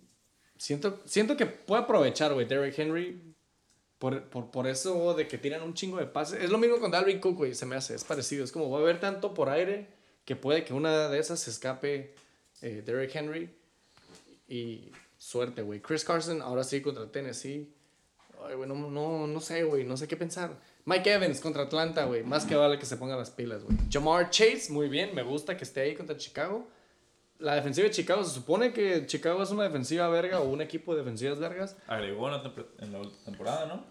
[0.56, 3.27] Siento, siento que puede aprovechar, güey, Derrick Henry.
[3.98, 6.42] Por, por, por eso de que tiran un chingo de pases.
[6.42, 7.94] Es lo mismo con Dalvin Cook, güey, se me hace.
[7.94, 8.44] Es parecido.
[8.44, 9.88] Es como va a haber tanto por aire
[10.24, 12.14] que puede que una de esas se escape
[12.62, 13.50] eh, Derrick Henry.
[14.48, 15.80] Y suerte, güey.
[15.80, 17.72] Chris Carson, ahora sí contra Tennessee.
[18.46, 19.84] Ay, güey, no, no, sé, güey.
[19.84, 20.56] No sé qué pensar.
[20.84, 22.22] Mike Evans contra Atlanta, güey.
[22.22, 23.76] Más que vale que se pongan las pilas, güey.
[23.90, 25.14] Jamar Chase, muy bien.
[25.14, 26.68] Me gusta que esté ahí contra Chicago.
[27.38, 30.92] La defensiva de Chicago, se supone que Chicago es una defensiva verga o un equipo
[30.94, 31.76] de defensivas vergas.
[31.86, 32.34] Agregó en
[32.80, 33.84] en la última temporada, ¿no?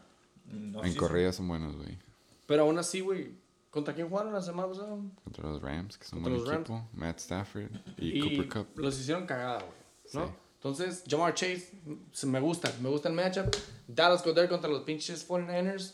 [0.51, 1.97] No En sí, corridas son buenos, güey.
[2.45, 3.31] Pero aún así, güey.
[3.69, 4.97] ¿Contra quién jugaron la semana pasada?
[5.23, 6.69] Contra los Rams, que son Contra buen los Rams.
[6.69, 6.89] equipo.
[6.93, 8.79] Matt Stafford y, Y Cooper Cup.
[8.79, 9.71] los hicieron cagada, güey.
[10.13, 10.27] ¿no?
[10.27, 10.33] Sí.
[10.55, 11.71] Entonces, Jamar Chase,
[12.11, 13.53] se- me gusta, me gusta el matchup.
[13.87, 15.93] Dallas Goddard contra los pinches 49ers.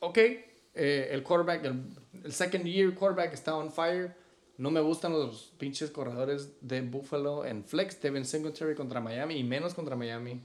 [0.00, 1.82] Ok, eh, el quarterback, el,
[2.24, 4.16] el second year quarterback está on fire.
[4.56, 8.00] No me gustan los pinches corredores de Buffalo en flex.
[8.00, 10.40] Devin Singletary contra Miami y menos contra Miami.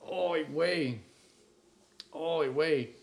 [0.00, 1.00] Ay, güey.
[2.12, 2.96] Ay, güey.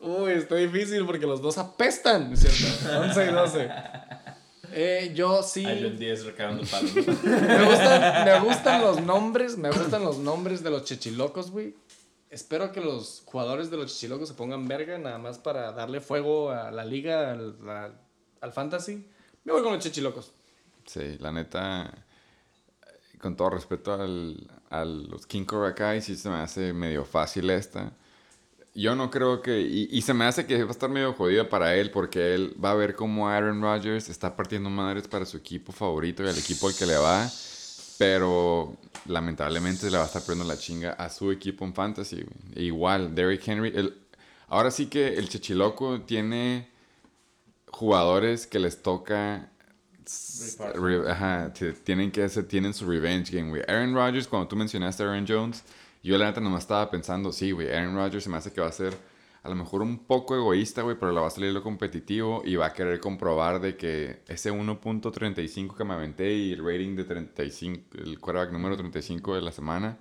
[0.00, 3.00] Uy, está difícil porque los dos apestan, ¿cierto?
[3.00, 3.70] 11 y 12.
[4.78, 5.64] Eh, yo sí.
[5.64, 7.02] Ahí los 10 recagando palo, ¿no?
[7.22, 11.74] Me gustan, me gustan los nombres, me gustan los nombres de los chichilocos, güey.
[12.30, 16.50] Espero que los jugadores de los chichilocos se pongan verga nada más para darle fuego
[16.50, 17.94] a la liga, al, la-
[18.40, 19.04] al fantasy.
[19.44, 20.32] Me voy con los chichilocos.
[20.86, 21.92] Sí, la neta,
[23.20, 27.92] con todo respeto al, a los King Cobra sí se me hace medio fácil esta.
[28.74, 31.74] Yo no creo que, y, se me hace que va a estar medio jodida para
[31.76, 35.72] él, porque él va a ver cómo Aaron Rodgers está partiendo madres para su equipo
[35.72, 37.26] favorito y al equipo al que le va,
[37.98, 42.22] pero lamentablemente le va a estar poniendo la chinga a su equipo en fantasy.
[42.54, 43.96] E igual, Derrick Henry, el-
[44.48, 46.68] ahora sí que el Chechiloco tiene
[47.70, 49.50] jugadores que les toca.
[50.74, 51.52] Re- Ajá,
[51.84, 53.62] tienen que hacer, tienen su revenge game, güey.
[53.66, 55.64] Aaron Rodgers, cuando tú mencionaste a Aaron Jones,
[56.02, 58.68] yo la neta nomás estaba pensando, sí, güey, Aaron Rodgers se me hace que va
[58.68, 58.96] a ser
[59.42, 62.56] a lo mejor un poco egoísta, güey, pero le va a salir lo competitivo y
[62.56, 67.04] va a querer comprobar de que ese 1.35 que me aventé y el rating de
[67.04, 69.98] 35, el quarterback número 35 de la semana,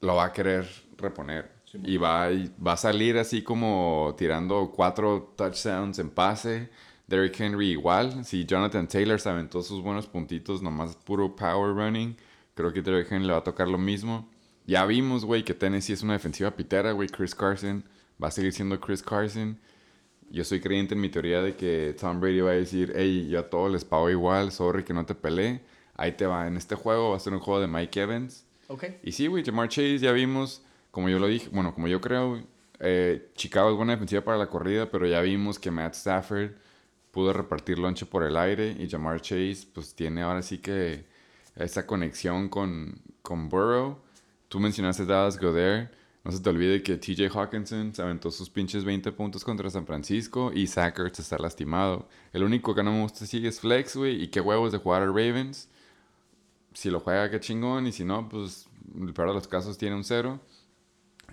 [0.00, 0.66] lo va a querer
[0.98, 1.55] reponer.
[1.84, 2.30] Sí, y va, a-
[2.64, 6.68] va a salir así como tirando cuatro touchdowns en pase.
[7.06, 8.24] Derrick Henry igual.
[8.24, 12.16] Si Jonathan Taylor se aventó sus buenos puntitos, nomás puro power running,
[12.54, 14.28] creo que Derrick Henry le va a tocar lo mismo.
[14.66, 17.08] Ya vimos, güey, que Tennessee es una defensiva pitera, güey.
[17.08, 17.84] Chris Carson
[18.22, 19.56] va a seguir siendo Chris Carson.
[20.28, 23.38] Yo soy creyente en mi teoría de que Tom Brady va a decir, hey, yo
[23.38, 25.62] a todos les pago igual, sorry que no te peleé.
[25.94, 26.48] Ahí te va.
[26.48, 28.44] En este juego va a ser un juego de Mike Evans.
[28.66, 28.84] Ok.
[29.04, 30.62] Y sí, güey, Jamar Chase ya vimos,
[30.96, 32.42] como yo lo dije, bueno, como yo creo,
[32.80, 36.52] eh, Chicago es buena defensiva para la corrida, pero ya vimos que Matt Stafford
[37.10, 41.04] pudo repartir lonche por el aire y Jamar Chase pues tiene ahora sí que
[41.54, 43.98] esa conexión con, con Burrow.
[44.48, 45.90] Tú mencionaste Dallas Goddard.
[46.24, 49.84] No se te olvide que TJ Hawkinson se aventó sus pinches 20 puntos contra San
[49.84, 52.08] Francisco y Zach Ertz está lastimado.
[52.32, 55.02] El único que no me gusta así es Flex, güey, y qué huevos de jugar
[55.02, 55.68] a Ravens
[56.72, 57.86] si lo juega, qué chingón.
[57.86, 58.66] Y si no, pues,
[58.98, 60.40] el peor de los casos tiene un cero.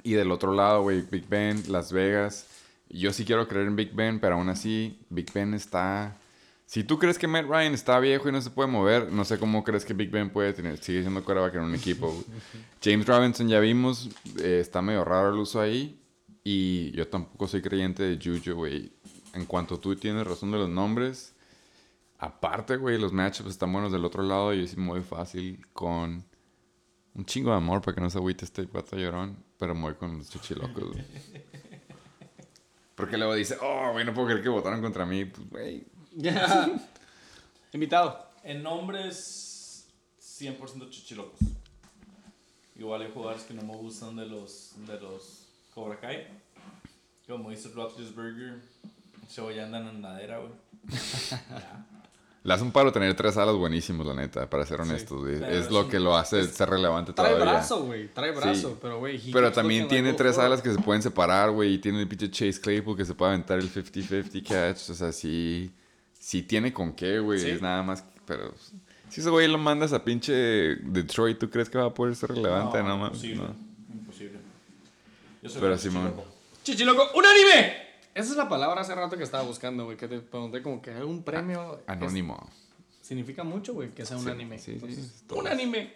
[0.03, 2.47] Y del otro lado, güey, Big Ben, Las Vegas.
[2.89, 6.17] Yo sí quiero creer en Big Ben, pero aún así, Big Ben está
[6.65, 9.39] Si tú crees que Matt Ryan está viejo y no se puede mover, no sé
[9.39, 12.23] cómo crees que Big Ben puede tener, sigue siendo quarterback en un equipo.
[12.83, 14.09] James Robinson ya vimos,
[14.39, 15.99] eh, está medio raro el uso ahí.
[16.43, 18.91] Y yo tampoco soy creyente de Juju, güey.
[19.33, 21.33] En cuanto tú tienes razón de los nombres,
[22.19, 26.23] aparte, güey, los matchups están buenos del otro lado y es muy fácil con
[27.15, 30.17] un chingo de amor para que no se agüite este pato llorón, pero muy con
[30.17, 31.05] los chichilocos, güey.
[32.95, 35.25] Porque luego dice, oh, güey, no puedo creer que votaron contra mí.
[35.25, 36.69] Pues, güey, Ya.
[37.73, 38.29] Invitado.
[38.43, 39.87] En nombres,
[40.19, 41.39] 100% chichilocos.
[42.75, 46.27] Igual hay jugadores que no me gustan de los, de los Cobra Kai.
[47.27, 48.61] Como dice Roethlisberger,
[49.27, 50.51] se voy andan en madera, güey.
[52.45, 55.35] Le hace un paro tener tres alas buenísimos, la neta, para ser honestos, güey.
[55.35, 57.53] Es es lo un- que lo hace ser relevante Trae todavía.
[57.53, 58.07] brazo, güey.
[58.13, 58.75] Trae brazo, Sí.
[58.81, 59.31] pero güey.
[59.31, 61.75] Pero también tiene like tres alas que se pueden separar, güey.
[61.75, 64.89] Y tiene el pinche Chase Claypool que se puede aventar el 50-50 catch.
[64.89, 65.71] O sea, sí,
[66.19, 67.39] sí tiene con qué, güey.
[67.39, 67.49] Sí.
[67.51, 68.03] Es nada más.
[68.25, 68.53] Pero
[69.07, 72.31] si ese güey lo mandas a pinche Detroit, ¿tú crees que va a poder ser
[72.31, 72.77] relevante?
[72.83, 73.43] No, mames, imposible.
[73.47, 73.55] no.
[73.95, 74.39] Imposible.
[75.41, 76.03] Yo soy Pero un Simón.
[76.11, 76.33] chichiloco.
[76.63, 77.92] Chichiloco, ¡unánime!
[78.15, 79.97] Esa es la palabra hace rato que estaba buscando, güey.
[79.97, 81.77] Que te pregunté como que un premio.
[81.79, 82.49] es- Anónimo.
[83.01, 84.57] significa mucho, güey, que sea un Sí, anime.
[84.59, 85.93] sí, sí, Entonces, un anime.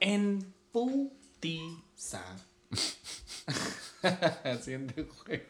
[0.00, 2.22] En putiza.
[4.62, 5.44] Siguiente juego.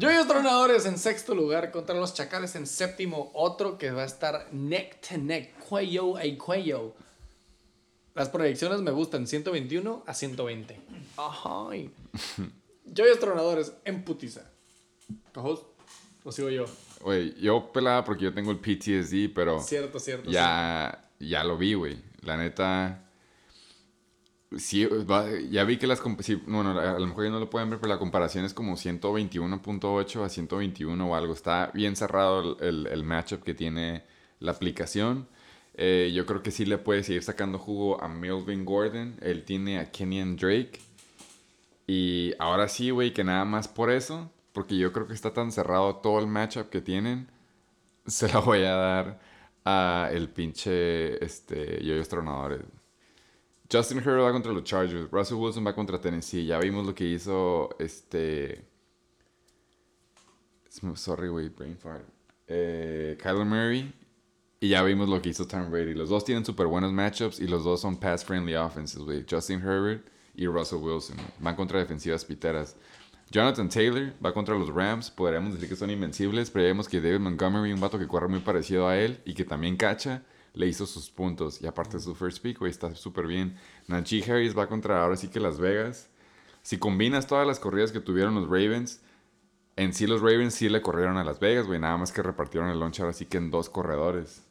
[0.00, 3.30] Joyos Tronadores en sexto lugar contra los Chacales en séptimo.
[3.34, 6.94] Otro que va a estar neck to neck, cuello a cuello.
[8.14, 10.80] Las proyecciones me gustan 121 a 120.
[11.16, 11.90] Ajay.
[12.94, 14.50] Joyos Tronadores en putiza.
[15.34, 15.66] ¿Cojos?
[16.24, 16.64] Lo sigo yo.
[17.00, 20.30] Güey, yo pelaba porque yo tengo el PTSD, pero Cierto, cierto.
[20.30, 21.98] ya, ya lo vi, güey.
[22.20, 23.08] La neta.
[24.56, 24.86] Sí,
[25.50, 26.02] ya vi que las.
[26.20, 28.76] sí, bueno, a lo mejor ya no lo pueden ver, pero la comparación es como
[28.76, 31.32] 121.8 a 121 o algo.
[31.32, 34.04] Está bien cerrado el, el, el matchup que tiene
[34.40, 35.26] la aplicación.
[35.74, 39.16] Eh, yo creo que sí le puede seguir sacando jugo a Melvin Gordon.
[39.22, 40.78] Él tiene a Kenyan Drake.
[41.86, 45.52] Y ahora sí, güey, que nada más por eso, porque yo creo que está tan
[45.52, 47.28] cerrado todo el matchup que tienen,
[48.06, 49.20] se la voy a dar
[49.64, 52.62] a el pinche este, Yoyos Tronadores.
[53.72, 56.44] Justin Herbert va contra los Chargers, Russell Wilson va contra Tennessee.
[56.44, 58.66] Ya vimos lo que hizo este.
[60.94, 62.04] Sorry, güey, brain fart.
[62.46, 63.94] Eh, Kyler Murray.
[64.60, 65.94] Y ya vimos lo que hizo Tom Brady.
[65.94, 69.24] Los dos tienen súper buenos matchups y los dos son pass-friendly offenses, güey.
[69.28, 71.16] Justin Herbert y Russell Wilson.
[71.40, 72.76] Van contra defensivas piteras.
[73.30, 75.10] Jonathan Taylor va contra los Rams.
[75.10, 78.28] Podríamos decir que son invencibles, pero ya vemos que David Montgomery, un vato que corre
[78.28, 80.22] muy parecido a él y que también cacha,
[80.54, 81.62] le hizo sus puntos.
[81.62, 83.56] Y aparte su first pick, güey, está súper bien.
[83.88, 86.10] Najee Harris va contra ahora sí que Las Vegas.
[86.62, 89.00] Si combinas todas las corridas que tuvieron los Ravens,
[89.76, 91.80] en sí los Ravens sí le corrieron a Las Vegas, güey.
[91.80, 94.44] Nada más que repartieron el launch ahora sí que en dos corredores.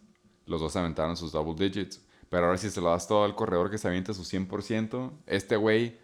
[0.48, 2.04] Los dos aventaron sus double digits.
[2.32, 5.58] Pero ahora si se lo das todo al corredor que se avienta su 100%, este
[5.58, 5.98] güey,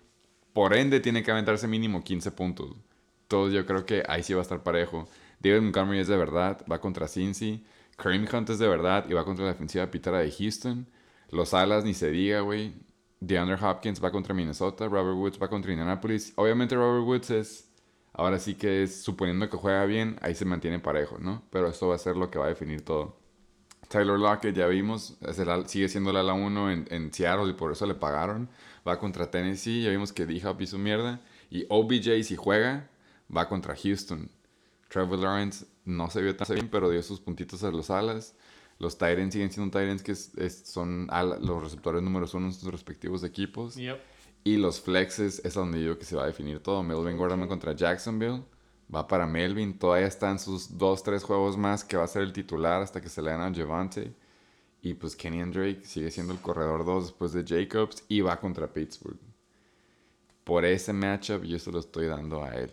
[0.52, 2.76] por ende, tiene que aventarse mínimo 15 puntos.
[3.24, 5.08] Entonces yo creo que ahí sí va a estar parejo.
[5.40, 7.66] David Montgomery es de verdad, va contra Cincy.
[7.96, 10.86] Kareem Hunt es de verdad y va contra la defensiva pitara de Houston.
[11.30, 12.74] Los alas ni se diga, güey.
[13.22, 14.90] DeAndre Hopkins va contra Minnesota.
[14.90, 16.34] Robert Woods va contra Indianapolis.
[16.36, 17.72] Obviamente Robert Woods es...
[18.12, 21.44] Ahora sí que es, suponiendo que juega bien, ahí se mantiene parejo, ¿no?
[21.52, 23.16] Pero esto va a ser lo que va a definir todo.
[23.90, 27.50] Tyler Lockett, ya vimos, es el al- sigue siendo el ala 1 en, en Seattle
[27.50, 28.50] y por eso le pagaron.
[28.88, 31.22] Va contra Tennessee, ya vimos que D-Hop hizo mierda.
[31.50, 32.90] Y OBJ, si juega,
[33.36, 34.30] va contra Houston.
[34.90, 38.36] Trevor Lawrence no se vio tan bien, pero dio sus puntitos a los alas.
[38.80, 42.54] Los Tyrants siguen siendo Tyrants que es- es- son ala- los receptores números uno en
[42.54, 43.76] sus respectivos equipos.
[43.76, 44.00] Yep.
[44.44, 46.84] Y los flexes es a donde digo que se va a definir todo.
[46.84, 48.44] Melvin Gordon contra Jacksonville.
[48.94, 49.78] Va para Melvin.
[49.78, 53.10] Todavía están sus dos, tres juegos más que va a ser el titular hasta que
[53.10, 54.14] se le den a Javante.
[54.82, 58.04] Y pues Kenyan Drake sigue siendo el corredor 2 después de Jacobs.
[58.08, 59.20] Y va contra Pittsburgh.
[60.44, 62.72] Por ese matchup yo se lo estoy dando a él.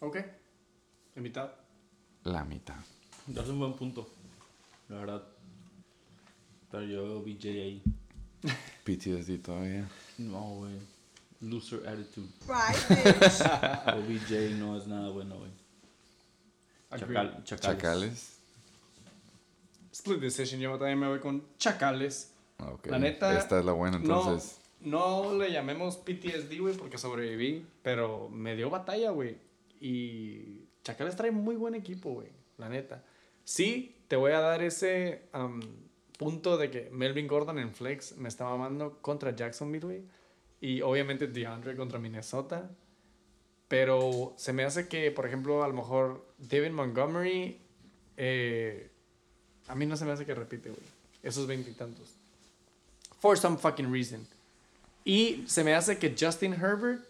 [0.00, 0.18] Ok.
[1.16, 1.52] Invitado.
[2.24, 2.76] La mitad.
[3.26, 4.08] Das un buen punto.
[4.88, 5.22] La verdad.
[6.70, 7.82] Pero yo veo BJ ahí.
[8.84, 9.88] PTSD todavía.
[10.18, 10.91] No, güey.
[11.42, 12.28] Loser attitude.
[12.46, 12.76] Right,
[13.20, 13.40] bitch.
[13.86, 15.36] OBJ no es nada bueno.
[16.90, 17.78] Chacal, chacales.
[17.78, 18.38] Chacales.
[19.92, 20.60] Split decision.
[20.60, 22.32] Yo también me voy con Chacales.
[22.58, 22.86] Ok.
[22.86, 23.36] La neta.
[23.36, 24.58] Esta es la buena entonces.
[24.80, 27.66] No, no le llamemos PTSD, güey, porque sobreviví.
[27.82, 29.36] Pero me dio batalla, güey.
[29.80, 32.28] Y Chacales trae muy buen equipo, güey.
[32.58, 33.04] La neta.
[33.44, 35.22] Sí, te voy a dar ese
[36.18, 40.02] punto de que Melvin Gordon en Flex me está mamando contra Jacksonville, güey.
[40.62, 42.70] Y obviamente DeAndre contra Minnesota.
[43.68, 47.60] Pero se me hace que, por ejemplo, a lo mejor David Montgomery
[48.16, 48.90] eh,
[49.68, 50.82] a mí no se me hace que repite, güey.
[51.22, 52.14] Esos veintitantos.
[53.20, 54.26] For some fucking reason.
[55.04, 57.04] Y se me hace que Justin Herbert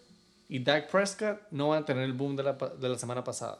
[0.49, 3.59] y Dak Prescott no van a tener el boom de la, de la semana pasada.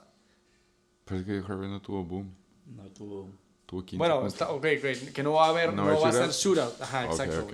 [1.06, 2.34] Pero es que Herbert no tuvo boom.
[2.76, 3.30] No tuvo.
[3.66, 5.12] Tuvo 15 Bueno, está, ok, great.
[5.12, 6.82] Que no va a haber, ¿No no, va a ser shootout.
[6.82, 7.44] Ajá, Ok, exacto.
[7.46, 7.54] ok.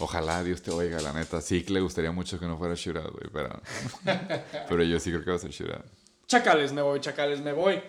[0.00, 1.40] Ojalá Dios te oiga, la neta.
[1.40, 3.60] Sí que le gustaría mucho que no fuera shootout, güey, pero...
[4.68, 5.84] pero yo sí creo que va a ser shootout.
[6.26, 7.82] Chacales, me voy, chacales, me voy.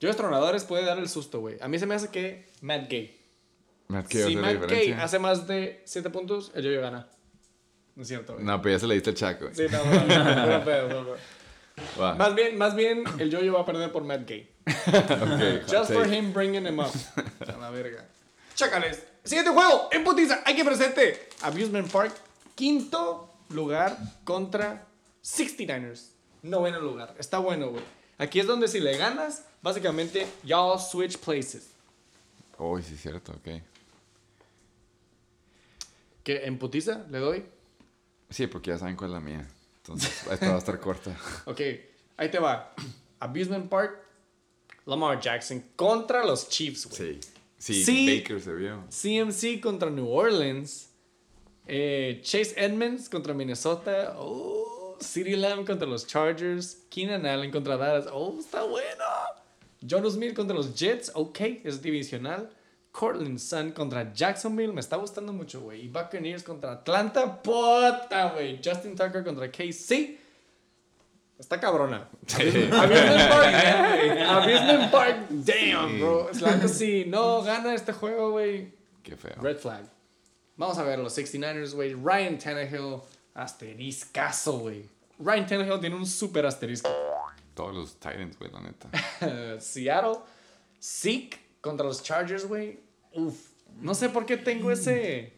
[0.00, 1.56] Yo, Tronadores puede dar el susto, güey.
[1.60, 3.18] A mí se me hace que Matt Gay.
[3.88, 7.08] Matt, ¿qué va a Si Matt Gay hace más de 7 puntos, el yo gana.
[7.94, 8.44] No es cierto, güey.
[8.44, 9.54] No, pero ya se le diste el chaco, güey.
[9.54, 11.16] Sí, no, no, no, no.
[12.00, 12.14] Va.
[12.14, 14.50] Más bien, más bien, el yo va a perder por Matt Gay.
[15.70, 16.92] Just for him bringing him up.
[17.46, 18.04] A la verga.
[18.54, 19.02] Chacales.
[19.26, 19.88] Siguiente juego.
[19.92, 20.40] En putiza.
[20.44, 21.28] Hay que presente.
[21.42, 22.14] Abusement Park.
[22.54, 24.86] Quinto lugar contra
[25.22, 26.10] 69ers.
[26.42, 27.14] Noveno lugar.
[27.18, 27.82] Está bueno, güey.
[28.18, 31.68] Aquí es donde si le ganas, básicamente, y'all switch places.
[32.56, 33.62] Uy, sí, es cierto, ok.
[36.22, 36.44] ¿Qué?
[36.46, 37.44] ¿En putiza le doy?
[38.30, 39.46] Sí, porque ya saben cuál es la mía.
[39.78, 41.16] Entonces, esta va a estar corta.
[41.44, 41.60] Ok.
[42.16, 42.74] Ahí te va.
[43.20, 44.02] Abusement Park.
[44.86, 47.20] Lamar Jackson contra los Chiefs, güey.
[47.20, 47.28] Sí.
[47.72, 48.18] Sí.
[48.18, 48.84] Baker se vio.
[48.88, 50.90] CMC contra New Orleans.
[51.66, 54.14] Eh, Chase Edmonds contra Minnesota.
[54.18, 56.86] Oh, CeeDee Lamb contra los Chargers.
[56.90, 58.06] Keenan Allen contra Dallas.
[58.12, 59.04] Oh, está bueno.
[59.88, 61.10] John Smith contra los Jets.
[61.14, 62.50] Ok, es divisional.
[62.92, 64.72] Cortland Sun contra Jacksonville.
[64.72, 65.84] Me está gustando mucho, güey.
[65.84, 67.42] Y Buccaneers contra Atlanta.
[67.42, 68.58] Puta, güey.
[68.64, 70.18] Justin Tucker contra KC.
[71.38, 72.08] Está cabrona.
[74.28, 75.16] Abusement Park, Park.
[75.28, 76.30] Damn, bro.
[76.30, 78.72] Es la neta, si no gana este juego, güey.
[79.02, 79.34] Qué feo.
[79.40, 79.84] Red flag.
[80.56, 81.94] Vamos a ver los 69ers, güey.
[81.94, 83.00] Ryan Tannehill,
[83.34, 84.88] asteriscazo, güey.
[85.18, 86.88] Ryan Tannehill tiene un super asterisco.
[87.54, 89.58] Todos los Titans, güey, la neta.
[89.60, 90.18] Seattle,
[90.82, 92.80] Zeke contra los Chargers, güey.
[93.12, 93.34] Uf.
[93.80, 95.32] No sé por qué tengo ese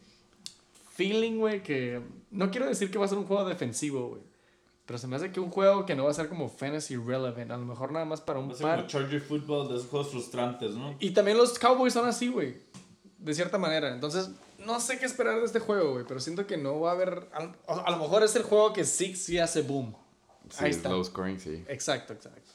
[0.95, 2.01] feeling, güey, que...
[2.31, 4.23] No quiero decir que va a ser un juego defensivo, güey.
[4.89, 7.51] Pero se me hace que un juego que no va a ser como fantasy relevant.
[7.51, 8.87] A lo mejor nada más para un Va a como.
[8.87, 10.97] Charger Football de esos juegos frustrantes, ¿no?
[10.99, 12.57] Y también los Cowboys son así, güey.
[13.19, 13.93] De cierta manera.
[13.93, 14.31] Entonces,
[14.65, 16.07] no sé qué esperar de este juego, güey.
[16.09, 17.29] Pero siento que no va a haber.
[17.67, 19.95] A, lo mejor es el juego que Six sí hace boom.
[20.49, 20.89] Sí, Ahí es está.
[20.89, 21.63] low scoring, sí.
[21.69, 22.51] Exacto, exacto.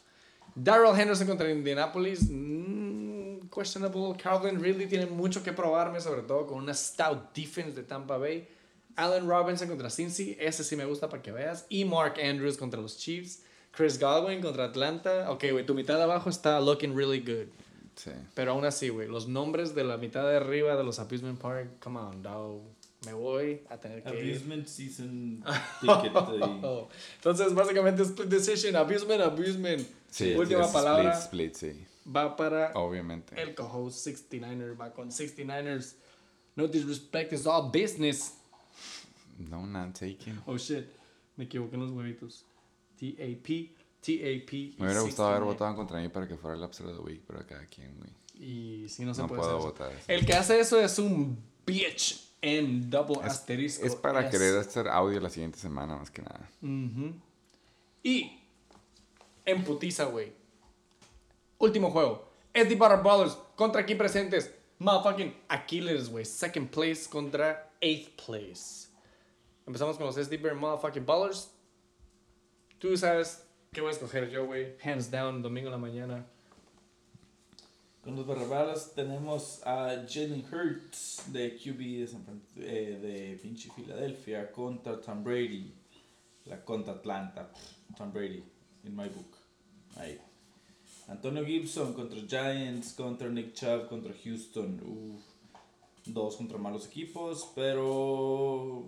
[0.56, 2.28] Darrell Henderson contra Indianapolis.
[2.32, 4.16] mm, questionable.
[4.18, 8.48] Calvin Ridley tiene mucho que probarme, sobre todo con una stout defense de Tampa Bay.
[8.96, 10.38] Allen Robinson contra Cincy.
[10.40, 11.66] Ese sí me gusta para que veas.
[11.70, 13.44] Y Mark Andrews contra los Chiefs.
[13.72, 15.32] Chris Godwin contra Atlanta.
[15.32, 17.48] Ok, güey, tu mitad de abajo está looking really good.
[17.96, 18.12] Sí.
[18.36, 21.80] Pero aún así, güey, los nombres de la mitad de arriba de los Abusement Park,
[21.80, 22.62] come on, dog.
[23.06, 24.32] Me voy a tener que ir.
[24.36, 25.44] Abusement Season
[25.82, 26.12] Ticket.
[26.16, 29.86] Oh, Entonces, básicamente, split decision, abusement, abusement.
[30.10, 31.86] Sí, Última palabra Split, split, sí.
[32.16, 33.40] va para Obviamente.
[33.42, 35.96] el co-host 69er, va con 69ers.
[36.56, 38.34] No disrespect, it's all business.
[39.38, 40.40] No, not taking.
[40.46, 40.86] Oh shit,
[41.36, 42.46] me equivoqué en los huevitos.
[43.00, 43.72] TAP,
[44.02, 44.52] TAP.
[44.78, 45.46] Me hubiera gustado haber 69.
[45.46, 48.12] votado contra mí para que fuera el Upset of the Week, pero cada quien, güey.
[48.36, 50.06] Y si no se No puede puedo hacer votar eso.
[50.08, 53.86] El que hace eso es un bitch en double Es, asterisco.
[53.86, 54.30] es para S.
[54.32, 56.50] querer hacer audio la siguiente semana, más que nada.
[56.62, 57.14] Ujú.
[58.04, 58.40] Y
[59.46, 60.34] en putiza, güey.
[61.58, 62.30] Último juego.
[62.54, 64.52] SD Butter Brothers contra aquí presentes.
[64.80, 66.26] Motherfucking Aquiles, güey.
[66.26, 68.90] Second place contra eighth place.
[69.66, 71.52] Empezamos con los Bear Motherfucking Ballers.
[72.80, 74.76] Tú sabes qué voy a escoger yo, güey.
[74.84, 76.26] Hands down, domingo en la mañana.
[78.04, 82.26] Con los barrabalas tenemos a Jalen Hurts de QB de, San
[82.56, 85.74] de pinche Filadelfia contra Tom Brady.
[86.46, 87.50] La contra Atlanta.
[87.96, 88.44] Tom Brady,
[88.84, 89.38] in my book.
[89.96, 90.20] Ahí.
[91.08, 95.22] Antonio Gibson contra Giants, contra Nick Chubb, contra Houston.
[96.06, 98.84] Dos contra malos equipos, pero...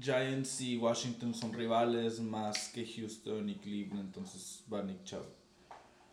[0.00, 5.26] Giants y Washington son rivales más que Houston y Cleveland, entonces va Nick Chubb.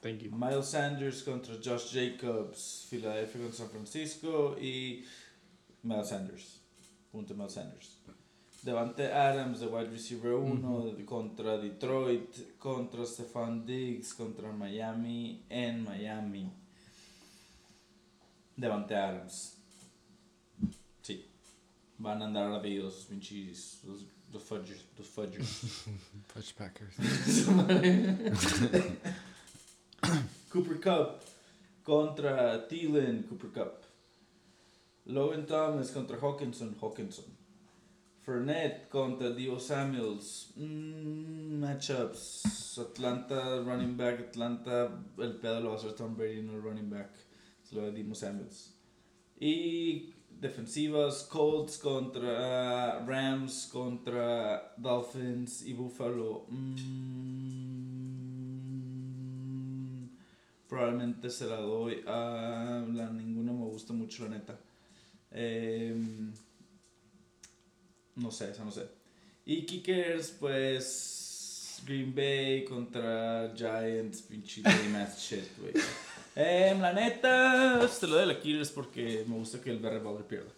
[0.01, 0.31] Thank you.
[0.31, 5.03] Miles Sanders contra Josh Jacobs, Filadelfia contra San Francisco y
[5.83, 6.61] Miles Sanders.
[7.11, 7.97] Punto Miles Sanders.
[8.61, 16.51] Devante Adams de wide receiver 1 contra Detroit, contra Stefan Diggs, contra Miami en Miami.
[18.57, 19.54] Devante Adams.
[21.97, 25.85] Van a andar rápidos los pinches, los, los fudgers, los fudgers.
[26.33, 26.95] Touch Packers.
[30.49, 31.21] Cooper Cup
[31.83, 33.85] contra Thielen, Cooper Cup.
[35.05, 37.25] Logan Thomas contra Hawkinson, Hawkinson.
[38.25, 40.51] Fournette contra Dio Samuels.
[40.57, 42.79] Mm, matchups.
[42.79, 44.19] Atlanta, running back.
[44.19, 47.11] Atlanta, el pedo lo va a hacer Tom Brady, no el running back.
[47.63, 48.73] Se lo Dio Samuels.
[49.39, 56.45] Y defensivas, Colts contra Rams, contra Dolphins y Buffalo.
[56.49, 57.35] Mm,
[60.67, 64.59] probablemente se la doy a la ninguna me gusta mucho la neta.
[65.31, 66.33] Em,
[68.15, 68.87] no sé, esa no sé.
[69.45, 74.61] Y Kickers, pues Green Bay contra Giants, pinche
[75.17, 75.73] shit, güey.
[76.37, 79.99] Em, la neta, se lo doy a la Killers porque me gusta que el Barry
[79.99, 80.51] Butler pierda.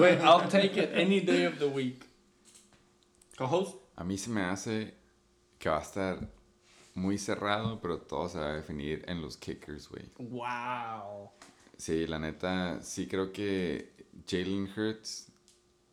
[0.00, 2.02] Wait, I'll take it any day of the week.
[3.36, 3.76] Co-host?
[3.96, 4.94] A mí se me hace
[5.58, 6.26] que va a estar
[6.94, 10.10] muy cerrado, pero todo se va a definir en los kickers, güey.
[10.18, 11.30] Wow.
[11.76, 13.92] Sí, la neta, sí creo que
[14.26, 15.28] Jalen Hurts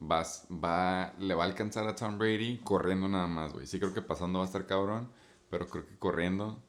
[0.02, 3.68] va, va, le va a alcanzar a Tom Brady corriendo nada más, güey.
[3.68, 5.12] Sí creo que pasando va a estar cabrón,
[5.50, 6.64] pero creo que corriendo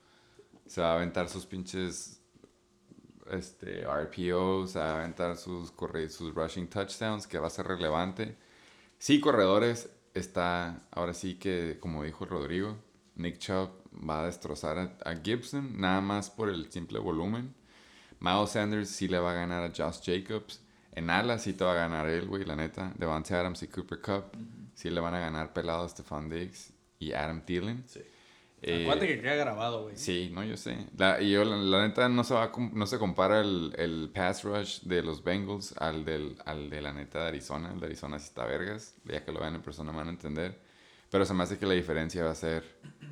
[0.66, 2.20] se va a aventar sus pinches
[3.30, 5.72] este, RPOs, se va a aventar sus,
[6.08, 8.36] sus rushing touchdowns, que va a ser relevante.
[8.98, 12.76] Sí, corredores, está, ahora sí que, como dijo Rodrigo,
[13.16, 13.70] Nick Chubb
[14.08, 17.54] va a destrozar a, a Gibson, nada más por el simple volumen.
[18.20, 20.60] Miles Sanders sí le va a ganar a Josh Jacobs.
[20.92, 22.92] En alas sí te va a ganar él, güey, la neta.
[22.96, 24.24] Devante Adams y Cooper Cup.
[24.74, 27.84] Sí le van a ganar pelado a Stephon Diggs y Adam Thielen.
[27.86, 28.00] Sí.
[28.66, 29.96] Eh, Acuérdate que queda grabado, güey.
[29.96, 30.86] Sí, no, yo sé.
[30.96, 34.10] La, y yo, la, la neta, no se, va a no se compara el, el
[34.14, 37.72] pass rush de los Bengals al, del, al de la neta de Arizona.
[37.74, 38.94] El de Arizona sí está vergas.
[39.04, 40.58] Ya que lo vean en persona van a entender.
[41.10, 42.64] Pero se me hace que la diferencia va a ser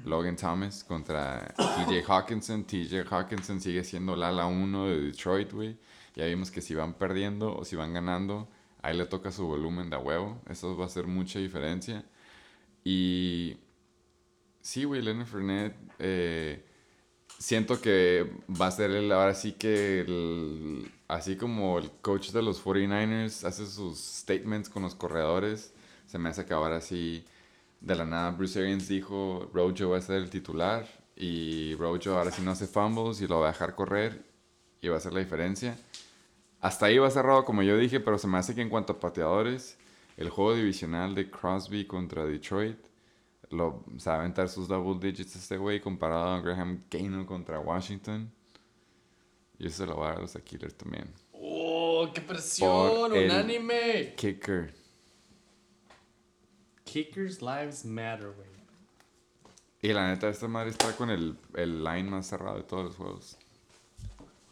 [0.06, 2.64] Logan Thomas contra TJ Hawkinson.
[2.64, 5.76] TJ Hawkinson sigue siendo el ala 1 de Detroit, güey.
[6.16, 8.48] Ya vimos que si van perdiendo o si van ganando,
[8.81, 10.40] ahí le toca su volumen de a huevo.
[10.48, 12.05] Eso va a hacer mucha diferencia.
[12.84, 13.58] Y
[14.62, 15.76] Sí, güey, Leonard Fournette.
[15.99, 16.65] eh,
[17.39, 20.07] siento que va a ser el, ahora sí que
[21.08, 25.74] así como el coach de los 49ers hace sus statements con los corredores,
[26.07, 27.24] se me hace que ahora sí,
[27.81, 32.31] de la nada, Bruce Arians dijo, Rojo va a ser el titular y Rojo ahora
[32.31, 34.24] sí no hace fumbles y lo va a dejar correr
[34.81, 35.76] y va a hacer la diferencia.
[36.60, 39.00] Hasta ahí va cerrado como yo dije, pero se me hace que en cuanto a
[39.00, 39.78] pateadores,
[40.16, 42.78] el juego divisional de Crosby contra Detroit
[43.52, 47.58] lo, se va a aventar sus double digits este güey comparado a Graham Gaynor contra
[47.60, 48.31] Washington.
[49.58, 51.12] Y eso se lo va a dar a los Killers también.
[51.32, 54.14] Oh, qué presión, unánime.
[54.16, 54.74] Kicker.
[56.84, 58.48] Kickers lives matter, güey.
[59.81, 62.97] Y la neta, esta madre está con el, el line más cerrado de todos los
[62.97, 63.36] juegos.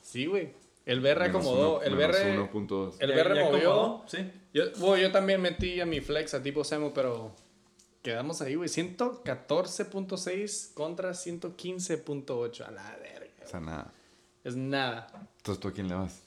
[0.03, 0.53] Sí, güey.
[0.87, 1.83] El BR acomodó.
[1.83, 2.37] el BR.
[2.51, 2.97] 1.2.
[2.99, 4.03] El ¿Ya- BR movió.
[4.07, 4.29] Sí.
[4.53, 7.33] Yo, bueno, yo también metí a mi flex a tipo Semo, pero
[8.03, 8.69] quedamos ahí, güey.
[8.69, 12.67] 114.6 contra 115.8.
[12.67, 13.45] A la verga.
[13.45, 13.93] O sea, nada.
[14.45, 15.09] Es nada.
[15.39, 16.23] Entonces, ¿tú a quién le vas?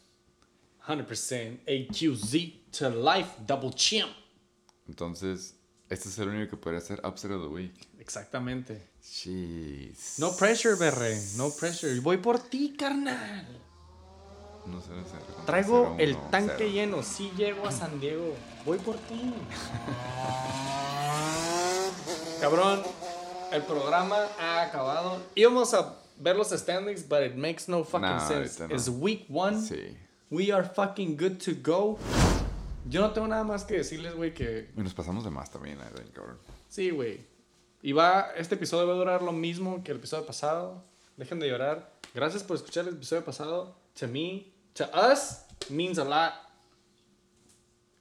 [0.85, 4.11] 100% AQZ to life double champ.
[4.87, 5.55] Entonces,
[5.89, 7.73] este es el único que podría ser Upset of the Week.
[7.99, 8.89] Exactamente.
[9.01, 10.19] Jeez.
[10.19, 11.15] No pressure, BR.
[11.37, 11.97] No pressure.
[11.99, 13.47] Voy por ti, carnal.
[14.65, 15.11] No sé, no sé,
[15.45, 17.03] Traigo el tanque lleno.
[17.03, 18.33] Sí llego a San Diego.
[18.65, 19.33] Voy por ti.
[22.43, 22.81] Cabrón,
[23.53, 25.17] el programa ha acabado.
[25.33, 28.59] Íbamos a ver los standings, but it makes no fucking Nah, sense.
[28.59, 28.75] no.
[28.75, 29.61] It's week one.
[29.61, 29.95] Sí.
[30.29, 31.97] We are fucking good to go.
[32.89, 35.77] Yo no tengo nada más que decirles, güey, que Y nos pasamos de más también,
[35.77, 36.37] verdad, cabrón.
[36.67, 37.21] sí, güey.
[37.81, 40.83] Y va, este episodio va a durar lo mismo que el episodio pasado.
[41.15, 41.93] Dejen de llorar.
[42.13, 43.73] Gracias por escuchar el episodio pasado.
[44.01, 46.33] To me, to us, means a lot.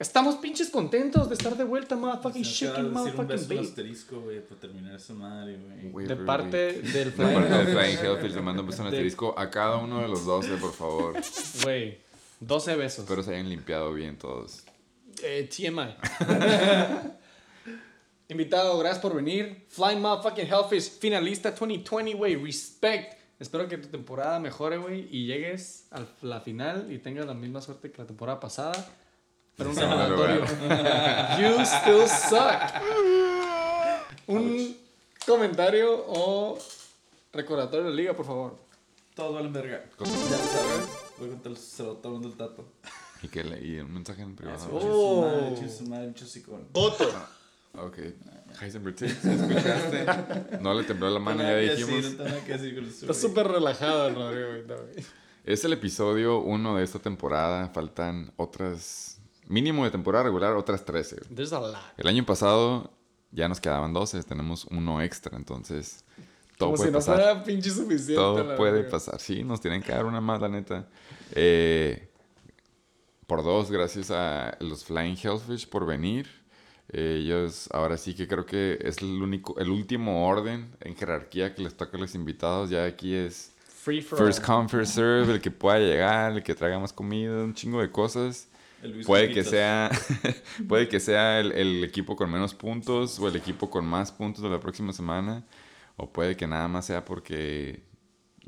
[0.02, 3.60] Estamos pinches contentos de estar de vuelta, motherfucking shaking, motherfucking bait.
[3.60, 5.56] asterisco, güey, para terminar esa madre,
[5.92, 6.08] güey.
[6.08, 9.48] De parte del De parte de Flying Flying Hellfish, le mando un beso asterisco a
[9.48, 11.14] cada uno de los 12, por favor.
[11.62, 12.00] Güey,
[12.40, 12.98] 12 besos.
[13.04, 14.64] Espero se hayan limpiado bien todos.
[15.22, 15.94] Eh, TMI.
[18.28, 19.66] Invitado, gracias por venir.
[19.68, 22.34] Flying Motherfucking Hellfish, finalista 2020, güey.
[22.34, 23.20] Respect.
[23.38, 27.60] Espero que tu temporada mejore, güey, y llegues a la final y tengas la misma
[27.60, 28.98] suerte que la temporada pasada.
[29.56, 30.44] Pero un recordatorio.
[31.40, 32.82] you still suck.
[34.26, 34.76] Un
[35.26, 36.58] comentario o
[37.32, 38.58] recordatorio de la liga, por favor.
[39.14, 39.84] Todos valen verga.
[39.98, 40.88] Ya lo sabes.
[41.18, 42.64] Voy a contar se lo tomando el tato.
[43.22, 44.68] Y, que le, y un mensaje en privado.
[44.72, 45.22] Oh.
[45.88, 46.66] Madre, pinche hocicón.
[46.72, 47.08] Voto.
[47.74, 47.98] Ok.
[48.60, 49.08] Heisenberg, ¿sí?
[49.08, 50.58] ¿Sí ¿escuchaste?
[50.60, 52.04] No le tembló la mano, ya dijimos.
[52.04, 54.76] Está súper relajado el Rodrigo.
[55.44, 57.68] Es el episodio 1 de esta temporada.
[57.68, 61.16] Faltan otras mínimo de temporada regular, otras 13.
[61.16, 61.34] güey.
[61.34, 61.76] There's a lot.
[61.96, 62.90] El año pasado
[63.30, 66.04] ya nos quedaban 12, tenemos uno extra, entonces
[66.58, 67.14] todo Como puede si no pasar.
[67.16, 68.14] fuera pinche suficiente.
[68.14, 69.18] Todo puede pasar.
[69.20, 70.88] Sí, nos tienen que dar una más, la neta.
[71.34, 72.08] Eh,
[73.26, 76.28] por dos, gracias a los Flying Hellfish por venir.
[76.88, 81.54] Eh, ellos ahora sí que creo que es el único, el último orden en jerarquía
[81.54, 82.68] que les toca a los invitados.
[82.68, 84.44] Ya aquí es Free for first all.
[84.56, 87.90] come, first serve, el que pueda llegar, el que traiga más comida, un chingo de
[87.90, 88.48] cosas.
[89.06, 89.90] Puede que sea,
[90.68, 94.42] puede que sea el, el equipo con menos puntos o el equipo con más puntos
[94.42, 95.44] de la próxima semana.
[95.96, 97.82] O puede que nada más sea porque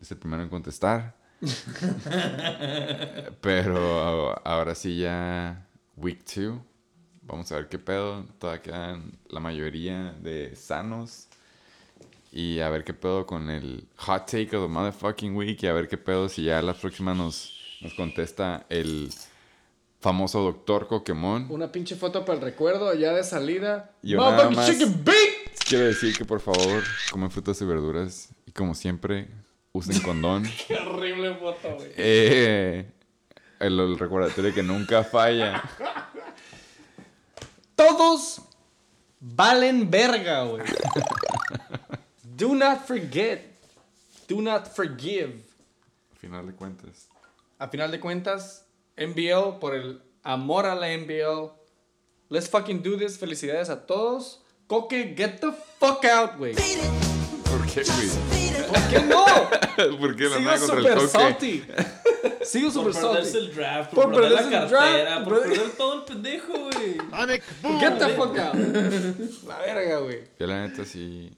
[0.00, 1.16] es el primero en contestar.
[3.40, 6.58] Pero ahora sí ya week 2.
[7.22, 8.24] Vamos a ver qué pedo.
[8.38, 11.28] Todavía quedan la mayoría de sanos.
[12.32, 15.62] Y a ver qué pedo con el hot take of the motherfucking week.
[15.62, 19.10] Y a ver qué pedo si ya la próxima nos, nos contesta el
[20.05, 21.47] famoso doctor Pokémon.
[21.49, 23.91] Una pinche foto para el recuerdo ya de salida.
[24.02, 24.70] Yo nada más-.
[25.66, 28.28] Quiero decir que por favor comen frutas y verduras.
[28.44, 29.28] Y como siempre,
[29.73, 30.44] usen condón.
[30.68, 31.92] Qué horrible foto, güey.
[31.97, 32.92] Eh,
[33.58, 35.62] el, el recordatorio que nunca falla.
[37.74, 38.42] Todos
[39.20, 40.65] valen verga, güey.
[42.23, 43.41] Do not forget.
[44.28, 45.41] Do not forgive.
[46.20, 47.08] Final de cuentas.
[47.58, 48.63] A final de cuentas,
[48.97, 51.50] NBL por el amor a la NBL.
[52.28, 53.18] Let's fucking do this.
[53.18, 54.40] Felicidades a todos.
[54.66, 56.55] Coque, get the fuck out, güey.
[56.55, 58.66] ¿Por qué, güey?
[58.66, 59.24] ¿Por qué no?
[59.98, 61.08] ¿Por qué la Sigo nada contra el super coque?
[61.08, 61.64] salty.
[62.44, 63.47] Sigo Por super perderse salty.
[63.47, 66.52] el draft, Por por, perder la perderse el cartera, draft, por perder todo el pendejo,
[66.52, 67.81] güey.
[67.81, 68.55] Get the fuck out.
[69.47, 70.24] La verga, güey.
[70.39, 71.31] Yo la neta sí.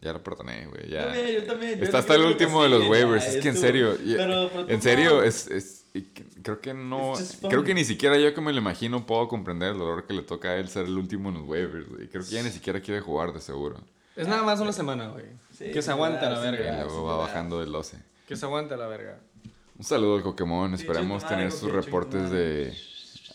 [0.00, 0.88] Ya lo perdoné, güey.
[0.88, 1.04] Ya.
[1.08, 3.26] También, yo también, yo Está hasta el último de los ya, waivers.
[3.26, 3.94] Es que en serio.
[4.02, 5.22] y- pero- pero en serio, no.
[5.22, 5.84] es.
[6.42, 7.14] Creo que no.
[7.48, 10.22] Creo que ni siquiera yo que me lo imagino puedo comprender el dolor que le
[10.22, 12.08] toca a él ser el último en los waivers, güey.
[12.08, 13.76] Creo que ya ni siquiera quiere jugar, de seguro.
[14.16, 15.26] Es nada más una semana, güey.
[15.52, 16.84] Sí, que se aguante a la verga.
[16.84, 17.98] luego va bajando del 12.
[18.26, 19.18] Que se aguante a la verga.
[19.78, 20.72] Un saludo al Pokémon.
[20.74, 22.74] Esperemos tener sus reportes de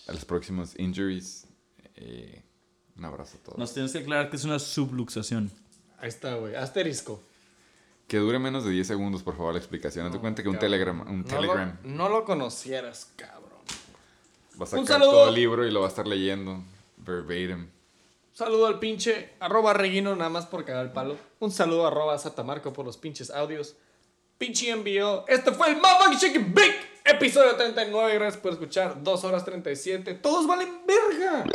[0.08, 1.48] a los próximos injuries.
[1.96, 2.44] Eh,
[2.98, 3.58] un abrazo a todos.
[3.58, 5.52] Nos tienes que aclarar que es una subluxación.
[5.98, 6.56] Ahí está, güey.
[6.56, 7.24] Asterisco.
[8.08, 10.12] Que dure menos de 10 segundos, por favor, la explicación.
[10.12, 10.60] De cuenta que un.
[10.60, 13.60] Telegram, un No Telegram lo, no lo conocieras, cabrón.
[14.60, 15.12] va a sacar saludo.
[15.12, 16.62] todo el libro y lo va a estar leyendo
[16.98, 17.68] verbatim.
[18.34, 21.18] Saludo al pinche arroba Reguino nada más por cagar el palo.
[21.40, 23.76] Un saludo arroba Satamarco por los pinches audios.
[24.38, 25.26] Pinche envío.
[25.28, 26.74] Este fue el Motherfucking Chicken Big.
[27.06, 28.14] Episodio 39.
[28.16, 29.02] Gracias por escuchar.
[29.02, 30.16] 2 horas 37.
[30.16, 31.46] Todos valen verga.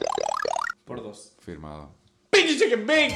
[0.87, 1.33] Por dos.
[1.41, 1.91] Firmado.
[2.31, 3.13] Pinche Chicken Big.